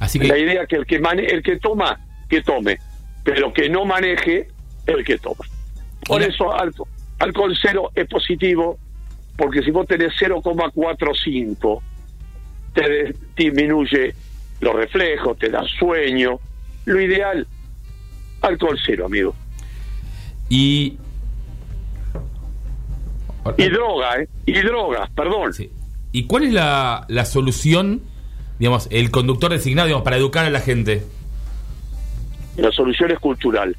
Así 0.00 0.18
que 0.18 0.26
La 0.26 0.38
idea 0.38 0.62
es 0.62 0.68
que 0.68 0.76
el 0.76 0.86
que, 0.86 0.98
mane 0.98 1.24
el 1.26 1.42
que 1.42 1.58
toma, 1.58 2.00
que 2.28 2.42
tome, 2.42 2.78
pero 3.22 3.52
que 3.52 3.68
no 3.68 3.84
maneje, 3.84 4.48
el 4.86 5.04
que 5.04 5.18
toma. 5.18 5.44
Por 6.06 6.22
eso 6.22 6.50
alco- 6.52 6.88
alcohol 7.20 7.56
cero 7.60 7.90
es 7.94 8.08
positivo, 8.08 8.78
porque 9.36 9.62
si 9.62 9.70
vos 9.70 9.86
tenés 9.86 10.12
0,45, 10.20 11.80
te 12.74 13.14
disminuye 13.36 14.12
los 14.62 14.74
reflejos, 14.74 15.36
te 15.38 15.50
da 15.50 15.62
sueño. 15.78 16.38
Lo 16.86 17.00
ideal, 17.00 17.46
alcohol 18.40 18.78
cero, 18.84 19.06
amigo. 19.06 19.34
Y. 20.48 20.96
Y 23.58 23.68
droga, 23.68 24.20
¿eh? 24.20 24.28
Y 24.46 24.52
droga, 24.60 25.08
perdón. 25.14 25.52
¿Y 26.12 26.24
cuál 26.26 26.44
es 26.44 26.52
la, 26.52 27.04
la 27.08 27.24
solución, 27.24 28.02
digamos, 28.58 28.86
el 28.90 29.10
conductor 29.10 29.50
designado, 29.50 29.86
digamos, 29.88 30.04
para 30.04 30.16
educar 30.16 30.44
a 30.44 30.50
la 30.50 30.60
gente? 30.60 31.02
La 32.56 32.70
solución 32.70 33.10
es 33.10 33.18
cultural. 33.18 33.76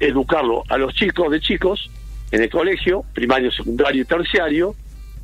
Educarlo 0.00 0.64
a 0.68 0.76
los 0.76 0.92
chicos 0.94 1.30
de 1.30 1.40
chicos 1.40 1.90
en 2.30 2.42
el 2.42 2.50
colegio, 2.50 3.04
primario, 3.14 3.50
secundario 3.52 4.02
y 4.02 4.04
terciario, 4.04 4.74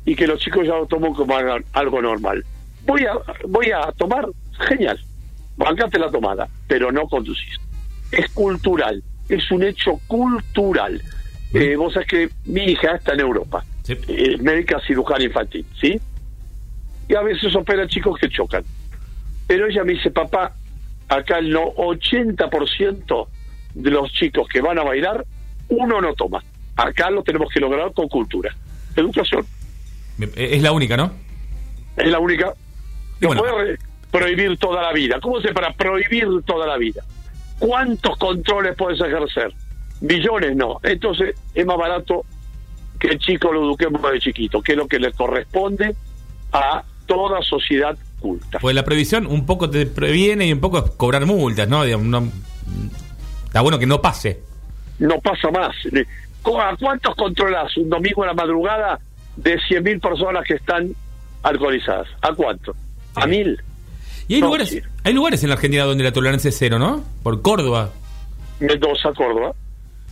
y 0.05 0.15
que 0.15 0.25
los 0.25 0.39
chicos 0.39 0.65
ya 0.65 0.73
lo 0.75 0.85
tomen 0.87 1.13
como 1.13 1.35
algo- 1.35 1.63
algo 1.73 2.01
normal. 2.01 2.43
Voy 2.87 3.01
a, 3.05 3.13
voy 3.47 3.69
a 3.71 3.91
tomar, 3.91 4.25
genial, 4.61 4.99
bancate 5.57 5.99
la 5.99 6.09
tomada, 6.11 6.47
pero 6.67 6.91
no 6.91 7.07
conducís. 7.07 7.59
Es 8.11 8.29
cultural, 8.31 9.03
es 9.29 9.49
un 9.51 9.63
hecho 9.63 9.99
cultural. 10.07 11.01
Eh, 11.53 11.75
vos 11.75 11.93
sabés 11.93 12.07
que 12.07 12.29
mi 12.45 12.63
hija 12.63 12.95
está 12.95 13.13
en 13.13 13.21
Europa, 13.21 13.63
eh, 13.87 14.37
médica 14.39 14.79
cirujana 14.85 15.23
infantil, 15.23 15.65
¿sí? 15.79 15.99
Y 17.09 17.15
a 17.15 17.21
veces 17.21 17.53
opera 17.55 17.87
chicos 17.87 18.17
que 18.19 18.29
chocan. 18.29 18.63
Pero 19.47 19.67
ella 19.67 19.83
me 19.83 19.93
dice, 19.93 20.11
papá, 20.11 20.53
acá 21.09 21.39
el 21.39 21.49
no- 21.51 21.73
80% 21.75 23.27
de 23.73 23.91
los 23.91 24.11
chicos 24.13 24.47
que 24.47 24.61
van 24.61 24.79
a 24.79 24.83
bailar, 24.83 25.25
uno 25.69 25.99
no 26.01 26.13
toma. 26.13 26.41
Acá 26.75 27.09
lo 27.09 27.21
tenemos 27.23 27.49
que 27.53 27.59
lograr 27.59 27.91
con 27.93 28.07
cultura. 28.07 28.55
Educación. 28.95 29.45
Es 30.35 30.61
la 30.61 30.71
única, 30.71 30.95
¿no? 30.95 31.11
Es 31.97 32.09
la 32.09 32.19
única. 32.19 32.53
No 33.19 33.27
bueno. 33.27 33.41
puede 33.43 33.77
prohibir 34.11 34.57
toda 34.57 34.81
la 34.81 34.91
vida. 34.93 35.19
¿Cómo 35.21 35.39
se 35.41 35.53
para 35.53 35.73
prohibir 35.73 36.27
toda 36.45 36.67
la 36.67 36.77
vida? 36.77 37.03
¿Cuántos 37.59 38.17
controles 38.17 38.75
puedes 38.75 38.99
ejercer? 38.99 39.53
Millones 40.01 40.55
no. 40.55 40.79
Entonces 40.83 41.35
es 41.53 41.65
más 41.65 41.77
barato 41.77 42.25
que 42.99 43.07
el 43.07 43.19
chico 43.19 43.51
lo 43.51 43.63
eduquemos 43.63 44.01
de 44.11 44.19
chiquito, 44.19 44.61
que 44.61 44.73
es 44.73 44.77
lo 44.77 44.87
que 44.87 44.99
le 44.99 45.11
corresponde 45.13 45.95
a 46.51 46.83
toda 47.05 47.41
sociedad 47.41 47.97
culta. 48.19 48.59
Pues 48.59 48.75
la 48.75 48.83
prohibición 48.83 49.25
un 49.27 49.45
poco 49.45 49.69
te 49.69 49.85
previene 49.85 50.45
y 50.47 50.53
un 50.53 50.59
poco 50.59 50.79
es 50.79 50.91
cobrar 50.91 51.25
multas, 51.25 51.67
no- 51.67 51.83
está 53.45 53.61
bueno 53.61 53.79
que 53.79 53.85
no 53.87 54.01
pase. 54.01 54.41
no 54.99 55.19
pasa 55.19 55.49
más. 55.51 55.75
¿A 56.43 56.75
cuántos 56.79 57.15
controlas 57.15 57.75
un 57.77 57.89
domingo 57.89 58.23
a 58.23 58.27
la 58.27 58.33
madrugada 58.33 58.99
de 59.35 59.57
100.000 59.59 59.99
personas 59.99 60.43
que 60.45 60.55
están 60.55 60.91
alcoholizadas? 61.43 62.07
¿A 62.21 62.33
cuánto? 62.33 62.75
¿A 63.15 63.25
mil? 63.27 63.59
Y 64.31 64.35
hay 64.35 64.39
No, 64.39 64.47
lugares, 64.47 64.69
sí. 64.69 64.81
hay 65.03 65.13
lugares 65.13 65.43
en 65.43 65.49
la 65.49 65.55
Argentina 65.55 65.83
donde 65.83 66.05
la 66.05 66.13
tolerancia 66.13 66.47
es 66.47 66.57
cero, 66.57 66.79
¿no? 66.79 67.03
Por 67.21 67.41
Córdoba. 67.41 67.89
Mendoza, 68.61 69.11
Córdoba. 69.13 69.53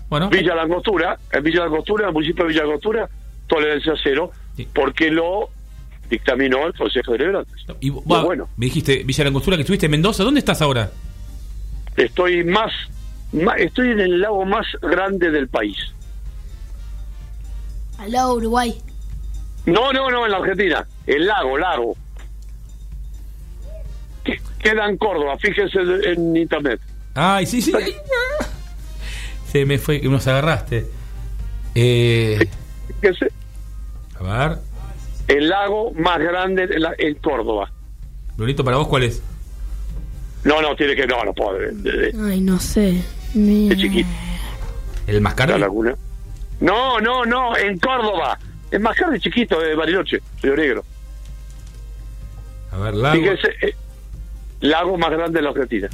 Bueno. 0.09 0.29
Villa 0.29 0.55
La 0.55 0.63
Angostura, 0.63 1.17
en 1.31 1.41
Villa 1.41 1.59
La 1.61 1.67
Angostura, 1.67 2.03
en 2.03 2.07
el 2.09 2.13
municipio 2.13 2.43
de 2.43 2.49
Villa 2.49 2.63
La 2.63 2.67
Angostura, 2.67 3.09
tolerancia 3.47 3.93
cero, 4.03 4.29
porque 4.75 5.09
lo 5.09 5.47
dictaminó 6.09 6.67
el 6.67 6.73
Consejo 6.73 7.13
de 7.13 7.19
Liberantes. 7.19 7.55
Y 7.79 7.91
bueno. 7.91 8.49
Me 8.57 8.65
dijiste, 8.65 9.03
Villa 9.05 9.23
La 9.23 9.29
Angostura, 9.29 9.55
que 9.55 9.61
estuviste 9.61 9.85
en 9.85 9.91
Mendoza. 9.93 10.25
¿Dónde 10.25 10.39
estás 10.39 10.61
ahora? 10.61 10.91
Estoy 11.95 12.43
más, 12.43 12.73
estoy 13.57 13.91
en 13.91 14.01
el 14.01 14.19
lago 14.19 14.43
más 14.43 14.65
grande 14.81 15.31
del 15.31 15.47
país. 15.47 15.77
Al 17.99 18.11
lado 18.11 18.31
de 18.33 18.37
Uruguay. 18.39 18.75
No, 19.65 19.93
no, 19.93 20.09
no, 20.09 20.25
en 20.25 20.31
la 20.31 20.37
Argentina. 20.39 20.85
El 21.07 21.25
lago, 21.25 21.57
lago. 21.57 21.95
Que- 24.59 24.69
Queda 24.71 24.87
en 24.87 24.97
Córdoba, 24.97 25.37
fíjense 25.39 25.79
en 26.05 26.35
internet. 26.35 26.79
Ay, 27.15 27.45
sí, 27.45 27.61
sí. 27.61 27.71
Se 29.51 29.65
me 29.65 29.77
fue, 29.79 29.99
que 30.01 30.07
nos 30.07 30.27
agarraste. 30.27 30.85
Eh, 31.75 32.47
Fíjense, 33.01 33.31
a 34.19 34.23
ver, 34.47 34.57
el 35.27 35.49
lago 35.49 35.91
más 35.93 36.19
grande 36.19 36.63
en, 36.63 36.81
la- 36.81 36.95
en 36.97 37.15
Córdoba. 37.15 37.71
Brunito, 38.37 38.63
¿para 38.63 38.77
vos 38.77 38.87
cuál 38.87 39.03
es? 39.03 39.21
No, 40.43 40.61
no, 40.61 40.75
tiene 40.75 40.95
que, 40.95 41.05
no, 41.07 41.23
no 41.23 41.33
puedo. 41.33 41.57
Ay, 42.25 42.41
no 42.41 42.59
sé. 42.59 43.01
Mi- 43.33 43.69
de 43.69 43.77
chiquito. 43.77 44.09
¿El 45.07 45.21
Mascardi? 45.21 45.53
La 45.53 45.59
laguna. 45.59 45.95
No, 46.61 46.99
no, 46.99 47.25
no, 47.25 47.57
en 47.57 47.77
Córdoba. 47.79 48.37
Es 48.71 48.79
más 48.79 48.95
grande 48.97 49.19
chiquito 49.19 49.59
de 49.59 49.75
Bariloche, 49.75 50.19
Río 50.41 50.55
Negro. 50.55 50.85
A 52.71 52.77
ver, 52.77 52.93
lago. 52.95 53.15
Fíjense, 53.21 53.47
eh, 53.61 53.75
lago 54.61 54.97
más 54.97 55.11
grande 55.11 55.39
de 55.39 55.43
la 55.43 55.49
Argentina. 55.49 55.87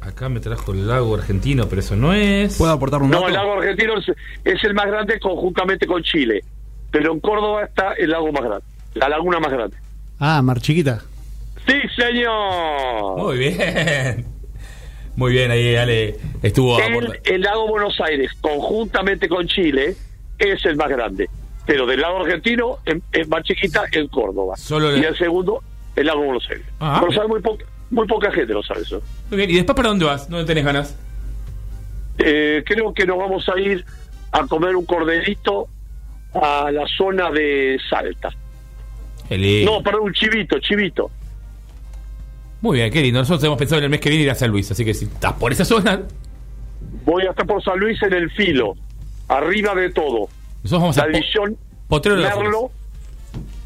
Acá 0.00 0.28
me 0.28 0.40
trajo 0.40 0.72
el 0.72 0.86
lago 0.86 1.14
argentino, 1.16 1.68
pero 1.68 1.80
eso 1.80 1.96
no 1.96 2.12
es. 2.14 2.56
¿Puedo 2.56 2.72
aportar 2.72 3.02
un 3.02 3.10
No, 3.10 3.16
dato? 3.18 3.28
el 3.28 3.34
lago 3.34 3.52
argentino 3.60 3.98
es, 3.98 4.08
es 4.44 4.64
el 4.64 4.74
más 4.74 4.86
grande 4.86 5.18
conjuntamente 5.20 5.86
con 5.86 6.02
Chile. 6.02 6.42
Pero 6.90 7.12
en 7.12 7.20
Córdoba 7.20 7.64
está 7.64 7.92
el 7.94 8.10
lago 8.10 8.32
más 8.32 8.42
grande, 8.44 8.64
la 8.94 9.08
laguna 9.08 9.40
más 9.40 9.52
grande. 9.52 9.76
Ah, 10.18 10.40
Mar 10.40 10.60
Chiquita. 10.60 11.02
¡Sí, 11.66 11.74
señor! 11.96 13.18
Muy 13.18 13.38
bien. 13.38 14.24
Muy 15.16 15.32
bien, 15.32 15.50
ahí 15.50 15.74
Ale 15.76 16.16
estuvo 16.42 16.78
El, 16.80 17.20
el 17.24 17.40
lago 17.42 17.66
Buenos 17.68 18.00
Aires, 18.00 18.30
conjuntamente 18.40 19.28
con 19.28 19.46
Chile, 19.48 19.96
es 20.38 20.64
el 20.64 20.76
más 20.76 20.88
grande. 20.88 21.28
Pero 21.66 21.84
del 21.86 22.00
lado 22.00 22.18
argentino, 22.24 22.78
en- 22.86 23.02
es 23.12 23.28
más 23.28 23.42
chiquita 23.42 23.82
en 23.92 24.06
Córdoba. 24.08 24.56
Solo 24.56 24.96
y 24.96 25.00
le- 25.00 25.08
el 25.08 25.18
segundo, 25.18 25.62
el 25.96 26.06
lago 26.06 26.22
Buenos 26.22 26.48
Aires. 26.48 26.64
Ah. 26.80 26.98
Pero 27.00 27.12
sabe 27.12 27.28
muy, 27.28 27.40
po- 27.42 27.58
Muy 27.90 28.06
poca 28.06 28.30
gente 28.32 28.52
lo 28.52 28.62
sabe 28.62 28.82
eso. 28.82 29.00
Muy 29.30 29.38
bien, 29.38 29.50
¿y 29.50 29.54
después 29.54 29.74
para 29.76 29.88
dónde 29.88 30.04
vas? 30.04 30.28
¿Dónde 30.28 30.44
tenés 30.46 30.64
ganas? 30.64 30.96
Eh, 32.18 32.62
creo 32.66 32.92
que 32.92 33.06
nos 33.06 33.16
vamos 33.18 33.48
a 33.48 33.58
ir 33.60 33.84
a 34.32 34.46
comer 34.46 34.76
un 34.76 34.84
corderito 34.84 35.68
a 36.34 36.70
la 36.70 36.86
zona 36.96 37.30
de 37.30 37.78
Salta. 37.88 38.30
Lindo. 39.30 39.72
No, 39.72 39.82
perdón, 39.82 40.02
un 40.04 40.12
chivito, 40.12 40.58
chivito. 40.58 41.10
Muy 42.60 42.78
bien, 42.78 42.90
qué 42.92 43.00
lindo. 43.02 43.20
Nosotros 43.20 43.44
hemos 43.44 43.58
pensado 43.58 43.78
en 43.78 43.84
el 43.84 43.90
mes 43.90 44.00
que 44.00 44.08
viene 44.08 44.24
ir 44.24 44.30
a 44.30 44.34
San 44.34 44.50
Luis, 44.50 44.70
así 44.70 44.84
que 44.84 44.94
si 44.94 45.04
estás 45.04 45.34
por 45.34 45.52
esa 45.52 45.64
zona, 45.64 46.02
Voy 47.04 47.24
a 47.26 47.30
estar 47.30 47.46
por 47.46 47.62
San 47.62 47.78
Luis 47.78 48.00
en 48.02 48.12
el 48.12 48.30
filo, 48.30 48.74
arriba 49.28 49.74
de 49.74 49.90
todo. 49.90 50.28
nosotros 50.62 50.80
vamos 50.80 50.96
la 50.96 51.02
a 51.04 51.06
división 51.08 51.56
Potrero 51.88 52.16
de 52.18 52.22
Merlo, 52.24 52.70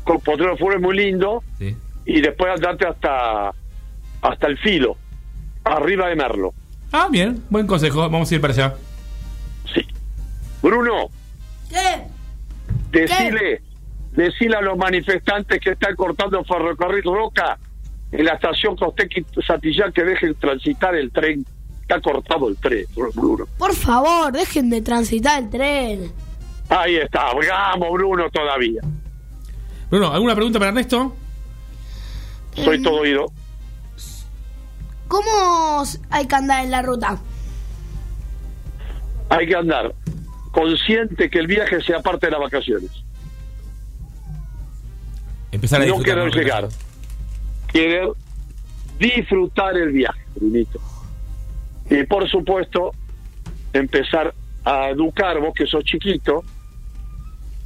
con 0.05 0.21
Potrero 0.21 0.53
de 0.53 0.57
Flores 0.57 0.81
muy 0.81 0.97
lindo, 0.97 1.43
Sí. 1.59 1.77
y 2.07 2.21
después 2.21 2.53
andate 2.55 2.87
hasta, 2.87 3.53
hasta 4.23 4.47
el 4.47 4.57
filo, 4.59 4.97
arriba 5.65 6.09
de 6.09 6.17
Merlo. 6.17 6.55
Ah, 6.93 7.09
bien, 7.11 7.43
buen 7.51 7.67
consejo. 7.67 8.01
Vamos 8.01 8.31
a 8.31 8.35
ir 8.35 8.41
para 8.41 8.53
allá. 8.53 8.75
Bruno, 10.63 11.09
¿Qué? 11.69 12.05
decile, 12.93 13.61
decile 14.13 14.57
a 14.57 14.61
los 14.61 14.79
manifestantes 14.79 15.61
que 15.61 15.71
están 15.71 15.97
cortando 15.97 16.39
el 16.39 16.45
ferrocarril 16.47 17.03
Roca 17.03 17.59
en 18.13 18.25
la 18.25 18.35
estación 18.35 18.77
Costequi 18.77 19.27
Satillán 19.45 19.93
que 19.93 20.05
dejen 20.05 20.35
transitar 20.37 20.95
el 20.95 21.11
tren. 21.11 21.45
Está 21.81 22.01
cortado 22.01 22.49
el 22.49 22.57
tren, 22.59 22.87
Bruno. 22.95 23.47
Por 23.59 23.75
favor, 23.75 24.33
dejen 24.33 24.71
de 24.71 24.83
transitar 24.83 25.43
el 25.43 25.51
tren. 25.51 26.13
Ahí 26.69 26.95
está, 26.97 27.33
vamos 27.35 27.93
Bruno 27.93 28.31
todavía. 28.31 28.83
Bruno, 29.91 30.13
¿alguna 30.13 30.37
pregunta 30.37 30.61
para 30.61 30.69
Ernesto? 30.69 31.17
Soy 32.55 32.81
todo 32.81 33.01
oído. 33.01 33.27
¿Cómo 35.13 35.85
hay 36.09 36.27
que 36.27 36.35
andar 36.35 36.65
en 36.65 36.71
la 36.71 36.81
ruta? 36.81 37.19
Hay 39.29 39.47
que 39.47 39.55
andar 39.55 39.95
consciente 40.53 41.29
que 41.29 41.39
el 41.39 41.47
viaje 41.47 41.83
sea 41.83 42.01
parte 42.01 42.29
de 42.29 42.33
las 42.33 42.41
vacaciones. 42.41 42.91
Empezar 45.51 45.83
a 45.83 45.85
no 45.85 45.97
disfrutar. 45.99 46.15
querer 46.15 46.35
llegar. 46.35 46.69
Querer 47.71 48.09
disfrutar 48.99 49.77
el 49.77 49.93
viaje, 49.93 50.23
Brunito. 50.35 50.81
Y 51.91 52.05
por 52.05 52.27
supuesto, 52.31 52.93
empezar 53.75 54.33
a 54.65 54.89
educar, 54.89 55.39
vos 55.41 55.53
que 55.55 55.67
sos 55.67 55.85
chiquito 55.85 56.43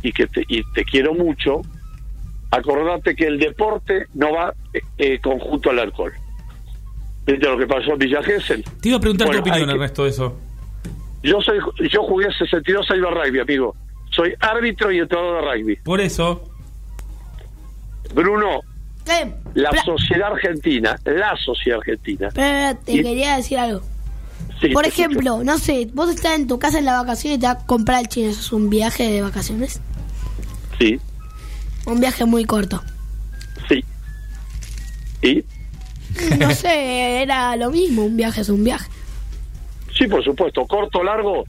y 0.02 0.10
que 0.10 0.26
te, 0.26 0.42
y 0.48 0.64
te 0.72 0.84
quiero 0.84 1.14
mucho, 1.14 1.62
acordate 2.50 3.14
que 3.14 3.28
el 3.28 3.38
deporte 3.38 4.06
no 4.14 4.32
va 4.32 4.52
eh, 4.72 4.80
eh, 4.98 5.20
conjunto 5.20 5.70
al 5.70 5.78
alcohol. 5.78 6.12
¿Viste 7.26 7.46
lo 7.48 7.58
que 7.58 7.66
pasó 7.66 7.92
en 7.92 7.98
Villa 7.98 8.22
Gesell? 8.22 8.62
Te 8.80 8.88
iba 8.88 8.98
a 8.98 9.00
preguntar 9.00 9.26
Bueno, 9.26 9.42
tu 9.42 9.48
opinión, 9.50 9.70
Ernesto, 9.70 10.04
de 10.04 10.10
eso. 10.10 10.38
Yo 11.22 11.40
soy 11.40 11.58
yo 11.90 12.02
jugué 12.04 12.28
62 12.38 12.88
años 12.90 13.06
de 13.14 13.24
rugby, 13.24 13.40
amigo. 13.40 13.74
Soy 14.10 14.32
árbitro 14.40 14.92
y 14.92 14.98
entrenador 15.00 15.44
de 15.44 15.50
rugby. 15.52 15.76
Por 15.76 16.00
eso. 16.00 16.48
Bruno, 18.14 18.60
¿Qué? 19.04 19.32
la 19.54 19.70
Pla- 19.70 19.82
sociedad 19.84 20.32
argentina, 20.32 20.98
la 21.04 21.36
sociedad 21.44 21.78
argentina. 21.80 22.28
Espera, 22.28 22.74
te 22.76 22.92
Y- 22.92 23.02
quería 23.02 23.36
decir 23.36 23.58
algo. 23.58 23.82
Sí, 24.60 24.68
Por 24.68 24.86
ejemplo, 24.86 25.42
no 25.44 25.58
sé, 25.58 25.88
vos 25.92 26.08
estás 26.08 26.36
en 26.36 26.46
tu 26.46 26.58
casa 26.58 26.78
en 26.78 26.86
la 26.86 26.94
vacación 27.02 27.34
y 27.34 27.38
te 27.38 27.46
vas 27.46 27.56
a 27.62 27.66
comprar 27.66 28.00
el 28.00 28.08
chino. 28.08 28.30
¿Eso 28.30 28.40
es 28.40 28.52
un 28.52 28.70
viaje 28.70 29.10
de 29.10 29.20
vacaciones? 29.22 29.80
Sí, 30.78 30.98
Un 31.86 32.00
viaje 32.00 32.24
muy 32.24 32.44
corto. 32.44 32.82
sí. 33.68 33.84
¿Y? 35.22 35.44
No 36.38 36.50
sé, 36.52 37.22
era 37.22 37.56
lo 37.56 37.70
mismo. 37.70 38.04
Un 38.04 38.16
viaje 38.16 38.40
es 38.40 38.48
un 38.48 38.64
viaje. 38.64 38.90
Sí, 39.96 40.06
por 40.08 40.22
supuesto. 40.24 40.66
Corto 40.66 40.98
o 40.98 41.04
largo 41.04 41.44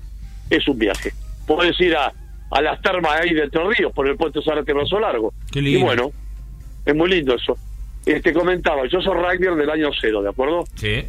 es 0.50 0.68
un 0.68 0.78
viaje. 0.80 1.12
Puedes 1.46 1.80
ir 1.82 1.96
a, 1.96 2.14
a 2.52 2.62
las 2.62 2.82
termas 2.82 3.20
ahí 3.20 3.34
de 3.34 3.44
Entre 3.44 3.62
Ríos 3.68 3.92
por 3.94 4.08
el 4.08 4.16
puente 4.18 4.40
Zárate 4.44 4.74
Brazo 4.74 5.00
Largo. 5.00 5.34
Qué 5.52 5.62
lindo. 5.62 5.80
Y 5.80 5.84
bueno, 5.84 6.12
es 6.86 6.96
muy 6.96 7.10
lindo 7.10 7.36
eso. 7.36 7.58
Eh, 8.06 8.22
te 8.22 8.32
comentaba, 8.34 8.84
yo 8.88 9.02
soy 9.02 9.14
rugbyer 9.16 9.56
del 9.56 9.70
año 9.70 9.90
cero, 10.00 10.22
¿de 10.22 10.30
acuerdo? 10.30 10.64
Sí. 10.76 11.04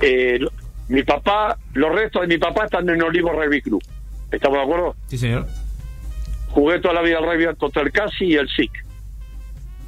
Eh, 0.00 0.38
lo- 0.38 0.52
mi 0.88 1.02
papá, 1.02 1.58
los 1.74 1.92
restos 1.94 2.22
de 2.22 2.28
mi 2.28 2.38
papá 2.38 2.64
están 2.64 2.88
en 2.88 3.02
Olivo 3.02 3.30
Rugby 3.32 3.60
Club. 3.60 3.82
¿Estamos 4.30 4.58
de 4.58 4.62
acuerdo? 4.64 4.96
Sí, 5.08 5.18
señor. 5.18 5.46
Jugué 6.50 6.78
toda 6.80 6.94
la 6.94 7.02
vida 7.02 7.18
al 7.18 7.24
rugby 7.24 7.54
contra 7.56 7.82
el 7.82 7.92
CASI 7.92 8.24
y 8.26 8.34
el 8.36 8.48
SIC. 8.48 8.70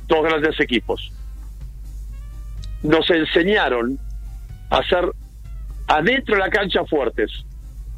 Dos 0.08 0.22
grandes 0.24 0.58
equipos. 0.60 1.12
Nos 2.82 3.08
enseñaron 3.10 3.98
a 4.70 4.78
hacer 4.78 5.10
adentro 5.86 6.36
de 6.36 6.40
la 6.40 6.50
cancha 6.50 6.84
fuertes, 6.84 7.30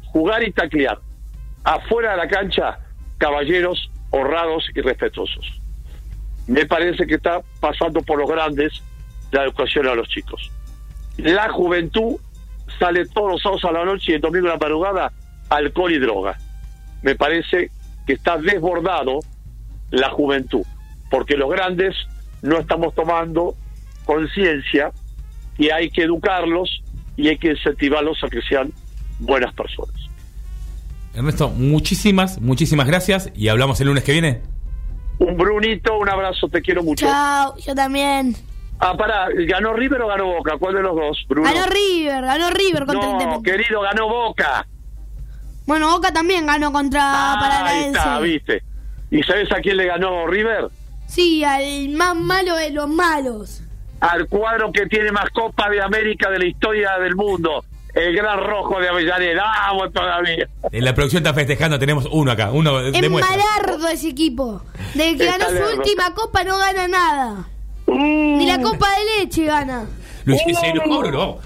jugar 0.05 0.43
y 0.43 0.51
taclear. 0.51 0.99
Afuera 1.63 2.11
de 2.11 2.17
la 2.17 2.27
cancha, 2.27 2.79
caballeros 3.17 3.89
honrados 4.09 4.69
y 4.75 4.81
respetuosos. 4.81 5.61
Me 6.47 6.65
parece 6.65 7.07
que 7.07 7.15
está 7.15 7.41
pasando 7.59 8.01
por 8.01 8.19
los 8.19 8.29
grandes 8.29 8.83
la 9.31 9.43
educación 9.43 9.87
a 9.87 9.95
los 9.95 10.07
chicos. 10.09 10.51
La 11.17 11.49
juventud 11.49 12.17
sale 12.79 13.05
todos 13.07 13.31
los 13.33 13.41
sábados 13.41 13.65
a 13.65 13.71
la 13.71 13.85
noche 13.85 14.11
y 14.11 14.15
el 14.15 14.21
domingo 14.21 14.47
a 14.47 14.51
la 14.51 14.57
madrugada 14.57 15.11
alcohol 15.49 15.91
y 15.91 15.99
droga. 15.99 16.37
Me 17.01 17.15
parece 17.15 17.69
que 18.05 18.13
está 18.13 18.37
desbordado 18.37 19.19
la 19.91 20.09
juventud, 20.09 20.65
porque 21.09 21.37
los 21.37 21.49
grandes 21.49 21.95
no 22.41 22.57
estamos 22.57 22.93
tomando 22.95 23.55
conciencia 24.03 24.91
y 25.57 25.69
hay 25.69 25.89
que 25.89 26.03
educarlos 26.03 26.81
y 27.15 27.27
hay 27.29 27.37
que 27.37 27.51
incentivarlos 27.51 28.23
a 28.23 28.27
que 28.27 28.41
sean 28.41 28.71
buenas 29.19 29.53
personas. 29.53 29.93
Ernesto, 31.13 31.49
muchísimas, 31.49 32.41
muchísimas 32.41 32.87
gracias 32.87 33.29
y 33.35 33.47
hablamos 33.47 33.79
el 33.81 33.87
lunes 33.87 34.03
que 34.03 34.13
viene. 34.13 34.41
Un 35.19 35.37
Brunito, 35.37 35.97
un 35.99 36.09
abrazo, 36.09 36.47
te 36.49 36.61
quiero 36.61 36.81
mucho. 36.83 37.05
Chao, 37.05 37.55
yo 37.57 37.75
también. 37.75 38.35
Ah, 38.79 38.97
pará, 38.97 39.27
¿ganó 39.47 39.73
River 39.73 40.01
o 40.01 40.07
ganó 40.07 40.25
Boca? 40.25 40.57
¿Cuál 40.59 40.75
de 40.75 40.81
los 40.81 40.95
dos, 40.95 41.23
Bruno? 41.29 41.47
Ganó 41.53 41.67
River, 41.67 42.21
ganó 42.25 42.49
River 42.49 42.85
contra 42.85 43.05
no, 43.05 43.11
Independiente. 43.11 43.51
querido, 43.51 43.81
ganó 43.81 44.09
Boca. 44.09 44.67
Bueno, 45.65 45.89
Boca 45.91 46.11
también 46.11 46.45
ganó 46.45 46.71
contra 46.73 47.33
Ahí 47.33 47.39
Paranaense. 47.39 47.97
está, 47.97 48.19
viste. 48.19 48.63
¿Y 49.11 49.21
sabes 49.23 49.51
a 49.51 49.61
quién 49.61 49.77
le 49.77 49.85
ganó 49.85 50.25
River? 50.27 50.67
Sí, 51.05 51.43
al 51.43 51.89
más 51.89 52.15
malo 52.15 52.55
de 52.55 52.71
los 52.71 52.89
malos. 52.89 53.62
Al 54.11 54.27
cuadro 54.27 54.71
que 54.71 54.85
tiene 54.87 55.11
más 55.11 55.29
Copa 55.31 55.69
de 55.69 55.81
América 55.81 56.29
de 56.29 56.39
la 56.39 56.45
historia 56.45 56.91
del 56.99 57.15
mundo. 57.15 57.63
El 57.93 58.15
Gran 58.15 58.39
Rojo 58.39 58.79
de 58.79 58.89
Avellaneda. 58.89 59.43
¡Vamos 59.67 59.93
todavía! 59.93 60.47
En 60.71 60.83
la 60.83 60.93
producción 60.95 61.21
está 61.23 61.33
festejando, 61.33 61.77
tenemos 61.77 62.07
uno 62.11 62.31
acá, 62.31 62.49
uno 62.51 62.79
de, 62.81 62.91
de 62.91 63.09
malardo 63.09 63.87
ese 63.87 64.09
equipo. 64.09 64.63
Desde 64.95 65.15
que 65.17 65.25
Está 65.27 65.37
ganó 65.37 65.57
su 65.69 65.77
última 65.77 66.13
copa 66.15 66.43
no 66.43 66.57
gana 66.57 66.87
nada. 66.87 67.47
Uh. 67.85 68.37
Ni 68.37 68.47
la 68.47 68.59
copa 68.61 68.87
de 68.89 69.23
leche 69.23 69.45
gana. 69.45 69.85
Luis, 70.25 70.41
se 70.59 70.67
enojó, 70.67 71.03
no. 71.11 71.37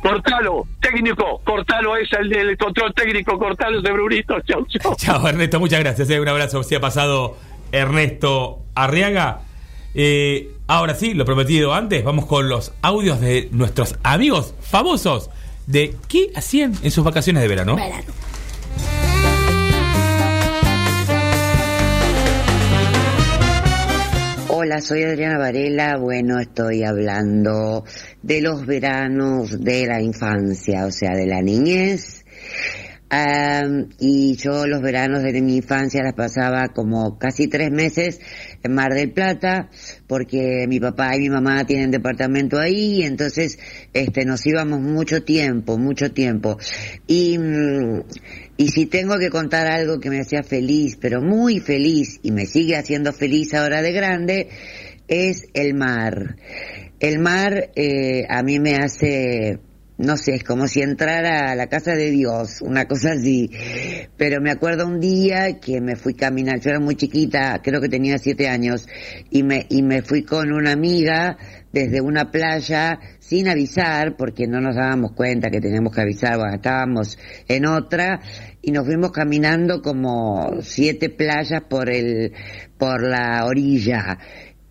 Cortalo, 0.00 0.66
técnico, 0.80 1.40
cortalo 1.44 1.96
es 1.96 2.12
el 2.12 2.28
del 2.28 2.56
control 2.58 2.92
técnico, 2.94 3.38
cortalo 3.38 3.80
de 3.80 3.90
Brunito, 3.90 4.38
chau, 4.42 4.64
chau. 4.66 4.94
Chao, 4.98 5.26
Ernesto, 5.26 5.58
muchas 5.58 5.80
gracias. 5.80 6.08
eh, 6.10 6.20
Un 6.20 6.28
abrazo. 6.28 6.62
Se 6.62 6.76
ha 6.76 6.80
pasado 6.80 7.36
Ernesto 7.72 8.60
Arriaga. 8.74 9.40
Eh, 9.94 10.50
ahora 10.66 10.94
sí, 10.94 11.14
lo 11.14 11.24
prometido 11.24 11.72
antes, 11.72 12.02
vamos 12.02 12.26
con 12.26 12.48
los 12.48 12.72
audios 12.82 13.20
de 13.20 13.48
nuestros 13.52 13.96
amigos 14.02 14.54
famosos 14.60 15.30
de 15.68 15.94
qué 16.08 16.30
hacían 16.34 16.74
en 16.82 16.90
sus 16.90 17.04
vacaciones 17.04 17.42
de 17.42 17.48
verano. 17.48 17.76
Verano. 17.76 18.12
Hola, 24.48 24.80
soy 24.80 25.02
Adriana 25.04 25.38
Varela. 25.38 25.96
Bueno, 25.98 26.40
estoy 26.40 26.84
hablando 26.84 27.84
de 28.22 28.40
los 28.40 28.66
veranos 28.66 29.60
de 29.62 29.86
la 29.86 30.00
infancia, 30.00 30.86
o 30.86 30.90
sea, 30.90 31.14
de 31.14 31.26
la 31.26 31.42
niñez. 31.42 32.24
Y 34.00 34.36
yo 34.36 34.66
los 34.66 34.82
veranos 34.82 35.22
de 35.22 35.40
mi 35.40 35.56
infancia 35.56 36.02
las 36.02 36.14
pasaba 36.14 36.68
como 36.68 37.18
casi 37.18 37.46
tres 37.46 37.70
meses 37.70 38.20
en 38.64 38.74
Mar 38.74 38.94
del 38.94 39.12
Plata, 39.12 39.68
porque 40.06 40.64
mi 40.66 40.80
papá 40.80 41.14
y 41.16 41.20
mi 41.20 41.28
mamá 41.28 41.66
tienen 41.66 41.90
departamento 41.90 42.58
ahí, 42.58 43.02
entonces 43.02 43.58
este, 43.92 44.24
nos 44.24 44.44
íbamos 44.46 44.80
mucho 44.80 45.22
tiempo, 45.22 45.76
mucho 45.76 46.12
tiempo. 46.12 46.58
Y, 47.06 47.36
mm, 47.38 48.02
y 48.56 48.68
si 48.68 48.86
tengo 48.86 49.18
que 49.18 49.28
contar 49.28 49.66
algo 49.66 50.00
que 50.00 50.08
me 50.08 50.20
hacía 50.20 50.42
feliz, 50.42 50.96
pero 50.98 51.20
muy 51.20 51.60
feliz, 51.60 52.20
y 52.22 52.32
me 52.32 52.46
sigue 52.46 52.76
haciendo 52.76 53.12
feliz 53.12 53.52
ahora 53.52 53.82
de 53.82 53.92
grande, 53.92 54.48
es 55.08 55.46
el 55.52 55.74
mar. 55.74 56.36
El 57.00 57.18
mar 57.18 57.70
eh, 57.76 58.24
a 58.30 58.42
mí 58.42 58.58
me 58.60 58.76
hace, 58.76 59.58
no 59.96 60.16
sé, 60.16 60.34
es 60.34 60.44
como 60.44 60.66
si 60.66 60.82
entrara 60.82 61.52
a 61.52 61.54
la 61.54 61.68
casa 61.68 61.94
de 61.94 62.10
Dios, 62.10 62.60
una 62.62 62.86
cosa 62.86 63.12
así. 63.12 63.50
Pero 64.16 64.40
me 64.40 64.50
acuerdo 64.50 64.86
un 64.86 64.98
día 64.98 65.60
que 65.60 65.80
me 65.80 65.94
fui 65.94 66.14
caminar, 66.14 66.60
yo 66.60 66.70
era 66.70 66.80
muy 66.80 66.96
chiquita, 66.96 67.60
creo 67.62 67.80
que 67.80 67.88
tenía 67.88 68.18
siete 68.18 68.48
años, 68.48 68.88
y 69.30 69.42
me, 69.44 69.66
y 69.68 69.82
me 69.82 70.02
fui 70.02 70.24
con 70.24 70.52
una 70.52 70.72
amiga 70.72 71.36
desde 71.72 72.00
una 72.00 72.30
playa 72.30 72.98
sin 73.18 73.48
avisar, 73.48 74.16
porque 74.16 74.46
no 74.46 74.60
nos 74.60 74.76
dábamos 74.76 75.12
cuenta 75.12 75.50
que 75.50 75.60
teníamos 75.60 75.94
que 75.94 76.00
avisar, 76.00 76.38
bueno, 76.38 76.54
estábamos 76.54 77.18
en 77.48 77.66
otra 77.66 78.20
y 78.62 78.70
nos 78.70 78.86
fuimos 78.86 79.12
caminando 79.12 79.82
como 79.82 80.60
siete 80.62 81.10
playas 81.10 81.62
por 81.68 81.90
el, 81.90 82.32
por 82.78 83.02
la 83.02 83.44
orilla. 83.44 84.18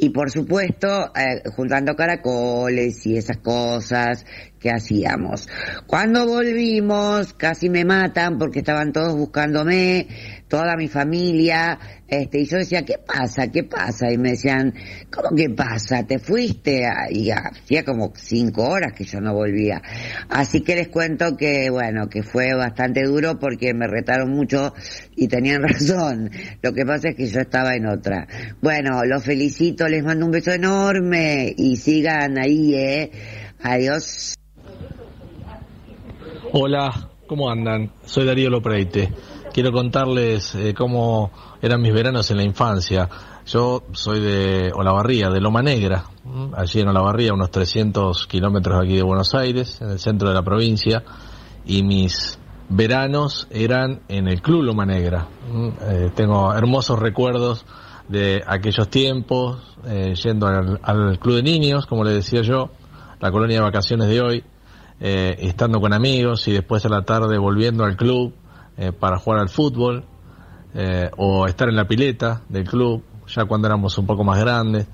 Y 0.04 0.10
por 0.10 0.30
supuesto, 0.30 1.14
eh, 1.16 1.44
juntando 1.56 1.96
caracoles 1.96 3.06
y 3.06 3.16
esas 3.16 3.38
cosas 3.38 4.26
que 4.60 4.70
hacíamos. 4.70 5.48
Cuando 5.88 6.28
volvimos, 6.28 7.32
casi 7.32 7.70
me 7.70 7.86
matan 7.86 8.38
porque 8.38 8.60
estaban 8.60 8.92
todos 8.92 9.16
buscándome, 9.16 10.43
toda 10.54 10.78
mi 10.78 10.88
familia, 10.88 11.80
este, 12.08 12.42
y 12.42 12.46
yo 12.46 12.60
decía, 12.60 12.86
¿qué 12.86 13.00
pasa? 13.00 13.48
¿Qué 13.48 13.64
pasa? 13.64 14.12
Y 14.12 14.20
me 14.20 14.30
decían, 14.34 14.72
¿cómo 15.12 15.36
que 15.36 15.50
pasa? 15.50 16.06
¿Te 16.06 16.20
fuiste? 16.20 16.88
Y 17.10 17.32
hacía 17.32 17.84
como 17.84 18.14
cinco 18.16 18.70
horas 18.70 18.94
que 18.94 19.04
yo 19.04 19.20
no 19.20 19.34
volvía. 19.34 19.82
Así 20.30 20.62
que 20.62 20.76
les 20.76 20.90
cuento 20.90 21.36
que, 21.36 21.72
bueno, 21.72 22.08
que 22.08 22.22
fue 22.22 22.54
bastante 22.54 23.02
duro 23.02 23.40
porque 23.40 23.74
me 23.74 23.88
retaron 23.88 24.30
mucho 24.30 24.76
y 25.16 25.28
tenían 25.28 25.64
razón. 25.68 26.30
Lo 26.62 26.72
que 26.72 26.86
pasa 26.86 27.10
es 27.10 27.16
que 27.16 27.26
yo 27.26 27.40
estaba 27.40 27.74
en 27.74 27.88
otra. 27.88 28.28
Bueno, 28.62 29.04
los 29.06 29.24
felicito, 29.24 29.88
les 29.88 30.04
mando 30.04 30.28
un 30.28 30.34
beso 30.34 30.52
enorme 30.52 31.52
y 31.58 31.78
sigan 31.78 32.38
ahí, 32.38 32.76
eh. 32.76 33.12
Adiós. 33.64 34.36
Hola, 36.52 37.10
¿cómo 37.26 37.50
andan? 37.50 37.92
Soy 38.06 38.28
Darío 38.28 38.52
Lopreite. 38.52 39.10
Quiero 39.54 39.72
contarles 39.72 40.56
eh, 40.56 40.74
cómo 40.74 41.30
eran 41.62 41.80
mis 41.80 41.94
veranos 41.94 42.32
en 42.32 42.38
la 42.38 42.44
infancia. 42.44 43.08
Yo 43.46 43.84
soy 43.92 44.20
de 44.20 44.72
Olavarría, 44.74 45.30
de 45.30 45.40
Loma 45.40 45.62
Negra, 45.62 46.06
¿m? 46.26 46.50
allí 46.58 46.80
en 46.80 46.88
Olavarría, 46.88 47.34
unos 47.34 47.52
300 47.52 48.26
kilómetros 48.26 48.84
aquí 48.84 48.96
de 48.96 49.04
Buenos 49.04 49.36
Aires, 49.36 49.80
en 49.80 49.92
el 49.92 50.00
centro 50.00 50.30
de 50.30 50.34
la 50.34 50.42
provincia, 50.42 51.04
y 51.66 51.84
mis 51.84 52.40
veranos 52.68 53.48
eran 53.52 54.02
en 54.08 54.28
el 54.28 54.42
Club 54.42 54.64
Loma 54.64 54.88
Negra. 54.88 55.28
¿m? 55.48 55.72
Eh, 55.82 56.12
tengo 56.16 56.52
hermosos 56.52 56.98
recuerdos 56.98 57.64
de 58.08 58.42
aquellos 58.48 58.90
tiempos, 58.90 59.78
eh, 59.86 60.16
yendo 60.16 60.48
al, 60.48 60.80
al 60.82 61.20
Club 61.20 61.36
de 61.36 61.44
Niños, 61.44 61.86
como 61.86 62.04
le 62.04 62.12
decía 62.12 62.42
yo, 62.42 62.72
la 63.20 63.32
colonia 63.32 63.58
de 63.58 63.64
vacaciones 63.64 64.08
de 64.08 64.20
hoy, 64.20 64.44
eh, 65.00 65.36
estando 65.40 65.80
con 65.80 65.94
amigos 65.94 66.48
y 66.48 66.54
después 66.54 66.86
a 66.86 66.90
la 66.90 67.04
tarde 67.04 67.38
volviendo 67.38 67.84
al 67.84 67.98
club 67.98 68.34
eh, 68.78 68.92
para 68.92 69.18
jugar 69.18 69.40
al 69.42 69.50
fútbol 69.50 70.06
eh, 70.74 71.10
o 71.18 71.46
estar 71.48 71.70
en 71.70 71.76
la 71.76 71.86
pileta 71.86 72.42
del 72.50 72.64
club 72.68 73.04
ya 73.28 73.46
cuando 73.46 73.68
éramos 73.68 73.98
un 73.98 74.06
poco 74.06 74.24
más 74.24 74.40
grandes. 74.40 74.88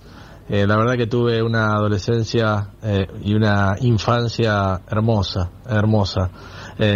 Eh, 0.49 0.65
la 0.65 0.77
verdad 0.77 0.95
que 0.97 1.06
tuve 1.07 1.43
una 1.43 1.73
adolescencia 1.76 2.69
eh, 2.81 3.06
y 3.23 3.35
una 3.35 3.76
infancia 3.81 4.81
hermosa, 4.89 5.51
hermosa. 5.68 6.30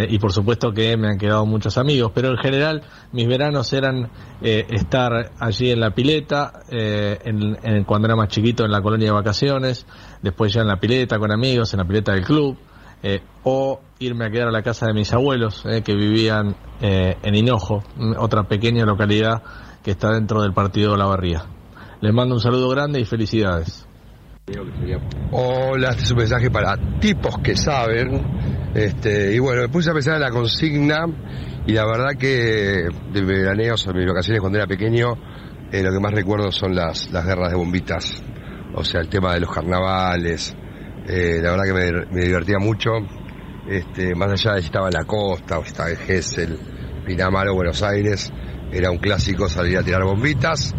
Y 0.07 0.17
por 0.17 0.31
supuesto 0.31 0.71
que 0.71 0.95
me 0.95 1.09
han 1.09 1.17
quedado 1.17 1.45
muchos 1.45 1.77
amigos, 1.77 2.13
pero 2.15 2.29
en 2.29 2.37
general 2.37 2.83
mis 3.11 3.27
veranos 3.27 3.73
eran 3.73 4.09
estar 4.41 5.31
allí 5.39 5.71
en 5.71 5.81
la 5.81 5.91
pileta, 5.91 6.61
en- 6.69 7.57
en- 7.61 7.83
cuando 7.83 8.07
era 8.07 8.15
más 8.15 8.29
chiquito 8.29 8.63
en 8.63 8.71
la 8.71 8.81
colonia 8.81 9.07
de 9.07 9.13
vacaciones, 9.13 9.85
después 10.21 10.53
ya 10.53 10.61
en 10.61 10.67
la 10.69 10.77
pileta 10.79 11.19
con 11.19 11.33
amigos, 11.33 11.73
en 11.73 11.79
la 11.79 11.85
pileta 11.85 12.13
del 12.13 12.23
club, 12.23 12.57
eh, 13.03 13.21
o 13.43 13.81
irme 13.99 14.25
a 14.25 14.31
quedar 14.31 14.47
a 14.47 14.51
la 14.51 14.63
casa 14.63 14.87
de 14.87 14.93
mis 14.93 15.11
abuelos, 15.11 15.65
eh, 15.65 15.81
que 15.83 15.93
vivían 15.93 16.55
eh, 16.81 17.17
en 17.21 17.35
Hinojo, 17.35 17.83
otra 18.17 18.43
pequeña 18.43 18.85
localidad 18.85 19.43
que 19.83 19.91
está 19.91 20.13
dentro 20.13 20.41
del 20.41 20.53
partido 20.53 20.93
de 20.93 20.97
la 20.97 21.05
Barría. 21.05 21.43
Les 21.99 22.13
mando 22.13 22.35
un 22.35 22.41
saludo 22.41 22.69
grande 22.69 23.01
y 23.01 23.05
felicidades. 23.05 23.85
Hola, 25.31 25.89
este 25.89 26.03
es 26.03 26.11
un 26.11 26.17
mensaje 26.17 26.49
para 26.49 26.77
tipos 26.99 27.37
que 27.39 27.57
saben. 27.57 28.71
Este, 28.73 29.33
y 29.35 29.39
bueno, 29.39 29.63
me 29.63 29.69
puse 29.69 29.91
a 29.91 29.93
pensar 29.93 30.15
en 30.15 30.21
la 30.21 30.31
consigna 30.31 31.05
y 31.65 31.73
la 31.73 31.85
verdad 31.85 32.11
que 32.17 32.87
de 33.11 33.21
veraneos 33.21 33.85
o 33.85 33.93
mis 33.93 34.07
vacaciones 34.07 34.39
cuando 34.39 34.59
era 34.59 34.67
pequeño, 34.67 35.13
lo 35.71 35.91
que 35.91 35.99
más 35.99 36.13
recuerdo 36.13 36.51
son 36.51 36.73
las, 36.73 37.11
las 37.11 37.25
guerras 37.25 37.51
de 37.51 37.57
bombitas. 37.57 38.23
O 38.75 38.83
sea, 38.83 39.01
el 39.01 39.09
tema 39.09 39.33
de 39.33 39.41
los 39.41 39.51
carnavales. 39.51 40.55
Eh, 41.07 41.39
la 41.41 41.51
verdad 41.51 41.63
que 41.65 42.05
me, 42.11 42.21
divertía 42.21 42.59
mucho. 42.59 42.91
Este, 43.67 44.13
más 44.15 44.31
allá 44.31 44.55
de 44.55 44.61
si 44.61 44.65
estaba 44.67 44.87
en 44.87 44.93
la 44.93 45.05
costa 45.05 45.59
o 45.59 45.63
si 45.63 45.69
estaba 45.69 45.89
en 45.89 45.97
Gessel, 45.97 46.57
Pinamar 47.05 47.47
o 47.49 47.55
Buenos 47.55 47.81
Aires, 47.83 48.31
era 48.71 48.89
un 48.91 48.97
clásico 48.97 49.47
salir 49.47 49.77
a 49.77 49.83
tirar 49.83 50.03
bombitas. 50.03 50.73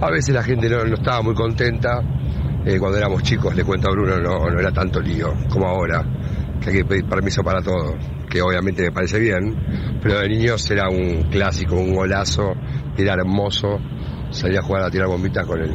A 0.00 0.10
veces 0.10 0.34
la 0.34 0.42
gente 0.42 0.68
no, 0.68 0.82
estaba 0.82 1.22
muy 1.22 1.34
contenta. 1.34 2.00
Eh, 2.64 2.78
cuando 2.78 2.98
éramos 2.98 3.22
chicos, 3.22 3.54
le 3.54 3.64
cuento 3.64 3.88
a 3.88 3.92
Bruno, 3.92 4.18
no, 4.18 4.58
era 4.58 4.72
tanto 4.72 5.00
lío 5.00 5.32
como 5.48 5.66
ahora, 5.68 6.04
que 6.60 6.70
hay 6.70 6.76
que 6.78 6.84
pedir 6.84 7.04
permiso 7.04 7.42
para 7.44 7.62
todo, 7.62 7.94
que 8.28 8.42
obviamente 8.42 8.82
me 8.82 8.90
parece 8.90 9.20
bien, 9.20 10.00
pero 10.02 10.18
de 10.18 10.28
niños 10.28 10.68
era 10.68 10.88
un 10.88 11.30
clásico, 11.30 11.76
un 11.76 11.94
golazo, 11.94 12.54
era 12.96 13.14
hermoso, 13.14 13.78
salir 14.30 14.58
a 14.58 14.62
jugar 14.62 14.82
a 14.82 14.90
tirar 14.90 15.06
bombitas 15.06 15.46
con 15.46 15.60
el, 15.60 15.74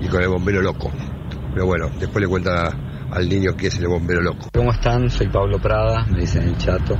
y 0.00 0.08
con 0.08 0.22
el 0.22 0.28
bombero 0.28 0.62
loco. 0.62 0.90
Pero 1.52 1.66
bueno, 1.66 1.90
después 2.00 2.22
le 2.22 2.28
cuenta 2.28 2.70
al 3.12 3.28
niño 3.28 3.54
que 3.54 3.66
es 3.66 3.78
el 3.78 3.88
bombero 3.88 4.22
loco. 4.22 4.48
¿Cómo 4.52 4.72
están? 4.72 5.10
Soy 5.10 5.28
Pablo 5.28 5.58
Prada, 5.58 6.06
me 6.10 6.20
dicen 6.20 6.44
el 6.44 6.56
chato. 6.56 6.96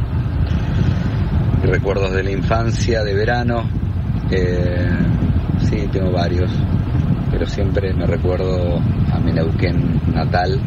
Recuerdos 1.62 2.12
de 2.12 2.22
la 2.22 2.30
infancia, 2.30 3.02
de 3.02 3.14
verano. 3.14 3.62
eh, 4.30 4.90
sí, 5.60 5.89
tengo 5.90 6.10
varios, 6.12 6.51
pero 7.30 7.47
siempre 7.47 7.94
me 7.94 8.06
recuerdo 8.06 8.78
a 9.10 9.18
mi 9.20 9.32
Neuquén 9.32 10.01
natal, 10.12 10.60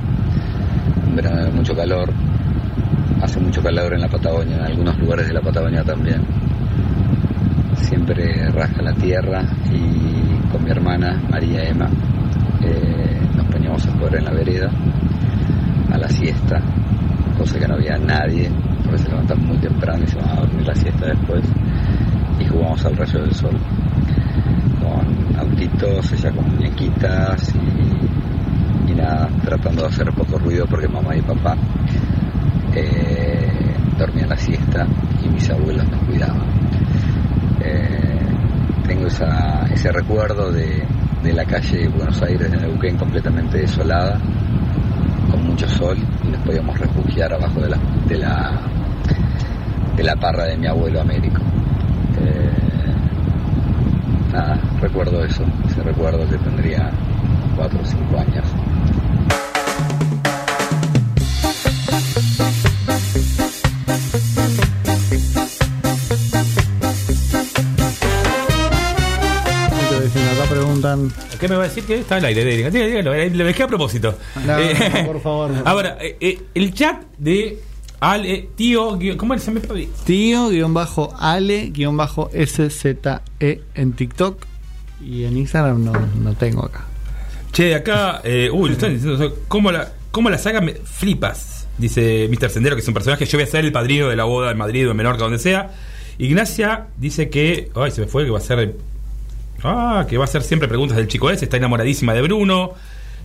un 1.07 1.15
verano 1.15 1.43
de 1.43 1.51
mucho 1.51 1.75
calor. 1.75 2.11
Hace 3.21 3.39
mucho 3.39 3.61
calor 3.61 3.93
en 3.93 4.01
la 4.01 4.07
Patagonia, 4.07 4.57
en 4.57 4.63
algunos 4.63 4.97
lugares 4.97 5.27
de 5.27 5.33
la 5.33 5.41
Patagonia 5.41 5.83
también. 5.83 6.21
Siempre 7.75 8.49
rasca 8.51 8.81
la 8.81 8.93
tierra 8.93 9.43
y 9.71 10.49
con 10.51 10.63
mi 10.63 10.71
hermana 10.71 11.21
María 11.29 11.63
Emma 11.69 11.87
eh, 12.63 13.19
nos 13.35 13.45
poníamos 13.47 13.85
a 13.85 13.91
jugar 13.91 14.15
en 14.15 14.25
la 14.25 14.31
vereda 14.31 14.71
a 15.95 15.97
la 15.97 16.09
siesta, 16.45 16.61
cosa 17.37 17.59
que 17.59 17.67
no 17.67 17.75
había 17.75 17.97
nadie, 17.97 18.49
porque 18.83 18.99
se 18.99 19.09
levantan 19.09 19.45
muy 19.45 19.57
temprano 19.57 20.03
y 20.03 20.07
se 20.07 20.15
van 20.17 20.29
a 20.29 20.35
dormir 20.41 20.67
la 20.67 20.75
siesta 20.75 21.05
después, 21.07 21.43
y 22.39 22.45
jugamos 22.45 22.85
al 22.85 22.97
rayo 22.97 23.21
del 23.21 23.33
sol, 23.33 23.57
con 24.79 25.39
autitos, 25.39 26.11
ella 26.13 26.31
con 26.31 26.49
muñequitas 26.49 27.53
y, 27.55 28.93
nada, 28.93 29.27
tratando 29.43 29.81
de 29.81 29.87
hacer 29.89 30.09
poco 30.13 30.37
ruido 30.37 30.65
porque 30.67 30.87
mamá 30.87 31.13
y 31.17 31.21
papá 31.21 31.57
eh, 32.73 33.51
dormían 33.97 34.29
la 34.29 34.37
siesta 34.37 34.87
y 35.21 35.27
mis 35.27 35.49
abuelos 35.49 35.85
nos 35.89 36.01
cuidaban. 36.03 36.47
Eh, 37.59 38.19
tengo 38.87 39.07
ese 39.07 39.91
recuerdo 39.91 40.49
de, 40.49 40.85
la 41.23 41.43
calle 41.43 41.89
Buenos 41.89 42.21
Aires 42.21 42.49
de 42.49 42.57
Neuquén 42.57 42.95
completamente 42.95 43.57
desolada, 43.57 44.17
con 45.29 45.43
mucho 45.43 45.67
sol 45.67 45.97
y 46.27 46.31
nos 46.31 46.41
podíamos 46.41 46.79
refugiar 46.79 47.33
abajo 47.33 47.61
de 47.61 47.69
la, 47.69 47.77
de 48.07 48.17
la, 48.17 48.51
de 49.95 50.03
la 50.03 50.15
parra 50.15 50.45
de 50.45 50.57
mi 50.57 50.67
abuelo 50.67 51.01
Américo. 51.01 51.41
Eh, 52.21 52.49
nada, 54.33 54.59
recuerdo 54.81 55.23
eso, 55.23 55.43
ese 55.67 55.83
recuerdo 55.83 56.27
que 56.29 56.37
tendría 56.37 56.89
cuatro 57.55 57.79
o 57.81 57.85
cinco 57.85 58.17
años. 58.19 58.44
¿Qué 71.45 71.49
me 71.49 71.57
va 71.57 71.63
a 71.63 71.67
decir? 71.67 71.83
que 71.83 71.99
Está 71.99 72.15
al 72.17 72.25
aire, 72.25 72.43
dígalo, 72.43 72.71
dígalo, 72.87 73.13
eh, 73.13 73.29
lo 73.29 73.45
dejé 73.45 73.63
a 73.63 73.67
propósito. 73.67 74.17
No, 74.45 74.59
Eh, 74.59 75.03
por 75.05 75.21
favor. 75.21 75.51
Ahora, 75.65 75.97
eh, 76.01 76.39
el 76.53 76.73
chat 76.73 77.03
de 77.17 77.59
Al, 77.99 78.25
eh, 78.25 78.49
tío, 78.55 78.97
guión- 78.97 79.15
¿cómo 79.17 79.37
se 79.39 79.51
me 79.51 79.61
Tío, 80.05 80.49
guion 80.49 80.73
bajo 80.73 81.13
Ale, 81.17 81.69
guion 81.71 81.95
bajo 81.97 82.29
SZE 82.33 83.61
en 83.73 83.93
TikTok. 83.93 84.45
Y 85.03 85.23
en 85.23 85.37
Instagram 85.37 85.83
no, 85.83 85.93
no 86.21 86.33
tengo 86.33 86.65
acá. 86.65 86.85
Che, 87.51 87.73
acá, 87.73 88.21
eh, 88.23 88.49
uy, 88.51 88.69
lo 88.69 88.73
están 88.73 88.93
diciendo, 88.93 89.37
¿cómo 89.47 89.71
la, 89.71 89.91
cómo 90.11 90.29
la 90.29 90.37
saga 90.37 90.61
me 90.61 90.73
flipas? 90.73 91.67
Dice 91.77 92.27
Mr. 92.29 92.49
Sendero, 92.49 92.75
que 92.75 92.81
es 92.81 92.87
un 92.87 92.93
personaje, 92.93 93.25
yo 93.25 93.37
voy 93.37 93.43
a 93.43 93.51
ser 93.51 93.63
el 93.65 93.71
padrino 93.71 94.07
de 94.09 94.15
la 94.15 94.23
boda 94.25 94.51
en 94.51 94.57
Madrid 94.57 94.87
o 94.87 94.91
en 94.91 94.97
Menorca, 94.97 95.23
donde 95.23 95.39
sea. 95.39 95.71
Ignacia 96.17 96.87
dice 96.97 97.29
que, 97.29 97.69
ay, 97.75 97.91
se 97.91 98.01
me 98.01 98.07
fue, 98.07 98.23
que 98.25 98.31
va 98.31 98.39
a 98.39 98.41
ser, 98.41 98.75
ah, 99.67 100.05
que 100.07 100.17
va 100.17 100.23
a 100.23 100.27
hacer 100.27 100.43
siempre 100.43 100.67
preguntas 100.67 100.97
del 100.97 101.07
chico 101.07 101.29
ese, 101.29 101.45
está 101.45 101.57
enamoradísima 101.57 102.13
de 102.13 102.21
Bruno. 102.21 102.73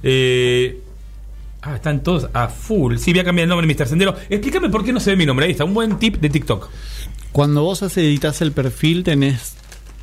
Eh, 0.02 0.80
ah, 1.62 1.74
están 1.76 2.02
todos 2.02 2.28
a 2.32 2.48
full. 2.48 2.96
Sí, 2.96 3.12
voy 3.12 3.20
a 3.20 3.24
cambiar 3.24 3.44
el 3.44 3.48
nombre 3.50 3.66
de 3.66 3.74
Mr. 3.74 3.86
Sendero. 3.88 4.16
Explícame 4.28 4.68
por 4.68 4.84
qué 4.84 4.92
no 4.92 5.00
se 5.00 5.10
ve 5.10 5.16
mi 5.16 5.26
nombre, 5.26 5.46
ahí 5.46 5.52
está, 5.52 5.64
un 5.64 5.74
buen 5.74 5.98
tip 5.98 6.16
de 6.16 6.28
TikTok. 6.28 6.68
Cuando 7.32 7.62
vos 7.62 7.80
editas 7.96 8.42
el 8.42 8.52
perfil, 8.52 9.04
tenés 9.04 9.54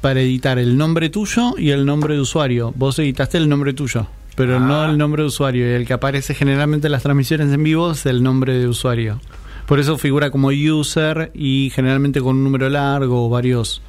para 0.01 0.21
editar 0.21 0.59
el 0.59 0.77
nombre 0.77 1.09
tuyo 1.09 1.55
y 1.57 1.71
el 1.71 1.85
nombre 1.85 2.15
de 2.15 2.21
usuario. 2.21 2.73
Vos 2.75 2.99
editaste 2.99 3.37
el 3.37 3.49
nombre 3.49 3.73
tuyo. 3.73 4.07
pero 4.35 4.59
no 4.59 4.85
el 4.85 4.97
nombre 4.97 5.23
de 5.23 5.27
usuario. 5.27 5.67
Y 5.67 5.73
el 5.73 5.87
que 5.87 5.93
aparece 5.93 6.33
generalmente 6.35 6.87
en 6.87 6.91
las 6.91 7.03
transmisiones 7.03 7.51
en 7.51 7.63
vivo 7.63 7.91
es 7.91 8.05
el 8.05 8.21
nombre 8.23 8.53
de 8.53 8.67
usuario. 8.67 9.19
Por 9.65 9.79
eso 9.79 9.97
figura 9.97 10.29
como 10.29 10.49
user 10.49 11.31
y 11.33 11.71
generalmente 11.73 12.21
con 12.21 12.37
un 12.37 12.43
número 12.43 12.69
largo 12.69 13.25
o 13.25 13.29
varios, 13.29 13.81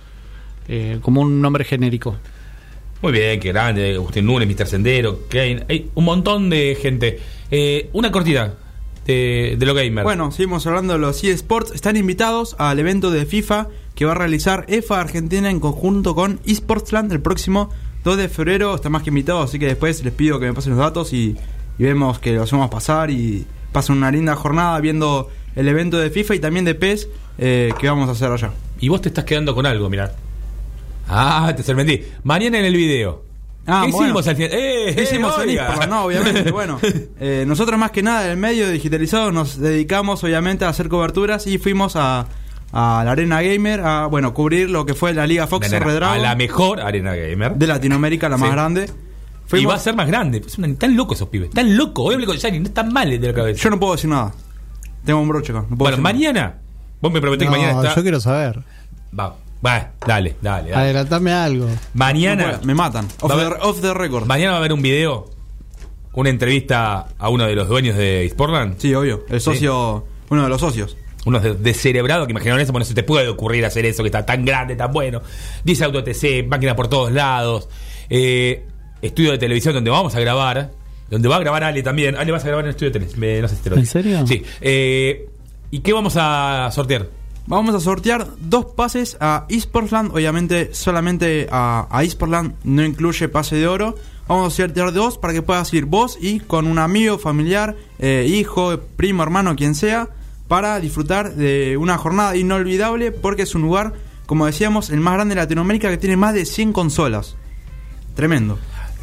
eh, 0.67 0.99
como 1.03 1.21
un 1.21 1.41
nombre 1.41 1.65
genérico. 1.65 2.17
Muy 3.01 3.13
bien, 3.13 3.39
qué 3.39 3.49
grande. 3.49 3.95
Agustín 3.95 4.27
Núñez, 4.27 4.49
Mr. 4.49 4.67
Sendero, 4.67 5.21
Kane. 5.29 5.65
Hay 5.69 5.91
un 5.95 6.05
montón 6.05 6.51
de 6.51 6.77
gente. 6.81 7.21
Eh, 7.51 7.89
una 7.93 8.11
cortita 8.11 8.55
de, 9.07 9.57
de 9.59 9.67
lo 9.67 9.75
gamer. 9.75 10.05
Bueno, 10.05 10.31
seguimos 10.33 10.67
hablando 10.67 10.95
de 10.95 10.99
los 10.99 11.23
eSports. 11.23 11.73
Están 11.73 11.97
invitados 11.97 12.57
al 12.59 12.79
evento 12.79 13.11
de 13.11 13.25
FIFA 13.25 13.69
que 13.95 14.05
va 14.05 14.13
a 14.13 14.15
realizar 14.17 14.65
EFA 14.69 15.01
Argentina 15.01 15.51
en 15.51 15.61
conjunto 15.61 16.15
con 16.15 16.41
eSportsland 16.45 17.13
el 17.13 17.21
próximo 17.21 17.71
2 18.05 18.17
de 18.17 18.29
febrero. 18.29 18.75
Está 18.75 18.91
más 18.91 19.03
que 19.03 19.11
invitado, 19.11 19.43
así 19.43 19.59
que 19.59 19.67
después 19.67 20.03
les 20.05 20.13
pido 20.13 20.41
que 20.41 20.47
me 20.47 20.55
pasen 20.55 20.73
los 20.73 20.81
datos 20.81 21.13
y, 21.13 21.37
y 21.79 21.83
vemos 21.85 22.19
que 22.19 22.33
los 22.33 22.51
vamos 22.51 22.67
a 22.67 22.71
pasar 22.71 23.11
y 23.11 23.47
pasen 23.73 23.97
una 23.97 24.11
linda 24.11 24.35
jornada 24.35 24.79
viendo 24.81 25.31
el 25.55 25.69
evento 25.69 25.99
de 25.99 26.11
FIFA 26.11 26.35
y 26.37 26.39
también 26.39 26.65
de 26.65 26.75
PES 26.75 27.09
eh, 27.39 27.73
que 27.79 27.89
vamos 27.89 28.09
a 28.09 28.13
hacer 28.13 28.31
allá. 28.31 28.53
Y 28.81 28.89
vos 28.89 29.03
te 29.03 29.09
estás 29.09 29.25
quedando 29.25 29.55
con 29.55 29.67
algo, 29.67 29.89
mirá. 29.89 30.15
Ah, 31.09 31.53
te 31.57 31.63
sorprendí. 31.63 32.03
Mañana 32.25 32.59
en 32.59 32.65
el 32.67 32.77
video. 32.77 33.25
Ah, 33.67 33.83
¿Qué 33.85 33.93
bueno. 33.93 34.07
hicimos 34.07 34.29
al 34.29 34.37
final? 34.37 34.51
¡Eh, 34.53 34.93
¿Qué 34.95 35.01
eh, 35.01 35.05
hicimos 35.05 35.35
en 35.43 35.49
oiga! 35.51 35.87
No, 35.87 36.05
obviamente, 36.05 36.51
bueno. 36.51 36.79
eh, 37.21 37.45
nosotros 37.47 37.79
más 37.79 37.91
que 37.91 38.03
nada, 38.03 38.25
en 38.27 38.31
el 38.33 38.37
medio 38.39 38.69
digitalizado, 38.71 39.31
nos 39.31 39.59
dedicamos 39.59 40.25
obviamente 40.25 40.65
a 40.65 40.71
hacer 40.71 40.89
coberturas 40.89 41.47
y 41.47 41.59
fuimos 41.59 41.95
a, 41.97 42.27
a 42.73 43.03
la 43.05 43.11
Arena 43.11 43.43
Gamer 43.43 43.81
a, 43.81 44.07
bueno, 44.07 44.33
cubrir 44.33 44.71
lo 44.71 44.87
que 44.87 44.95
fue 44.95 45.13
la 45.13 45.27
Liga 45.27 45.47
Fox 45.47 45.71
Ven, 45.71 45.83
Red 45.83 45.91
a 45.91 45.95
Dragon 45.95 46.23
la 46.23 46.35
mejor 46.35 46.81
arena 46.81 47.15
gamer. 47.15 47.57
de 47.57 47.67
Latinoamérica, 47.67 48.29
la 48.29 48.37
más 48.39 48.53
grande. 48.53 48.91
Y 49.53 49.65
va 49.65 49.75
a 49.75 49.79
ser 49.79 49.95
más 49.97 50.07
grande. 50.07 50.43
Tan 50.79 50.95
locos 50.97 51.17
esos 51.19 51.29
pibes. 51.29 51.51
Tan 51.51 51.75
locos. 51.77 52.07
Hoy 52.07 52.15
hablé 52.15 52.27
con 52.27 52.37
Yanni, 52.37 52.61
no 52.61 52.67
están 52.69 52.93
mal 52.93 53.09
de 53.11 53.27
la 53.27 53.35
cabeza. 53.35 53.63
Yo 53.63 53.71
no 53.71 53.79
puedo 53.81 53.93
decir 53.95 54.09
nada. 54.11 54.33
Tengo 55.05 55.21
un 55.21 55.29
broche 55.29 55.53
acá. 55.53 55.63
no 55.69 55.77
puedo 55.77 55.91
Bueno, 55.91 55.97
decir 55.97 56.05
nada. 56.05 56.15
mañana. 56.43 56.59
Vos 57.01 57.13
me 57.13 57.21
prometés 57.21 57.49
No, 57.49 57.55
que 57.55 57.61
mañana 57.61 57.81
está. 57.83 57.95
yo 57.97 58.03
quiero 58.03 58.21
saber. 58.21 58.63
Va, 59.19 59.37
va, 59.65 59.93
dale, 60.07 60.37
dale, 60.41 60.71
dale. 60.71 60.83
Adelantame 60.85 61.33
algo. 61.33 61.67
Mañana. 61.95 62.53
No 62.61 62.67
me 62.67 62.75
matan. 62.75 63.07
Off, 63.21 63.31
Va 63.31 63.35
a 63.35 63.39
the, 63.39 63.45
haber- 63.45 63.59
off 63.63 63.81
the 63.81 63.95
record. 63.95 64.27
Mañana 64.27 64.53
va 64.53 64.57
a 64.57 64.61
haber 64.61 64.73
un 64.73 64.83
video. 64.83 65.27
Una 66.15 66.31
entrevista 66.31 67.07
a 67.19 67.29
uno 67.29 67.47
de 67.47 67.55
los 67.55 67.69
dueños 67.69 67.97
de 67.97 68.27
Sportland. 68.31 68.79
Sí, 68.79 68.93
obvio. 68.95 69.25
El 69.29 69.41
socio, 69.41 70.05
uno 70.31 70.43
de 70.43 70.49
los 70.49 70.61
socios. 70.61 70.97
Unos 71.27 71.43
de, 71.43 71.55
descerebrados 71.55 72.27
que 72.27 72.31
imaginaron 72.33 72.61
eso, 72.61 72.73
bueno, 72.73 72.85
se 72.85 72.95
te 72.95 73.03
puede 73.03 73.29
ocurrir 73.29 73.65
hacer 73.67 73.85
eso 73.85 74.03
que 74.03 74.09
está 74.09 74.25
tan 74.25 74.45
grande, 74.45 74.75
tan 74.77 74.93
bueno. 74.93 75.21
Dice 75.63 75.85
Auto 75.85 76.03
TC, 76.03 76.47
máquina 76.49 76.75
por 76.75 76.89
todos 76.89 77.13
lados. 77.13 77.69
Eh, 78.09 78.65
estudio 79.03 79.33
de 79.33 79.39
televisión 79.39 79.75
donde 79.75 79.91
vamos 79.91 80.15
a 80.15 80.21
grabar. 80.21 80.71
Donde 81.11 81.29
va 81.29 81.37
a 81.37 81.41
grabar 81.41 81.65
Ale 81.65 81.83
también. 81.83 82.17
Ale, 82.17 82.33
vas 82.33 82.45
a 82.45 82.49
grabar 82.49 82.65
en 82.65 82.69
el 82.69 82.71
estudio 82.71 82.91
de 82.91 82.99
televisión. 83.01 83.43
No 83.43 83.49
sé 83.49 83.57
si 83.57 83.63
te 83.63 83.71
lo 83.71 83.77
¿En 83.77 83.87
serio? 83.87 84.27
Sí. 84.27 84.43
Eh, 84.61 85.29
¿Y 85.71 85.81
qué 85.81 85.93
vamos 85.93 86.15
a 86.17 86.71
sortear? 86.73 87.07
Vamos 87.49 87.75
a 87.75 87.81
sortear 87.81 88.29
dos 88.39 88.67
pases 88.77 89.17
a 89.21 89.47
eSportsland. 89.49 90.13
Obviamente, 90.13 90.75
solamente 90.75 91.49
a, 91.51 91.89
a 91.91 92.05
eSportsland 92.05 92.57
no 92.63 92.85
incluye 92.85 93.27
pase 93.31 93.57
de 93.57 93.67
oro. 93.67 93.95
Vamos 94.29 94.53
a 94.53 94.57
sortear 94.57 94.93
dos 94.93 95.17
para 95.17 95.33
que 95.33 95.41
puedas 95.41 95.73
ir 95.73 95.87
vos 95.87 96.19
y 96.21 96.41
con 96.41 96.67
un 96.67 96.79
amigo, 96.79 97.17
familiar, 97.17 97.75
eh, 97.99 98.27
hijo, 98.29 98.79
primo, 98.99 99.23
hermano, 99.23 99.57
quien 99.57 99.75
sea, 99.75 100.11
para 100.47 100.79
disfrutar 100.79 101.37
de 101.37 101.79
una 101.79 101.97
jornada 101.97 102.37
inolvidable 102.37 103.13
porque 103.13 103.45
es 103.45 103.55
un 103.55 103.63
lugar, 103.63 103.95
como 104.27 104.45
decíamos, 104.45 104.91
el 104.91 105.01
más 105.01 105.15
grande 105.15 105.35
de 105.35 105.41
Latinoamérica 105.41 105.89
que 105.89 105.97
tiene 105.97 106.19
más 106.19 106.35
de 106.35 106.45
100 106.45 106.75
consolas. 106.75 107.35
Tremendo. 108.15 108.59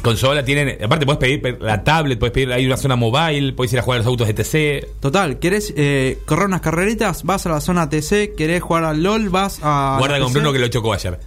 Consola 0.06 0.44
tienen. 0.44 0.82
Aparte, 0.84 1.04
puedes 1.04 1.18
pedir 1.18 1.42
pe- 1.42 1.58
la 1.60 1.82
tablet, 1.82 2.18
puedes 2.18 2.32
pedir. 2.32 2.52
Hay 2.52 2.64
una 2.64 2.76
zona 2.76 2.94
mobile, 2.96 3.52
puedes 3.54 3.72
ir 3.72 3.78
a 3.80 3.82
jugar 3.82 3.96
a 3.96 3.98
los 4.00 4.06
autos 4.06 4.28
de 4.28 4.34
TC. 4.34 5.00
Total, 5.00 5.38
¿querés 5.40 5.74
eh, 5.76 6.18
correr 6.26 6.46
unas 6.46 6.60
carreritas? 6.60 7.24
Vas 7.24 7.44
a 7.46 7.48
la 7.50 7.60
zona 7.60 7.88
TC, 7.90 8.34
¿querés 8.36 8.62
jugar 8.62 8.84
al 8.84 9.02
LOL? 9.02 9.28
Vas 9.30 9.58
a... 9.62 9.96
Guarda 9.98 10.18
con. 10.20 10.32
Bruno 10.32 10.52
que 10.52 10.58
lo 10.60 10.68
chocó 10.68 10.92
ayer. 10.92 11.18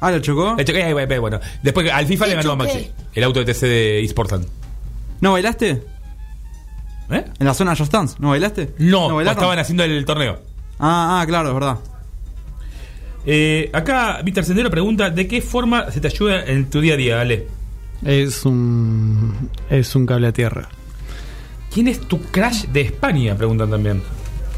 Ah, 0.00 0.12
¿lo 0.12 0.20
chocó? 0.20 0.54
Le 0.56 0.64
choqué, 0.64 0.80
eh, 0.88 1.06
eh, 1.10 1.18
bueno. 1.18 1.40
Después 1.62 1.90
al 1.90 2.06
FIFA 2.06 2.26
le 2.28 2.34
ganó 2.36 2.52
a 2.52 2.56
Maxi. 2.56 2.90
El 3.12 3.24
auto 3.24 3.42
de 3.42 3.52
TC 3.52 3.60
de 3.66 4.04
eSportland. 4.04 4.46
¿No 5.20 5.32
bailaste? 5.32 5.82
¿Eh? 7.10 7.24
¿En 7.38 7.46
la 7.46 7.54
zona 7.54 7.74
Just 7.74 7.92
Dance? 7.92 8.16
¿No 8.20 8.30
bailaste? 8.30 8.74
No, 8.78 9.14
bailaron? 9.14 9.38
estaban 9.38 9.58
haciendo 9.58 9.82
el 9.84 10.04
torneo. 10.04 10.38
Ah, 10.78 11.20
ah, 11.20 11.26
claro, 11.26 11.48
es 11.48 11.54
verdad. 11.54 11.78
Eh, 13.26 13.70
acá 13.72 14.20
Víctor 14.22 14.44
Sendero 14.44 14.70
pregunta: 14.70 15.10
¿de 15.10 15.26
qué 15.26 15.40
forma 15.42 15.90
se 15.90 16.00
te 16.00 16.08
ayuda 16.08 16.44
en 16.44 16.70
tu 16.70 16.80
día 16.80 16.94
a 16.94 16.96
día, 16.96 17.20
Ale? 17.20 17.46
Es 18.02 18.44
un, 18.44 19.50
es 19.70 19.94
un 19.94 20.06
cable 20.06 20.28
a 20.28 20.32
tierra. 20.32 20.68
¿Quién 21.72 21.88
es 21.88 22.00
tu 22.00 22.20
crash 22.20 22.66
de 22.66 22.82
España? 22.82 23.36
Preguntan 23.36 23.70
también. 23.70 24.02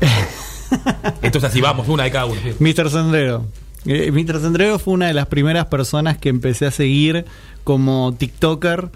Entonces 1.23 1.51
así 1.51 1.61
vamos, 1.61 1.89
una 1.89 2.05
de 2.05 2.11
cada 2.11 2.27
uno. 2.27 2.41
Mr. 2.59 2.91
Sendero. 2.91 3.47
Eh, 3.87 4.11
Mr. 4.11 4.41
Sendero 4.41 4.79
fue 4.79 4.95
una 4.95 5.07
de 5.07 5.15
las 5.15 5.27
primeras 5.27 5.67
personas 5.67 6.19
que 6.19 6.29
empecé 6.29 6.67
a 6.67 6.71
seguir 6.71 7.25
como 7.65 8.15
TikToker. 8.19 8.91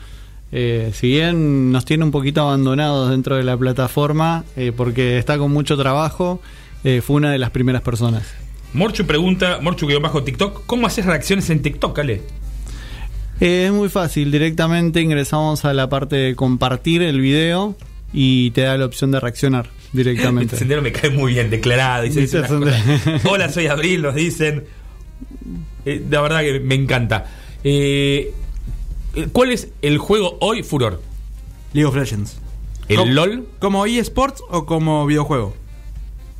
Eh, 0.52 0.90
si 0.94 1.08
bien 1.08 1.70
nos 1.70 1.84
tiene 1.84 2.04
un 2.04 2.10
poquito 2.10 2.42
abandonados 2.42 3.10
dentro 3.10 3.36
de 3.36 3.44
la 3.44 3.56
plataforma, 3.56 4.44
eh, 4.56 4.72
porque 4.76 5.18
está 5.18 5.38
con 5.38 5.52
mucho 5.52 5.76
trabajo, 5.76 6.40
eh, 6.82 7.00
fue 7.00 7.16
una 7.16 7.30
de 7.30 7.38
las 7.38 7.50
primeras 7.50 7.82
personas. 7.82 8.24
Morchu 8.72 9.04
pregunta, 9.04 9.58
Morchu 9.60 9.86
que 9.86 9.98
bajo 9.98 10.22
TikTok, 10.22 10.64
¿cómo 10.66 10.86
haces 10.86 11.06
reacciones 11.06 11.50
en 11.50 11.62
TikTok, 11.62 11.98
Ale? 11.98 12.22
Eh, 13.40 13.66
es 13.66 13.72
muy 13.72 13.88
fácil, 13.88 14.30
directamente 14.30 15.00
ingresamos 15.00 15.64
a 15.64 15.72
la 15.72 15.88
parte 15.88 16.16
de 16.16 16.36
compartir 16.36 17.02
el 17.02 17.20
video 17.20 17.74
y 18.12 18.50
te 18.50 18.62
da 18.62 18.76
la 18.76 18.84
opción 18.86 19.10
de 19.10 19.20
reaccionar 19.20 19.68
directamente. 19.92 20.56
Sendero 20.58 20.82
me 20.82 20.92
cae 20.92 21.10
muy 21.10 21.32
bien, 21.34 21.48
declarado. 21.50 22.02
Dice. 22.04 22.42
Hola, 23.28 23.48
soy 23.50 23.66
Abril, 23.66 24.02
nos 24.02 24.14
dicen. 24.14 24.64
Eh, 25.86 26.04
la 26.10 26.20
verdad 26.20 26.40
que 26.42 26.60
me 26.60 26.74
encanta. 26.74 27.26
Eh, 27.64 28.32
¿Cuál 29.32 29.52
es 29.52 29.68
el 29.82 29.98
juego 29.98 30.36
hoy 30.40 30.62
furor? 30.62 31.00
League 31.72 31.86
of 31.88 31.96
Legends. 31.96 32.38
¿El 32.88 32.96
¿Cómo- 32.98 33.12
LOL? 33.12 33.48
¿Como 33.58 33.86
eSports 33.86 34.42
o 34.50 34.66
como 34.66 35.06
videojuego? 35.06 35.54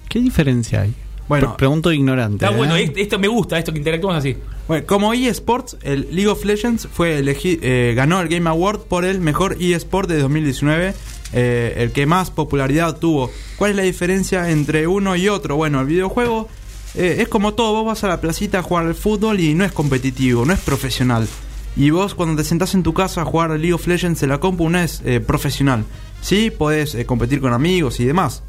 ¿Qué 0.09 0.19
diferencia 0.21 0.83
hay? 0.83 0.95
Bueno. 1.31 1.47
Pre- 1.51 1.57
pregunto 1.59 1.93
ignorante. 1.93 2.45
Está 2.45 2.53
¿eh? 2.55 2.59
bueno, 2.59 2.75
esto, 2.77 2.99
esto 2.99 3.19
me 3.21 3.29
gusta, 3.29 3.57
esto 3.59 3.73
que 3.73 3.79
interactuamos 3.79 4.19
así. 4.19 4.37
Bueno, 4.67 4.85
como 4.87 5.13
eSports, 5.15 5.77
el 5.83 6.09
League 6.11 6.27
of 6.29 6.45
Legends 6.45 6.89
fue 6.93 7.23
elegi- 7.23 7.59
eh, 7.63 7.95
ganó 7.97 8.21
el 8.21 8.29
Game 8.29 8.51
Award 8.51 8.81
por 8.81 9.05
el 9.05 9.21
mejor 9.21 9.57
eSport 9.61 10.09
de 10.09 10.19
2019, 10.21 10.93
eh, 11.33 11.75
el 11.79 11.93
que 11.93 12.05
más 12.05 12.31
popularidad 12.33 12.99
tuvo. 12.99 13.31
¿Cuál 13.57 13.71
es 13.71 13.77
la 13.77 13.83
diferencia 13.85 14.51
entre 14.51 14.87
uno 14.89 15.15
y 15.15 15.29
otro? 15.29 15.55
Bueno, 15.55 15.81
el 15.81 15.87
videojuego 15.87 16.49
eh, 16.97 17.19
es 17.21 17.29
como 17.29 17.55
todo, 17.55 17.75
vos 17.75 17.87
vas 17.87 18.03
a 18.03 18.09
la 18.09 18.21
placita 18.21 18.59
a 18.59 18.63
jugar 18.63 18.87
al 18.87 18.97
fútbol 18.97 19.39
y 19.39 19.55
no 19.55 19.65
es 19.65 19.71
competitivo, 19.71 20.45
no 20.45 20.53
es 20.53 20.59
profesional. 20.61 21.29
Y 21.77 21.91
vos 21.91 22.17
cuando 22.17 22.43
te 22.43 22.49
sentás 22.49 22.75
en 22.75 22.83
tu 22.83 22.93
casa 22.93 23.23
a 23.23 23.25
jugar 23.25 23.51
League 23.51 23.73
of 23.73 23.87
Legends 23.87 24.21
en 24.25 24.31
la 24.31 24.41
compu 24.41 24.69
no 24.69 24.81
es 24.81 25.01
eh, 25.05 25.21
profesional. 25.21 25.85
Sí, 26.21 26.51
podés 26.51 26.97
eh, 26.97 27.07
competir 27.07 27.41
con 27.41 27.53
amigos 27.53 28.01
y 28.01 28.05
demás. 28.05 28.43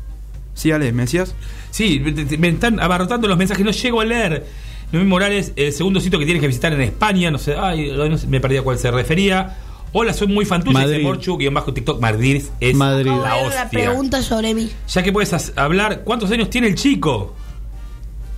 Sí, 0.54 0.72
Ale, 0.72 0.92
¿me 0.92 1.04
decías? 1.04 1.34
Sí, 1.72 2.00
me- 2.40 2.48
están 2.50 2.80
abarrotando 2.80 3.28
los 3.28 3.38
mensajes, 3.38 3.64
no 3.66 3.72
llego 3.72 4.02
a 4.02 4.06
leer. 4.06 4.46
Noemí 4.92 5.08
Morales, 5.10 5.54
el 5.56 5.72
segundo 5.72 6.00
sitio 6.02 6.20
que 6.20 6.26
tienes 6.26 6.42
que 6.42 6.48
visitar 6.48 6.74
en 6.74 6.82
España, 6.82 7.32
no 7.32 7.38
sé, 7.38 7.56
ay, 7.58 7.92
no 7.92 8.18
sé, 8.18 8.28
me 8.28 8.42
perdí 8.42 8.58
a 8.58 8.62
cuál 8.62 8.78
se 8.78 8.92
refería. 8.92 9.58
Hola, 9.94 10.14
soy 10.14 10.28
muy 10.28 10.46
fan 10.46 10.64
tuya. 10.64 10.86
Morchu, 11.02 11.38
guion 11.38 11.54
bajo 11.54 11.74
TikTok, 11.74 12.00
Madrid 12.02 12.44
es 12.60 12.76
Madrid. 12.76 13.12
la 13.12 13.38
hostia. 13.38 13.70
pregunta 13.70 14.22
sobre 14.22 14.54
mí. 14.54 14.70
Ya 14.88 15.04
que 15.04 15.12
puedes 15.12 15.52
hablar, 15.58 16.04
¿cuántos 16.04 16.30
años 16.32 16.50
tiene 16.50 16.68
el 16.68 16.76
chico? 16.76 17.36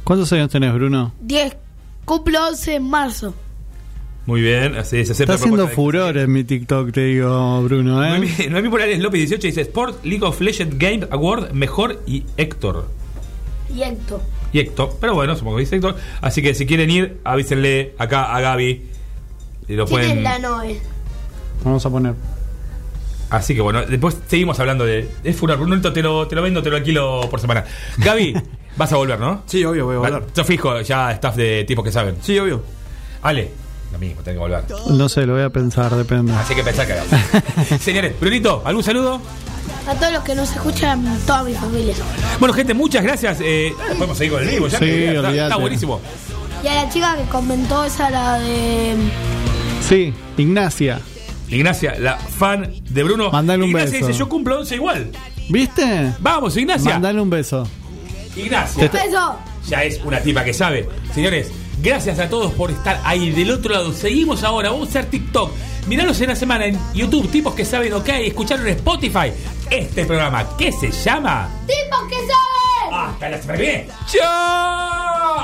¿Cuántos 0.04 0.32
años 0.34 0.50
tenés, 0.50 0.74
Bruno? 0.74 1.14
10. 1.22 1.56
Cumplo 2.06 2.48
11 2.48 2.76
en 2.76 2.84
marzo. 2.90 3.34
Muy 4.26 4.42
bien, 4.42 4.76
así 4.76 5.06
se 5.06 5.12
acepta 5.12 5.34
Está 5.34 5.46
haciendo 5.46 5.68
furor 5.68 6.18
en 6.18 6.32
mi 6.32 6.46
TikTok, 6.46 6.94
te 6.94 7.02
digo, 7.02 7.62
Bruno, 7.64 8.04
¿eh? 8.06 8.10
Noemí, 8.10 8.30
Noemí 8.50 8.70
Morales 8.70 9.00
López 9.00 9.20
18 9.20 9.48
dice 9.48 9.62
Sport 9.62 10.06
League 10.06 10.24
of 10.24 10.40
Legends 10.40 10.78
Game 10.80 11.06
Award 11.12 11.52
mejor 11.52 12.02
y 12.08 12.24
Héctor. 12.38 12.88
Y 13.76 13.82
Héctor. 13.82 14.22
Y 14.54 14.60
Héctor, 14.60 14.96
pero 15.02 15.16
bueno, 15.16 15.36
supongo 15.36 15.58
que 15.58 15.62
dice 15.62 15.76
Héctor. 15.76 15.98
Así 16.22 16.42
que 16.42 16.54
si 16.54 16.66
quieren 16.66 16.90
ir, 16.90 17.20
avísenle 17.26 17.96
acá 17.98 18.34
a 18.34 18.40
Gaby. 18.40 18.82
Y 19.68 19.74
lo 19.76 19.86
¿Quién 19.86 20.00
es 20.02 20.08
pueden. 20.08 20.24
la 20.24 20.40
Noe? 20.40 20.80
Vamos 21.66 21.86
a 21.86 21.90
poner. 21.90 22.14
Así 23.30 23.56
que 23.56 23.62
bueno, 23.62 23.84
después 23.86 24.18
seguimos 24.28 24.60
hablando 24.60 24.86
de. 24.86 25.10
Es 25.24 25.36
furor, 25.36 25.58
Brunito, 25.58 25.92
te 25.92 26.02
lo, 26.02 26.28
te 26.28 26.36
lo 26.36 26.42
vendo, 26.44 26.62
te 26.62 26.70
lo 26.70 26.78
alquilo 26.78 27.28
por 27.30 27.40
semana. 27.42 27.66
Gaby, 27.98 28.36
vas 28.78 28.94
a 28.94 28.96
volver, 28.96 29.20
¿no? 29.20 29.44
Sí, 29.48 29.66
obvio, 29.66 29.86
voy 29.86 29.96
a 29.96 30.00
volver. 30.00 30.24
Yo 30.36 30.44
fijo, 30.46 30.80
ya 30.82 31.12
staff 31.12 31.36
de 31.36 31.64
tipos 31.66 31.84
que 31.84 31.92
saben. 31.92 32.18
Sí, 32.22 32.38
obvio. 32.38 32.64
Ale, 33.24 33.50
lo 33.94 34.00
mismo, 34.00 34.22
tengo 34.24 34.46
que 34.46 34.52
volver. 34.52 34.66
No 34.92 35.08
sé, 35.08 35.26
lo 35.26 35.34
voy 35.34 35.44
a 35.44 35.50
pensar, 35.50 35.96
depende. 35.96 36.34
Así 36.34 36.54
que 36.56 36.64
pensá 36.64 36.86
que 36.86 36.94
hagamos. 36.94 37.12
Señores, 37.82 38.20
Brunito, 38.20 38.62
¿algún 38.66 38.84
saludo? 38.84 39.22
A 39.88 39.94
todos 39.96 40.14
los 40.14 40.24
que 40.24 40.36
nos 40.36 40.52
escuchan, 40.52 41.04
toda 41.26 41.44
mi 41.44 41.54
familia. 41.54 41.94
Bueno, 42.40 42.54
gente, 42.54 42.74
muchas 42.74 43.04
gracias. 43.04 43.38
Eh, 43.42 43.74
podemos 43.98 44.18
seguir 44.18 44.34
con 44.34 44.44
el 44.44 44.50
vivo, 44.50 44.68
ya 44.68 44.80
Sí, 44.80 44.86
que 44.86 45.18
está, 45.44 45.56
buenísimo. 45.58 46.02
Y 46.64 46.68
a 46.68 46.76
la 46.76 46.90
chica 46.90 47.16
que 47.18 47.24
comentó 47.30 47.84
esa, 47.84 48.10
la 48.10 48.40
de. 48.40 48.96
Sí, 49.88 50.14
Ignacia. 50.38 51.00
Ignacia, 51.50 51.96
la 52.00 52.18
fan 52.18 52.74
de 52.90 53.04
Bruno. 53.04 53.30
Mandale 53.32 53.64
un 53.64 53.70
Ignacia 53.70 53.92
beso. 53.92 54.08
dice, 54.08 54.20
yo 54.20 54.30
cumplo 54.30 54.60
11 54.60 54.76
igual. 54.76 55.12
¿Viste? 55.50 56.14
Vamos, 56.20 56.56
Ignacia. 56.58 56.94
Mandale 56.94 57.20
un 57.22 57.30
beso. 57.30 57.68
Ignacia. 58.36 58.90
Te- 58.90 58.98
Beso. 58.98 59.38
Ya 59.68 59.84
es 59.84 60.00
una 60.04 60.20
tipa 60.20 60.44
que 60.44 60.54
sabe. 60.54 60.88
Señores, 61.14 61.52
gracias 61.84 62.18
a 62.18 62.30
todos 62.30 62.54
por 62.54 62.72
estar 62.72 63.00
ahí 63.04 63.30
del 63.32 63.52
otro 63.52 63.74
lado. 63.74 63.94
Seguimos 63.94 64.44
ahora, 64.44 64.72
vamos 64.72 64.88
a 64.88 64.90
hacer 64.90 65.06
TikTok. 65.06 65.52
Miranos 65.86 66.20
en 66.22 66.30
la 66.30 66.36
semana 66.36 66.66
en 66.66 66.80
YouTube, 66.94 67.30
tipos 67.30 67.54
que 67.54 67.66
saben 67.66 67.94
ok, 67.94 68.08
escucharon 68.10 68.66
en 68.66 68.78
Spotify 68.78 69.34
este 69.70 70.06
programa 70.06 70.56
que 70.58 70.72
se 70.72 70.90
llama 70.92 71.50
¡Tipo 71.68 72.08
que 72.08 72.16
sabe! 72.16 72.96
Hasta 72.96 73.30
la 73.30 73.38
semana 73.38 73.58
que 73.58 73.64
viene. 73.64 73.88
¡Chao! 74.08 75.44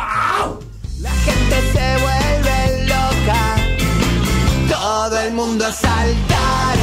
La 1.02 1.12
gente 1.12 1.56
se 1.74 1.98
vuelve 2.02 2.86
loca, 2.86 3.56
todo 4.70 5.20
el 5.20 5.34
mundo 5.34 5.66
salta. 5.74 6.80